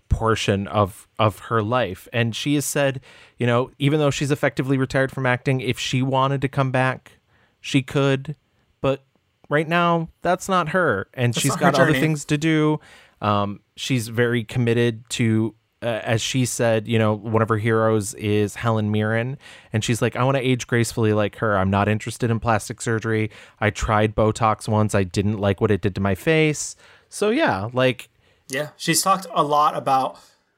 portion 0.09 0.67
of 0.67 1.07
of 1.17 1.39
her 1.39 1.61
life, 1.61 2.07
and 2.13 2.35
she 2.35 2.55
has 2.55 2.65
said, 2.65 3.01
you 3.37 3.47
know, 3.47 3.71
even 3.79 3.99
though 3.99 4.11
she's 4.11 4.31
effectively 4.31 4.77
retired 4.77 5.11
from 5.11 5.25
acting, 5.25 5.61
if 5.61 5.79
she 5.79 6.01
wanted 6.01 6.41
to 6.41 6.47
come 6.47 6.71
back, 6.71 7.13
she 7.61 7.81
could, 7.81 8.35
but 8.81 9.03
right 9.49 9.67
now 9.67 10.09
that's 10.21 10.47
not 10.49 10.69
her, 10.69 11.07
and 11.13 11.33
That's 11.33 11.41
she's 11.41 11.55
got 11.55 11.79
other 11.79 11.93
things 11.93 12.25
to 12.25 12.37
do. 12.37 12.79
Um, 13.21 13.61
she's 13.75 14.07
very 14.07 14.43
committed 14.43 15.09
to. 15.11 15.55
Uh, 15.85 16.01
as 16.03 16.19
she 16.19 16.45
said, 16.45 16.87
you 16.87 16.97
know, 16.97 17.13
one 17.13 17.43
of 17.43 17.49
her 17.49 17.59
heroes 17.59 18.15
is 18.15 18.55
Helen 18.55 18.91
Mirren, 18.91 19.37
and 19.71 19.83
she's 19.83 20.01
like, 20.01 20.15
I 20.15 20.23
want 20.23 20.35
to 20.35 20.41
age 20.41 20.65
gracefully 20.65 21.13
like 21.13 21.35
her. 21.35 21.55
I'm 21.55 21.69
not 21.69 21.87
interested 21.87 22.31
in 22.31 22.39
plastic 22.39 22.81
surgery. 22.81 23.29
I 23.61 23.69
tried 23.69 24.15
Botox 24.15 24.67
once. 24.67 24.95
I 24.95 25.03
didn't 25.03 25.37
like 25.37 25.61
what 25.61 25.69
it 25.69 25.81
did 25.81 25.93
to 25.93 26.01
my 26.01 26.15
face. 26.15 26.75
So 27.07 27.29
yeah, 27.29 27.69
like 27.71 28.09
Yeah, 28.49 28.69
she's 28.77 29.03
talked 29.03 29.27
a 29.31 29.43
lot 29.43 29.77
about 29.77 30.17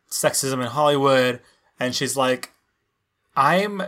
sexism 0.10 0.62
in 0.62 0.68
Hollywood, 0.68 1.42
and 1.78 1.94
she's 1.94 2.16
like, 2.16 2.54
I'm 3.36 3.84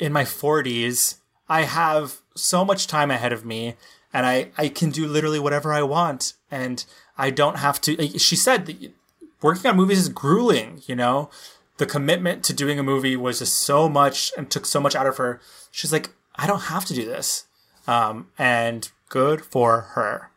in 0.00 0.12
my 0.12 0.24
40s. 0.24 1.18
I 1.48 1.62
have 1.62 2.22
so 2.34 2.64
much 2.64 2.88
time 2.88 3.12
ahead 3.12 3.32
of 3.32 3.44
me, 3.44 3.76
and 4.12 4.26
I, 4.26 4.50
I 4.58 4.68
can 4.68 4.90
do 4.90 5.06
literally 5.06 5.38
whatever 5.38 5.72
I 5.72 5.82
want, 5.82 6.32
and 6.50 6.84
I 7.16 7.30
don't 7.30 7.58
have 7.58 7.80
to. 7.82 8.18
She 8.18 8.34
said 8.34 8.92
working 9.42 9.70
on 9.70 9.76
movies 9.76 9.98
is 9.98 10.08
grueling, 10.08 10.82
you 10.86 10.96
know? 10.96 11.30
The 11.78 11.86
commitment 11.86 12.44
to 12.44 12.52
doing 12.52 12.78
a 12.78 12.82
movie 12.82 13.16
was 13.16 13.38
just 13.38 13.56
so 13.56 13.88
much 13.88 14.32
and 14.36 14.50
took 14.50 14.66
so 14.66 14.80
much 14.80 14.94
out 14.94 15.06
of 15.06 15.16
her. 15.16 15.40
She's 15.70 15.92
like, 15.92 16.10
I 16.36 16.46
don't 16.46 16.62
have 16.62 16.84
to 16.86 16.94
do 16.94 17.04
this. 17.04 17.46
Um, 17.86 18.28
and 18.38 18.90
good 19.08 19.44
for 19.44 19.80
her. 19.80 20.30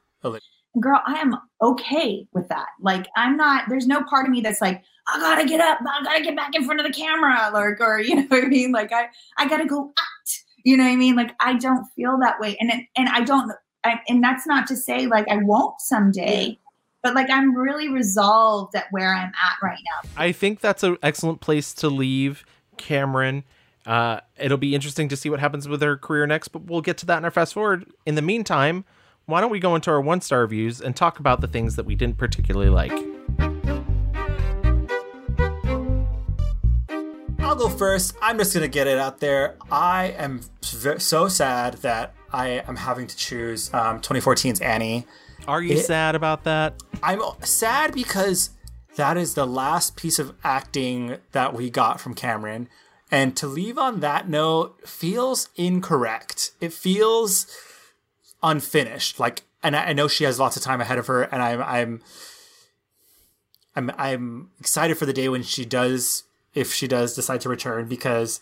Girl, 0.80 1.02
I 1.06 1.20
am 1.20 1.36
okay 1.62 2.28
with 2.34 2.48
that. 2.50 2.68
Like, 2.82 3.08
I'm 3.16 3.38
not, 3.38 3.66
there's 3.70 3.86
no 3.86 4.04
part 4.04 4.26
of 4.26 4.32
me 4.32 4.42
that's 4.42 4.62
like, 4.62 4.84
I 5.08 5.20
gotta 5.20 5.46
get 5.46 5.60
up, 5.60 5.80
I 5.82 6.04
gotta 6.04 6.24
get 6.24 6.36
back 6.36 6.56
in 6.56 6.66
front 6.66 6.80
of 6.80 6.88
the 6.88 6.94
camera, 6.94 7.52
like, 7.54 7.80
or, 7.80 8.00
you 8.00 8.16
know 8.22 8.26
what 8.28 8.46
I 8.46 8.48
mean? 8.48 8.72
Like, 8.72 8.92
I, 8.92 9.08
I 9.38 9.48
gotta 9.48 9.66
go 9.66 9.94
act, 10.00 10.44
you 10.64 10.76
know 10.78 10.84
what 10.84 10.92
I 10.92 10.96
mean? 10.96 11.16
Like, 11.16 11.36
I 11.40 11.56
don't 11.56 11.86
feel 11.96 12.18
that 12.22 12.40
way. 12.40 12.58
And, 12.60 12.72
it, 12.72 12.86
and 12.98 13.08
I 13.10 13.22
don't, 13.22 13.52
I, 13.84 14.00
and 14.08 14.24
that's 14.24 14.48
not 14.48 14.68
to 14.68 14.76
say 14.76 15.08
like 15.08 15.28
I 15.30 15.38
won't 15.38 15.80
someday, 15.80 16.58
but 17.04 17.14
like 17.14 17.30
I'm 17.30 17.56
really 17.56 17.90
resolved 17.90 18.74
at 18.76 18.86
where 18.90 19.14
I'm 19.14 19.28
at 19.28 19.58
right 19.62 19.80
now. 19.86 20.10
I 20.18 20.32
think 20.32 20.62
that's 20.62 20.82
an 20.84 20.98
excellent 21.04 21.42
place 21.42 21.74
to 21.76 21.90
leave 21.90 22.46
Cameron. 22.78 23.44
Uh, 23.86 24.22
it'll 24.38 24.58
be 24.58 24.74
interesting 24.74 25.10
to 25.10 25.18
see 25.18 25.30
what 25.30 25.42
happens 25.42 25.68
with 25.68 25.82
her 25.82 25.98
career 25.98 26.26
next, 26.26 26.48
but 26.48 26.64
we'll 26.64 26.82
get 26.82 26.98
to 27.00 27.06
that 27.06 27.18
in 27.18 27.26
our 27.26 27.32
fast 27.32 27.54
forward. 27.54 27.86
In 28.06 28.16
the 28.16 28.22
meantime, 28.22 28.86
why 29.26 29.42
don't 29.42 29.52
we 29.52 29.60
go 29.60 29.76
into 29.76 29.92
our 29.92 30.00
one 30.00 30.22
star 30.22 30.40
reviews 30.40 30.80
and 30.80 30.96
talk 30.96 31.20
about 31.20 31.42
the 31.42 31.48
things 31.48 31.76
that 31.76 31.86
we 31.86 31.94
didn't 31.94 32.18
particularly 32.18 32.70
like? 32.70 32.94
I'll 37.40 37.56
go 37.56 37.68
first. 37.68 38.16
I'm 38.22 38.38
just 38.38 38.54
gonna 38.54 38.70
get 38.70 38.88
it 38.88 38.98
out 38.98 39.20
there. 39.20 39.58
I 39.70 40.16
am 40.18 40.40
so 40.62 41.28
sad 41.28 41.74
that 41.76 42.16
I 42.32 42.48
am 42.66 42.78
having 42.78 43.06
to 43.08 43.16
choose 43.16 43.72
um, 43.74 44.00
2014's 44.00 44.62
Annie. 44.62 45.06
Are 45.48 45.62
you 45.62 45.76
It- 45.78 45.86
sad 45.86 46.16
about 46.16 46.44
that? 46.46 46.76
I'm 47.02 47.22
sad 47.42 47.94
because 47.94 48.52
that 48.96 49.18
is 49.18 49.34
the 49.34 49.46
last 49.48 49.96
piece 49.96 50.20
of 50.20 50.34
acting 50.44 51.18
that 51.32 51.54
we 51.54 51.70
got 51.70 52.00
from 52.00 52.14
Cameron. 52.14 52.70
And 53.12 53.36
to 53.38 53.48
leave 53.48 53.78
on 53.78 54.00
that 54.00 54.28
note 54.30 54.88
feels 54.88 55.50
incorrect. 55.56 56.52
It 56.62 56.74
feels 56.74 57.46
unfinished. 58.42 59.20
Like, 59.20 59.44
and 59.62 59.76
I, 59.76 59.86
I 59.90 59.94
know 59.94 60.08
she 60.08 60.24
has 60.24 60.40
lots 60.40 60.58
of 60.58 60.64
time 60.64 60.82
ahead 60.82 60.98
of 60.98 61.08
her, 61.08 61.24
and 61.24 61.42
I'm, 61.42 61.62
I'm, 61.62 62.02
I'm, 63.76 63.92
I'm 63.98 64.50
excited 64.60 64.98
for 64.98 65.06
the 65.06 65.14
day 65.14 65.30
when 65.30 65.44
she 65.44 65.66
does, 65.66 66.24
if 66.54 66.74
she 66.74 66.88
does 66.88 67.16
decide 67.16 67.42
to 67.42 67.50
return, 67.50 67.88
because 67.88 68.40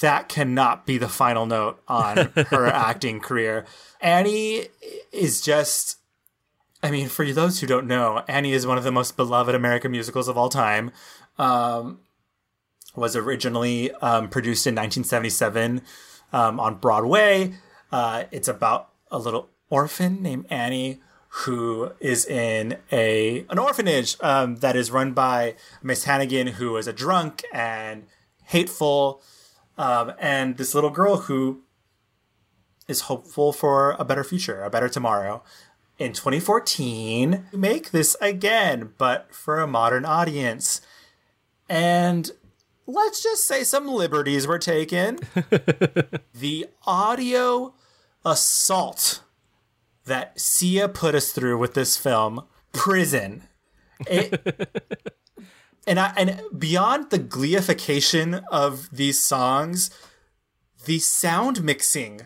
that 0.00 0.28
cannot 0.28 0.86
be 0.86 0.98
the 0.98 1.08
final 1.08 1.46
note 1.46 1.82
on 1.88 2.16
her 2.50 2.66
acting 2.66 3.20
career. 3.20 3.64
Annie 4.00 4.66
is 5.12 5.40
just 5.40 5.96
I 6.82 6.90
mean, 6.90 7.08
for 7.08 7.30
those 7.30 7.60
who 7.60 7.66
don't 7.66 7.86
know, 7.86 8.22
Annie 8.26 8.52
is 8.52 8.66
one 8.66 8.78
of 8.78 8.84
the 8.84 8.92
most 8.92 9.16
beloved 9.16 9.54
American 9.54 9.90
musicals 9.90 10.28
of 10.28 10.38
all 10.38 10.48
time. 10.48 10.92
Um, 11.38 12.00
was 12.94 13.14
originally 13.14 13.92
um, 13.92 14.28
produced 14.28 14.66
in 14.66 14.74
1977 14.74 15.82
um, 16.32 16.58
on 16.58 16.76
Broadway. 16.76 17.54
Uh, 17.92 18.24
it's 18.30 18.48
about 18.48 18.90
a 19.10 19.18
little 19.18 19.48
orphan 19.68 20.22
named 20.22 20.46
Annie 20.50 21.00
who 21.30 21.92
is 22.00 22.26
in 22.26 22.76
a 22.90 23.46
an 23.48 23.58
orphanage 23.58 24.16
um, 24.20 24.56
that 24.56 24.74
is 24.74 24.90
run 24.90 25.12
by 25.12 25.54
Miss 25.82 26.04
Hannigan, 26.04 26.48
who 26.48 26.76
is 26.76 26.88
a 26.88 26.92
drunk 26.92 27.44
and 27.52 28.06
hateful, 28.46 29.22
um, 29.78 30.12
and 30.18 30.56
this 30.56 30.74
little 30.74 30.90
girl 30.90 31.16
who 31.18 31.62
is 32.88 33.02
hopeful 33.02 33.52
for 33.52 33.92
a 33.92 34.04
better 34.04 34.24
future, 34.24 34.64
a 34.64 34.70
better 34.70 34.88
tomorrow. 34.88 35.44
In 36.00 36.14
2014, 36.14 37.48
we 37.52 37.58
make 37.58 37.90
this 37.90 38.16
again, 38.22 38.94
but 38.96 39.34
for 39.34 39.60
a 39.60 39.66
modern 39.66 40.06
audience. 40.06 40.80
And 41.68 42.30
let's 42.86 43.22
just 43.22 43.46
say 43.46 43.64
some 43.64 43.86
liberties 43.86 44.46
were 44.46 44.58
taken. 44.58 45.18
the 46.34 46.68
audio 46.86 47.74
assault 48.24 49.22
that 50.06 50.40
Sia 50.40 50.88
put 50.88 51.14
us 51.14 51.32
through 51.32 51.58
with 51.58 51.74
this 51.74 51.98
film, 51.98 52.46
Prison. 52.72 53.42
It, 54.06 54.40
and 55.86 56.00
I, 56.00 56.14
and 56.16 56.40
beyond 56.58 57.10
the 57.10 57.18
gleification 57.18 58.42
of 58.50 58.88
these 58.90 59.22
songs, 59.22 59.90
the 60.86 60.98
sound 60.98 61.62
mixing 61.62 62.22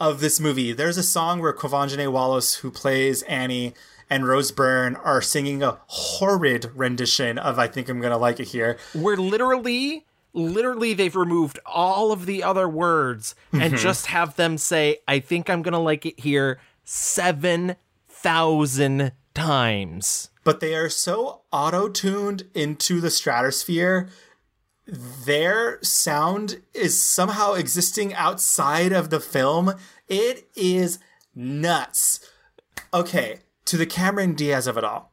of 0.00 0.20
this 0.20 0.40
movie. 0.40 0.72
There's 0.72 0.96
a 0.98 1.02
song 1.02 1.40
where 1.40 1.52
Quvenzhané 1.52 2.10
Wallis, 2.10 2.56
who 2.56 2.70
plays 2.70 3.22
Annie, 3.22 3.74
and 4.10 4.26
Rose 4.26 4.50
Byrne 4.52 4.96
are 4.96 5.22
singing 5.22 5.62
a 5.62 5.78
horrid 5.86 6.70
rendition 6.74 7.38
of 7.38 7.58
I 7.58 7.66
Think 7.66 7.88
I'm 7.88 8.00
Gonna 8.00 8.18
Like 8.18 8.40
It 8.40 8.48
Here. 8.48 8.78
Where 8.94 9.16
literally, 9.16 10.04
literally 10.34 10.92
they've 10.92 11.14
removed 11.16 11.58
all 11.64 12.12
of 12.12 12.26
the 12.26 12.42
other 12.42 12.68
words 12.68 13.34
and 13.52 13.74
Mhm. 13.74 13.78
just 13.78 14.06
have 14.06 14.36
them 14.36 14.58
say, 14.58 14.98
I 15.08 15.20
think 15.20 15.48
I'm 15.48 15.62
gonna 15.62 15.80
like 15.80 16.04
it 16.04 16.20
here 16.20 16.58
seven 16.84 17.76
thousand 18.08 19.12
times. 19.34 20.30
But 20.44 20.60
they 20.60 20.74
are 20.74 20.88
so 20.90 21.42
auto 21.52 21.88
tuned 21.88 22.44
into 22.54 23.00
the 23.00 23.10
stratosphere. 23.10 24.08
Their 24.86 25.78
sound 25.82 26.62
is 26.74 27.00
somehow 27.00 27.52
existing 27.52 28.14
outside 28.14 28.92
of 28.92 29.10
the 29.10 29.20
film. 29.20 29.74
It 30.08 30.48
is 30.56 30.98
nuts. 31.34 32.28
Okay, 32.92 33.38
to 33.66 33.76
the 33.76 33.86
Cameron 33.86 34.34
Diaz 34.34 34.66
of 34.66 34.76
it 34.76 34.84
all. 34.84 35.12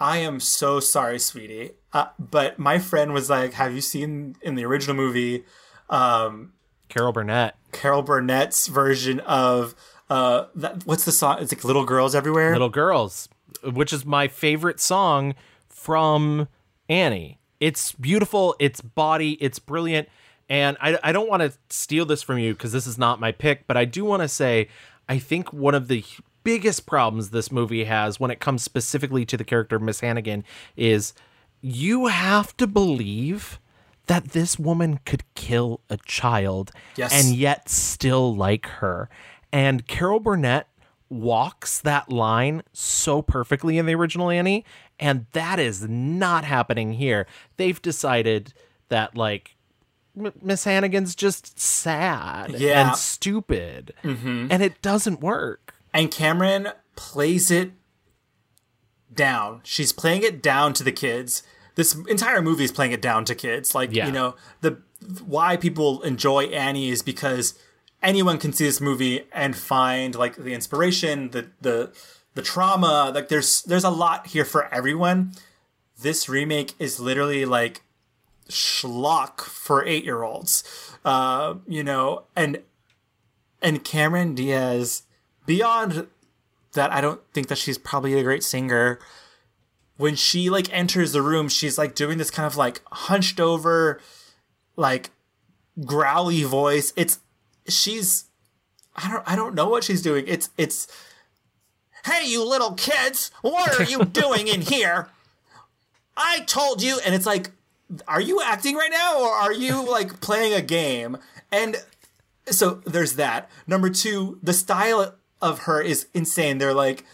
I 0.00 0.18
am 0.18 0.40
so 0.40 0.80
sorry, 0.80 1.18
sweetie. 1.18 1.72
Uh, 1.92 2.06
but 2.18 2.58
my 2.58 2.78
friend 2.78 3.12
was 3.12 3.30
like, 3.30 3.54
"Have 3.54 3.74
you 3.74 3.80
seen 3.80 4.36
in 4.42 4.54
the 4.54 4.64
original 4.64 4.96
movie 4.96 5.44
um, 5.88 6.52
Carol 6.88 7.12
Burnett? 7.12 7.56
Carol 7.72 8.02
Burnett's 8.02 8.66
version 8.66 9.20
of 9.20 9.74
uh, 10.10 10.46
that, 10.54 10.84
what's 10.86 11.04
the 11.04 11.12
song? 11.12 11.38
It's 11.40 11.52
like 11.52 11.64
"Little 11.64 11.84
Girls 11.84 12.14
Everywhere." 12.14 12.52
Little 12.52 12.68
Girls, 12.68 13.28
which 13.62 13.92
is 13.92 14.04
my 14.04 14.28
favorite 14.28 14.80
song 14.80 15.34
from 15.68 16.48
Annie. 16.88 17.38
It's 17.60 17.92
beautiful, 17.92 18.54
it's 18.58 18.80
body, 18.80 19.32
it's 19.40 19.58
brilliant. 19.58 20.08
And 20.48 20.76
I, 20.80 20.98
I 21.02 21.12
don't 21.12 21.28
want 21.28 21.42
to 21.42 21.52
steal 21.70 22.04
this 22.04 22.22
from 22.22 22.38
you 22.38 22.52
because 22.52 22.72
this 22.72 22.86
is 22.86 22.98
not 22.98 23.18
my 23.20 23.32
pick, 23.32 23.66
but 23.66 23.76
I 23.76 23.84
do 23.86 24.04
want 24.04 24.22
to 24.22 24.28
say 24.28 24.68
I 25.08 25.18
think 25.18 25.52
one 25.52 25.74
of 25.74 25.88
the 25.88 26.04
biggest 26.42 26.84
problems 26.86 27.30
this 27.30 27.50
movie 27.50 27.84
has 27.84 28.20
when 28.20 28.30
it 28.30 28.40
comes 28.40 28.62
specifically 28.62 29.24
to 29.24 29.36
the 29.38 29.44
character 29.44 29.76
of 29.76 29.82
Miss 29.82 30.00
Hannigan 30.00 30.44
is 30.76 31.14
you 31.62 32.06
have 32.08 32.54
to 32.58 32.66
believe 32.66 33.58
that 34.06 34.30
this 34.32 34.58
woman 34.58 35.00
could 35.06 35.22
kill 35.34 35.80
a 35.88 35.96
child 36.04 36.70
Yes. 36.96 37.12
and 37.12 37.34
yet 37.34 37.70
still 37.70 38.34
like 38.36 38.66
her. 38.66 39.08
And 39.50 39.86
Carol 39.86 40.20
Burnett 40.20 40.68
walks 41.08 41.78
that 41.80 42.10
line 42.10 42.62
so 42.72 43.22
perfectly 43.22 43.78
in 43.78 43.86
the 43.86 43.94
original 43.94 44.28
Annie, 44.30 44.64
and 45.00 45.26
that 45.32 45.58
is 45.58 45.88
not 45.88 46.44
happening 46.44 46.92
here. 46.94 47.26
They've 47.56 47.80
decided 47.80 48.52
that 48.88 49.16
like 49.16 49.56
Miss 50.40 50.64
Hannigan's 50.64 51.14
just 51.16 51.58
sad 51.58 52.52
Yeah. 52.58 52.88
and 52.88 52.96
stupid, 52.96 53.94
Mhm. 54.04 54.46
and 54.50 54.62
it 54.62 54.80
doesn't 54.80 55.20
work. 55.20 55.74
And 55.92 56.10
Cameron 56.10 56.68
plays 56.94 57.50
it 57.50 57.72
down. 59.12 59.60
She's 59.64 59.92
playing 59.92 60.22
it 60.22 60.42
down 60.42 60.72
to 60.74 60.84
the 60.84 60.92
kids. 60.92 61.42
This 61.74 61.94
entire 62.08 62.40
movie 62.42 62.64
is 62.64 62.72
playing 62.72 62.92
it 62.92 63.02
down 63.02 63.24
to 63.26 63.34
kids. 63.34 63.74
Like, 63.74 63.92
Yeah. 63.92 64.06
you 64.06 64.12
know, 64.12 64.36
the 64.60 64.78
why 65.26 65.56
people 65.56 66.00
enjoy 66.02 66.44
Annie 66.46 66.88
is 66.90 67.02
because 67.02 67.54
anyone 68.02 68.38
can 68.38 68.52
see 68.52 68.64
this 68.64 68.80
movie 68.80 69.26
and 69.32 69.56
find 69.56 70.14
like 70.14 70.36
the 70.36 70.54
inspiration, 70.54 71.30
the 71.30 71.50
the 71.60 71.92
the 72.34 72.42
trauma. 72.42 73.10
Like 73.14 73.28
there's 73.28 73.62
there's 73.62 73.84
a 73.84 73.90
lot 73.90 74.28
here 74.28 74.44
for 74.44 74.72
everyone. 74.72 75.32
This 76.00 76.28
remake 76.28 76.74
is 76.78 77.00
literally 77.00 77.44
like 77.44 77.82
schlock 78.48 79.40
for 79.42 79.84
eight 79.84 80.04
year 80.04 80.22
olds. 80.22 80.64
Uh, 81.04 81.54
you 81.66 81.82
know, 81.82 82.24
and 82.36 82.62
and 83.62 83.84
Cameron 83.84 84.34
Diaz, 84.34 85.04
beyond 85.46 86.08
that, 86.72 86.92
I 86.92 87.00
don't 87.00 87.20
think 87.32 87.48
that 87.48 87.58
she's 87.58 87.78
probably 87.78 88.18
a 88.18 88.22
great 88.22 88.42
singer. 88.42 88.98
When 89.96 90.16
she 90.16 90.50
like 90.50 90.72
enters 90.72 91.12
the 91.12 91.22
room, 91.22 91.48
she's 91.48 91.78
like 91.78 91.94
doing 91.94 92.18
this 92.18 92.30
kind 92.30 92.46
of 92.46 92.56
like 92.56 92.82
hunched 92.90 93.38
over, 93.38 94.00
like 94.76 95.10
growly 95.84 96.42
voice. 96.42 96.92
It's 96.96 97.20
she's 97.68 98.24
I 98.96 99.10
don't 99.10 99.22
I 99.26 99.36
don't 99.36 99.54
know 99.54 99.68
what 99.68 99.84
she's 99.84 100.02
doing. 100.02 100.24
It's 100.26 100.50
it's 100.58 100.88
Hey 102.04 102.26
you 102.26 102.44
little 102.44 102.72
kids, 102.74 103.30
what 103.42 103.80
are 103.80 103.84
you 103.84 104.04
doing 104.04 104.48
in 104.48 104.60
here? 104.60 105.08
I 106.16 106.40
told 106.40 106.82
you 106.82 107.00
and 107.04 107.14
it's 107.14 107.26
like 107.26 107.50
are 108.08 108.20
you 108.20 108.40
acting 108.42 108.76
right 108.76 108.90
now 108.90 109.20
or 109.20 109.30
are 109.30 109.52
you 109.52 109.88
like 109.90 110.20
playing 110.20 110.52
a 110.52 110.62
game? 110.62 111.18
And 111.50 111.76
so 112.46 112.82
there's 112.84 113.14
that. 113.14 113.50
Number 113.66 113.90
two, 113.90 114.38
the 114.42 114.52
style 114.52 115.14
of 115.40 115.60
her 115.60 115.80
is 115.80 116.06
insane. 116.14 116.58
They're 116.58 116.74
like, 116.74 117.04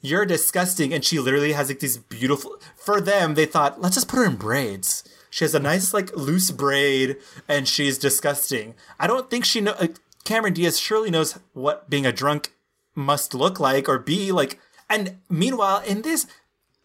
you're 0.00 0.26
disgusting. 0.26 0.92
And 0.92 1.04
she 1.04 1.18
literally 1.18 1.52
has 1.52 1.68
like 1.68 1.80
these 1.80 1.98
beautiful, 1.98 2.56
for 2.76 3.00
them, 3.00 3.34
they 3.34 3.46
thought, 3.46 3.80
let's 3.80 3.96
just 3.96 4.08
put 4.08 4.18
her 4.18 4.24
in 4.24 4.36
braids. 4.36 5.04
She 5.28 5.44
has 5.44 5.54
a 5.54 5.60
nice, 5.60 5.94
like, 5.94 6.16
loose 6.16 6.50
braid 6.50 7.16
and 7.46 7.68
she's 7.68 7.98
disgusting. 7.98 8.74
I 8.98 9.06
don't 9.06 9.30
think 9.30 9.44
she 9.44 9.60
know. 9.60 9.76
Cameron 10.24 10.54
Diaz 10.54 10.78
surely 10.78 11.10
knows 11.10 11.38
what 11.52 11.88
being 11.88 12.04
a 12.04 12.12
drunk 12.12 12.52
must 12.94 13.34
look 13.34 13.60
like 13.60 13.88
or 13.88 13.98
be 13.98 14.32
like. 14.32 14.58
And 14.88 15.18
meanwhile, 15.28 15.82
in 15.86 16.02
this, 16.02 16.26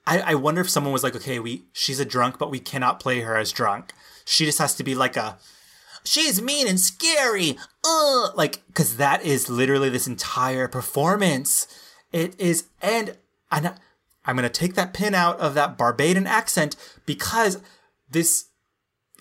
I, 0.05 0.19
I 0.19 0.35
wonder 0.35 0.61
if 0.61 0.69
someone 0.69 0.93
was 0.93 1.03
like, 1.03 1.15
okay, 1.15 1.39
we 1.39 1.65
she's 1.73 1.99
a 1.99 2.05
drunk, 2.05 2.37
but 2.37 2.51
we 2.51 2.59
cannot 2.59 2.99
play 2.99 3.21
her 3.21 3.35
as 3.35 3.51
drunk. 3.51 3.93
She 4.25 4.45
just 4.45 4.59
has 4.59 4.75
to 4.75 4.83
be 4.83 4.95
like 4.95 5.17
a 5.17 5.37
she's 6.05 6.41
mean 6.41 6.67
and 6.67 6.79
scary. 6.79 7.57
Uh, 7.83 8.29
like 8.35 8.65
because 8.67 8.97
that 8.97 9.23
is 9.25 9.49
literally 9.49 9.89
this 9.89 10.07
entire 10.07 10.67
performance. 10.67 11.67
It 12.11 12.39
is, 12.39 12.65
and 12.81 13.17
and 13.51 13.73
I'm 14.25 14.35
gonna 14.35 14.49
take 14.49 14.75
that 14.75 14.93
pin 14.93 15.13
out 15.13 15.39
of 15.39 15.53
that 15.55 15.77
Barbadian 15.77 16.27
accent 16.27 16.75
because 17.05 17.61
this 18.09 18.45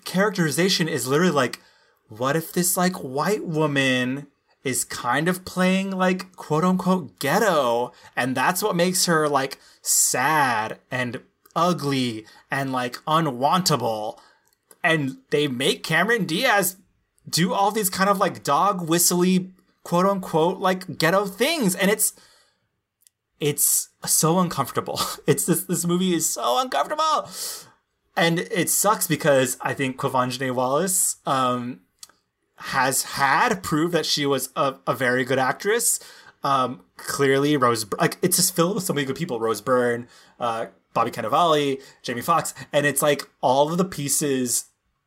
characterization 0.05 0.87
is 0.87 1.07
literally 1.07 1.31
like, 1.31 1.61
what 2.07 2.35
if 2.35 2.53
this 2.53 2.77
like 2.77 2.95
white 2.95 3.45
woman 3.45 4.27
is 4.65 4.83
kind 4.83 5.29
of 5.29 5.45
playing 5.45 5.91
like 5.91 6.35
quote 6.35 6.65
unquote 6.65 7.19
ghetto, 7.19 7.93
and 8.17 8.35
that's 8.35 8.61
what 8.61 8.75
makes 8.75 9.05
her 9.05 9.29
like 9.29 9.59
sad 9.81 10.79
and 10.91 11.21
ugly 11.55 12.25
and 12.51 12.73
like 12.73 12.95
unwantable. 13.05 14.17
And 14.83 15.17
they 15.29 15.47
make 15.47 15.83
Cameron 15.83 16.25
Diaz 16.25 16.77
do 17.29 17.53
all 17.53 17.71
these 17.71 17.89
kind 17.89 18.09
of 18.09 18.17
like 18.17 18.43
dog 18.43 18.89
whistly 18.89 19.51
quote 19.83 20.07
unquote 20.07 20.59
like 20.59 20.97
ghetto 20.97 21.27
things, 21.27 21.75
and 21.75 21.91
it's 21.91 22.13
it's 23.39 23.89
so 24.05 24.39
uncomfortable. 24.39 24.99
It's 25.27 25.45
this 25.45 25.63
this 25.63 25.85
movie 25.85 26.13
is 26.15 26.27
so 26.27 26.59
uncomfortable. 26.59 27.29
And 28.17 28.39
it 28.39 28.69
sucks 28.69 29.07
because 29.07 29.57
I 29.59 29.73
think 29.73 29.97
Quvenzhané 29.97 30.55
Wallis, 30.55 31.17
um, 31.25 31.81
has 32.57 33.03
had 33.03 33.61
proved 33.61 33.93
that 33.93 34.05
she 34.05 34.25
was 34.25 34.49
a, 34.55 34.75
a 34.87 34.95
very 34.95 35.25
good 35.25 35.39
actress. 35.39 35.99
Um, 36.43 36.81
clearly, 36.97 37.57
Rose 37.57 37.85
like 37.99 38.17
it's 38.21 38.37
just 38.37 38.55
filled 38.55 38.75
with 38.75 38.83
so 38.83 38.93
many 38.93 39.05
good 39.05 39.15
people. 39.15 39.39
Rose 39.39 39.61
Byrne, 39.61 40.07
uh, 40.39 40.67
Bobby 40.93 41.11
Cannavale, 41.11 41.81
Jamie 42.01 42.21
Foxx, 42.21 42.53
and 42.71 42.85
it's 42.85 43.01
like 43.01 43.29
all 43.41 43.71
of 43.71 43.77
the 43.77 43.85
pieces 43.85 44.65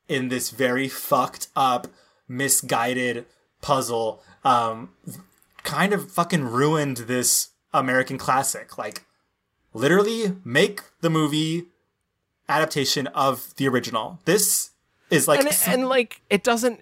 in 0.09 0.29
this 0.29 0.51
very 0.51 0.89
fucked 0.89 1.49
up, 1.55 1.87
misguided 2.27 3.27
puzzle 3.61 4.23
um, 4.45 4.91
kind 5.63 5.93
of 5.93 6.11
fucking 6.11 6.45
ruined 6.45 6.99
this 6.99 7.49
American 7.73 8.19
classic. 8.19 8.79
Like, 8.79 9.05
literally 9.75 10.37
make 10.45 10.83
the 11.01 11.11
movie 11.11 11.67
adaptation 12.49 13.07
of 13.09 13.55
the 13.57 13.69
original. 13.69 14.21
This 14.25 14.71
is 15.11 15.27
like 15.29 15.41
and, 15.41 15.49
it- 15.49 15.69
and 15.69 15.89
like 15.89 16.21
it 16.31 16.43
doesn't 16.45 16.81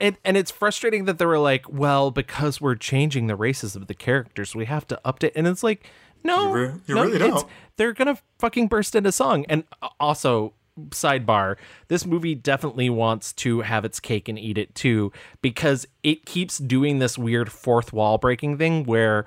it, 0.00 0.16
and 0.24 0.36
it's 0.36 0.50
frustrating 0.50 1.04
that 1.04 1.18
they 1.18 1.26
were 1.26 1.38
like 1.38 1.68
well 1.68 2.10
because 2.10 2.60
we're 2.60 2.74
changing 2.76 3.26
the 3.26 3.36
races 3.36 3.76
of 3.76 3.86
the 3.86 3.94
characters 3.94 4.54
we 4.54 4.64
have 4.66 4.86
to 4.88 5.00
update 5.04 5.32
and 5.36 5.46
it's 5.46 5.62
like 5.62 5.88
no 6.24 6.48
You 6.48 6.54
re- 6.54 6.72
you 6.86 6.94
no, 6.94 7.02
really 7.04 7.18
don't. 7.18 7.46
they're 7.76 7.92
gonna 7.92 8.18
fucking 8.38 8.68
burst 8.68 8.94
into 8.94 9.12
song 9.12 9.44
and 9.48 9.64
uh, 9.82 9.88
also 10.00 10.54
sidebar 10.90 11.56
this 11.88 12.04
movie 12.04 12.34
definitely 12.34 12.90
wants 12.90 13.32
to 13.32 13.60
have 13.62 13.84
its 13.84 13.98
cake 14.00 14.28
and 14.28 14.38
eat 14.38 14.58
it 14.58 14.74
too 14.74 15.10
because 15.42 15.86
it 16.02 16.26
keeps 16.26 16.58
doing 16.58 16.98
this 16.98 17.16
weird 17.16 17.50
fourth 17.50 17.92
wall 17.92 18.18
breaking 18.18 18.58
thing 18.58 18.84
where 18.84 19.24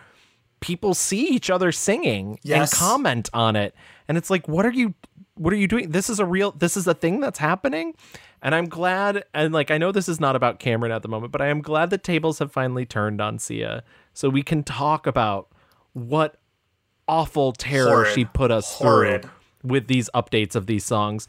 people 0.59 0.93
see 0.93 1.27
each 1.27 1.49
other 1.49 1.71
singing 1.71 2.38
Yes. 2.43 2.71
and 2.71 2.80
comment 2.80 3.30
on 3.34 3.55
it 3.55 3.73
and 4.07 4.17
it's 4.17 4.30
like 4.30 4.47
what 4.47 4.65
are 4.65 4.71
you 4.71 4.93
what 5.35 5.51
are 5.53 5.57
you 5.57 5.67
doing 5.67 5.89
this 5.89 6.09
is 6.09 6.19
a 6.19 6.26
real 6.26 6.51
this 6.51 6.76
is 6.77 6.85
a 6.85 6.93
thing 6.93 7.19
that's 7.19 7.39
happening 7.39 7.95
and 8.41 8.53
i'm 8.56 8.68
glad 8.68 9.24
and 9.34 9.53
like 9.53 9.72
i 9.72 9.78
know 9.78 9.91
this 9.91 10.10
is 10.10 10.20
not 10.20 10.36
about 10.36 10.60
cameron 10.60 10.91
at 10.91 11.02
the 11.02 11.07
moment 11.07 11.32
but 11.32 11.41
i 11.41 11.48
am 11.48 11.61
glad 11.61 11.90
the 11.90 11.98
tables 11.98 12.40
have 12.40 12.52
finally 12.52 12.86
turned 12.86 13.20
on 13.22 13.38
sia 13.40 13.84
so 14.14 14.30
we 14.30 14.44
can 14.44 14.64
talk 14.64 15.06
about 15.07 15.49
what 15.94 16.38
awful 17.07 17.52
terror 17.53 17.90
Horrid. 17.90 18.14
she 18.14 18.26
put 18.26 18.52
us 18.52 18.78
Horrid. 18.78 19.24
through 19.24 19.32
with 19.64 19.88
these 19.88 20.10
updates 20.14 20.56
of 20.56 20.68
these 20.68 20.86
songs 20.86 21.28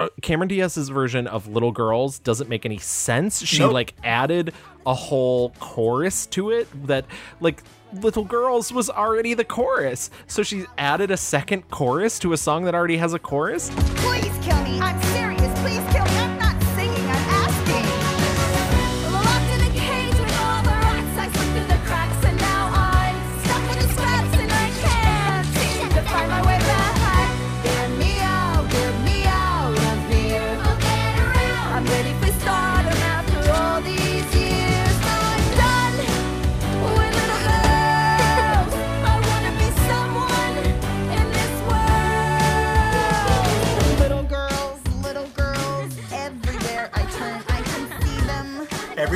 uh, 0.00 0.08
Cameron 0.20 0.48
Diaz's 0.48 0.88
version 0.88 1.28
of 1.28 1.46
Little 1.46 1.70
Girls 1.70 2.18
doesn't 2.18 2.50
make 2.50 2.66
any 2.66 2.78
sense. 2.78 3.46
She 3.46 3.60
Nope. 3.60 3.72
like 3.72 3.94
added 4.02 4.52
a 4.84 4.92
whole 4.92 5.50
chorus 5.60 6.26
to 6.26 6.50
it 6.50 6.66
that 6.88 7.04
like 7.40 7.62
Little 7.92 8.24
Girls 8.24 8.72
was 8.72 8.90
already 8.90 9.32
the 9.32 9.44
chorus. 9.44 10.10
So 10.26 10.42
she 10.42 10.64
added 10.76 11.12
a 11.12 11.16
second 11.16 11.70
chorus 11.70 12.18
to 12.18 12.32
a 12.32 12.36
song 12.36 12.64
that 12.64 12.74
already 12.74 12.96
has 12.96 13.14
a 13.14 13.20
chorus. 13.20 13.70
Please 13.74 14.36
kill 14.42 14.60
me. 14.64 14.80
I'm 14.80 15.00
serious. 15.12 15.60
Please 15.60 15.84
kill 15.92 16.04
me. 16.04 16.29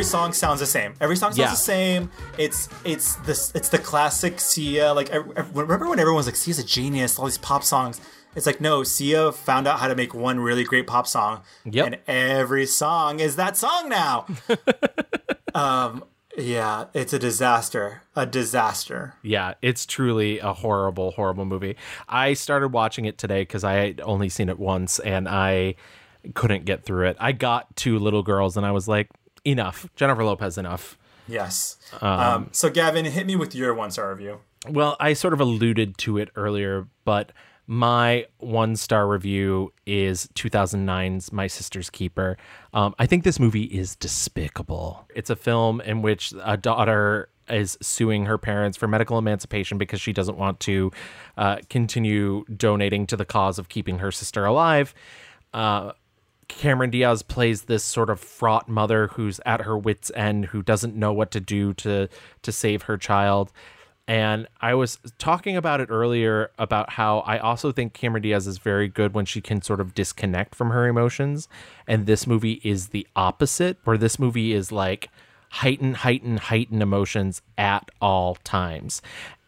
Every 0.05 0.11
song 0.11 0.33
sounds 0.35 0.61
the 0.61 0.67
same. 0.67 0.95
Every 1.01 1.17
song 1.17 1.31
sounds 1.31 1.39
Yeah. 1.39 1.51
the 1.51 1.57
same. 1.57 2.11
It's 2.37 2.69
it's 2.85 3.15
this 3.27 3.51
it's 3.55 3.71
the 3.71 3.79
classic 3.79 4.39
Sia. 4.39 4.93
Like 4.93 5.09
ev- 5.09 5.33
ev- 5.35 5.57
remember 5.57 5.89
when 5.89 5.99
everyone 5.99 6.19
was 6.19 6.27
like 6.27 6.37
Sia's 6.37 6.59
a 6.59 6.65
genius, 6.65 7.19
all 7.19 7.25
these 7.25 7.39
pop 7.39 7.65
songs. 7.65 8.01
It's 8.37 8.45
like 8.45 8.61
no, 8.61 8.83
Sia 8.83 9.33
found 9.33 9.67
out 9.67 9.79
how 9.79 9.89
to 9.89 9.95
make 9.95 10.13
one 10.13 10.41
really 10.41 10.63
great 10.65 10.87
pop 10.87 11.07
song. 11.07 11.41
Yep. 11.65 11.87
And 11.87 11.99
every 12.07 12.67
song 12.67 13.19
is 13.21 13.37
that 13.37 13.57
song 13.57 13.89
now. 13.89 14.27
um 15.55 16.05
yeah, 16.37 16.87
it's 16.95 17.13
a 17.15 17.19
disaster. 17.19 18.03
A 18.17 18.27
disaster. 18.27 19.15
Yeah, 19.23 19.55
it's 19.63 19.87
truly 19.87 20.39
a 20.41 20.53
horrible, 20.53 21.13
horrible 21.13 21.45
movie. 21.47 21.77
I 22.09 22.35
started 22.35 22.69
watching 22.73 23.05
it 23.07 23.17
today 23.19 23.43
because 23.43 23.63
I 23.65 23.75
had 23.75 24.01
only 24.03 24.29
seen 24.29 24.49
it 24.51 24.59
once 24.59 24.99
and 24.99 25.29
I 25.29 25.77
couldn't 26.35 26.65
get 26.65 26.85
through 26.85 27.07
it. 27.09 27.17
I 27.21 27.33
got 27.33 27.75
to 27.77 27.99
Little 28.01 28.25
Girls 28.25 28.57
and 28.57 28.67
I 28.67 28.73
was 28.73 28.89
like, 28.89 29.09
enough. 29.45 29.89
Jennifer 29.97 30.25
Lopez, 30.25 30.59
enough. 30.59 30.99
Yes. 31.27 31.77
Um, 32.01 32.21
Um, 32.21 32.49
so 32.53 32.71
Gavin, 32.71 33.05
hit 33.05 33.27
me 33.27 33.37
with 33.37 33.55
your 33.55 33.75
one 33.75 33.91
star 33.91 34.11
review. 34.11 34.41
Well, 34.69 34.97
I 34.99 35.13
sort 35.13 35.33
of 35.35 35.41
alluded 35.41 35.99
to 35.99 36.19
it 36.19 36.31
earlier, 36.37 36.87
but 37.05 37.33
my 37.67 38.27
one 38.39 38.77
star 38.77 39.09
review 39.09 39.73
is 39.87 40.29
2009's 40.35 41.33
My 41.33 41.47
Sister's 41.47 41.89
Keeper. 41.91 42.37
Um, 42.73 42.95
I 42.99 43.07
think 43.07 43.25
this 43.25 43.39
movie 43.41 43.65
is 43.65 43.97
despicable. 43.97 45.07
It's 45.15 45.31
a 45.31 45.37
film 45.37 45.81
in 45.81 46.03
which 46.03 46.35
a 46.43 46.57
daughter 46.57 47.29
is 47.49 47.77
suing 47.83 48.25
her 48.27 48.39
parents 48.39 48.77
for 48.77 48.89
medical 48.89 49.19
emancipation 49.19 49.77
because 49.77 50.01
she 50.01 50.13
doesn't 50.13 50.39
want 50.39 50.61
to 50.61 50.91
uh, 51.37 51.59
continue 51.69 52.45
donating 52.55 53.07
to 53.07 53.17
the 53.17 53.25
cause 53.27 53.59
of 53.59 53.69
keeping 53.69 53.99
her 53.99 54.11
sister 54.11 54.45
alive. 54.47 54.95
Uh, 55.53 55.93
Cameron 56.49 56.91
Diaz 56.91 57.23
plays 57.23 57.63
this 57.63 57.85
sort 57.85 58.11
of 58.11 58.21
fraught 58.21 58.69
mother 58.69 59.09
who's 59.09 59.41
at 59.47 59.63
her 59.63 59.77
wits 59.77 60.11
end, 60.15 60.47
who 60.47 60.63
doesn't 60.63 60.97
know 60.97 61.13
what 61.13 61.31
to 61.33 61.41
do 61.41 61.73
to 61.75 62.09
to 62.43 62.53
save 62.53 62.83
her 62.83 62.97
child. 62.97 63.53
And 64.07 64.47
I 64.61 64.75
was 64.75 64.99
talking 65.19 65.57
about 65.57 65.81
it 65.81 65.89
earlier 65.91 66.51
about 66.59 66.91
how 66.91 67.21
I 67.21 67.39
also 67.39 67.73
think 67.73 67.95
Cameron 67.95 68.23
Diaz 68.23 68.47
is 68.47 68.59
very 68.59 68.87
good 68.87 69.15
when 69.15 69.25
she 69.25 69.41
can 69.41 69.63
sort 69.63 69.81
of 69.81 69.95
disconnect 69.95 70.55
from 70.55 70.71
her 70.71 70.87
emotions. 70.87 71.49
And 71.87 72.05
this 72.05 72.27
movie 72.27 72.61
is 72.63 72.89
the 72.89 73.07
opposite, 73.17 73.79
where 73.85 73.97
this 73.97 74.19
movie 74.19 74.53
is 74.53 74.71
like 74.71 75.09
heighten, 75.51 75.95
heighten, 75.95 76.37
heighten 76.37 76.83
emotions 76.83 77.41
at 77.57 77.91
all 78.01 78.35
times. 78.45 79.01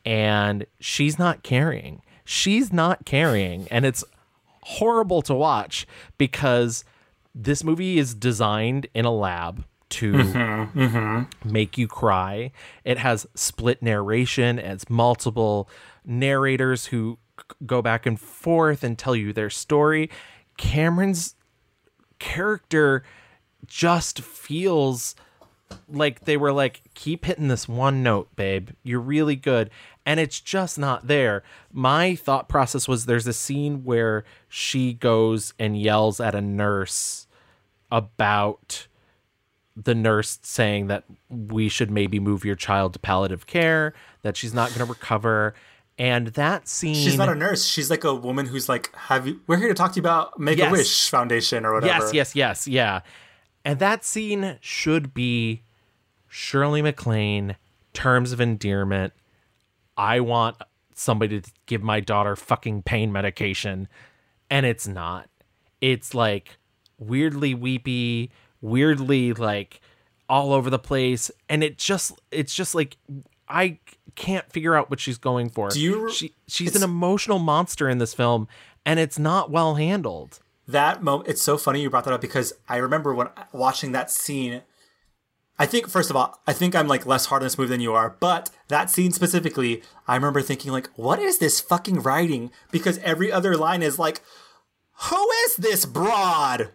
And 0.07 0.65
she's 0.81 1.19
not 1.19 1.43
carrying. 1.43 2.01
She's 2.25 2.73
not 2.73 3.05
carrying. 3.05 3.69
And 3.71 3.85
it's 3.85 4.05
horrible 4.67 5.23
to 5.23 5.35
watch 5.35 5.87
because 6.19 6.85
this 7.35 7.63
movie 7.63 7.99
is 7.99 8.15
designed 8.15 8.87
in 8.95 9.05
a 9.05 9.11
lab 9.13 9.65
to 9.89 10.13
Mhm, 10.13 10.73
mhm. 10.73 11.27
make 11.45 11.79
you 11.79 11.87
cry. 11.87 12.51
It 12.85 12.99
has 12.99 13.27
split 13.35 13.81
narration, 13.83 14.59
it's 14.59 14.91
multiple 14.91 15.69
narrators 16.05 16.87
who 16.87 17.19
go 17.65 17.81
back 17.83 18.07
and 18.07 18.19
forth 18.19 18.83
and 18.83 18.99
tell 18.99 19.15
you 19.15 19.33
their 19.33 19.51
story. 19.51 20.11
Cameron's 20.57 21.35
character 22.19 23.05
just 23.67 24.21
feels 24.21 25.15
like 25.89 26.25
they 26.25 26.37
were 26.37 26.53
like 26.53 26.81
keep 26.95 27.25
hitting 27.25 27.49
this 27.49 27.69
one 27.69 28.01
note 28.03 28.29
babe 28.37 28.71
you're 28.85 29.01
really 29.01 29.35
good 29.35 29.69
and 30.07 30.19
it's 30.21 30.41
just 30.41 30.79
not 30.79 31.09
there 31.09 31.43
my 31.73 32.15
thought 32.15 32.49
process 32.49 32.87
was 32.89 33.05
there's 33.05 33.27
a 33.27 33.33
scene 33.33 33.85
where 33.85 34.25
she 34.49 34.93
goes 34.95 35.53
and 35.59 35.79
yells 35.79 36.21
at 36.21 36.35
a 36.35 36.41
nurse 36.41 37.27
about 37.91 38.87
the 39.77 39.95
nurse 39.95 40.39
saying 40.43 40.87
that 40.87 41.05
we 41.29 41.69
should 41.69 41.91
maybe 41.91 42.19
move 42.19 42.45
your 42.45 42.55
child 42.55 42.93
to 42.95 42.99
palliative 42.99 43.47
care 43.47 43.93
that 44.23 44.37
she's 44.37 44.55
not 44.55 44.69
going 44.71 44.79
to 44.79 44.87
recover 44.87 45.55
and 45.99 46.29
that 46.29 46.69
scene 46.69 46.95
She's 46.95 47.17
not 47.17 47.31
a 47.31 47.35
nurse. 47.35 47.65
She's 47.65 47.89
like 47.89 48.05
a 48.05 48.15
woman 48.15 48.45
who's 48.45 48.69
like, 48.69 48.95
"Have 48.95 49.27
you? 49.27 49.41
We're 49.47 49.57
here 49.57 49.69
to 49.69 49.75
talk 49.75 49.93
to 49.93 49.97
you 49.97 50.03
about 50.03 50.39
Make 50.39 50.59
Yes. 50.59 50.69
a 50.69 50.73
Wish 50.73 51.09
Foundation 51.11 51.65
or 51.65 51.73
whatever." 51.73 52.05
Yes, 52.05 52.13
yes, 52.13 52.37
yes, 52.37 52.69
yeah. 52.69 53.01
And 53.65 53.79
that 53.79 54.05
scene 54.05 54.59
should 54.61 55.15
be 55.15 55.63
Shirley 56.29 56.83
MacLaine, 56.83 57.57
terms 57.95 58.33
of 58.33 58.43
endearment. 58.43 59.15
I 59.97 60.21
want 60.21 60.57
somebody 60.95 61.41
to 61.41 61.51
give 61.67 61.83
my 61.83 62.01
daughter 62.01 62.37
fucking 62.37 62.83
pain 62.83 63.13
medication. 63.13 63.89
And 64.51 64.65
it's 64.67 64.87
not. 64.89 65.29
It's 65.81 66.15
like 66.15 66.59
weirdly 66.99 67.55
weepy, 67.55 68.31
weirdly 68.61 69.33
like 69.33 69.81
all 70.29 70.53
over 70.53 70.71
the 70.71 70.79
place. 70.79 71.31
And 71.49 71.63
it 71.63 71.79
just 71.79 72.13
it's 72.31 72.55
just 72.55 72.75
like 72.75 72.97
I 73.49 73.79
can't 74.15 74.51
figure 74.51 74.75
out 74.75 74.89
what 74.91 74.99
she's 75.01 75.19
going 75.19 75.51
for. 75.51 75.69
Do 75.71 75.81
you- 75.81 76.11
she 76.11 76.33
she's 76.49 76.75
an 76.75 76.83
emotional 76.83 77.39
monster 77.39 77.89
in 77.89 77.99
this 77.99 78.15
film 78.15 78.49
and 78.85 78.99
it's 79.01 79.19
not 79.19 79.51
well 79.51 79.75
handled. 79.75 80.41
that 80.69 81.01
moment 81.03 81.29
it's 81.29 81.43
so 81.43 81.57
funny 81.57 81.81
you 81.83 81.89
brought 81.91 82.03
that 82.05 82.13
up 82.13 82.21
because 82.21 82.53
i 82.69 82.77
remember 82.77 83.15
when 83.15 83.29
watching 83.53 83.93
that 83.93 84.11
scene 84.11 84.63
i 85.59 85.67
think 85.67 85.89
first 85.89 86.11
of 86.11 86.17
all 86.17 86.41
i 86.47 86.53
think 86.53 86.75
i'm 86.75 86.89
like 86.89 87.07
less 87.07 87.27
hard 87.27 87.43
on 87.43 87.47
this 87.47 87.59
movie 87.59 87.71
than 87.71 87.81
you 87.81 87.93
are 87.93 88.17
but 88.21 88.51
that 88.69 88.91
scene 88.91 89.13
specifically 89.13 89.83
i 90.07 90.15
remember 90.15 90.43
thinking 90.43 90.73
like 90.73 90.89
what 90.97 91.19
is 91.19 91.39
this 91.39 91.61
fucking 91.61 92.01
writing 92.01 92.51
because 92.71 92.99
every 92.99 93.31
other 93.33 93.57
line 93.57 93.83
is 93.83 93.99
like 93.99 94.21
who 95.11 95.29
is 95.45 95.57
this 95.57 95.85
broad 95.87 96.71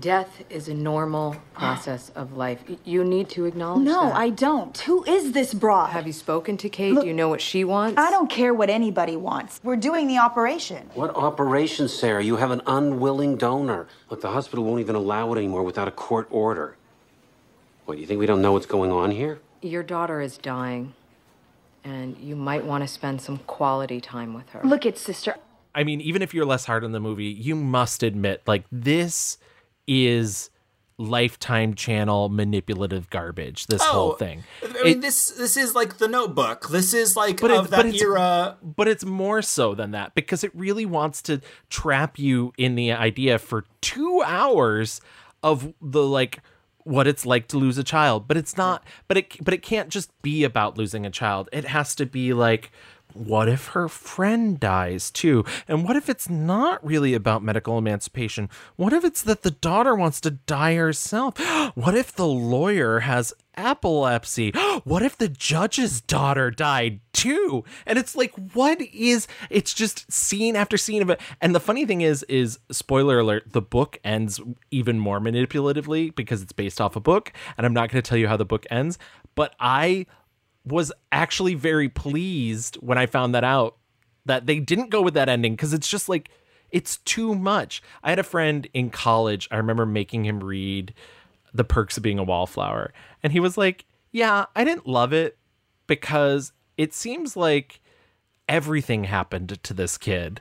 Death 0.00 0.44
is 0.48 0.68
a 0.68 0.74
normal 0.74 1.36
process 1.52 2.10
of 2.14 2.34
life. 2.34 2.60
You 2.82 3.04
need 3.04 3.28
to 3.30 3.44
acknowledge 3.44 3.84
No, 3.84 4.06
that. 4.06 4.16
I 4.16 4.30
don't. 4.30 4.76
Who 4.78 5.04
is 5.04 5.32
this 5.32 5.52
broad? 5.52 5.90
Have 5.90 6.06
you 6.06 6.14
spoken 6.14 6.56
to 6.56 6.70
Kate? 6.70 6.94
Do 6.98 7.06
you 7.06 7.12
know 7.12 7.28
what 7.28 7.42
she 7.42 7.62
wants? 7.62 8.00
I 8.00 8.10
don't 8.10 8.30
care 8.30 8.54
what 8.54 8.70
anybody 8.70 9.16
wants. 9.16 9.60
We're 9.62 9.76
doing 9.76 10.06
the 10.08 10.16
operation. 10.16 10.88
What 10.94 11.14
operation, 11.14 11.88
Sarah? 11.88 12.24
You 12.24 12.36
have 12.36 12.50
an 12.50 12.62
unwilling 12.66 13.36
donor. 13.36 13.86
Look, 14.08 14.22
the 14.22 14.30
hospital 14.30 14.64
won't 14.64 14.80
even 14.80 14.94
allow 14.94 15.30
it 15.34 15.36
anymore 15.36 15.62
without 15.62 15.88
a 15.88 15.92
court 15.92 16.26
order. 16.30 16.78
What, 17.84 17.94
do 17.96 18.00
you 18.00 18.06
think 18.06 18.20
we 18.20 18.26
don't 18.26 18.42
know 18.42 18.52
what's 18.52 18.66
going 18.66 18.90
on 18.92 19.10
here? 19.10 19.40
Your 19.60 19.82
daughter 19.82 20.20
is 20.20 20.38
dying. 20.38 20.94
and 21.84 22.16
you 22.18 22.36
might 22.36 22.64
want 22.64 22.82
to 22.84 22.88
spend 22.88 23.20
some 23.20 23.38
quality 23.38 24.00
time 24.00 24.34
with 24.34 24.48
her. 24.50 24.60
Look 24.62 24.86
at 24.86 24.96
sister. 24.96 25.34
I 25.74 25.82
mean, 25.82 26.00
even 26.00 26.22
if 26.22 26.32
you're 26.32 26.44
less 26.46 26.64
hard 26.64 26.84
on 26.84 26.92
the 26.92 27.00
movie, 27.00 27.24
you 27.26 27.56
must 27.56 28.04
admit, 28.04 28.42
like, 28.46 28.64
this 28.70 29.36
is 29.88 30.50
Lifetime 30.98 31.74
Channel 31.74 32.28
manipulative 32.28 33.10
garbage. 33.10 33.66
This 33.66 33.82
whole 33.82 34.12
Oh, 34.12 34.14
thing. 34.14 34.44
I 34.62 34.82
mean, 34.84 35.00
this 35.00 35.30
this 35.30 35.56
is 35.56 35.74
like 35.74 35.98
the 35.98 36.06
Notebook. 36.06 36.68
This 36.68 36.94
is 36.94 37.16
like 37.16 37.40
but 37.40 37.50
of 37.50 37.64
it- 37.66 37.70
that 37.70 37.84
but 37.86 37.94
era. 38.00 38.56
But 38.62 38.86
it's 38.86 39.04
more 39.04 39.42
so 39.42 39.74
than 39.74 39.90
that 39.90 40.14
because 40.14 40.44
it 40.44 40.52
really 40.54 40.86
wants 40.86 41.20
to 41.22 41.40
trap 41.70 42.16
you 42.18 42.52
in 42.58 42.76
the 42.76 42.92
idea 42.92 43.38
for 43.40 43.64
two 43.80 44.22
hours 44.24 45.00
of 45.42 45.72
the 45.82 46.04
like 46.06 46.38
what 46.84 47.06
it's 47.06 47.26
like 47.26 47.48
to 47.48 47.58
lose 47.58 47.78
a 47.78 47.84
child. 47.84 48.28
But 48.28 48.36
it's 48.36 48.56
not. 48.56 48.84
But 49.08 49.16
it 49.16 49.44
but 49.44 49.54
it 49.54 49.62
can't 49.62 49.88
just 49.88 50.10
be 50.22 50.44
about 50.44 50.78
losing 50.78 51.06
a 51.06 51.10
child. 51.10 51.48
It 51.52 51.64
has 51.66 51.94
to 51.96 52.06
be 52.06 52.32
like. 52.32 52.70
What 53.14 53.46
if 53.46 53.68
her 53.68 53.90
friend 53.90 54.58
dies 54.58 55.10
too? 55.10 55.44
And 55.68 55.84
what 55.84 55.96
if 55.96 56.08
it's 56.08 56.30
not 56.30 56.82
really 56.82 57.12
about 57.12 57.42
medical 57.42 57.76
emancipation? 57.76 58.48
What 58.76 58.94
if 58.94 59.04
it's 59.04 59.20
that 59.24 59.42
the 59.42 59.50
daughter 59.50 59.94
wants 59.94 60.18
to 60.22 60.30
die 60.30 60.76
herself? 60.76 61.34
What 61.74 61.94
if 61.94 62.14
the 62.14 62.26
lawyer 62.26 63.00
has 63.00 63.34
epilepsy? 63.56 64.52
What 64.84 65.02
if 65.02 65.16
the 65.16 65.28
judge's 65.28 66.00
daughter 66.00 66.50
died 66.50 67.00
too? 67.12 67.64
And 67.86 67.98
it's 67.98 68.16
like, 68.16 68.34
what 68.52 68.80
is 68.80 69.28
it's 69.48 69.72
just 69.72 70.10
scene 70.10 70.56
after 70.56 70.76
scene 70.76 71.02
of 71.02 71.10
it. 71.10 71.20
And 71.40 71.54
the 71.54 71.60
funny 71.60 71.86
thing 71.86 72.00
is, 72.00 72.24
is 72.24 72.58
spoiler 72.70 73.20
alert, 73.20 73.52
the 73.52 73.62
book 73.62 73.98
ends 74.02 74.40
even 74.70 74.98
more 74.98 75.20
manipulatively 75.20 76.14
because 76.14 76.42
it's 76.42 76.52
based 76.52 76.80
off 76.80 76.96
a 76.96 77.00
book. 77.00 77.32
And 77.56 77.64
I'm 77.64 77.74
not 77.74 77.90
going 77.90 78.02
to 78.02 78.08
tell 78.08 78.18
you 78.18 78.28
how 78.28 78.36
the 78.36 78.44
book 78.44 78.66
ends, 78.70 78.98
but 79.34 79.54
I 79.60 80.06
was 80.64 80.92
actually 81.10 81.54
very 81.54 81.88
pleased 81.88 82.76
when 82.76 82.98
I 82.98 83.06
found 83.06 83.34
that 83.34 83.44
out 83.44 83.76
that 84.24 84.46
they 84.46 84.60
didn't 84.60 84.90
go 84.90 85.02
with 85.02 85.14
that 85.14 85.28
ending 85.28 85.54
because 85.54 85.72
it's 85.72 85.88
just 85.88 86.08
like 86.08 86.30
it's 86.70 86.98
too 86.98 87.34
much. 87.34 87.82
I 88.02 88.10
had 88.10 88.18
a 88.18 88.24
friend 88.24 88.66
in 88.72 88.90
college, 88.90 89.48
I 89.50 89.56
remember 89.56 89.86
making 89.86 90.24
him 90.24 90.42
read 90.42 90.94
The 91.54 91.64
Perks 91.64 91.96
of 91.96 92.02
Being 92.02 92.18
a 92.18 92.24
Wallflower, 92.24 92.92
and 93.22 93.32
he 93.32 93.40
was 93.40 93.56
like, 93.56 93.84
"Yeah, 94.10 94.46
I 94.56 94.64
didn't 94.64 94.86
love 94.86 95.12
it 95.12 95.36
because 95.86 96.52
it 96.76 96.94
seems 96.94 97.36
like 97.36 97.80
everything 98.48 99.04
happened 99.04 99.62
to 99.62 99.74
this 99.74 99.98
kid." 99.98 100.40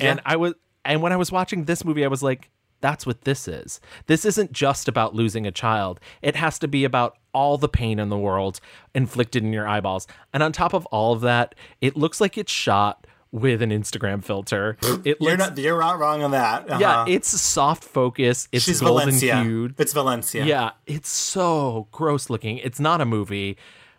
And 0.00 0.20
I 0.24 0.36
was 0.36 0.54
and 0.84 1.02
when 1.02 1.12
I 1.12 1.16
was 1.16 1.30
watching 1.30 1.64
this 1.64 1.84
movie, 1.84 2.04
I 2.04 2.08
was 2.08 2.22
like, 2.22 2.50
that's 2.80 3.06
what 3.06 3.22
this 3.22 3.46
is. 3.46 3.80
This 4.06 4.24
isn't 4.24 4.52
just 4.52 4.88
about 4.88 5.14
losing 5.14 5.46
a 5.46 5.52
child. 5.52 6.00
It 6.22 6.36
has 6.36 6.58
to 6.60 6.68
be 6.68 6.84
about 6.84 7.18
all 7.32 7.58
the 7.58 7.68
pain 7.68 7.98
in 7.98 8.08
the 8.08 8.18
world 8.18 8.60
inflicted 8.94 9.44
in 9.44 9.52
your 9.52 9.68
eyeballs. 9.68 10.06
And 10.32 10.42
on 10.42 10.52
top 10.52 10.72
of 10.72 10.86
all 10.86 11.12
of 11.12 11.20
that, 11.20 11.54
it 11.80 11.96
looks 11.96 12.20
like 12.20 12.38
it's 12.38 12.52
shot 12.52 13.06
with 13.32 13.62
an 13.62 13.70
Instagram 13.70 14.24
filter. 14.24 14.76
It 15.04 15.18
You're 15.20 15.36
not 15.36 15.56
you're 15.56 15.80
not 15.80 15.98
wrong 15.98 16.22
on 16.22 16.32
that. 16.32 16.66
yeah, 16.80 17.00
Uh-huh. 17.00 17.04
it's 17.08 17.28
soft 17.28 17.84
focus. 17.84 18.48
It's 18.52 18.64
She's 18.64 18.80
golden 18.80 19.06
Valencia. 19.10 19.42
hued. 19.42 19.74
It's 19.78 19.92
Valencia. 19.92 20.44
Yeah, 20.44 20.70
it's 20.86 21.08
so 21.08 21.86
gross 21.92 22.28
looking. 22.28 22.58
It's 22.58 22.80
not 22.80 23.00
a 23.00 23.04
movie. 23.04 23.56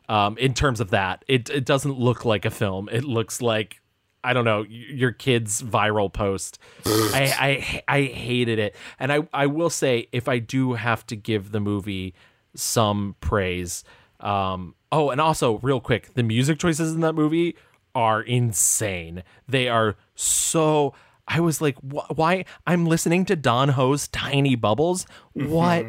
Um, 0.09 0.37
in 0.37 0.53
terms 0.53 0.79
of 0.81 0.89
that, 0.89 1.23
it 1.27 1.49
it 1.49 1.63
doesn't 1.65 1.97
look 1.97 2.25
like 2.25 2.43
a 2.45 2.49
film. 2.51 2.89
It 2.91 3.03
looks 3.05 3.41
like 3.41 3.79
I 4.23 4.33
don't 4.33 4.43
know 4.45 4.65
your 4.69 5.11
kid's 5.13 5.63
viral 5.63 6.11
post. 6.11 6.59
I, 6.85 7.81
I 7.87 7.97
I 7.97 8.01
hated 8.03 8.59
it, 8.59 8.75
and 8.99 9.11
I 9.13 9.19
I 9.33 9.45
will 9.47 9.69
say 9.69 10.07
if 10.11 10.27
I 10.27 10.39
do 10.39 10.73
have 10.73 11.05
to 11.07 11.15
give 11.15 11.51
the 11.53 11.59
movie 11.61 12.13
some 12.53 13.15
praise. 13.21 13.83
Um, 14.19 14.75
oh, 14.91 15.09
and 15.09 15.19
also 15.21 15.57
real 15.59 15.79
quick, 15.79 16.13
the 16.13 16.23
music 16.23 16.59
choices 16.59 16.93
in 16.93 16.99
that 17.01 17.13
movie 17.13 17.55
are 17.95 18.21
insane. 18.21 19.23
They 19.47 19.67
are 19.67 19.95
so. 20.15 20.93
I 21.27 21.39
was 21.39 21.61
like, 21.61 21.77
wh- 21.77 22.09
why? 22.17 22.45
I'm 22.67 22.85
listening 22.85 23.25
to 23.25 23.35
Don 23.35 23.69
Ho's 23.69 24.07
Tiny 24.07 24.55
Bubbles. 24.55 25.05
Mm-hmm. 25.37 25.49
What 25.49 25.85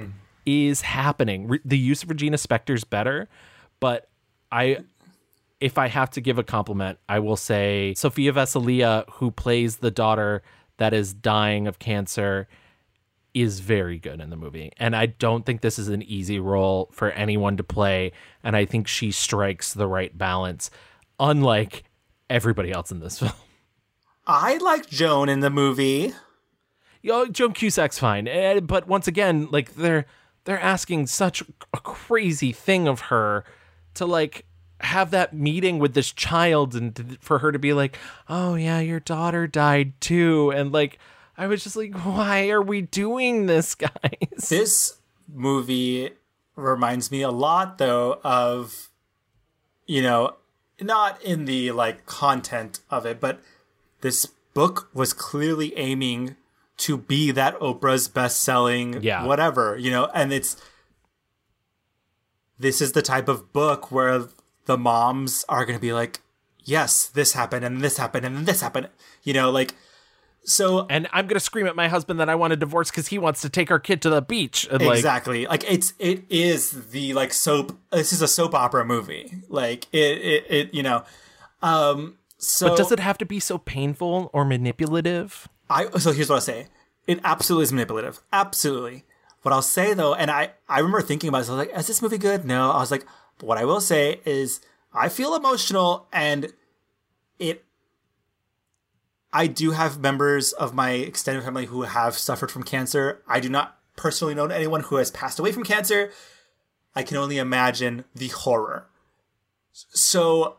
is 0.46 0.82
happening? 0.82 1.48
Re- 1.48 1.60
the 1.64 1.78
use 1.78 2.02
of 2.02 2.10
Regina 2.10 2.36
Spektor's 2.36 2.84
better, 2.84 3.28
but 3.80 4.08
I 4.50 4.78
if 5.62 5.78
I 5.78 5.86
have 5.86 6.10
to 6.10 6.20
give 6.20 6.38
a 6.38 6.42
compliment, 6.42 6.98
I 7.08 7.20
will 7.20 7.36
say 7.36 7.94
Sofia 7.94 8.32
Vassilieva, 8.32 9.08
who 9.12 9.30
plays 9.30 9.76
the 9.76 9.92
daughter 9.92 10.42
that 10.78 10.92
is 10.92 11.14
dying 11.14 11.68
of 11.68 11.78
cancer, 11.78 12.48
is 13.32 13.60
very 13.60 13.98
good 13.98 14.20
in 14.20 14.30
the 14.30 14.36
movie. 14.36 14.72
And 14.76 14.96
I 14.96 15.06
don't 15.06 15.46
think 15.46 15.60
this 15.60 15.78
is 15.78 15.88
an 15.88 16.02
easy 16.02 16.40
role 16.40 16.90
for 16.92 17.10
anyone 17.12 17.56
to 17.58 17.62
play. 17.62 18.10
And 18.42 18.56
I 18.56 18.64
think 18.64 18.88
she 18.88 19.12
strikes 19.12 19.72
the 19.72 19.86
right 19.86 20.16
balance, 20.18 20.68
unlike 21.20 21.84
everybody 22.32 22.72
else 22.72 22.90
in 22.90 23.00
this 23.00 23.18
film. 23.20 23.32
I 24.26 24.56
like 24.58 24.88
Joan 24.88 25.28
in 25.28 25.40
the 25.40 25.50
movie. 25.50 26.14
Yo, 27.02 27.26
Joan 27.26 27.52
Cusack's 27.52 27.98
fine, 27.98 28.28
eh, 28.28 28.60
but 28.60 28.86
once 28.86 29.08
again, 29.08 29.48
like 29.50 29.74
they're 29.74 30.06
they're 30.44 30.60
asking 30.60 31.06
such 31.06 31.42
a 31.72 31.80
crazy 31.80 32.52
thing 32.52 32.86
of 32.88 33.00
her 33.02 33.44
to 33.94 34.06
like 34.06 34.44
have 34.80 35.10
that 35.10 35.32
meeting 35.32 35.78
with 35.78 35.94
this 35.94 36.12
child 36.12 36.74
and 36.74 36.94
to, 36.96 37.04
for 37.20 37.40
her 37.40 37.50
to 37.52 37.58
be 37.58 37.72
like, 37.72 37.98
"Oh 38.28 38.54
yeah, 38.54 38.78
your 38.78 39.00
daughter 39.00 39.48
died 39.48 40.00
too," 40.00 40.50
and 40.52 40.70
like 40.72 40.98
I 41.36 41.48
was 41.48 41.64
just 41.64 41.76
like, 41.76 41.92
"Why 41.98 42.48
are 42.50 42.62
we 42.62 42.82
doing 42.82 43.46
this, 43.46 43.74
guys?" 43.76 44.48
This 44.48 44.98
movie 45.28 46.10
reminds 46.54 47.10
me 47.10 47.22
a 47.22 47.30
lot 47.30 47.78
though 47.78 48.20
of 48.22 48.90
you 49.86 50.02
know, 50.02 50.36
not 50.82 51.22
in 51.22 51.44
the 51.44 51.72
like 51.72 52.06
content 52.06 52.80
of 52.90 53.06
it, 53.06 53.20
but 53.20 53.40
this 54.00 54.26
book 54.54 54.88
was 54.92 55.12
clearly 55.12 55.76
aiming 55.78 56.36
to 56.78 56.96
be 56.96 57.30
that 57.30 57.58
Oprah's 57.60 58.08
best-selling 58.08 59.02
Yeah. 59.02 59.24
whatever, 59.24 59.76
you 59.76 59.90
know, 59.90 60.06
and 60.14 60.32
it's 60.32 60.56
this 62.58 62.80
is 62.80 62.92
the 62.92 63.02
type 63.02 63.28
of 63.28 63.52
book 63.52 63.90
where 63.90 64.26
the 64.66 64.78
moms 64.78 65.44
are 65.48 65.64
going 65.64 65.76
to 65.78 65.82
be 65.82 65.92
like, 65.92 66.20
"Yes, 66.64 67.06
this 67.06 67.32
happened 67.32 67.64
and 67.64 67.82
this 67.82 67.96
happened 67.96 68.24
and 68.24 68.46
this 68.46 68.60
happened." 68.60 68.88
You 69.22 69.34
know, 69.34 69.50
like 69.50 69.74
so 70.44 70.86
and 70.90 71.08
I'm 71.12 71.26
gonna 71.26 71.40
scream 71.40 71.66
at 71.66 71.76
my 71.76 71.88
husband 71.88 72.18
that 72.20 72.28
I 72.28 72.34
want 72.34 72.52
a 72.52 72.56
divorce 72.56 72.90
because 72.90 73.08
he 73.08 73.18
wants 73.18 73.40
to 73.42 73.48
take 73.48 73.70
our 73.70 73.78
kid 73.78 74.02
to 74.02 74.10
the 74.10 74.20
beach. 74.20 74.66
And, 74.70 74.84
like, 74.84 74.96
exactly. 74.96 75.46
Like 75.46 75.64
it's 75.70 75.94
it 75.98 76.24
is 76.28 76.90
the 76.90 77.14
like 77.14 77.32
soap 77.32 77.78
this 77.92 78.12
is 78.12 78.22
a 78.22 78.28
soap 78.28 78.54
opera 78.54 78.84
movie. 78.84 79.32
Like 79.48 79.86
it 79.92 80.18
it, 80.18 80.46
it 80.48 80.74
you 80.74 80.82
know 80.82 81.04
um 81.62 82.16
so 82.38 82.70
but 82.70 82.76
does 82.76 82.90
it 82.90 82.98
have 82.98 83.18
to 83.18 83.26
be 83.26 83.38
so 83.38 83.58
painful 83.58 84.30
or 84.32 84.44
manipulative? 84.44 85.48
i 85.70 85.88
so 85.98 86.12
here's 86.12 86.28
what 86.28 86.36
i'll 86.36 86.40
say. 86.40 86.66
It 87.06 87.20
absolutely 87.24 87.64
is 87.64 87.72
manipulative. 87.72 88.20
Absolutely. 88.32 89.04
What 89.42 89.52
i'll 89.52 89.62
say 89.62 89.94
though 89.94 90.14
and 90.14 90.30
i 90.30 90.52
i 90.68 90.78
remember 90.78 91.02
thinking 91.02 91.28
about 91.28 91.40
this 91.40 91.50
i 91.50 91.52
was 91.52 91.66
like 91.66 91.78
is 91.78 91.86
this 91.86 92.02
movie 92.02 92.18
good? 92.18 92.44
No. 92.44 92.72
I 92.72 92.78
was 92.78 92.90
like 92.90 93.06
but 93.38 93.46
what 93.46 93.58
i 93.58 93.64
will 93.64 93.80
say 93.80 94.20
is 94.24 94.60
i 94.92 95.08
feel 95.08 95.36
emotional 95.36 96.08
and 96.12 96.52
it 97.38 97.64
I 99.32 99.46
do 99.46 99.70
have 99.70 100.00
members 100.00 100.52
of 100.52 100.74
my 100.74 100.90
extended 100.90 101.44
family 101.44 101.66
who 101.66 101.82
have 101.82 102.18
suffered 102.18 102.50
from 102.50 102.62
cancer. 102.62 103.22
I 103.26 103.40
do 103.40 103.48
not 103.48 103.78
personally 103.96 104.34
know 104.34 104.46
anyone 104.46 104.82
who 104.82 104.96
has 104.96 105.10
passed 105.10 105.38
away 105.38 105.52
from 105.52 105.64
cancer. 105.64 106.10
I 106.94 107.02
can 107.02 107.16
only 107.16 107.38
imagine 107.38 108.04
the 108.14 108.28
horror. 108.28 108.86
So 109.72 110.56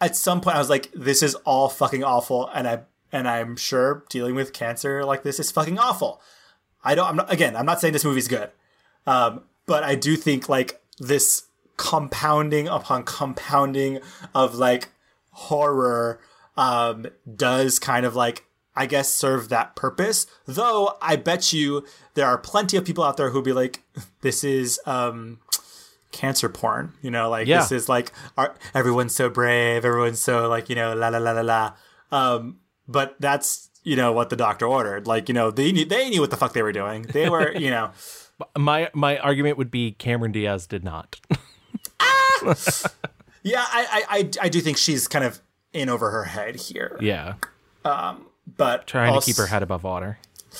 at 0.00 0.14
some 0.14 0.40
point 0.40 0.56
I 0.56 0.58
was 0.58 0.68
like 0.68 0.90
this 0.92 1.22
is 1.22 1.34
all 1.36 1.68
fucking 1.68 2.04
awful 2.04 2.50
and 2.54 2.68
I 2.68 2.80
and 3.12 3.26
I'm 3.26 3.56
sure 3.56 4.04
dealing 4.10 4.34
with 4.34 4.52
cancer 4.52 5.04
like 5.04 5.22
this 5.22 5.40
is 5.40 5.50
fucking 5.50 5.78
awful. 5.78 6.20
I 6.84 6.94
don't 6.94 7.08
I'm 7.08 7.16
not 7.16 7.32
again, 7.32 7.56
I'm 7.56 7.66
not 7.66 7.80
saying 7.80 7.92
this 7.92 8.04
movie's 8.04 8.28
good. 8.28 8.50
Um 9.06 9.44
but 9.64 9.82
I 9.82 9.94
do 9.94 10.16
think 10.16 10.50
like 10.50 10.82
this 10.98 11.46
compounding 11.78 12.68
upon 12.68 13.04
compounding 13.04 14.00
of 14.34 14.54
like 14.54 14.88
horror 15.30 16.20
um, 16.56 17.06
does 17.34 17.78
kind 17.78 18.06
of 18.06 18.14
like 18.16 18.44
I 18.74 18.86
guess 18.86 19.08
serve 19.08 19.48
that 19.48 19.74
purpose. 19.76 20.26
Though 20.46 20.96
I 21.00 21.16
bet 21.16 21.52
you 21.52 21.84
there 22.14 22.26
are 22.26 22.36
plenty 22.38 22.76
of 22.76 22.84
people 22.84 23.04
out 23.04 23.16
there 23.16 23.30
who'd 23.30 23.44
be 23.44 23.52
like, 23.52 23.82
"This 24.20 24.44
is 24.44 24.78
um, 24.86 25.38
cancer 26.12 26.48
porn," 26.48 26.92
you 27.02 27.10
know, 27.10 27.28
like 27.30 27.46
Yeah. 27.46 27.60
this 27.60 27.72
is 27.72 27.88
like 27.88 28.12
our, 28.36 28.54
everyone's 28.74 29.14
so 29.14 29.28
brave, 29.30 29.84
everyone's 29.84 30.20
so 30.20 30.48
like 30.48 30.68
you 30.68 30.74
know 30.74 30.94
la 30.94 31.08
la 31.08 31.18
la 31.18 31.32
la 31.32 31.40
la. 31.42 31.72
Um, 32.12 32.58
but 32.88 33.16
that's 33.20 33.70
you 33.82 33.96
know 33.96 34.12
what 34.12 34.30
the 34.30 34.36
doctor 34.36 34.66
ordered. 34.66 35.06
Like 35.06 35.28
you 35.28 35.34
know 35.34 35.50
they 35.50 35.72
knew 35.72 35.84
they 35.84 36.10
knew 36.10 36.20
what 36.20 36.30
the 36.30 36.36
fuck 36.36 36.52
they 36.52 36.62
were 36.62 36.72
doing. 36.72 37.02
They 37.02 37.28
were 37.28 37.52
you 37.56 37.70
know. 37.70 37.90
My 38.58 38.90
my 38.92 39.16
argument 39.18 39.56
would 39.56 39.70
be 39.70 39.92
Cameron 39.92 40.32
Diaz 40.32 40.66
did 40.66 40.84
not. 40.84 41.18
ah! 42.00 42.54
Yeah, 43.42 43.64
I, 43.64 43.86
I, 44.10 44.18
I, 44.18 44.30
I 44.42 44.48
do 44.48 44.60
think 44.60 44.76
she's 44.76 45.06
kind 45.06 45.24
of 45.24 45.40
in 45.76 45.88
over 45.88 46.10
her 46.10 46.24
head 46.24 46.56
here. 46.56 46.96
yeah, 47.00 47.34
Um, 47.84 48.26
but 48.56 48.86
trying 48.86 49.12
also- 49.12 49.26
to 49.26 49.32
keep 49.32 49.36
her 49.38 49.46
head 49.46 49.62
above 49.62 49.84
water. 49.84 50.18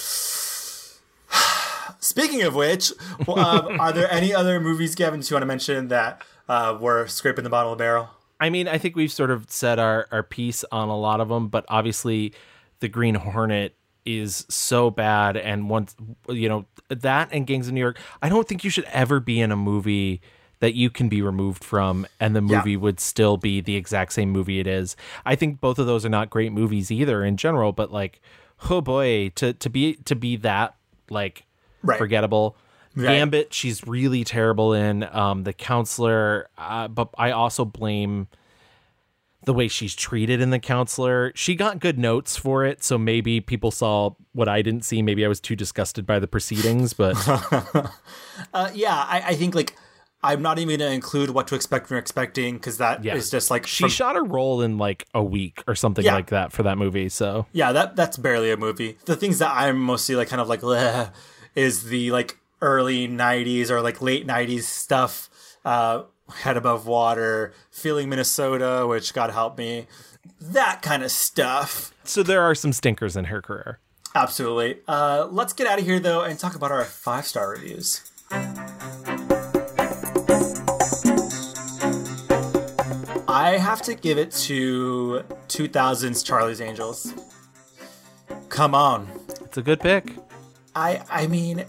Speaking 2.01 2.43
of 2.43 2.55
which, 2.55 2.93
well, 3.27 3.39
um, 3.39 3.81
are 3.81 3.93
there 3.93 4.11
any 4.13 4.33
other 4.35 4.61
movies, 4.61 4.95
Gavin, 4.95 5.21
that 5.21 5.31
you 5.31 5.35
want 5.35 5.43
to 5.43 5.47
mention 5.47 5.89
that 5.89 6.23
uh, 6.49 6.77
we're 6.81 7.07
scraping 7.09 7.45
the 7.45 7.51
bottom 7.51 7.73
of 7.73 7.79
the 7.79 7.83
barrel. 7.83 8.11
I 8.39 8.51
mean, 8.51 8.69
I 8.69 8.79
think 8.79 8.95
we've 8.97 9.11
sort 9.11 9.31
of 9.31 9.51
said 9.51 9.79
our, 9.79 10.07
our 10.13 10.23
piece 10.23 10.65
on 10.71 10.89
a 10.89 10.97
lot 10.97 11.21
of 11.21 11.29
them, 11.29 11.49
but 11.49 11.65
obviously, 11.69 12.33
the 12.81 12.89
Green 12.89 13.15
Hornet 13.15 13.75
is 14.05 14.45
so 14.49 14.91
bad. 14.91 15.37
And 15.37 15.69
once, 15.71 15.97
you 16.29 16.49
know, 16.49 16.67
that 16.89 17.31
and 17.33 17.47
Gangs 17.47 17.67
of 17.67 17.73
New 17.75 17.81
York, 17.81 17.99
I 18.23 18.29
don't 18.29 18.47
think 18.47 18.63
you 18.63 18.71
should 18.71 18.85
ever 18.93 19.19
be 19.21 19.41
in 19.41 19.51
a 19.51 19.57
movie 19.57 20.21
that 20.67 20.75
you 20.75 20.91
can 20.91 21.09
be 21.09 21.23
removed 21.23 21.63
from 21.63 22.05
and 22.19 22.35
the 22.35 22.41
Yeah. 22.43 22.57
movie 22.59 22.77
would 22.77 22.99
still 22.99 23.37
be 23.37 23.61
the 23.61 23.77
exact 23.77 24.13
same 24.13 24.31
movie 24.31 24.59
it 24.59 24.67
is. 24.67 24.97
I 25.25 25.37
think 25.37 25.61
both 25.61 25.79
of 25.79 25.87
those 25.87 26.05
are 26.05 26.09
not 26.09 26.29
great 26.29 26.51
movies 26.51 26.91
either 26.91 27.25
in 27.25 27.37
general, 27.37 27.71
but 27.71 27.93
like, 27.93 28.21
oh 28.69 28.81
boy, 28.81 29.29
to, 29.37 29.53
to 29.53 29.71
be, 29.71 29.95
to 30.07 30.17
be 30.17 30.35
that 30.39 30.75
like 31.09 31.45
Right. 31.85 31.99
forgettable. 31.99 32.57
Right. 32.97 33.07
Gambit, 33.19 33.55
she's 33.55 33.87
really 33.87 34.25
terrible 34.25 34.73
in. 34.73 35.05
Um, 35.05 35.45
the 35.45 35.53
counselor, 35.53 36.49
uh, 36.59 36.89
but 36.89 37.11
I 37.17 37.31
also 37.31 37.65
blame 37.65 38.27
the 39.45 39.53
way 39.55 39.69
she's 39.69 39.95
treated 39.95 40.41
in 40.41 40.51
the 40.51 40.59
counselor. 40.59 41.31
She 41.37 41.55
got 41.55 41.79
good 41.79 41.97
notes 41.97 42.37
for 42.37 42.65
it, 42.65 42.83
so 42.83 42.99
maybe 42.99 43.41
people 43.41 43.71
saw 43.71 44.17
what 44.33 44.49
I 44.49 44.63
didn't 44.63 44.85
see. 44.85 45.01
Maybe 45.01 45.25
I 45.25 45.29
was 45.29 45.39
too 45.41 45.55
disgusted 45.55 46.05
by 46.07 46.19
the 46.19 46.27
proceedings, 46.27 46.93
but 46.93 47.15
Uh, 48.53 48.71
yeah, 48.75 48.97
I, 49.09 49.23
I 49.29 49.35
think 49.37 49.55
like 49.55 49.77
I'm 50.23 50.43
not 50.43 50.59
even 50.59 50.79
going 50.79 50.91
to 50.91 50.95
include 50.95 51.31
what 51.31 51.47
to 51.49 51.55
expect 51.55 51.87
from 51.87 51.99
expecting 51.99 52.55
because 52.55 52.79
that 52.79 53.01
is 53.01 53.05
yeah, 53.05 53.15
just 53.19 53.51
like 53.51 53.67
she 53.67 53.85
from- 53.85 53.91
shot 53.91 54.17
her 54.17 54.25
role 54.25 54.61
in 54.63 54.77
like 54.79 55.07
a 55.15 55.23
week 55.23 55.63
or 55.69 55.75
something 55.75 56.05
Yeah. 56.05 56.15
like 56.15 56.29
that 56.31 56.53
for 56.53 56.63
that 56.65 56.79
movie. 56.79 57.09
So 57.09 57.47
Yeah, 57.53 57.73
that 57.73 57.95
that's 57.97 58.17
barely 58.17 58.51
a 58.51 58.57
movie. 58.57 58.99
The 59.05 59.15
things 59.17 59.39
that 59.39 59.53
I'm 59.55 59.79
mostly 59.79 60.17
like 60.17 60.29
kind 60.29 60.41
of 60.41 60.49
like 60.49 60.63
is 61.55 61.85
the 61.85 62.11
like 62.11 62.39
early 62.63 63.07
'90s 63.07 63.71
or 63.71 63.81
like 63.83 64.01
late 64.03 64.27
'90s 64.27 64.63
stuff. 64.63 65.29
Uh, 65.65 66.03
Head 66.41 66.57
above 66.57 66.89
water, 66.89 67.53
feeling 67.71 68.09
Minnesota, 68.09 68.85
which 68.89 69.15
God 69.15 69.31
help 69.31 69.57
me, 69.57 69.87
that 70.41 70.83
kind 70.83 71.05
of 71.05 71.13
stuff. 71.13 71.93
so 72.03 72.25
there 72.25 72.43
are 72.43 72.53
some 72.53 72.73
stinkers 72.73 73.17
in 73.17 73.27
her 73.27 73.41
career. 73.41 73.79
Absolutely. 74.13 74.79
Uh, 74.89 75.29
let's 75.31 75.53
get 75.53 75.69
out 75.69 75.79
of 75.79 75.85
here 75.85 76.01
though 76.01 76.23
and 76.23 76.37
talk 76.37 76.57
about 76.57 76.73
our 76.73 76.85
five 76.85 77.27
star 77.27 77.51
reviews. 77.51 78.01
I 83.37 83.59
have 83.59 83.83
to 83.83 83.95
give 83.95 84.17
it 84.17 84.31
to 84.49 85.23
2000's 85.49 86.23
Charlie's 86.23 86.63
Angels. 86.63 87.13
Come 88.49 88.75
on. 88.75 89.09
It's 89.43 89.59
a 89.59 89.63
good 89.63 89.79
pick. 89.79 90.15
I 90.75 91.03
I 91.11 91.27
mean, 91.27 91.67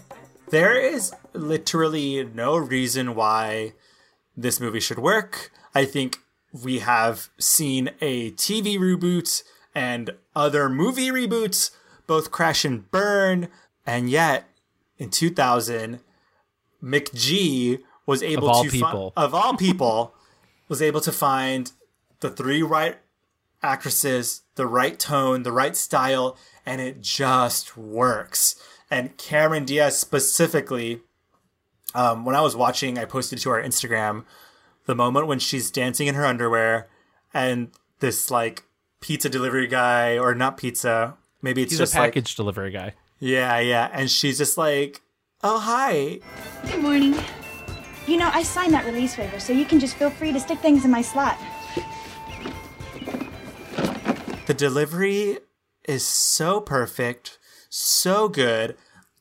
there 0.48 0.72
is 0.72 1.12
literally 1.34 2.24
no 2.24 2.56
reason 2.56 3.14
why 3.14 3.74
this 4.34 4.60
movie 4.60 4.80
should 4.80 4.98
work. 4.98 5.50
I 5.74 5.84
think 5.84 6.16
we 6.52 6.78
have 6.78 7.28
seen 7.38 7.90
a 8.00 8.30
TV 8.30 8.78
reboot 8.78 9.42
and 9.74 10.12
other 10.34 10.70
movie 10.70 11.10
reboots 11.10 11.70
both 12.06 12.30
crash 12.30 12.64
and 12.64 12.90
burn, 12.90 13.48
and 13.86 14.08
yet 14.08 14.48
in 14.96 15.10
2000, 15.10 16.00
McG 16.82 17.80
was 18.06 18.22
able 18.22 18.48
all 18.48 18.64
to 18.64 18.70
fi- 18.70 18.76
people. 18.78 19.12
of 19.18 19.34
all 19.34 19.54
people 19.54 20.14
was 20.68 20.80
able 20.82 21.00
to 21.00 21.12
find 21.12 21.72
the 22.20 22.30
three 22.30 22.62
right 22.62 22.96
actresses, 23.62 24.42
the 24.54 24.66
right 24.66 24.98
tone, 24.98 25.42
the 25.42 25.52
right 25.52 25.76
style, 25.76 26.36
and 26.64 26.80
it 26.80 27.00
just 27.00 27.76
works. 27.76 28.54
And 28.90 29.16
Cameron 29.16 29.64
Diaz 29.64 29.98
specifically, 29.98 31.00
um, 31.94 32.24
when 32.24 32.34
I 32.36 32.40
was 32.40 32.54
watching, 32.56 32.98
I 32.98 33.04
posted 33.04 33.38
to 33.40 33.50
our 33.50 33.62
Instagram 33.62 34.24
the 34.86 34.94
moment 34.94 35.26
when 35.26 35.38
she's 35.38 35.70
dancing 35.70 36.06
in 36.06 36.14
her 36.14 36.24
underwear, 36.24 36.88
and 37.34 37.70
this 38.00 38.30
like 38.30 38.64
pizza 39.00 39.28
delivery 39.28 39.66
guy, 39.66 40.16
or 40.18 40.34
not 40.34 40.56
pizza, 40.56 41.14
maybe 41.42 41.62
it's 41.62 41.72
He's 41.72 41.78
just 41.78 41.94
a 41.94 41.98
like 41.98 42.12
package 42.14 42.34
delivery 42.34 42.70
guy. 42.70 42.94
yeah, 43.18 43.58
yeah, 43.58 43.90
and 43.92 44.10
she's 44.10 44.38
just 44.38 44.56
like, 44.56 45.02
oh 45.42 45.58
hi, 45.58 46.20
Good 46.70 46.82
morning. 46.82 47.14
You 48.08 48.16
know, 48.16 48.30
I 48.32 48.42
signed 48.42 48.72
that 48.72 48.86
release 48.86 49.18
waiver, 49.18 49.38
so 49.38 49.52
you 49.52 49.66
can 49.66 49.78
just 49.78 49.96
feel 49.96 50.08
free 50.08 50.32
to 50.32 50.40
stick 50.40 50.60
things 50.60 50.82
in 50.86 50.90
my 50.90 51.02
slot. 51.02 51.38
The 54.46 54.54
delivery 54.54 55.40
is 55.84 56.06
so 56.06 56.58
perfect, 56.58 57.38
so 57.68 58.30
good. 58.30 58.78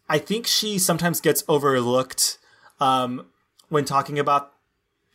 I 0.07 0.19
think 0.19 0.47
she 0.47 0.79
sometimes 0.79 1.19
gets 1.19 1.43
overlooked 1.49 2.37
um, 2.79 3.25
when 3.67 3.83
talking 3.83 4.17
about 4.19 4.53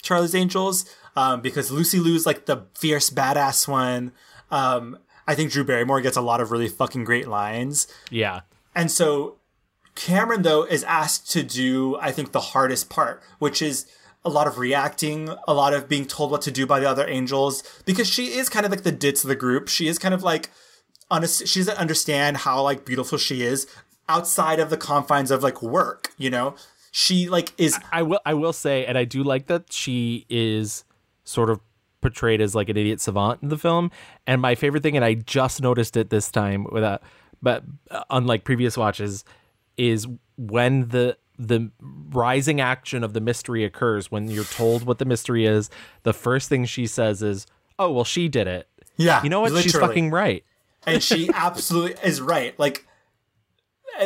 Charlie's 0.03 0.35
Angels 0.35 0.85
um, 1.17 1.41
because 1.41 1.71
Lucy 1.71 1.99
Liu's 1.99 2.27
like 2.27 2.45
the 2.45 2.67
fierce 2.75 3.09
badass 3.09 3.67
one. 3.67 4.13
Um, 4.51 4.99
I 5.27 5.35
think 5.35 5.51
Drew 5.51 5.65
Barrymore 5.65 6.03
gets 6.03 6.19
a 6.19 6.21
lot 6.21 6.43
of 6.43 6.51
really 6.51 6.69
fucking 6.69 7.05
great 7.05 7.27
lines. 7.27 7.87
Yeah. 8.11 8.41
And 8.75 8.91
so 8.91 9.39
Cameron, 9.95 10.43
though, 10.43 10.65
is 10.65 10.85
asked 10.85 11.31
to 11.33 11.43
do, 11.43 11.97
I 12.01 12.13
think, 12.13 12.33
the 12.33 12.41
hardest 12.41 12.89
part, 12.89 13.23
which 13.39 13.61
is 13.61 13.87
a 14.25 14.31
lot 14.31 14.47
of 14.47 14.59
reacting, 14.59 15.29
a 15.47 15.55
lot 15.55 15.75
of 15.75 15.89
being 15.89 16.07
told 16.07 16.31
what 16.31 16.43
to 16.43 16.51
do 16.51 16.67
by 16.67 16.81
the 16.81 16.89
other 16.89 17.07
angels, 17.09 17.63
because 17.85 18.09
she 18.09 18.27
is 18.35 18.49
kind 18.49 18.65
of 18.65 18.71
like 18.71 18.83
the 18.83 18.93
ditz 18.93 19.25
of 19.25 19.29
the 19.29 19.37
group. 19.37 19.69
She 19.69 19.89
is 19.89 19.99
kind 19.99 20.15
of 20.15 20.23
like, 20.23 20.51
honest, 21.11 21.47
she 21.47 21.61
doesn't 21.61 21.79
understand 21.79 22.39
how 22.39 22.63
like 22.63 22.85
beautiful 22.85 23.19
she 23.19 23.43
is 23.43 23.67
outside 24.09 24.61
of 24.61 24.71
the 24.71 24.77
confines 24.77 25.31
of 25.31 25.43
like 25.43 25.63
work, 25.63 26.13
you 26.17 26.31
know? 26.31 26.55
She 26.91 27.29
like 27.29 27.53
is 27.59 27.79
I 27.91 28.03
will 28.03 28.21
I 28.27 28.35
will 28.35 28.53
say, 28.53 28.85
and 28.85 28.99
I 28.99 29.05
do 29.05 29.23
like 29.23 29.47
that 29.47 29.73
she 29.73 30.27
is 30.29 30.85
sort 31.25 31.49
of 31.49 31.61
portrayed 32.03 32.41
as 32.43 32.55
like 32.55 32.69
an 32.69 32.77
idiot 32.77 33.01
savant 33.01 33.43
in 33.43 33.49
the 33.49 33.57
film. 33.57 33.91
And 34.27 34.43
my 34.43 34.55
favorite 34.55 34.83
thing, 34.83 34.97
and 34.97 35.05
I 35.05 35.15
just 35.15 35.63
noticed 35.63 35.97
it 35.97 36.11
this 36.11 36.31
time 36.31 36.67
without, 36.71 37.03
but 37.41 37.65
uh, 37.91 38.05
unlike 38.11 38.45
previous 38.45 38.77
watches, 38.77 39.25
is 39.91 40.07
when 40.37 40.89
the 40.89 41.17
the 41.39 41.71
rising 41.81 42.61
action 42.61 43.03
of 43.03 43.15
the 43.15 43.21
mystery 43.21 43.65
occurs 43.65 44.11
when 44.11 44.29
you're 44.31 44.45
told 44.45 44.85
what 44.85 44.99
the 44.99 45.05
mystery 45.05 45.45
is 45.47 45.71
the 46.05 46.13
first 46.13 46.49
thing 46.49 46.65
she 46.65 46.87
says 46.87 47.23
is 47.23 47.47
oh 47.79 47.91
well 47.91 48.05
she 48.05 48.29
did 48.29 48.47
it 48.47 48.69
Yeah, 48.97 49.23
you 49.23 49.29
know 49.31 49.41
what 49.41 49.53
she's 49.63 49.77
fucking 49.77 50.11
right 50.11 50.45
and 50.87 51.03
she 51.03 51.31
absolutely 51.35 51.95
is 52.03 52.21
right. 52.21 52.59
Like, 52.59 52.87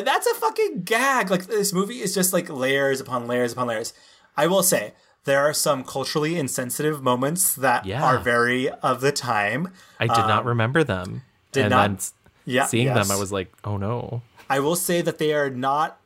that's 0.05 0.27
a 0.27 0.35
fucking 0.35 0.83
gag. 0.83 1.31
Like, 1.31 1.47
this 1.47 1.73
movie 1.73 2.01
is 2.01 2.15
just 2.15 2.33
like 2.35 2.51
layers 2.51 3.01
upon 3.01 3.27
layers 3.27 3.53
upon 3.55 3.67
layers. 3.69 3.95
I 4.37 4.47
will 4.47 4.63
say 4.63 4.93
there 5.25 5.41
are 5.41 5.55
some 5.55 5.85
culturally 5.85 6.39
insensitive 6.39 7.03
moments 7.03 7.55
that 7.55 7.87
Yeah. 7.87 8.05
are 8.05 8.19
very 8.19 8.69
of 8.69 9.01
the 9.01 9.11
time. 9.13 9.73
i 9.99 10.07
did 10.07 10.17
not 10.29 10.41
Um, 10.43 10.49
remember 10.49 10.85
them 10.85 11.23
did 11.53 11.63
and 11.65 11.71
not- 11.71 11.89
then 11.89 11.99
Yeah, 12.45 12.67
seeing 12.67 12.87
yes. 12.89 13.09
them 13.09 13.17
i 13.17 13.19
was 13.19 13.33
like 13.33 13.53
oh 13.65 13.77
no 13.77 14.23
I 14.49 14.61
will 14.61 14.77
say 14.77 15.01
that 15.03 15.19
they 15.19 15.33
are 15.35 15.51
not 15.51 16.01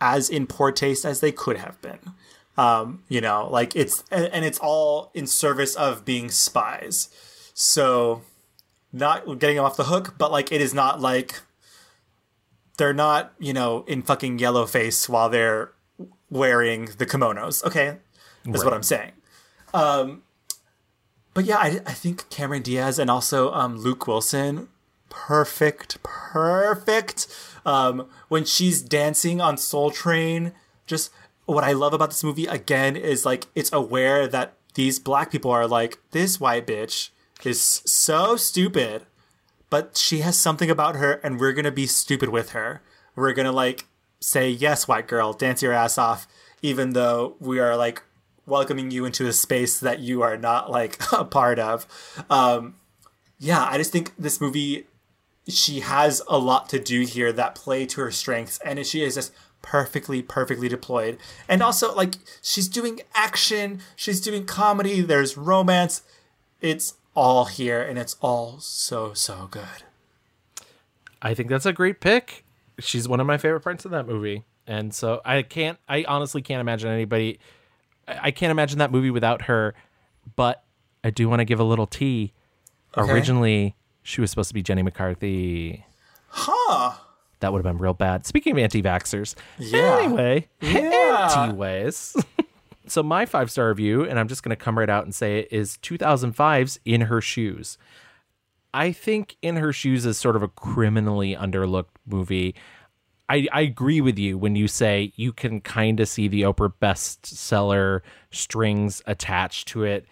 as 0.00 0.30
in 0.30 0.46
poor 0.46 0.72
taste 0.72 1.04
as 1.04 1.20
they 1.20 1.32
could 1.32 1.58
have 1.58 1.80
been. 1.82 1.98
Um, 2.56 3.04
you 3.08 3.20
know, 3.20 3.48
like 3.50 3.76
it's 3.76 4.04
and, 4.10 4.44
it's 4.44 4.58
all 4.58 5.10
in 5.14 5.26
service 5.26 5.74
of 5.74 6.04
being 6.04 6.30
spies. 6.30 7.08
So 7.54 8.22
not 8.92 9.38
getting 9.38 9.56
them 9.56 9.64
off 9.64 9.76
the 9.76 9.84
hook, 9.84 10.16
but 10.18 10.30
like 10.30 10.52
it 10.52 10.60
is 10.60 10.74
not 10.74 11.00
like 11.00 11.40
they're 12.76 12.94
not, 12.94 13.32
you 13.38 13.52
know, 13.52 13.84
in 13.86 14.02
fucking 14.02 14.38
yellow 14.38 14.66
face 14.66 15.08
while 15.08 15.28
they're 15.28 15.72
wearing 16.30 16.86
the 16.98 17.06
kimonos. 17.06 17.64
Okay. 17.64 17.96
That's 18.44 18.64
what 18.64 18.74
I'm 18.74 18.82
saying. 18.82 19.12
Um 19.72 20.22
but 21.32 21.44
yeah, 21.44 21.58
I, 21.58 21.80
I 21.86 21.92
think 21.92 22.28
Cameron 22.28 22.62
Diaz 22.62 22.98
and 22.98 23.10
also 23.10 23.52
um, 23.52 23.76
Luke 23.76 24.06
Wilson, 24.06 24.68
perfect, 25.10 26.02
perfect. 26.02 27.26
Um, 27.66 28.08
when 28.28 28.46
she's 28.46 28.80
dancing 28.80 29.40
on 29.40 29.58
Soul 29.58 29.90
Train, 29.90 30.52
just 30.86 31.10
what 31.44 31.64
I 31.64 31.72
love 31.72 31.92
about 31.92 32.10
this 32.10 32.24
movie 32.24 32.46
again 32.46 32.96
is 32.96 33.26
like 33.26 33.48
it's 33.54 33.72
aware 33.72 34.26
that 34.26 34.54
these 34.74 34.98
black 34.98 35.30
people 35.30 35.50
are 35.50 35.66
like 35.66 35.98
this 36.12 36.40
white 36.40 36.66
bitch 36.66 37.10
is 37.44 37.60
so 37.60 38.36
stupid, 38.36 39.02
but 39.68 39.96
she 39.96 40.20
has 40.20 40.38
something 40.38 40.70
about 40.70 40.96
her, 40.96 41.14
and 41.22 41.38
we're 41.38 41.52
gonna 41.52 41.70
be 41.70 41.86
stupid 41.86 42.30
with 42.30 42.50
her. 42.50 42.82
We're 43.14 43.32
gonna 43.34 43.52
like 43.52 43.86
say 44.20 44.48
yes, 44.48 44.88
white 44.88 45.08
girl, 45.08 45.32
dance 45.32 45.62
your 45.62 45.72
ass 45.72 45.98
off, 45.98 46.26
even 46.62 46.92
though 46.92 47.36
we 47.40 47.58
are 47.58 47.76
like 47.76 48.02
welcoming 48.46 48.90
you 48.90 49.04
into 49.04 49.26
a 49.26 49.32
space 49.32 49.78
that 49.80 50.00
you 50.00 50.22
are 50.22 50.36
not 50.36 50.70
like 50.70 51.00
a 51.12 51.24
part 51.24 51.58
of. 51.58 51.86
Um, 52.28 52.76
yeah, 53.38 53.64
I 53.64 53.78
just 53.78 53.92
think 53.92 54.12
this 54.18 54.40
movie, 54.40 54.86
she 55.48 55.80
has 55.80 56.22
a 56.28 56.38
lot 56.38 56.68
to 56.70 56.78
do 56.78 57.02
here 57.02 57.32
that 57.32 57.54
play 57.54 57.86
to 57.86 58.00
her 58.00 58.10
strengths, 58.10 58.58
and 58.64 58.84
she 58.86 59.02
is 59.02 59.14
just 59.14 59.32
perfectly, 59.62 60.22
perfectly 60.22 60.68
deployed. 60.68 61.18
And 61.48 61.62
also, 61.62 61.94
like, 61.94 62.14
she's 62.42 62.68
doing 62.68 63.00
action, 63.14 63.80
she's 63.96 64.20
doing 64.20 64.44
comedy, 64.44 65.00
there's 65.00 65.36
romance. 65.36 66.02
It's 66.60 66.94
all 67.14 67.46
here, 67.46 67.82
and 67.82 67.98
it's 67.98 68.16
all 68.20 68.60
so, 68.60 69.14
so 69.14 69.48
good. 69.50 69.84
I 71.22 71.34
think 71.34 71.48
that's 71.48 71.66
a 71.66 71.72
great 71.72 72.00
pick. 72.00 72.44
She's 72.78 73.08
one 73.08 73.20
of 73.20 73.26
my 73.26 73.38
favorite 73.38 73.60
parts 73.60 73.84
of 73.84 73.90
that 73.90 74.06
movie. 74.06 74.44
And 74.66 74.94
so 74.94 75.20
I 75.24 75.42
can't 75.42 75.78
I 75.88 76.04
honestly 76.06 76.42
can't 76.42 76.60
imagine 76.60 76.90
anybody 76.90 77.40
I 78.06 78.30
can't 78.30 78.50
imagine 78.50 78.78
that 78.78 78.92
movie 78.92 79.10
without 79.10 79.42
her. 79.42 79.74
But 80.36 80.64
I 81.02 81.10
do 81.10 81.28
want 81.28 81.40
to 81.40 81.44
give 81.44 81.60
a 81.60 81.64
little 81.64 81.86
tea. 81.86 82.32
Okay. 82.96 83.10
Originally, 83.10 83.74
she 84.10 84.20
was 84.20 84.30
supposed 84.30 84.48
to 84.48 84.54
be 84.54 84.62
Jenny 84.62 84.82
McCarthy. 84.82 85.84
Huh. 86.28 86.92
That 87.40 87.52
would 87.52 87.64
have 87.64 87.72
been 87.72 87.82
real 87.82 87.94
bad. 87.94 88.26
Speaking 88.26 88.52
of 88.52 88.58
anti-vaxxers, 88.58 89.34
Yeah. 89.58 89.98
Anyway, 90.02 90.48
Yeah. 90.60 91.28
anti-ways. 91.30 92.16
so 92.86 93.02
my 93.02 93.24
five 93.26 93.50
star 93.50 93.68
review, 93.68 94.04
and 94.04 94.18
I'm 94.18 94.28
just 94.28 94.42
going 94.42 94.50
to 94.50 94.62
come 94.62 94.78
right 94.78 94.90
out 94.90 95.04
and 95.04 95.14
say 95.14 95.38
it 95.40 95.48
is 95.50 95.78
2005's 95.82 96.78
In 96.84 97.02
Her 97.02 97.20
Shoes. 97.20 97.78
I 98.74 98.92
think 98.92 99.36
In 99.42 99.56
Her 99.56 99.72
Shoes 99.72 100.04
is 100.06 100.18
sort 100.18 100.36
of 100.36 100.42
a 100.42 100.48
criminally 100.48 101.34
underlooked 101.34 101.96
movie. 102.06 102.54
I, 103.28 103.46
I 103.52 103.60
agree 103.62 104.00
with 104.00 104.18
you 104.18 104.36
when 104.36 104.54
you 104.56 104.66
say 104.68 105.12
you 105.16 105.32
can 105.32 105.60
kind 105.60 106.00
of 106.00 106.08
see 106.08 106.26
the 106.28 106.42
Oprah 106.42 106.72
bestseller 106.82 108.00
strings 108.30 109.02
attached 109.06 109.68
to 109.68 109.84
it. 109.84 110.04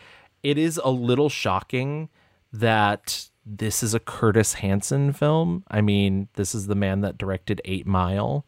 It 0.42 0.56
is 0.56 0.80
a 0.82 0.90
little 0.90 1.28
shocking 1.28 2.08
that 2.52 3.28
this 3.56 3.82
is 3.82 3.94
a 3.94 4.00
Curtis 4.00 4.54
Hanson 4.54 5.12
film. 5.12 5.64
I 5.70 5.80
mean, 5.80 6.28
this 6.34 6.54
is 6.54 6.66
the 6.66 6.74
man 6.74 7.00
that 7.00 7.16
directed 7.16 7.62
Eight 7.64 7.86
Mile 7.86 8.44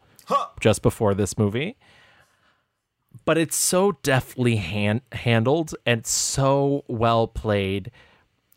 just 0.59 0.81
before 0.81 1.13
this 1.13 1.37
movie. 1.37 1.77
But 3.25 3.37
it's 3.37 3.55
so 3.55 3.93
deftly 4.03 4.57
hand- 4.57 5.01
handled 5.11 5.75
and 5.85 6.05
so 6.05 6.85
well 6.87 7.27
played. 7.27 7.91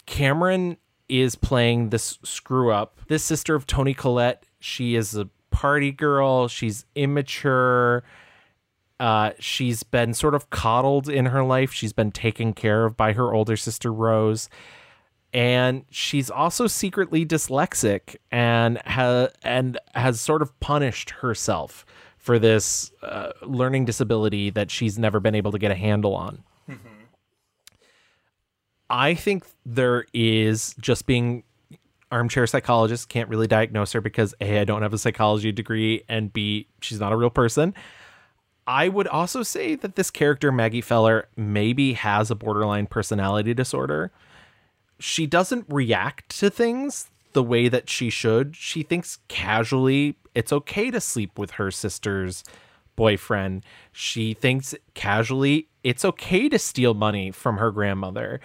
Cameron 0.07 0.77
is 1.09 1.35
playing 1.35 1.91
this 1.91 2.19
screw 2.23 2.71
up. 2.71 3.01
This 3.09 3.25
sister 3.25 3.55
of 3.55 3.67
Toni 3.67 3.95
Collette, 3.95 4.45
she 4.61 4.95
is 4.95 5.17
a 5.17 5.29
party 5.51 5.93
girl. 5.93 6.49
She's 6.49 6.85
immature. 6.95 8.05
Uh, 9.01 9.33
she's 9.39 9.83
been 9.83 10.15
sort 10.15 10.35
of 10.35 10.51
coddled 10.51 11.09
in 11.09 11.27
her 11.27 11.43
life. 11.43 11.73
She's 11.73 11.93
been 11.93 12.13
taken 12.13 12.53
care 12.53 12.85
of 12.85 12.97
by 12.97 13.13
her 13.13 13.35
older 13.35 13.57
sister 13.57 13.93
Rose, 13.93 14.49
and 15.35 15.85
she's 15.91 16.31
also 16.31 16.69
secretly 16.69 17.27
dyslexic 17.27 18.17
and 18.31 18.79
ha- 18.87 19.29
and 19.43 19.79
has 19.95 20.21
sort 20.21 20.41
of 20.41 20.59
punished 20.61 21.11
herself 21.11 21.85
for 22.17 22.39
this 22.39 22.93
uh, 23.03 23.33
learning 23.43 23.85
disability 23.85 24.49
that 24.49 24.71
she's 24.71 24.99
never 24.99 25.21
been 25.21 25.35
able 25.35 25.53
to 25.53 25.59
get 25.59 25.71
a 25.71 25.75
handle 25.75 26.15
on. 26.15 26.45
I 28.89 29.15
think 29.15 29.45
there 29.67 30.07
is 30.15 30.75
just 30.81 31.07
being 31.07 31.43
armchair 32.13 32.47
psychologist 32.47 33.09
can't 33.09 33.29
really 33.29 33.49
diagnose 33.49 33.93
her 33.93 34.01
because 34.01 34.35
A, 34.41 34.61
I 34.61 34.65
don't 34.65 34.83
have 34.83 34.93
a 34.93 34.99
psychology 34.99 35.51
degree, 35.51 36.05
and 36.09 36.33
B, 36.33 36.69
she's 36.81 37.01
not 37.01 37.13
a 37.13 37.17
real 37.17 37.31
person. 37.31 37.75
I 38.67 38.89
would 38.89 39.09
also 39.09 39.43
say 39.43 39.75
that 39.75 39.97
this 39.97 40.11
character, 40.11 40.53
Maggie 40.53 40.81
Feller, 40.81 41.29
maybe 41.37 41.95
has 41.95 42.31
a 42.31 42.35
borderline 42.35 42.87
personality 42.87 43.53
disorder. 43.53 44.13
She 44.99 45.27
doesn't 45.27 45.67
react 45.69 46.37
to 46.39 46.51
things 46.51 47.11
the 47.33 47.43
way 47.43 47.69
that 47.69 47.89
she 47.89 48.11
should. 48.11 48.57
She 48.57 48.83
thinks 48.83 49.19
casually 49.29 50.17
it's 50.35 50.53
okay 50.53 50.91
to 50.91 51.01
sleep 51.01 51.39
with 51.39 51.53
her 51.53 51.71
sister's 51.71 52.45
boyfriend. 52.97 53.65
She 53.93 54.35
thinks 54.35 54.75
casually 54.95 55.69
it's 55.83 56.05
okay 56.05 56.49
to 56.49 56.59
steal 56.59 56.95
money 56.95 57.31
from 57.31 57.59
her 57.59 57.71
grandmother. 57.71 58.41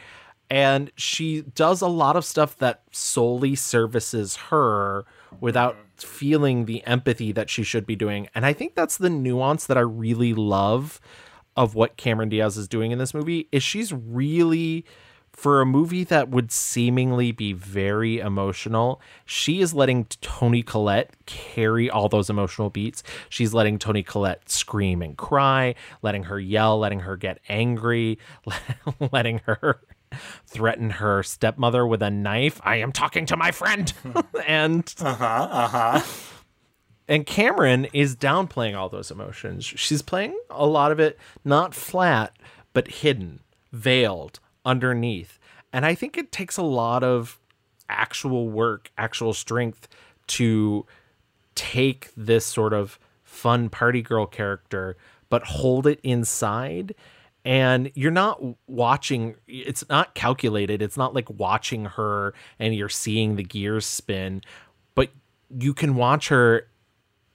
And 0.50 0.92
she 0.96 1.42
does 1.42 1.82
a 1.82 1.88
lot 1.88 2.16
of 2.16 2.26
stuff 2.26 2.58
that 2.58 2.82
solely 2.92 3.54
services 3.56 4.36
her 4.50 5.06
without 5.40 5.78
feeling 5.96 6.66
the 6.66 6.84
empathy 6.86 7.32
that 7.32 7.50
she 7.50 7.62
should 7.62 7.86
be 7.86 7.96
doing. 7.96 8.28
And 8.34 8.46
I 8.46 8.54
think 8.54 8.74
that's 8.74 8.98
the 8.98 9.10
nuance 9.10 9.68
that 9.68 9.78
I 9.78 9.82
really 9.82 10.34
love 10.34 11.00
of 11.56 11.76
what 11.76 11.98
Cameron 11.98 12.30
Diaz 12.30 12.58
is 12.58 12.68
doing 12.68 12.92
in 12.92 12.98
this 12.98 13.14
movie 13.14 13.48
is 13.52 13.62
she's 13.62 13.94
really 13.94 14.86
for 15.40 15.62
a 15.62 15.66
movie 15.66 16.04
that 16.04 16.28
would 16.28 16.52
seemingly 16.52 17.32
be 17.32 17.54
very 17.54 18.20
emotional, 18.20 19.02
she 19.24 19.62
is 19.62 19.74
letting 19.74 20.04
Toni 20.20 20.62
Collette 20.62 21.16
carry 21.26 21.90
all 21.90 22.10
those 22.10 22.30
emotional 22.30 22.70
beats. 22.70 23.04
She's 23.30 23.54
letting 23.54 23.80
Toni 23.80 24.04
Collette 24.04 24.50
scream 24.50 25.02
and 25.02 25.16
cry, 25.16 25.76
letting 26.02 26.24
her 26.24 26.42
yell, 26.42 26.78
letting 26.78 27.00
her 27.02 27.16
get 27.16 27.40
angry, 27.48 28.20
letting 29.14 29.40
her 29.46 29.80
threaten 30.46 30.90
her 30.90 31.24
stepmother 31.24 31.88
with 31.88 32.02
a 32.02 32.12
knife. 32.12 32.60
I 32.66 32.76
am 32.76 32.92
talking 32.92 33.26
to 33.28 33.38
my 33.38 33.52
friend. 33.52 33.94
and 34.46 34.94
uh-huh, 35.00 35.48
uh-huh. 35.50 36.02
And 37.08 37.26
Cameron 37.26 37.86
is 37.94 38.14
downplaying 38.18 38.76
all 38.76 38.90
those 38.90 39.10
emotions. 39.10 39.64
She's 39.64 40.02
playing 40.02 40.38
a 40.50 40.66
lot 40.66 40.92
of 40.92 41.00
it 41.00 41.18
not 41.46 41.74
flat, 41.74 42.36
but 42.74 42.90
hidden, 42.90 43.40
veiled 43.72 44.42
underneath. 44.70 45.40
And 45.74 45.84
I 45.84 45.96
think 45.96 46.16
it 46.16 46.32
takes 46.32 46.58
a 46.58 46.64
lot 46.64 47.04
of 47.04 47.40
actual 47.90 48.50
work, 48.50 48.92
actual 48.98 49.34
strength 49.34 49.88
to 50.28 50.86
take 51.56 52.12
this 52.16 52.46
sort 52.46 52.72
of 52.72 53.00
fun 53.24 53.70
party 53.70 54.04
girl 54.04 54.28
character, 54.28 54.96
but 55.30 55.44
hold 55.44 55.88
it 55.88 56.00
inside. 56.04 56.94
And 57.44 57.92
you're 57.96 58.12
not 58.12 58.40
watching, 58.68 59.36
it's 59.48 59.88
not 59.90 60.14
calculated. 60.14 60.84
It's 60.84 60.98
not 60.98 61.16
like 61.16 61.30
watching 61.32 61.86
her 61.86 62.36
and 62.60 62.76
you're 62.76 62.90
seeing 62.90 63.36
the 63.36 63.44
gears 63.44 63.88
spin, 63.88 64.42
but 64.94 65.10
you 65.50 65.74
can 65.74 65.96
watch 65.96 66.28
her 66.28 66.68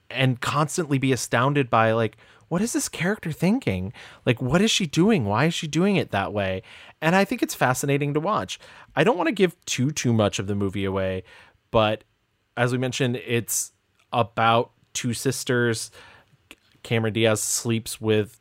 and 0.09 0.39
constantly 0.39 0.99
be 0.99 1.11
astounded 1.11 1.69
by 1.69 1.91
like 1.91 2.15
what 2.47 2.61
is 2.61 2.73
this 2.73 2.89
character 2.89 3.31
thinking? 3.31 3.93
Like 4.25 4.41
what 4.41 4.61
is 4.61 4.71
she 4.71 4.85
doing? 4.85 5.25
Why 5.25 5.45
is 5.45 5.53
she 5.53 5.67
doing 5.67 5.95
it 5.95 6.11
that 6.11 6.33
way? 6.33 6.61
And 7.01 7.15
i 7.15 7.25
think 7.25 7.41
it's 7.43 7.55
fascinating 7.55 8.13
to 8.13 8.19
watch. 8.19 8.59
I 8.95 9.03
don't 9.03 9.17
want 9.17 9.27
to 9.27 9.33
give 9.33 9.55
too 9.65 9.91
too 9.91 10.13
much 10.13 10.39
of 10.39 10.47
the 10.47 10.55
movie 10.55 10.85
away 10.85 11.23
but 11.71 12.03
as 12.55 12.71
we 12.71 12.77
mentioned 12.77 13.17
it's 13.17 13.71
about 14.13 14.71
two 14.93 15.13
sisters. 15.13 15.91
Cameron 16.83 17.13
diaz 17.13 17.41
sleeps 17.41 17.99
with 17.99 18.37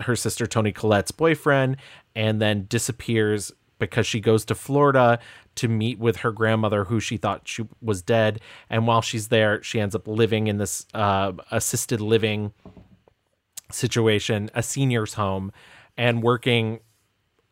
her 0.00 0.16
sister 0.16 0.46
toni 0.46 0.72
collette's 0.72 1.12
boyfriend 1.12 1.76
and 2.16 2.40
then 2.40 2.66
disappears 2.68 3.52
because 3.78 4.06
she 4.06 4.20
goes 4.20 4.44
to 4.44 4.54
Florida 4.54 5.18
to 5.54 5.68
meet 5.68 5.98
with 5.98 6.16
her 6.16 6.32
grandmother 6.32 6.84
who 6.84 6.98
she 7.00 7.16
thought 7.16 7.46
she 7.46 7.66
was 7.80 8.00
dead. 8.00 8.40
And 8.70 8.86
while 8.86 9.02
she's 9.02 9.28
there 9.28 9.62
she 9.62 9.80
ends 9.80 9.94
up 9.94 10.08
living 10.08 10.46
in 10.46 10.58
this 10.58 10.86
uh, 10.94 11.32
assisted 11.50 12.00
living 12.00 12.52
situation 13.74 14.50
a 14.54 14.62
senior's 14.62 15.14
home 15.14 15.52
and 15.96 16.22
working 16.22 16.80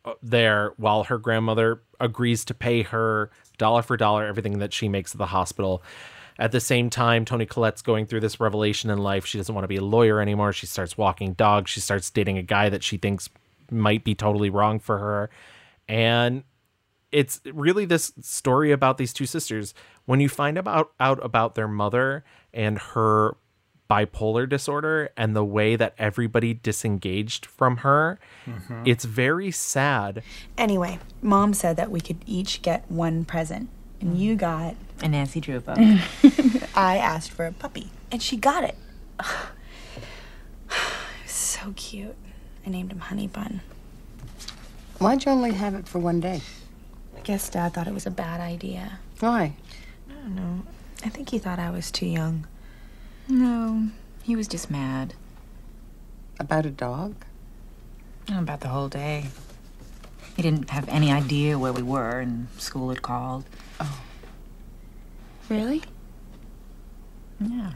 uh, 0.05 0.15
there 0.23 0.73
while 0.77 1.05
her 1.05 1.19
grandmother 1.19 1.83
agrees 1.99 2.45
to 2.47 2.55
pay 2.55 2.83
her 2.83 3.31
dollar 3.59 3.83
for 3.83 3.97
dollar 3.97 4.27
everything 4.27 4.59
that 4.59 4.73
she 4.73 4.89
makes 4.89 5.15
at 5.15 5.19
the 5.19 5.27
hospital. 5.27 5.83
At 6.39 6.53
the 6.53 6.61
same 6.61 6.89
time 6.89 7.25
toni 7.25 7.47
collette's 7.47 7.83
going 7.83 8.07
through 8.07 8.21
this 8.21 8.41
revelation 8.41 8.91
in 8.91 8.99
life. 8.99 9.27
She 9.27 9.39
doesn't 9.39 9.55
want 9.55 9.65
to 9.65 9.69
be 9.69 9.77
a 9.77 9.85
lawyer 9.85 10.21
anymore. 10.21 10.53
She 10.53 10.67
starts 10.67 10.97
walking 10.97 11.35
dogs. 11.35 11.71
She 11.71 11.81
starts 11.81 12.09
dating 12.11 12.39
a 12.39 12.43
guy 12.43 12.69
that 12.71 12.83
she 12.83 12.97
thinks 12.97 13.29
might 13.71 14.05
be 14.05 14.15
totally 14.15 14.51
wrong 14.51 14.79
for 14.81 14.99
her. 14.99 15.31
And 15.89 16.45
it's 17.13 17.41
really 17.53 17.85
this 17.85 18.13
story 18.21 18.73
about 18.73 18.97
these 18.97 19.13
two 19.13 19.27
sisters. 19.27 19.75
When 20.07 20.21
you 20.21 20.29
find 20.29 20.57
about 20.57 20.93
out 20.99 21.25
about 21.25 21.55
their 21.55 21.69
mother 21.69 22.25
and 22.55 22.79
her 22.79 23.37
bipolar 23.91 24.49
disorder 24.49 25.11
and 25.17 25.35
the 25.35 25.45
way 25.45 25.75
that 25.75 25.95
everybody 25.99 26.55
disengaged 26.55 27.45
from 27.45 27.79
her 27.79 28.19
Mhm. 28.47 28.87
it's 28.87 29.05
very 29.05 29.51
sad 29.51 30.23
Anyway, 30.57 30.99
mom 31.21 31.53
said 31.55 31.77
that 31.77 31.91
we 31.91 32.01
could 32.01 32.19
each 32.27 32.63
get 32.63 32.89
one 32.91 33.25
present, 33.25 33.69
and 34.01 34.17
you 34.19 34.37
got 34.37 34.77
a 35.03 35.09
Nancy 35.09 35.41
Drew 35.41 35.59
book. 35.61 35.79
I 36.75 36.99
asked 36.99 37.31
for 37.33 37.47
a 37.47 37.53
puppy, 37.53 37.91
and 38.13 38.23
she 38.23 38.37
got 38.37 38.63
it. 38.65 38.77
so 41.27 41.73
cute. 41.77 42.17
I 42.67 42.71
named 42.71 42.93
him 42.93 43.01
Honey 43.01 43.27
Bun. 43.27 43.61
Why'd 44.99 45.25
you 45.25 45.33
only 45.33 45.53
have 45.53 45.75
it 45.75 45.89
for 45.89 45.99
one 45.99 46.21
day? 46.21 46.43
I 47.17 47.21
guess 47.23 47.49
Dad 47.49 47.73
thought 47.75 47.87
it 47.89 47.95
was 47.95 48.07
a 48.07 48.11
bad 48.11 48.41
idea. 48.41 48.99
Why? 49.19 49.55
I 50.09 50.13
don't 50.13 50.35
know. 50.37 50.63
I 51.05 51.09
think 51.09 51.31
he 51.31 51.39
thought 51.39 51.59
I 51.59 51.71
was 51.71 51.91
too 51.91 52.07
young. 52.07 52.47
No, 53.31 53.91
he 54.25 54.35
was 54.35 54.49
just 54.49 54.73
mad. 54.73 55.15
About 56.41 56.67
a 56.67 56.71
dog? 56.71 57.15
Oh, 58.29 58.41
about 58.41 58.61
the 58.61 58.69
whole 58.69 58.89
day. 58.89 59.27
He 60.35 60.43
didn't 60.43 60.71
have 60.71 60.89
any 60.89 61.13
idea 61.13 61.57
where 61.57 61.73
we 61.73 61.83
were, 61.83 62.19
and 62.19 62.49
school 62.59 62.89
had 62.89 63.03
called. 63.03 63.45
Oh. 63.79 64.01
Really? 65.49 65.85
Yeah. 67.41 67.73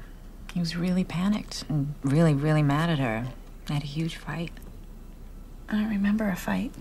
He 0.52 0.58
was 0.58 0.76
really 0.76 1.04
panicked 1.04 1.64
and 1.68 1.94
really, 2.02 2.34
really 2.34 2.62
mad 2.62 2.90
at 2.90 2.98
her. 2.98 3.26
They 3.66 3.74
had 3.74 3.84
a 3.84 3.86
huge 3.86 4.16
fight. 4.16 4.50
I 5.68 5.74
don't 5.74 5.88
remember 5.88 6.28
a 6.28 6.36
fight. 6.36 6.72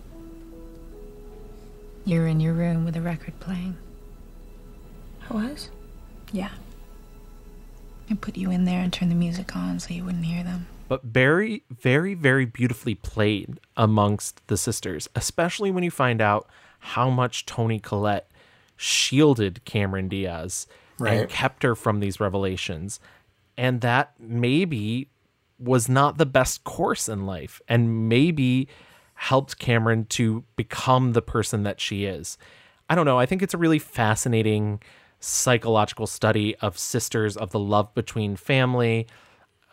You 2.06 2.22
were 2.22 2.28
in 2.28 2.40
your 2.40 2.54
room 2.54 2.86
with 2.86 2.96
a 2.96 3.02
record 3.02 3.40
playing. 3.40 3.78
I 5.30 5.34
was? 5.34 5.70
Yeah. 6.32 6.50
I 8.14 8.16
put 8.16 8.38
you 8.38 8.52
in 8.52 8.66
there 8.66 8.80
and 8.82 8.94
turn 8.94 9.10
the 9.10 9.16
music 9.16 9.56
on 9.56 9.80
so 9.80 9.94
you 9.94 10.04
wouldn't 10.06 10.26
hear 10.26 10.44
them. 10.44 10.68
but 10.88 11.04
very, 11.04 11.64
very, 11.72 12.14
very 12.14 12.46
beautifully 12.46 12.94
played 12.94 13.60
amongst 13.76 14.46
the 14.48 14.58
sisters, 14.58 15.08
especially 15.16 15.72
when 15.72 15.84
you 15.84 15.90
find 15.90 16.22
out 16.22 16.48
how 16.80 17.10
much 17.10 17.46
Toni 17.48 17.80
Collette 17.80 18.30
shielded 18.78 19.64
Cameron 19.66 20.08
Diaz 20.10 20.68
Right. 21.00 21.22
and 21.22 21.30
kept 21.30 21.64
her 21.64 21.74
from 21.76 22.00
these 22.00 22.20
revelations. 22.20 23.00
And 23.58 23.82
that 23.82 24.14
maybe 24.20 25.10
was 25.58 25.90
not 25.90 26.18
the 26.20 26.26
best 26.26 26.64
course 26.64 27.10
in 27.10 27.26
life 27.26 27.60
and 27.68 28.08
maybe 28.10 28.68
helped 29.16 29.58
Cameron 29.58 30.06
to 30.06 30.44
become 30.56 31.14
the 31.14 31.22
person 31.22 31.64
that 31.64 31.80
she 31.82 32.06
is. 32.06 32.38
I 32.90 32.94
don't 32.96 33.06
know. 33.06 33.18
I 33.18 33.26
think 33.26 33.42
it's 33.42 33.54
a 33.54 33.58
really 33.58 33.80
fascinating 33.80 34.82
psychological 35.24 36.06
study 36.06 36.56
of 36.58 36.78
sisters, 36.78 37.38
of 37.38 37.52
the 37.52 37.60
love 37.60 37.94
between 37.94 38.36
family. 38.36 39.08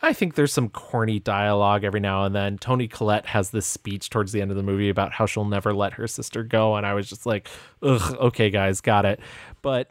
I 0.02 0.12
think 0.12 0.34
there's 0.34 0.52
some 0.52 0.68
corny 0.68 1.18
dialogue 1.18 1.84
every 1.84 2.00
now 2.00 2.24
and 2.24 2.34
then. 2.34 2.56
Toni 2.56 2.88
Collette 2.88 3.26
has 3.26 3.50
this 3.50 3.66
speech 3.66 4.08
towards 4.08 4.32
the 4.32 4.40
end 4.40 4.50
of 4.50 4.56
the 4.56 4.62
movie 4.62 4.88
about 4.88 5.12
how 5.12 5.26
she'll 5.26 5.44
never 5.44 5.74
let 5.74 5.94
her 5.94 6.06
sister 6.06 6.42
go. 6.42 6.76
And 6.76 6.86
I 6.86 6.94
was 6.94 7.08
just 7.08 7.26
like, 7.26 7.48
ugh, 7.82 8.16
okay, 8.18 8.48
guys, 8.48 8.80
got 8.80 9.04
it. 9.04 9.20
But 9.60 9.90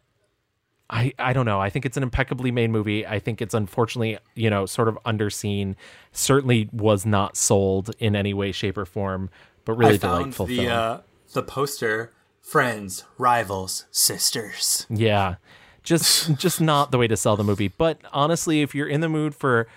I, 0.89 1.13
I 1.19 1.33
don't 1.33 1.45
know. 1.45 1.59
I 1.59 1.69
think 1.69 1.85
it's 1.85 1.97
an 1.97 2.03
impeccably 2.03 2.51
made 2.51 2.71
movie. 2.71 3.05
I 3.05 3.19
think 3.19 3.41
it's 3.41 3.53
unfortunately, 3.53 4.17
you 4.35 4.49
know, 4.49 4.65
sort 4.65 4.87
of 4.87 4.97
underseen. 5.05 5.75
Certainly 6.11 6.69
was 6.71 7.05
not 7.05 7.37
sold 7.37 7.91
in 7.99 8.15
any 8.15 8.33
way, 8.33 8.51
shape, 8.51 8.77
or 8.77 8.85
form, 8.85 9.29
but 9.65 9.73
really 9.73 9.95
I 9.95 9.97
found 9.99 10.19
delightful 10.19 10.45
the 10.47 10.57
film. 10.57 10.71
uh, 10.71 10.99
the 11.33 11.43
poster. 11.43 12.13
Friends, 12.49 13.03
rivals, 13.17 13.85
sisters. 13.91 14.87
Yeah. 14.89 15.35
Just 15.83 16.35
just 16.37 16.59
not 16.59 16.91
the 16.91 16.97
way 16.97 17.07
to 17.07 17.15
sell 17.15 17.35
the 17.37 17.43
movie. 17.43 17.67
But 17.67 17.99
honestly, 18.11 18.61
if 18.61 18.73
you're 18.73 18.87
in 18.87 19.01
the 19.01 19.09
mood 19.09 19.35
for 19.35 19.67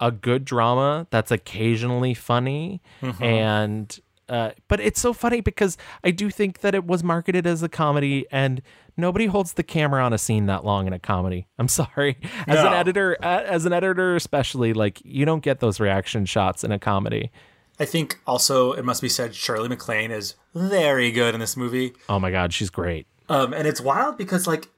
a 0.00 0.10
good 0.12 0.44
drama 0.44 1.06
that's 1.10 1.30
occasionally 1.32 2.14
funny 2.14 2.80
Mhm. 3.02 3.20
and 3.22 4.00
uh, 4.28 4.50
but 4.68 4.78
it's 4.78 5.00
so 5.00 5.14
funny 5.14 5.40
because 5.40 5.78
I 6.04 6.10
do 6.10 6.28
think 6.28 6.60
that 6.60 6.74
it 6.74 6.84
was 6.86 7.02
marketed 7.02 7.46
as 7.46 7.62
a 7.62 7.68
comedy 7.68 8.26
and 8.30 8.60
nobody 8.94 9.24
holds 9.24 9.54
the 9.54 9.62
camera 9.62 10.04
on 10.04 10.12
a 10.12 10.18
scene 10.18 10.44
that 10.46 10.66
long 10.66 10.86
in 10.86 10.92
a 10.92 10.98
comedy. 10.98 11.46
I'm 11.58 11.66
sorry. 11.68 12.18
As 12.46 12.58
an 12.60 12.74
editor, 12.74 13.16
as 13.24 13.64
an 13.64 13.72
editor 13.72 14.14
especially, 14.16 14.74
like 14.74 15.00
you 15.02 15.24
don't 15.24 15.42
get 15.42 15.60
those 15.60 15.80
reaction 15.80 16.26
shots 16.26 16.62
in 16.62 16.72
a 16.72 16.78
comedy. 16.78 17.30
I 17.80 17.84
think 17.84 18.18
also 18.26 18.72
it 18.72 18.84
must 18.84 19.00
be 19.02 19.08
said 19.08 19.34
Shirley 19.34 19.68
MacLaine 19.68 20.10
is 20.10 20.34
very 20.54 21.10
good 21.12 21.34
in 21.34 21.40
this 21.40 21.56
movie. 21.56 21.92
Oh 22.08 22.18
my 22.18 22.30
god, 22.30 22.52
she's 22.52 22.70
great. 22.70 23.06
Um, 23.28 23.52
and 23.52 23.68
it's 23.68 23.80
wild 23.80 24.16
because 24.18 24.46
like 24.46 24.68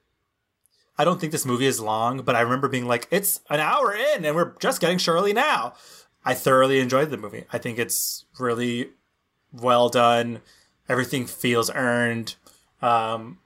I 0.98 1.04
don't 1.04 1.18
think 1.20 1.32
this 1.32 1.46
movie 1.46 1.66
is 1.66 1.80
long, 1.80 2.20
but 2.22 2.36
I 2.36 2.40
remember 2.42 2.68
being 2.68 2.86
like, 2.86 3.08
it's 3.10 3.40
an 3.48 3.58
hour 3.60 3.94
in 3.94 4.24
and 4.26 4.36
we're 4.36 4.52
just 4.58 4.80
getting 4.80 4.98
Shirley 4.98 5.32
now. 5.32 5.72
I 6.26 6.34
thoroughly 6.34 6.80
enjoyed 6.80 7.08
the 7.10 7.16
movie. 7.16 7.44
I 7.52 7.56
think 7.58 7.78
it's 7.78 8.26
really 8.38 8.90
well 9.52 9.88
done. 9.88 10.40
Everything 10.88 11.26
feels 11.26 11.70
earned. 11.74 12.34
Um, 12.82 13.38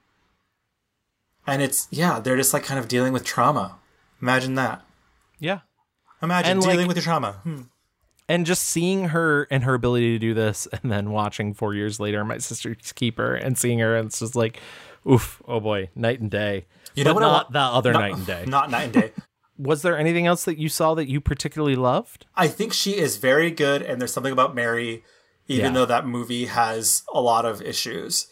and 1.47 1.61
it's 1.61 1.87
yeah, 1.91 2.19
they're 2.19 2.35
just 2.37 2.53
like 2.53 2.63
kind 2.63 2.79
of 2.79 2.87
dealing 2.89 3.13
with 3.13 3.23
trauma. 3.23 3.77
Imagine 4.21 4.55
that. 4.55 4.81
Yeah. 5.39 5.59
Imagine 6.21 6.51
And, 6.53 6.61
dealing 6.61 6.79
like- 6.79 6.87
with 6.87 6.97
your 6.97 7.03
trauma. 7.03 7.33
Hmm. 7.43 7.61
And 8.27 8.45
just 8.45 8.63
seeing 8.63 9.09
her 9.09 9.47
and 9.51 9.63
her 9.63 9.73
ability 9.73 10.13
to 10.13 10.19
do 10.19 10.33
this 10.33 10.67
and 10.73 10.91
then 10.91 11.11
watching 11.11 11.53
four 11.53 11.73
years 11.73 11.99
later 11.99 12.23
my 12.25 12.37
sister's 12.37 12.91
keeper 12.93 13.35
and 13.35 13.57
seeing 13.57 13.79
her 13.79 13.95
and 13.95 14.07
it's 14.07 14.19
just 14.19 14.35
like 14.35 14.59
oof 15.09 15.41
oh 15.47 15.59
boy 15.59 15.89
night 15.95 16.19
and 16.19 16.31
day 16.31 16.65
You 16.95 17.03
know 17.03 17.13
what 17.13 17.19
not 17.21 17.51
that 17.53 17.71
other 17.71 17.93
not- 17.93 17.99
night 18.01 18.13
and 18.15 18.25
day 18.25 18.45
Not 18.47 18.69
night 18.71 18.83
and 18.83 18.93
day. 18.93 19.11
was 19.57 19.83
there 19.83 19.97
anything 19.97 20.25
else 20.27 20.43
that 20.45 20.57
you 20.57 20.67
saw 20.69 20.95
that 20.95 21.07
you 21.07 21.21
particularly 21.21 21.75
loved 21.75 22.25
I 22.35 22.47
think 22.47 22.73
she 22.73 22.97
is 22.97 23.17
very 23.17 23.51
good, 23.51 23.81
and 23.81 24.01
there's 24.01 24.11
something 24.13 24.33
about 24.33 24.53
Mary, 24.53 25.03
even 25.47 25.65
Yeah. 25.67 25.71
though 25.79 25.85
that 25.85 26.05
movie 26.05 26.45
has 26.45 27.03
a 27.13 27.21
lot 27.21 27.45
of 27.45 27.61
issues. 27.61 28.27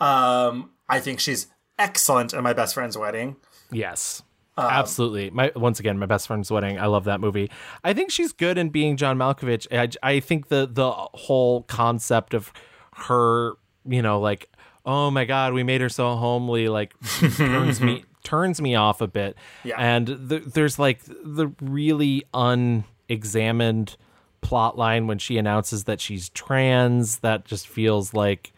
Um, 0.00 0.70
I 0.88 1.00
think 1.00 1.20
she's 1.20 1.48
excellent 1.78 2.32
in 2.32 2.42
My 2.42 2.52
Best 2.52 2.74
Friend's 2.74 2.96
Wedding. 2.96 3.36
yes 3.70 4.22
Um, 4.56 4.68
absolutely. 4.70 5.30
My 5.30 5.50
once 5.56 5.80
again 5.80 5.98
my 5.98 6.06
best 6.06 6.26
friend's 6.26 6.50
wedding. 6.50 6.78
I 6.78 6.86
love 6.86 7.04
that 7.04 7.20
movie. 7.20 7.50
I 7.82 7.92
think 7.92 8.10
she's 8.10 8.32
good 8.32 8.56
in 8.56 8.68
being 8.70 8.96
john 8.96 9.18
malkovich. 9.18 9.66
I, 9.72 9.88
I 10.08 10.20
think 10.20 10.48
the 10.48 10.68
the 10.70 10.90
whole 10.92 11.62
concept 11.62 12.34
of 12.34 12.52
her 12.96 13.54
you 13.86 14.00
know 14.00 14.20
like 14.20 14.48
oh 14.86 15.10
my 15.10 15.24
god 15.24 15.52
we 15.52 15.64
made 15.64 15.80
her 15.80 15.88
so 15.88 16.14
homely 16.14 16.68
like 16.68 16.94
turns 17.36 17.80
me 17.80 18.04
turns 18.22 18.60
me 18.60 18.74
off 18.74 19.00
a 19.00 19.08
bit. 19.08 19.36
Yeah. 19.64 19.76
and 19.78 20.06
th- 20.28 20.44
there's 20.44 20.78
like 20.78 21.00
the 21.04 21.48
really 21.60 22.24
unexamined 22.32 23.96
plot 24.40 24.76
line 24.76 25.06
when 25.06 25.18
she 25.18 25.38
announces 25.38 25.84
that 25.84 26.00
she's 26.00 26.28
trans 26.30 27.18
that 27.20 27.44
just 27.44 27.66
feels 27.66 28.12
like 28.14 28.52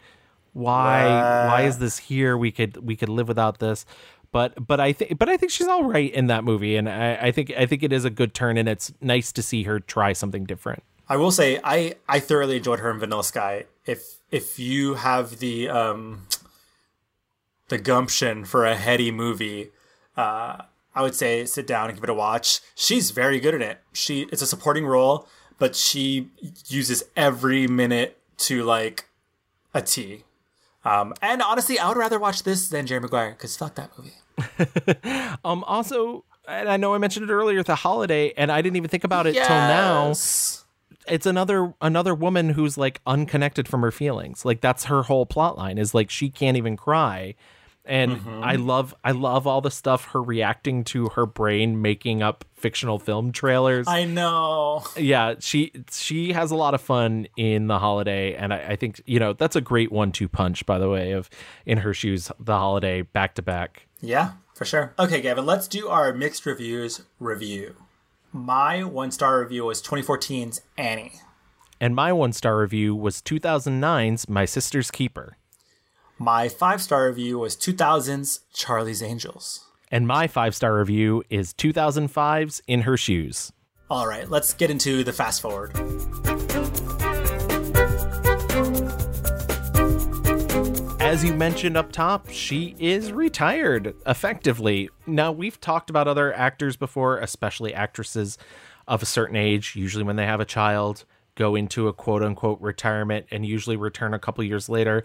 why 0.53 1.05
why 1.47 1.61
is 1.63 1.77
this 1.77 1.97
here? 1.99 2.35
We 2.35 2.51
could 2.51 2.77
we 2.77 2.95
could 2.95 3.09
live 3.09 3.27
without 3.27 3.59
this 3.59 3.85
but 4.31 4.67
but 4.67 4.79
i 4.79 4.91
think 4.93 5.17
but 5.17 5.29
i 5.29 5.37
think 5.37 5.51
she's 5.51 5.67
all 5.67 5.83
right 5.83 6.13
in 6.13 6.27
that 6.27 6.43
movie 6.43 6.75
and 6.75 6.89
I, 6.89 7.15
I 7.15 7.31
think 7.31 7.51
i 7.57 7.65
think 7.65 7.83
it 7.83 7.93
is 7.93 8.05
a 8.05 8.09
good 8.09 8.33
turn 8.33 8.57
and 8.57 8.67
it's 8.67 8.93
nice 9.01 9.31
to 9.33 9.41
see 9.41 9.63
her 9.63 9.79
try 9.79 10.13
something 10.13 10.45
different 10.45 10.83
I 11.09 11.17
will 11.17 11.31
say 11.31 11.59
I 11.63 11.95
I 12.07 12.19
thoroughly 12.19 12.57
enjoyed 12.57 12.79
her 12.79 12.91
in 12.91 12.99
Vanilla 12.99 13.23
Sky. 13.23 13.65
If 13.85 14.19
if 14.29 14.59
you 14.59 14.95
have 14.95 15.39
the 15.39 15.69
um 15.69 16.27
the 17.69 17.77
gumption 17.77 18.45
for 18.45 18.65
a 18.65 18.75
heady 18.75 19.11
movie, 19.11 19.71
uh, 20.15 20.63
I 20.95 21.01
would 21.01 21.15
say 21.15 21.45
sit 21.45 21.67
down 21.67 21.89
and 21.89 21.97
give 21.97 22.03
it 22.03 22.09
a 22.09 22.13
watch. 22.13 22.59
She's 22.75 23.11
very 23.11 23.39
good 23.39 23.55
at 23.55 23.61
it. 23.61 23.81
She 23.93 24.23
it's 24.31 24.41
a 24.41 24.47
supporting 24.47 24.85
role, 24.85 25.27
but 25.57 25.75
she 25.75 26.29
uses 26.67 27.03
every 27.15 27.67
minute 27.67 28.17
to 28.39 28.63
like 28.63 29.05
a 29.73 29.81
T. 29.81 30.23
Um, 30.87 31.13
and 31.21 31.41
honestly, 31.41 31.77
I 31.79 31.87
would 31.89 31.97
rather 31.97 32.19
watch 32.19 32.43
this 32.43 32.69
than 32.69 32.87
Jerry 32.87 33.01
Maguire 33.01 33.31
because 33.31 33.57
fuck 33.57 33.75
that 33.75 33.91
movie. 33.97 34.13
um 35.43 35.63
also 35.63 36.23
and 36.47 36.69
i 36.69 36.77
know 36.77 36.93
i 36.93 36.99
mentioned 36.99 37.27
it 37.27 37.33
earlier 37.33 37.63
the 37.63 37.73
holiday 37.73 38.31
and 38.37 38.51
i 38.51 38.61
didn't 38.61 38.75
even 38.75 38.87
think 38.87 39.03
about 39.03 39.25
it 39.25 39.33
till 39.33 39.49
now. 39.49 40.13
It's 41.09 41.25
another 41.25 41.73
another 41.81 42.13
woman 42.13 42.49
who's 42.49 42.77
like 42.77 43.01
unconnected 43.07 43.67
from 43.67 43.81
her 43.81 43.91
feelings. 43.91 44.43
Like 44.45 44.61
that's 44.61 44.85
her 44.85 45.03
whole 45.03 45.25
plot 45.25 45.57
line 45.57 45.77
is 45.77 45.93
like 45.93 46.09
she 46.09 46.29
can't 46.29 46.57
even 46.57 46.75
cry 46.75 47.33
and 47.87 48.17
Mhm. 48.17 48.43
i 48.43 48.55
love 48.55 48.93
i 49.03 49.11
love 49.11 49.47
all 49.47 49.61
the 49.61 49.71
stuff 49.71 50.05
her 50.11 50.21
reacting 50.21 50.83
to 50.83 51.07
her 51.09 51.25
brain 51.25 51.81
making 51.81 52.21
up 52.21 52.45
fictional 52.53 52.99
film 52.99 53.31
trailers 53.31 53.87
I 53.87 54.03
know. 54.05 54.83
yeah 54.97 55.35
she 55.39 55.71
she 55.91 56.33
has 56.33 56.51
a 56.51 56.55
lot 56.55 56.73
of 56.73 56.81
fun 56.81 57.27
in 57.37 57.67
the 57.67 57.79
holiday 57.79 58.35
and 58.35 58.53
I, 58.53 58.69
I 58.69 58.75
think 58.75 59.01
you 59.05 59.19
know 59.19 59.33
that's 59.33 59.55
a 59.55 59.61
great 59.61 59.91
one-two 59.91 60.27
punch 60.27 60.65
by 60.65 60.77
the 60.79 60.89
way 60.89 61.11
of 61.13 61.29
in 61.65 61.79
her 61.79 61.93
shoes 61.93 62.31
the 62.39 62.57
holiday 62.57 63.01
back 63.03 63.35
to 63.35 63.41
back 63.41 63.87
Yeah, 64.01 64.31
for 64.55 64.65
sure. 64.65 64.93
Okay, 64.99 65.21
Gavin, 65.21 65.45
let's 65.45 65.67
do 65.67 65.87
our 65.87 66.13
mixed 66.13 66.45
reviews 66.45 67.01
review. 67.19 67.75
My 68.33 68.83
one 68.83 69.11
star 69.11 69.39
review 69.41 69.65
was 69.65 69.81
2014's 69.81 70.61
Annie. 70.77 71.13
and 71.79 71.95
my 71.95 72.11
one-star 72.11 72.59
review 72.59 72.95
was 72.95 73.21
2009's 73.21 74.27
my 74.27 74.45
sister's 74.45 74.89
keeper 74.91 75.37
My 76.19 76.49
five 76.49 76.81
star 76.81 77.07
review 77.07 77.37
was 77.39 77.55
2000's 77.55 78.41
Charlie's 78.53 79.03
Angels. 79.03 79.65
and 79.91 80.07
my 80.07 80.27
five-star 80.27 80.75
review 80.75 81.23
is 81.29 81.53
2005's 81.53 82.61
in 82.67 82.81
her 82.81 82.97
shoes 82.97 83.53
All 83.89 84.07
right, 84.07 84.27
let's 84.29 84.53
get 84.53 84.71
into 84.71 85.03
the 85.03 85.13
fast 85.13 85.41
forward. 85.41 85.71
As 90.99 91.23
you 91.23 91.33
mentioned 91.33 91.77
up 91.77 91.91
top, 91.91 92.29
she 92.29 92.75
is 92.79 93.11
retired 93.13 93.95
effectively. 94.05 94.89
Now, 95.05 95.31
we've 95.31 95.61
talked 95.61 95.89
about 95.89 96.07
other 96.07 96.33
actors 96.33 96.75
before, 96.75 97.19
especially 97.19 97.73
actresses 97.73 98.37
of 98.87 99.01
a 99.01 99.05
certain 99.05 99.37
age, 99.37 99.75
usually 99.75 100.03
when 100.03 100.17
they 100.17 100.25
have 100.25 100.41
a 100.41 100.45
child, 100.45 101.05
go 101.35 101.55
into 101.55 101.87
a 101.87 101.93
quote 101.93 102.23
unquote 102.23 102.59
retirement 102.59 103.27
and 103.31 103.45
usually 103.45 103.77
return 103.77 104.13
a 104.13 104.19
couple 104.19 104.43
years 104.43 104.67
later. 104.67 105.03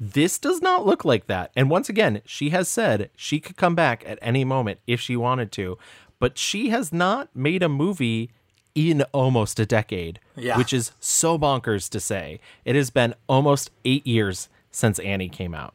This 0.00 0.38
does 0.38 0.60
not 0.60 0.84
look 0.84 1.04
like 1.04 1.26
that. 1.28 1.50
And 1.54 1.70
once 1.70 1.88
again, 1.88 2.20
she 2.24 2.50
has 2.50 2.68
said 2.68 3.10
she 3.16 3.38
could 3.40 3.56
come 3.56 3.74
back 3.74 4.02
at 4.06 4.18
any 4.20 4.44
moment 4.44 4.80
if 4.86 5.00
she 5.00 5.16
wanted 5.16 5.52
to, 5.52 5.78
but 6.18 6.36
she 6.38 6.68
has 6.70 6.92
not 6.92 7.28
made 7.34 7.62
a 7.62 7.68
movie 7.68 8.30
in 8.74 9.02
almost 9.12 9.60
a 9.60 9.66
decade, 9.66 10.18
Yeah. 10.36 10.58
which 10.58 10.72
is 10.72 10.90
so 10.98 11.38
bonkers 11.38 11.88
to 11.90 12.00
say. 12.00 12.40
It 12.64 12.74
has 12.74 12.90
been 12.90 13.14
almost 13.28 13.70
eight 13.84 14.04
years 14.06 14.48
since 14.72 14.98
Annie 14.98 15.28
came 15.28 15.54
out. 15.54 15.74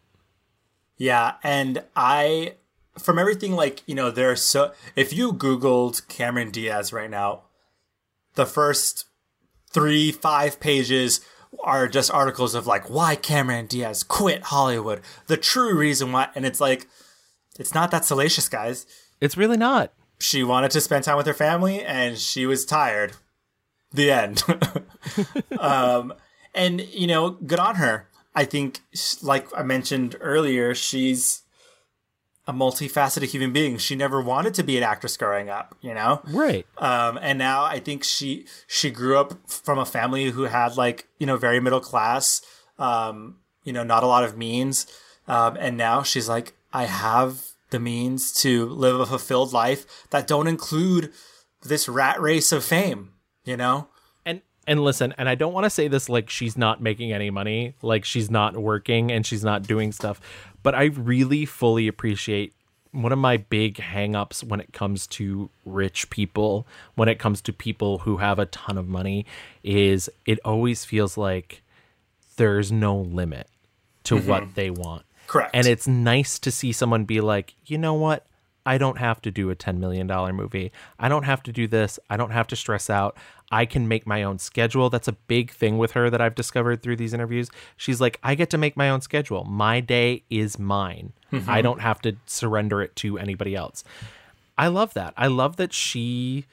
Yeah, 0.97 1.35
and 1.43 1.83
I, 1.95 2.55
from 2.97 3.17
everything 3.17 3.53
like, 3.55 3.83
you 3.85 3.95
know, 3.95 4.11
there's 4.11 4.41
so, 4.41 4.73
if 4.97 5.13
you 5.13 5.31
Googled 5.31 6.05
Cameron 6.09 6.51
Diaz 6.51 6.91
right 6.91 7.09
now, 7.09 7.43
the 8.35 8.45
first 8.45 9.05
three, 9.71 10.11
five 10.11 10.59
pages 10.59 11.21
are 11.63 11.87
just 11.87 12.11
articles 12.11 12.55
of 12.55 12.67
like, 12.67 12.89
why 12.89 13.15
Cameron 13.15 13.67
Diaz 13.67 14.03
quit 14.03 14.43
Hollywood, 14.43 15.01
the 15.27 15.37
true 15.37 15.75
reason 15.75 16.11
why. 16.11 16.29
And 16.35 16.45
it's 16.45 16.61
like, 16.61 16.87
it's 17.57 17.73
not 17.73 17.91
that 17.91 18.05
salacious, 18.05 18.47
guys. 18.47 18.85
It's 19.19 19.37
really 19.37 19.57
not. 19.57 19.91
She 20.19 20.43
wanted 20.43 20.71
to 20.71 20.81
spend 20.81 21.03
time 21.03 21.17
with 21.17 21.25
her 21.25 21.33
family 21.33 21.83
and 21.83 22.17
she 22.17 22.45
was 22.45 22.65
tired. 22.65 23.13
The 23.91 24.11
end. 24.11 24.43
um, 25.59 26.13
and 26.53 26.81
you 26.81 27.07
know, 27.07 27.31
good 27.31 27.59
on 27.59 27.75
her. 27.75 28.07
I 28.35 28.45
think, 28.45 28.81
like 29.21 29.47
I 29.57 29.63
mentioned 29.63 30.15
earlier, 30.21 30.75
she's 30.75 31.41
a 32.49 32.51
multifaceted 32.51 33.27
human 33.27 33.53
being. 33.53 33.77
She 33.77 33.95
never 33.95 34.19
wanted 34.19 34.55
to 34.55 34.63
be 34.63 34.75
an 34.75 34.81
actress 34.81 35.15
growing 35.17 35.49
up, 35.49 35.75
you 35.81 35.93
know? 35.93 36.21
Right. 36.27 36.65
Um, 36.79 37.19
and 37.21 37.37
now 37.37 37.63
I 37.63 37.79
think 37.79 38.03
she 38.03 38.47
she 38.65 38.89
grew 38.89 39.19
up 39.19 39.47
from 39.47 39.77
a 39.77 39.85
family 39.85 40.31
who 40.31 40.43
had 40.43 40.75
like 40.75 41.07
you 41.19 41.27
know 41.27 41.37
very 41.37 41.59
middle 41.59 41.79
class, 41.79 42.41
um, 42.79 43.35
you 43.63 43.71
know, 43.71 43.83
not 43.83 44.01
a 44.01 44.07
lot 44.07 44.23
of 44.23 44.35
means, 44.35 44.87
um, 45.27 45.57
and 45.59 45.77
now 45.77 46.01
she's 46.01 46.27
like, 46.27 46.53
I 46.73 46.85
have 46.85 47.49
the 47.69 47.79
means 47.79 48.33
to 48.41 48.65
live 48.65 48.99
a 48.99 49.05
fulfilled 49.05 49.53
life 49.53 49.85
that 50.09 50.25
don't 50.25 50.47
include 50.47 51.13
this 51.61 51.87
rat 51.87 52.19
race 52.19 52.51
of 52.51 52.65
fame, 52.65 53.11
you 53.45 53.57
know? 53.57 53.89
And 54.25 54.41
and 54.65 54.83
listen, 54.83 55.13
and 55.19 55.29
I 55.29 55.35
don't 55.35 55.53
want 55.53 55.65
to 55.65 55.69
say 55.69 55.87
this 55.87 56.09
like 56.09 56.31
she's 56.31 56.57
not 56.57 56.81
making 56.81 57.13
any 57.13 57.29
money, 57.29 57.75
like 57.83 58.05
she's 58.05 58.31
not 58.31 58.57
working 58.57 59.11
and 59.11 59.23
she's 59.23 59.43
not 59.43 59.61
doing 59.67 59.91
stuff, 59.91 60.19
but 60.63 60.75
I 60.75 60.85
really 60.85 61.45
fully 61.45 61.87
appreciate 61.87 62.53
one 62.91 63.11
of 63.11 63.19
my 63.19 63.37
big 63.37 63.75
hangups 63.75 64.43
when 64.43 64.59
it 64.59 64.73
comes 64.73 65.05
to 65.07 65.49
rich 65.65 66.09
people, 66.09 66.65
when 66.95 67.07
it 67.07 67.19
comes 67.19 67.39
to 67.41 67.53
people 67.53 67.99
who 67.99 68.17
have 68.17 68.39
a 68.39 68.47
ton 68.47 68.77
of 68.77 68.87
money, 68.87 69.25
is 69.63 70.09
it 70.25 70.39
always 70.43 70.85
feels 70.85 71.15
like 71.17 71.61
there's 72.37 72.71
no 72.71 72.97
limit 72.97 73.47
to 74.05 74.15
Mhm. 74.15 74.25
what 74.25 74.55
they 74.55 74.69
want. 74.71 75.03
Correct. 75.27 75.51
And 75.53 75.67
it's 75.67 75.87
nice 75.87 76.39
to 76.39 76.49
see 76.49 76.71
someone 76.71 77.05
be 77.05 77.21
like, 77.21 77.53
you 77.67 77.77
know 77.77 77.93
what? 77.93 78.25
I 78.69 78.77
don't 78.77 78.99
have 78.99 79.19
to 79.23 79.31
do 79.31 79.49
a 79.49 79.55
$10 79.55 79.77
million 79.77 80.05
movie. 80.35 80.71
I 80.99 81.09
don't 81.09 81.23
have 81.23 81.41
to 81.43 81.51
do 81.51 81.65
this. 81.67 81.97
I 82.07 82.17
don't 82.17 82.29
have 82.29 82.45
to 82.47 82.55
stress 82.55 82.87
out. 82.87 83.17
I 83.51 83.65
can 83.65 83.87
make 83.87 84.05
my 84.05 84.21
own 84.21 84.37
schedule. 84.37 84.91
That's 84.91 85.07
a 85.07 85.13
big 85.13 85.49
thing 85.49 85.79
with 85.79 85.93
her 85.93 86.11
that 86.11 86.21
I've 86.21 86.35
discovered 86.35 86.83
through 86.83 86.97
these 86.97 87.11
interviews. 87.11 87.49
She's 87.77 87.99
like, 87.99 88.19
I 88.21 88.35
get 88.35 88.51
to 88.51 88.59
make 88.59 88.77
my 88.77 88.91
own 88.91 89.01
schedule. 89.01 89.43
My 89.43 89.79
day 89.79 90.21
is 90.29 90.59
mine. 90.59 91.13
Mhm. 91.31 91.47
I 91.47 91.63
don't 91.63 91.81
have 91.81 91.99
to 92.03 92.17
surrender 92.27 92.79
it 92.83 92.95
to 92.97 93.17
anybody 93.17 93.55
else. 93.55 93.83
I 94.55 94.67
love 94.67 94.93
that. 94.93 95.15
I 95.17 95.25
love 95.25 95.55
that 95.55 95.73
she 95.73 96.45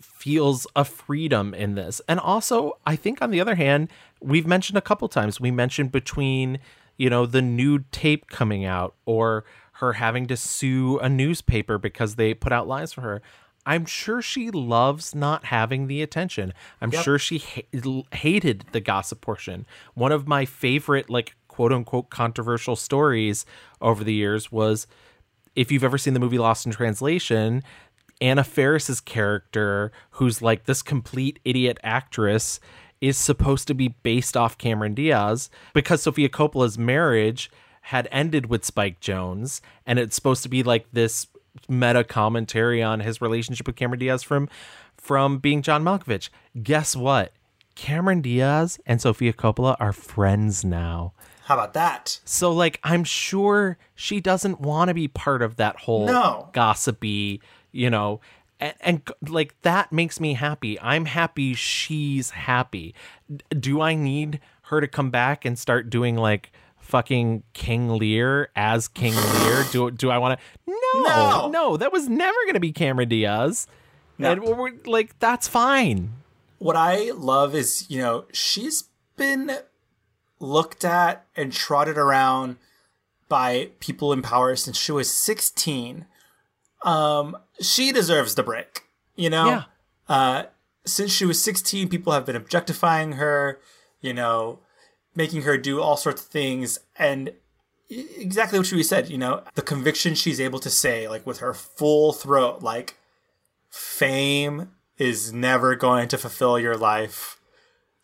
feels 0.00 0.64
a 0.76 0.84
freedom 0.84 1.54
in 1.54 1.74
this. 1.74 2.00
And 2.06 2.20
also, 2.20 2.78
I 2.86 2.94
think 2.94 3.20
on 3.20 3.32
the 3.32 3.40
other 3.40 3.56
hand, 3.56 3.88
we've 4.20 4.46
mentioned 4.46 4.78
a 4.78 4.82
couple 4.82 5.08
times, 5.08 5.40
we 5.40 5.50
mentioned 5.50 5.90
between, 5.90 6.60
you 6.96 7.10
know, 7.10 7.26
the 7.26 7.42
nude 7.42 7.90
tape 7.90 8.28
coming 8.28 8.64
out 8.64 8.94
or 9.06 9.44
her 9.78 9.94
having 9.94 10.26
to 10.26 10.36
sue 10.36 10.98
a 10.98 11.08
newspaper 11.08 11.78
because 11.78 12.16
they 12.16 12.34
put 12.34 12.52
out 12.52 12.66
lies 12.68 12.92
for 12.92 13.00
her. 13.02 13.22
I'm 13.66 13.84
sure 13.84 14.22
she 14.22 14.50
loves 14.50 15.14
not 15.14 15.46
having 15.46 15.88
the 15.88 16.00
attention. 16.02 16.54
I'm 16.80 16.90
Yep. 16.90 17.04
sure 17.04 17.18
she 17.18 17.38
ha- 17.38 18.02
hated 18.12 18.64
the 18.72 18.80
gossip 18.80 19.20
portion. 19.20 19.66
One 19.94 20.10
of 20.12 20.26
my 20.26 20.44
favorite, 20.46 21.10
like, 21.10 21.34
quote 21.48 21.72
unquote, 21.72 22.08
controversial 22.08 22.76
stories 22.76 23.44
over 23.80 24.04
the 24.04 24.14
years 24.14 24.50
was 24.50 24.86
if 25.54 25.70
you've 25.70 25.84
ever 25.84 25.98
seen 25.98 26.14
the 26.14 26.20
movie 26.20 26.38
Lost 26.38 26.64
in 26.66 26.72
Translation, 26.72 27.62
Anna 28.20 28.42
Faris's 28.44 29.00
character, 29.00 29.92
who's 30.12 30.40
like 30.40 30.64
this 30.64 30.82
complete 30.82 31.38
idiot 31.44 31.78
actress, 31.84 32.58
is 33.00 33.16
supposed 33.16 33.68
to 33.68 33.74
be 33.74 33.88
based 34.02 34.36
off 34.36 34.58
Cameron 34.58 34.94
Diaz 34.94 35.50
because 35.74 36.02
Sofia 36.02 36.28
Coppola's 36.28 36.78
marriage 36.78 37.48
had 37.88 38.06
ended 38.12 38.46
with 38.46 38.64
Spike 38.66 39.00
Jonze, 39.00 39.60
and 39.86 39.98
it's 39.98 40.14
supposed 40.14 40.42
to 40.42 40.48
be 40.48 40.62
like 40.62 40.86
this 40.92 41.26
meta 41.68 42.04
commentary 42.04 42.82
on 42.82 43.00
his 43.00 43.20
relationship 43.22 43.66
with 43.66 43.76
Cameron 43.76 43.98
Diaz 43.98 44.22
from 44.22 44.48
from 44.96 45.38
being 45.38 45.62
John 45.62 45.82
Malkovich. 45.82 46.28
Guess 46.62 46.94
what? 46.94 47.32
Cameron 47.74 48.20
Diaz 48.20 48.78
and 48.84 49.00
Sofia 49.00 49.32
Coppola 49.32 49.74
are 49.80 49.92
friends 49.94 50.64
now. 50.64 51.14
How 51.44 51.54
about 51.54 51.72
that? 51.72 52.20
So 52.26 52.52
like 52.52 52.78
I'm 52.84 53.04
sure 53.04 53.78
she 53.94 54.20
doesn't 54.20 54.60
want 54.60 54.88
to 54.88 54.94
be 54.94 55.08
part 55.08 55.40
of 55.40 55.56
that 55.56 55.76
whole 55.76 56.06
No. 56.06 56.50
gossipy, 56.52 57.40
you 57.72 57.88
know, 57.88 58.20
and, 58.60 58.74
and 58.80 59.02
like 59.28 59.54
that 59.62 59.92
makes 59.92 60.20
me 60.20 60.34
happy. 60.34 60.78
I'm 60.80 61.06
happy 61.06 61.54
she's 61.54 62.30
happy. 62.30 62.94
Do 63.48 63.80
I 63.80 63.94
need 63.94 64.40
her 64.64 64.82
to 64.82 64.86
come 64.88 65.10
back 65.10 65.46
and 65.46 65.58
start 65.58 65.88
doing 65.88 66.16
like 66.16 66.52
fucking 66.88 67.42
King 67.52 67.98
Lear 67.98 68.48
as 68.56 68.88
King 68.88 69.14
Lear? 69.14 69.64
Do 69.72 69.90
do 69.90 70.10
I 70.10 70.18
want 70.18 70.40
to? 70.40 70.46
No, 70.66 71.02
no, 71.04 71.48
no, 71.48 71.76
that 71.76 71.92
was 71.92 72.08
never 72.08 72.36
going 72.44 72.54
to 72.54 72.60
be 72.60 72.72
Cameron 72.72 73.08
Diaz. 73.08 73.66
And 74.18 74.42
we're 74.42 74.72
like 74.86 75.18
that's 75.18 75.46
fine. 75.46 76.14
What 76.58 76.74
I 76.74 77.12
love 77.12 77.54
is, 77.54 77.88
you 77.88 77.98
know, 78.00 78.24
she's 78.32 78.84
been 79.16 79.52
looked 80.40 80.84
at 80.84 81.24
and 81.36 81.52
trotted 81.52 81.96
around 81.96 82.56
by 83.28 83.70
people 83.80 84.12
in 84.12 84.22
power 84.22 84.56
since 84.56 84.76
she 84.76 84.90
was 84.90 85.12
16. 85.12 86.06
Um, 86.82 87.36
she 87.60 87.92
deserves 87.92 88.34
the 88.34 88.42
break, 88.42 88.84
you 89.14 89.30
know? 89.30 89.46
Yeah. 89.46 89.62
Uh, 90.08 90.42
since 90.84 91.12
she 91.12 91.26
was 91.26 91.42
16, 91.42 91.88
people 91.88 92.12
have 92.12 92.24
been 92.24 92.36
objectifying 92.36 93.12
her, 93.12 93.60
you 94.00 94.14
know, 94.14 94.60
making 95.18 95.42
her 95.42 95.58
do 95.58 95.82
all 95.82 95.96
sorts 95.96 96.22
of 96.22 96.28
things. 96.28 96.78
And 96.96 97.32
exactly 97.90 98.58
what 98.58 98.68
she 98.68 98.82
said, 98.84 99.10
you 99.10 99.18
know, 99.18 99.42
the 99.56 99.62
conviction 99.62 100.14
she's 100.14 100.40
able 100.40 100.60
to 100.60 100.70
say, 100.70 101.08
like 101.08 101.26
with 101.26 101.40
her 101.40 101.52
full 101.52 102.12
throat, 102.12 102.62
like, 102.62 102.96
fame 103.68 104.70
is 104.96 105.32
never 105.32 105.74
going 105.74 106.06
to 106.08 106.16
fulfill 106.16 106.58
your 106.58 106.76
life. 106.76 107.40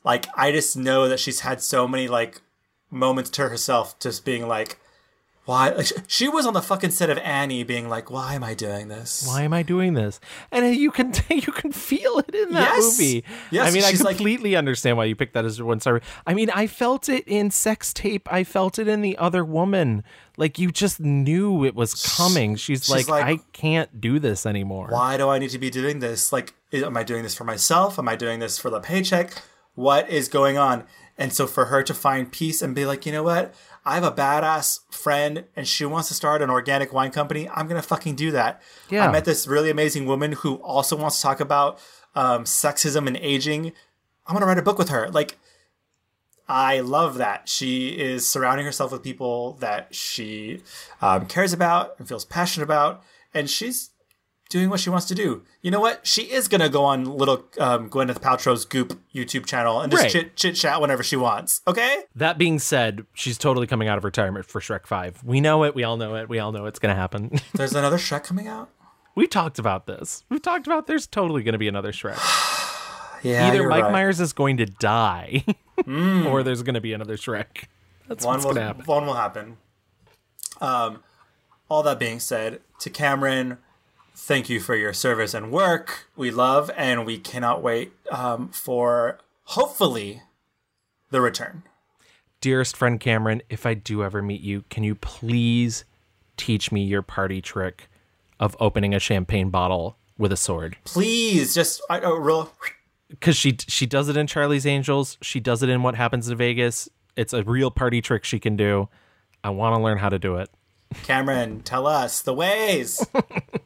Like, 0.02 0.26
I 0.36 0.50
just 0.50 0.76
know 0.76 1.08
that 1.08 1.20
she's 1.20 1.40
had 1.40 1.62
so 1.62 1.86
many, 1.86 2.08
like, 2.08 2.42
moments 2.90 3.30
to 3.30 3.48
herself 3.48 3.98
just 4.00 4.24
being 4.24 4.48
like, 4.48 4.80
why? 5.46 5.70
Like, 5.70 5.88
she 6.06 6.28
was 6.28 6.46
on 6.46 6.54
the 6.54 6.62
fucking 6.62 6.90
set 6.90 7.10
of 7.10 7.18
Annie 7.18 7.64
being 7.64 7.88
like, 7.88 8.10
why 8.10 8.34
am 8.34 8.42
I 8.42 8.54
doing 8.54 8.88
this? 8.88 9.24
Why 9.26 9.42
am 9.42 9.52
I 9.52 9.62
doing 9.62 9.92
this? 9.94 10.18
And 10.50 10.64
uh, 10.64 10.68
you 10.68 10.90
can 10.90 11.12
you 11.30 11.52
can 11.52 11.70
feel 11.72 12.18
it 12.20 12.34
in 12.34 12.52
that 12.52 12.74
Yes. 12.76 12.98
movie. 12.98 13.24
Yes, 13.50 13.68
I 13.68 13.74
mean, 13.74 13.84
I 13.84 13.90
she's 13.90 14.02
like- 14.02 14.16
completely 14.16 14.56
understand 14.56 14.96
why 14.96 15.04
you 15.04 15.14
picked 15.14 15.34
that 15.34 15.44
as 15.44 15.58
your 15.58 15.66
one 15.66 15.80
star. 15.80 16.00
I 16.26 16.32
mean, 16.34 16.48
I 16.50 16.66
felt 16.66 17.08
it 17.08 17.24
in 17.26 17.50
Sex 17.50 17.92
Tape. 17.92 18.26
I 18.32 18.42
felt 18.44 18.78
it 18.78 18.88
in 18.88 19.02
The 19.02 19.16
Other 19.18 19.44
Woman. 19.44 20.02
Like 20.36 20.58
you 20.58 20.70
just 20.72 20.98
knew 21.00 21.64
it 21.64 21.74
was 21.74 21.94
coming. 22.16 22.56
She's, 22.56 22.84
she's 22.86 22.90
like, 22.90 23.08
like- 23.08 23.24
I 23.24 23.36
can't 23.52 24.00
do 24.00 24.18
this 24.18 24.46
anymore. 24.46 24.88
Why 24.90 25.16
do 25.16 25.28
I 25.28 25.38
need 25.38 25.50
to 25.50 25.58
be 25.58 25.70
doing 25.70 25.98
this? 26.00 26.32
Like, 26.32 26.54
am 26.72 26.96
I 26.96 27.02
doing 27.04 27.22
this 27.22 27.34
for 27.34 27.44
myself? 27.44 27.98
Am 27.98 28.08
I 28.08 28.16
doing 28.16 28.40
this 28.40 28.58
for 28.58 28.70
the 28.70 28.80
paycheck? 28.80 29.32
What 29.74 30.08
is 30.08 30.28
going 30.28 30.56
on? 30.56 30.84
And 31.16 31.32
so 31.32 31.46
for 31.46 31.66
her 31.66 31.82
to 31.84 31.94
find 31.94 32.32
peace 32.32 32.62
and 32.62 32.74
be 32.74 32.84
like, 32.86 33.06
you 33.06 33.12
know 33.12 33.22
what? 33.22 33.54
I 33.84 33.94
have 33.94 34.04
a 34.04 34.12
badass 34.12 34.80
friend 34.90 35.44
and 35.54 35.68
she 35.68 35.84
wants 35.84 36.08
to 36.08 36.14
start 36.14 36.40
an 36.40 36.50
organic 36.50 36.92
wine 36.92 37.10
company. 37.10 37.48
I'm 37.48 37.68
going 37.68 37.80
to 37.80 37.86
fucking 37.86 38.16
do 38.16 38.30
that. 38.30 38.62
Yeah. 38.88 39.06
I 39.06 39.12
met 39.12 39.24
this 39.24 39.46
really 39.46 39.70
amazing 39.70 40.06
woman 40.06 40.32
who 40.32 40.54
also 40.56 40.96
wants 40.96 41.16
to 41.16 41.22
talk 41.22 41.40
about 41.40 41.78
um, 42.14 42.44
sexism 42.44 43.06
and 43.06 43.16
aging. 43.18 43.72
I'm 44.26 44.32
going 44.32 44.40
to 44.40 44.46
write 44.46 44.58
a 44.58 44.62
book 44.62 44.78
with 44.78 44.88
her. 44.88 45.10
Like, 45.10 45.36
I 46.48 46.80
love 46.80 47.16
that. 47.16 47.48
She 47.48 47.88
is 47.88 48.28
surrounding 48.28 48.66
herself 48.66 48.92
with 48.92 49.02
people 49.02 49.54
that 49.60 49.94
she 49.94 50.62
um, 51.02 51.26
cares 51.26 51.52
about 51.52 51.94
and 51.98 52.08
feels 52.08 52.24
passionate 52.24 52.64
about. 52.64 53.02
And 53.32 53.50
she's 53.50 53.90
doing 54.50 54.70
what 54.70 54.78
she 54.80 54.90
wants 54.90 55.06
to 55.06 55.14
do. 55.14 55.42
You 55.62 55.70
know 55.70 55.80
what? 55.80 56.06
She 56.06 56.22
is 56.22 56.46
gonna 56.48 56.68
go 56.68 56.84
on 56.84 57.04
little 57.04 57.44
um, 57.58 57.88
Gwyneth 57.90 58.20
Paltrow's 58.20 58.64
Goop 58.64 59.00
YouTube 59.14 59.46
channel 59.46 59.80
and 59.80 59.90
just 59.90 60.02
Right. 60.04 60.12
chit 60.12 60.36
chit 60.36 60.54
chat 60.56 60.80
whenever 60.80 61.02
she 61.02 61.16
wants. 61.16 61.62
Okay? 61.66 62.02
That 62.14 62.38
being 62.38 62.58
said, 62.58 63.06
she's 63.14 63.38
totally 63.38 63.66
coming 63.66 63.88
out 63.88 63.98
of 63.98 64.04
retirement 64.04 64.44
for 64.46 64.60
Shrek 64.60 64.86
5. 64.86 65.24
We 65.24 65.40
know 65.40 65.64
it. 65.64 65.74
We 65.74 65.82
all 65.84 65.96
know 65.96 66.14
it. 66.16 66.28
We 66.28 66.38
all 66.38 66.52
know 66.52 66.66
it's 66.66 66.78
going 66.78 66.94
to 66.94 67.00
happen. 67.00 67.32
There's 67.54 67.74
another 67.74 67.96
Shrek 67.98 68.24
coming 68.24 68.46
out. 68.46 68.68
we 69.16 69.26
talked 69.26 69.58
about 69.58 69.86
this. 69.86 70.24
We 70.28 70.38
talked 70.38 70.66
about 70.66 70.86
there's 70.86 71.06
totally 71.06 71.42
going 71.42 71.52
to 71.54 71.58
be 71.58 71.68
another 71.68 71.92
Shrek. 71.92 72.18
Yeah, 73.22 73.48
Either 73.48 73.66
Mike 73.66 73.84
right. 73.84 73.92
Myers 73.92 74.20
is 74.20 74.34
going 74.34 74.58
to 74.58 74.66
die 74.66 75.44
or 75.86 76.42
there's 76.42 76.62
going 76.62 76.74
to 76.74 76.82
be 76.82 76.92
another 76.92 77.16
Shrek. 77.16 77.64
That's 78.06 78.22
one 78.22 78.34
what's 78.34 78.44
will, 78.44 78.54
to 78.56 78.60
happen. 78.60 78.84
One 78.84 79.06
will 79.06 79.14
happen. 79.14 79.56
Um, 80.60 81.02
all 81.70 81.82
that 81.84 81.98
being 81.98 82.20
said, 82.20 82.60
to 82.80 82.90
Cameron, 82.90 83.56
thank 84.14 84.48
you 84.48 84.60
for 84.60 84.74
your 84.74 84.92
service 84.92 85.34
and 85.34 85.50
work. 85.50 86.08
We 86.16 86.30
love 86.30 86.70
and 86.76 87.04
we 87.04 87.18
cannot 87.18 87.62
wait 87.62 87.92
um, 88.10 88.48
for 88.48 89.18
hopefully 89.44 90.22
the 91.10 91.20
return. 91.20 91.64
Dearest 92.40 92.76
friend 92.76 93.00
Cameron, 93.00 93.42
if 93.48 93.66
I 93.66 93.74
do 93.74 94.02
ever 94.02 94.22
meet 94.22 94.40
you, 94.40 94.64
can 94.70 94.84
you 94.84 94.94
please 94.94 95.84
teach 96.36 96.70
me 96.70 96.84
your 96.84 97.02
party 97.02 97.40
trick 97.40 97.88
of 98.38 98.56
opening 98.60 98.94
a 98.94 98.98
champagne 98.98 99.50
bottle 99.50 99.96
with 100.18 100.32
a 100.32 100.36
sword? 100.36 100.76
Please, 100.84 101.54
just 101.54 101.80
I, 101.88 102.00
oh, 102.00 102.16
real. 102.16 102.52
Because 103.08 103.36
she 103.36 103.56
she 103.66 103.86
does 103.86 104.08
it 104.08 104.16
in 104.16 104.26
Charlie's 104.26 104.66
Angels. 104.66 105.16
She 105.22 105.40
does 105.40 105.62
it 105.62 105.68
in 105.68 105.82
What 105.82 105.94
Happens 105.94 106.28
in 106.28 106.36
Vegas. 106.36 106.88
It's 107.16 107.32
a 107.32 107.42
real 107.44 107.70
party 107.70 108.00
trick 108.00 108.24
she 108.24 108.40
can 108.40 108.56
do. 108.56 108.88
I 109.42 109.50
want 109.50 109.76
to 109.76 109.82
learn 109.82 109.98
how 109.98 110.08
to 110.08 110.18
do 110.18 110.36
it. 110.36 110.50
Cameron, 111.02 111.60
tell 111.62 111.86
us 111.86 112.22
the 112.22 112.34
ways. 112.34 113.04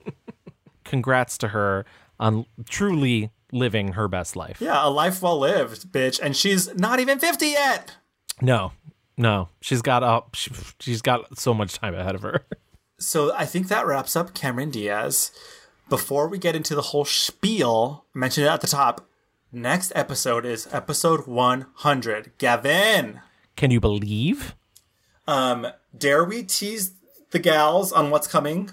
Congrats 0.89 1.39
to 1.39 1.49
her 1.49 1.85
on 2.19 2.47
truly 2.69 3.31
living 3.53 3.93
her 3.93 4.09
best 4.09 4.35
life. 4.37 4.61
Yeah, 4.61 4.85
a 4.87 4.91
life 4.91 5.23
well 5.23 5.39
lived, 5.39 5.93
bitch. 5.93 6.19
And 6.21 6.35
she's 6.37 6.75
not 6.75 6.99
even 6.99 7.19
50 7.19 7.47
yet. 7.47 7.93
No, 8.41 8.73
no, 9.17 9.49
she's 9.61 9.83
got 9.83 10.03
up. 10.03 10.35
She, 10.35 10.51
she's 10.81 11.03
got 11.03 11.39
so 11.39 11.53
much 11.55 11.75
time 11.75 11.95
ahead 11.95 12.15
of 12.15 12.23
her. 12.23 12.45
So 13.01 13.33
I 13.33 13.45
think 13.47 13.69
that 13.69 13.87
wraps 13.87 14.17
up 14.17 14.35
Cameron 14.35 14.71
Diaz. 14.71 15.31
Before 15.89 16.27
we 16.27 16.37
get 16.37 16.57
into 16.57 16.75
the 16.75 16.83
whole 16.83 17.05
spiel, 17.05 18.05
I 18.13 18.19
mentioned 18.19 18.47
it 18.47 18.51
at 18.51 18.61
the 18.61 18.67
top. 18.67 19.09
Next 19.53 19.93
episode 19.95 20.45
is 20.45 20.67
episode 20.73 21.29
100. 21.29 22.33
Gavin, 22.39 23.21
Can 23.55 23.71
you 23.71 23.79
believe? 23.79 24.57
um, 25.29 25.69
dare 25.97 26.25
we 26.25 26.43
tease 26.43 26.95
the 27.31 27.39
gals 27.39 27.93
on 27.93 28.11
what's 28.11 28.27
coming? 28.27 28.71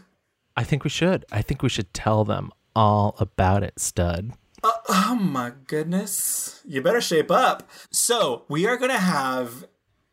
I 0.56 0.64
think 0.64 0.84
we 0.84 0.90
should. 0.90 1.26
I 1.32 1.42
think 1.42 1.62
we 1.62 1.70
should 1.70 1.94
tell 1.94 2.24
them 2.24 2.52
all 2.76 3.16
about 3.20 3.64
it, 3.64 3.80
stud. 3.80 4.32
Uh, 4.64 4.72
oh 4.90 5.16
my 5.16 5.52
goodness. 5.68 6.62
You 6.66 6.82
better 6.82 7.02
shape 7.02 7.30
up. 7.30 7.70
So, 7.92 8.44
we 8.48 8.66
are 8.66 8.78
going 8.78 8.92
to 8.92 8.98
have 8.98 9.66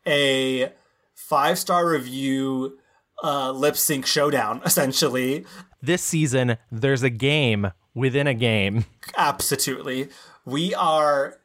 a 0.05 0.71
five 1.15 1.57
star 1.57 1.87
review 1.87 2.77
uh, 3.23 3.51
lip 3.51 3.77
sync 3.77 4.05
showdown, 4.05 4.61
essentially. 4.65 5.45
This 5.81 6.01
season, 6.01 6.57
there's 6.71 7.03
a 7.03 7.09
game 7.09 7.71
within 7.93 8.27
a 8.27 8.33
game. 8.33 8.85
Absolutely. 9.17 10.09
We 10.45 10.73
are 10.75 11.39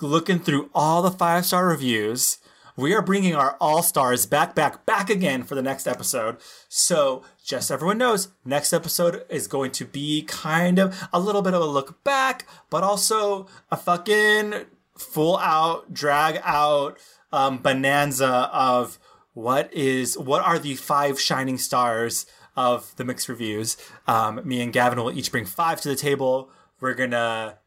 looking 0.00 0.40
through 0.40 0.68
all 0.74 1.02
the 1.02 1.10
five 1.10 1.46
star 1.46 1.66
reviews. 1.66 2.38
We 2.76 2.94
are 2.94 3.02
bringing 3.02 3.34
our 3.34 3.56
all 3.60 3.82
stars 3.82 4.24
back, 4.24 4.54
back, 4.54 4.86
back 4.86 5.10
again 5.10 5.42
for 5.42 5.54
the 5.54 5.62
next 5.62 5.86
episode. 5.86 6.38
So, 6.68 7.22
just 7.44 7.70
everyone 7.70 7.98
knows, 7.98 8.28
next 8.44 8.72
episode 8.72 9.26
is 9.28 9.46
going 9.46 9.72
to 9.72 9.84
be 9.84 10.22
kind 10.22 10.78
of 10.78 11.08
a 11.12 11.20
little 11.20 11.42
bit 11.42 11.52
of 11.52 11.60
a 11.60 11.66
look 11.66 12.02
back, 12.02 12.46
but 12.70 12.82
also 12.82 13.46
a 13.70 13.76
fucking 13.76 14.66
full 14.96 15.36
out, 15.38 15.92
drag 15.92 16.40
out 16.44 16.98
um, 17.30 17.58
bonanza 17.58 18.50
of 18.52 18.98
what 19.34 19.72
is 19.72 20.16
what 20.18 20.42
are 20.42 20.58
the 20.58 20.74
five 20.74 21.20
shining 21.20 21.58
stars 21.58 22.26
of 22.56 22.94
the 22.96 23.04
mixed 23.04 23.28
reviews. 23.28 23.76
Um, 24.06 24.40
me 24.44 24.62
and 24.62 24.72
Gavin 24.72 25.02
will 25.02 25.12
each 25.12 25.30
bring 25.30 25.44
five 25.44 25.80
to 25.82 25.88
the 25.88 25.96
table. 25.96 26.50
We're 26.80 26.94
gonna 26.94 27.58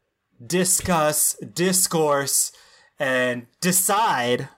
discuss, 0.44 1.34
discourse, 1.34 2.52
and 2.98 3.46
decide 3.60 4.48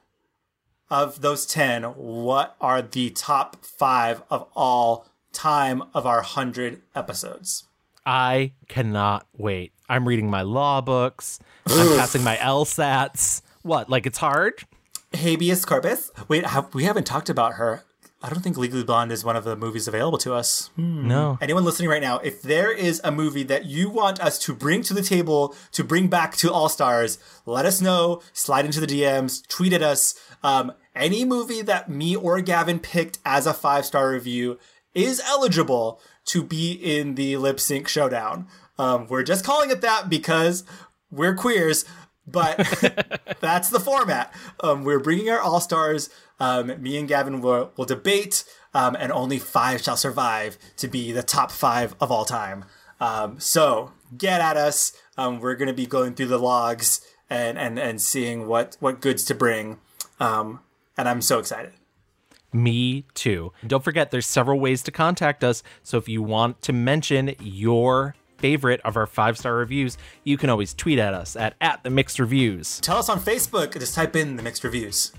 of 0.90 1.20
those 1.20 1.47
10 1.47 1.82
what 1.85 2.56
are 2.60 2.82
the 2.82 3.10
top 3.10 3.65
five 3.65 4.23
of 4.31 4.47
all 4.55 5.06
time 5.32 5.82
of 5.94 6.06
our 6.06 6.16
100 6.16 6.82
episodes. 6.94 7.65
I 8.05 8.52
cannot 8.69 9.27
wait. 9.36 9.73
I'm 9.89 10.09
reading 10.09 10.31
my 10.31 10.43
law 10.43 10.81
books. 10.81 11.39
I'm 11.66 11.98
passing 11.98 12.24
my 12.24 12.36
LSATs. 12.36 13.43
What? 13.62 13.90
Like 13.90 14.06
it's 14.06 14.19
hard? 14.19 14.62
Habeas 15.15 15.65
corpus. 15.65 16.10
Wait, 16.27 16.44
have, 16.47 16.74
we 16.74 16.85
haven't 16.85 17.06
talked 17.06 17.28
about 17.31 17.55
her. 17.55 17.85
I 18.20 18.30
don't 18.30 18.40
think 18.40 18.56
Legally 18.56 18.82
Blonde 18.82 19.12
is 19.12 19.24
one 19.24 19.36
of 19.36 19.44
the 19.44 19.54
movies 19.54 19.86
available 19.86 20.18
to 20.18 20.34
us. 20.34 20.70
Hmm. 20.74 21.06
No. 21.06 21.38
Anyone 21.40 21.64
listening 21.64 21.88
right 21.88 22.02
now, 22.02 22.18
if 22.18 22.42
there 22.42 22.72
is 22.72 23.00
a 23.04 23.12
movie 23.12 23.44
that 23.44 23.66
you 23.66 23.88
want 23.88 24.18
us 24.20 24.40
to 24.40 24.54
bring 24.54 24.82
to 24.82 24.94
the 24.94 25.02
table, 25.02 25.54
to 25.72 25.84
bring 25.84 26.08
back 26.08 26.36
to 26.38 26.52
All 26.52 26.68
Stars, 26.68 27.18
let 27.46 27.64
us 27.64 27.80
know. 27.80 28.20
Slide 28.32 28.64
into 28.64 28.80
the 28.80 28.86
DMs, 28.86 29.46
tweet 29.46 29.72
at 29.72 29.82
us. 29.82 30.18
Um, 30.42 30.72
any 30.96 31.24
movie 31.24 31.62
that 31.62 31.88
me 31.88 32.16
or 32.16 32.40
Gavin 32.40 32.80
picked 32.80 33.18
as 33.24 33.46
a 33.46 33.54
five 33.54 33.86
star 33.86 34.10
review 34.10 34.58
is 34.94 35.20
eligible 35.24 36.00
to 36.26 36.42
be 36.42 36.72
in 36.72 37.14
the 37.14 37.36
lip 37.36 37.60
sync 37.60 37.86
showdown. 37.86 38.48
Um, 38.78 39.06
we're 39.06 39.22
just 39.22 39.44
calling 39.44 39.70
it 39.70 39.80
that 39.82 40.08
because 40.08 40.64
we're 41.10 41.34
queers, 41.34 41.84
but 42.30 42.56
that's 43.40 43.70
the 43.70 43.80
format. 43.80 44.34
Um, 44.60 44.84
we're 44.84 45.00
bringing 45.00 45.30
our 45.30 45.40
all 45.40 45.60
stars. 45.60 46.10
Um, 46.40 46.80
me 46.80 46.96
and 46.96 47.09
Gavin 47.09 47.40
will, 47.40 47.72
will 47.76 47.84
debate, 47.84 48.44
um, 48.74 48.96
and 48.98 49.10
only 49.10 49.38
five 49.38 49.82
shall 49.82 49.96
survive 49.96 50.59
to 50.76 50.88
be 50.88 51.12
the 51.12 51.22
top 51.22 51.50
five 51.50 51.94
of 52.00 52.12
all 52.12 52.24
time. 52.24 52.64
Um, 53.00 53.40
so 53.40 53.92
get 54.16 54.40
at 54.40 54.56
us. 54.56 54.92
Um, 55.16 55.40
we're 55.40 55.56
going 55.56 55.68
to 55.68 55.74
be 55.74 55.86
going 55.86 56.14
through 56.14 56.26
the 56.26 56.38
logs 56.38 57.00
and, 57.28 57.59
and, 57.59 57.78
and 57.78 58.00
seeing 58.00 58.46
what, 58.46 58.76
what 58.80 59.00
goods 59.00 59.24
to 59.24 59.34
bring. 59.34 59.78
Um, 60.20 60.60
and 60.96 61.09
I'm 61.09 61.22
so 61.22 61.38
excited. 61.38 61.72
Me 62.52 63.05
too. 63.14 63.52
Don't 63.66 63.84
forget, 63.84 64.10
there's 64.10 64.26
several 64.26 64.59
ways 64.59 64.82
to 64.84 64.90
contact 64.90 65.44
us. 65.44 65.62
So 65.82 65.98
if 65.98 66.09
you 66.09 66.22
want 66.22 66.62
to 66.62 66.72
mention 66.72 67.34
your 67.40 68.14
favorite 68.39 68.81
of 68.85 68.97
our 68.97 69.06
five 69.06 69.36
star 69.39 69.55
reviews, 69.55 69.98
you 70.24 70.36
can 70.36 70.51
always 70.51 70.74
tweet 70.74 70.98
at 70.98 71.15
us 71.15 71.36
at, 71.36 71.55
at 71.60 71.82
the 71.82 71.90
mixed 71.90 72.19
reviews. 72.19 72.81
Tell 72.81 72.98
us 72.98 73.09
on 73.09 73.20
Facebook. 73.20 73.78
Just 73.78 73.94
type 73.94 74.16
in 74.16 74.36
the 74.36 74.43
mixed 74.43 74.65
reviews. 74.65 75.12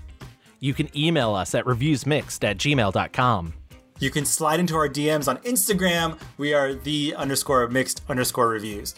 You 0.58 0.74
can 0.74 0.94
email 0.96 1.34
us 1.34 1.54
at 1.54 1.64
reviewsmixed 1.64 2.44
at 2.44 2.58
gmail.com. 2.58 3.54
You 3.98 4.10
can 4.10 4.24
slide 4.24 4.60
into 4.60 4.76
our 4.76 4.88
DMs 4.88 5.28
on 5.28 5.38
Instagram. 5.38 6.18
We 6.38 6.54
are 6.54 6.74
the 6.74 7.14
underscore 7.16 7.68
mixed 7.68 8.02
underscore 8.08 8.48
reviews. 8.48 8.94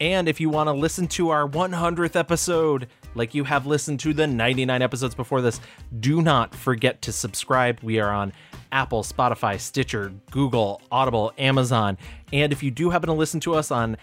And 0.00 0.28
if 0.28 0.40
you 0.40 0.50
want 0.50 0.68
to 0.68 0.72
listen 0.72 1.06
to 1.08 1.30
our 1.30 1.48
100th 1.48 2.16
episode, 2.16 2.88
like 3.14 3.34
you 3.34 3.44
have 3.44 3.66
listened 3.66 4.00
to 4.00 4.12
the 4.12 4.26
99 4.26 4.82
episodes 4.82 5.14
before 5.14 5.40
this, 5.40 5.60
do 6.00 6.22
not 6.22 6.54
forget 6.54 7.02
to 7.02 7.12
subscribe. 7.12 7.78
We 7.82 8.00
are 8.00 8.10
on 8.10 8.32
Apple, 8.70 9.02
Spotify, 9.02 9.60
Stitcher, 9.60 10.12
Google, 10.30 10.80
Audible, 10.90 11.32
Amazon. 11.38 11.98
And 12.32 12.52
if 12.52 12.62
you 12.62 12.70
do 12.70 12.90
happen 12.90 13.08
to 13.08 13.12
listen 13.12 13.40
to 13.40 13.54
us 13.54 13.70
on 13.70 13.96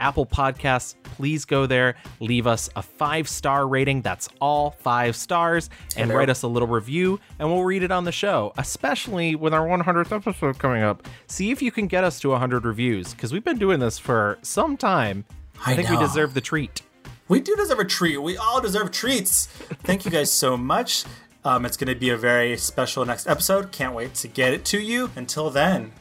Apple 0.00 0.26
Podcasts, 0.26 0.94
please 1.02 1.44
go 1.44 1.66
there, 1.66 1.94
leave 2.20 2.46
us 2.46 2.68
a 2.76 2.82
five 2.82 3.28
star 3.28 3.66
rating. 3.66 4.02
That's 4.02 4.28
all 4.40 4.72
five 4.72 5.16
stars, 5.16 5.70
and 5.96 6.06
Hello. 6.06 6.18
write 6.18 6.30
us 6.30 6.42
a 6.42 6.48
little 6.48 6.68
review, 6.68 7.20
and 7.38 7.48
we'll 7.48 7.64
read 7.64 7.82
it 7.82 7.90
on 7.90 8.04
the 8.04 8.12
show, 8.12 8.52
especially 8.58 9.36
with 9.36 9.54
our 9.54 9.66
100th 9.66 10.12
episode 10.12 10.58
coming 10.58 10.82
up. 10.82 11.06
See 11.26 11.50
if 11.50 11.62
you 11.62 11.70
can 11.70 11.86
get 11.86 12.04
us 12.04 12.18
to 12.20 12.30
100 12.30 12.64
reviews, 12.64 13.14
because 13.14 13.32
we've 13.32 13.44
been 13.44 13.58
doing 13.58 13.80
this 13.80 13.98
for 13.98 14.38
some 14.42 14.76
time. 14.76 15.24
I, 15.64 15.72
I 15.72 15.76
think 15.76 15.88
know. 15.88 15.98
we 15.98 16.06
deserve 16.06 16.34
the 16.34 16.40
treat. 16.40 16.82
We 17.28 17.40
do 17.40 17.56
deserve 17.56 17.78
a 17.78 17.84
treat. 17.84 18.18
We 18.18 18.36
all 18.36 18.60
deserve 18.60 18.90
treats. 18.90 19.46
Thank 19.46 20.04
you 20.04 20.10
guys 20.10 20.30
so 20.30 20.56
much. 20.56 21.04
Um, 21.44 21.64
it's 21.66 21.76
going 21.76 21.92
to 21.92 21.98
be 21.98 22.10
a 22.10 22.16
very 22.16 22.56
special 22.56 23.04
next 23.04 23.26
episode. 23.26 23.72
Can't 23.72 23.94
wait 23.94 24.14
to 24.16 24.28
get 24.28 24.52
it 24.52 24.64
to 24.66 24.80
you. 24.80 25.10
Until 25.16 25.50
then, 25.50 25.92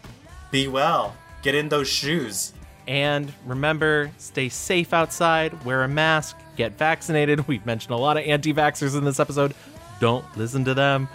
be 0.51 0.67
well. 0.67 1.15
Get 1.41 1.55
in 1.55 1.69
those 1.69 1.87
shoes. 1.87 2.53
And 2.87 3.31
remember, 3.45 4.11
stay 4.17 4.49
safe 4.49 4.93
outside, 4.93 5.63
wear 5.63 5.83
a 5.83 5.87
mask, 5.87 6.37
get 6.57 6.77
vaccinated. 6.77 7.47
We've 7.47 7.65
mentioned 7.65 7.93
a 7.93 7.97
lot 7.97 8.17
of 8.17 8.25
anti 8.25 8.53
vaxxers 8.53 8.97
in 8.97 9.05
this 9.05 9.19
episode. 9.19 9.53
Don't 9.99 10.25
listen 10.37 10.65
to 10.65 10.73
them. 10.73 11.07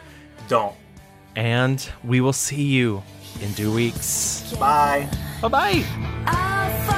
Don't. 0.48 0.74
And 1.36 1.86
we 2.02 2.20
will 2.20 2.32
see 2.32 2.64
you 2.64 3.02
in 3.42 3.52
two 3.54 3.72
weeks. 3.72 4.54
Bye. 4.58 5.08
Bye 5.42 5.48
bye. 5.48 5.84
I 6.26 6.97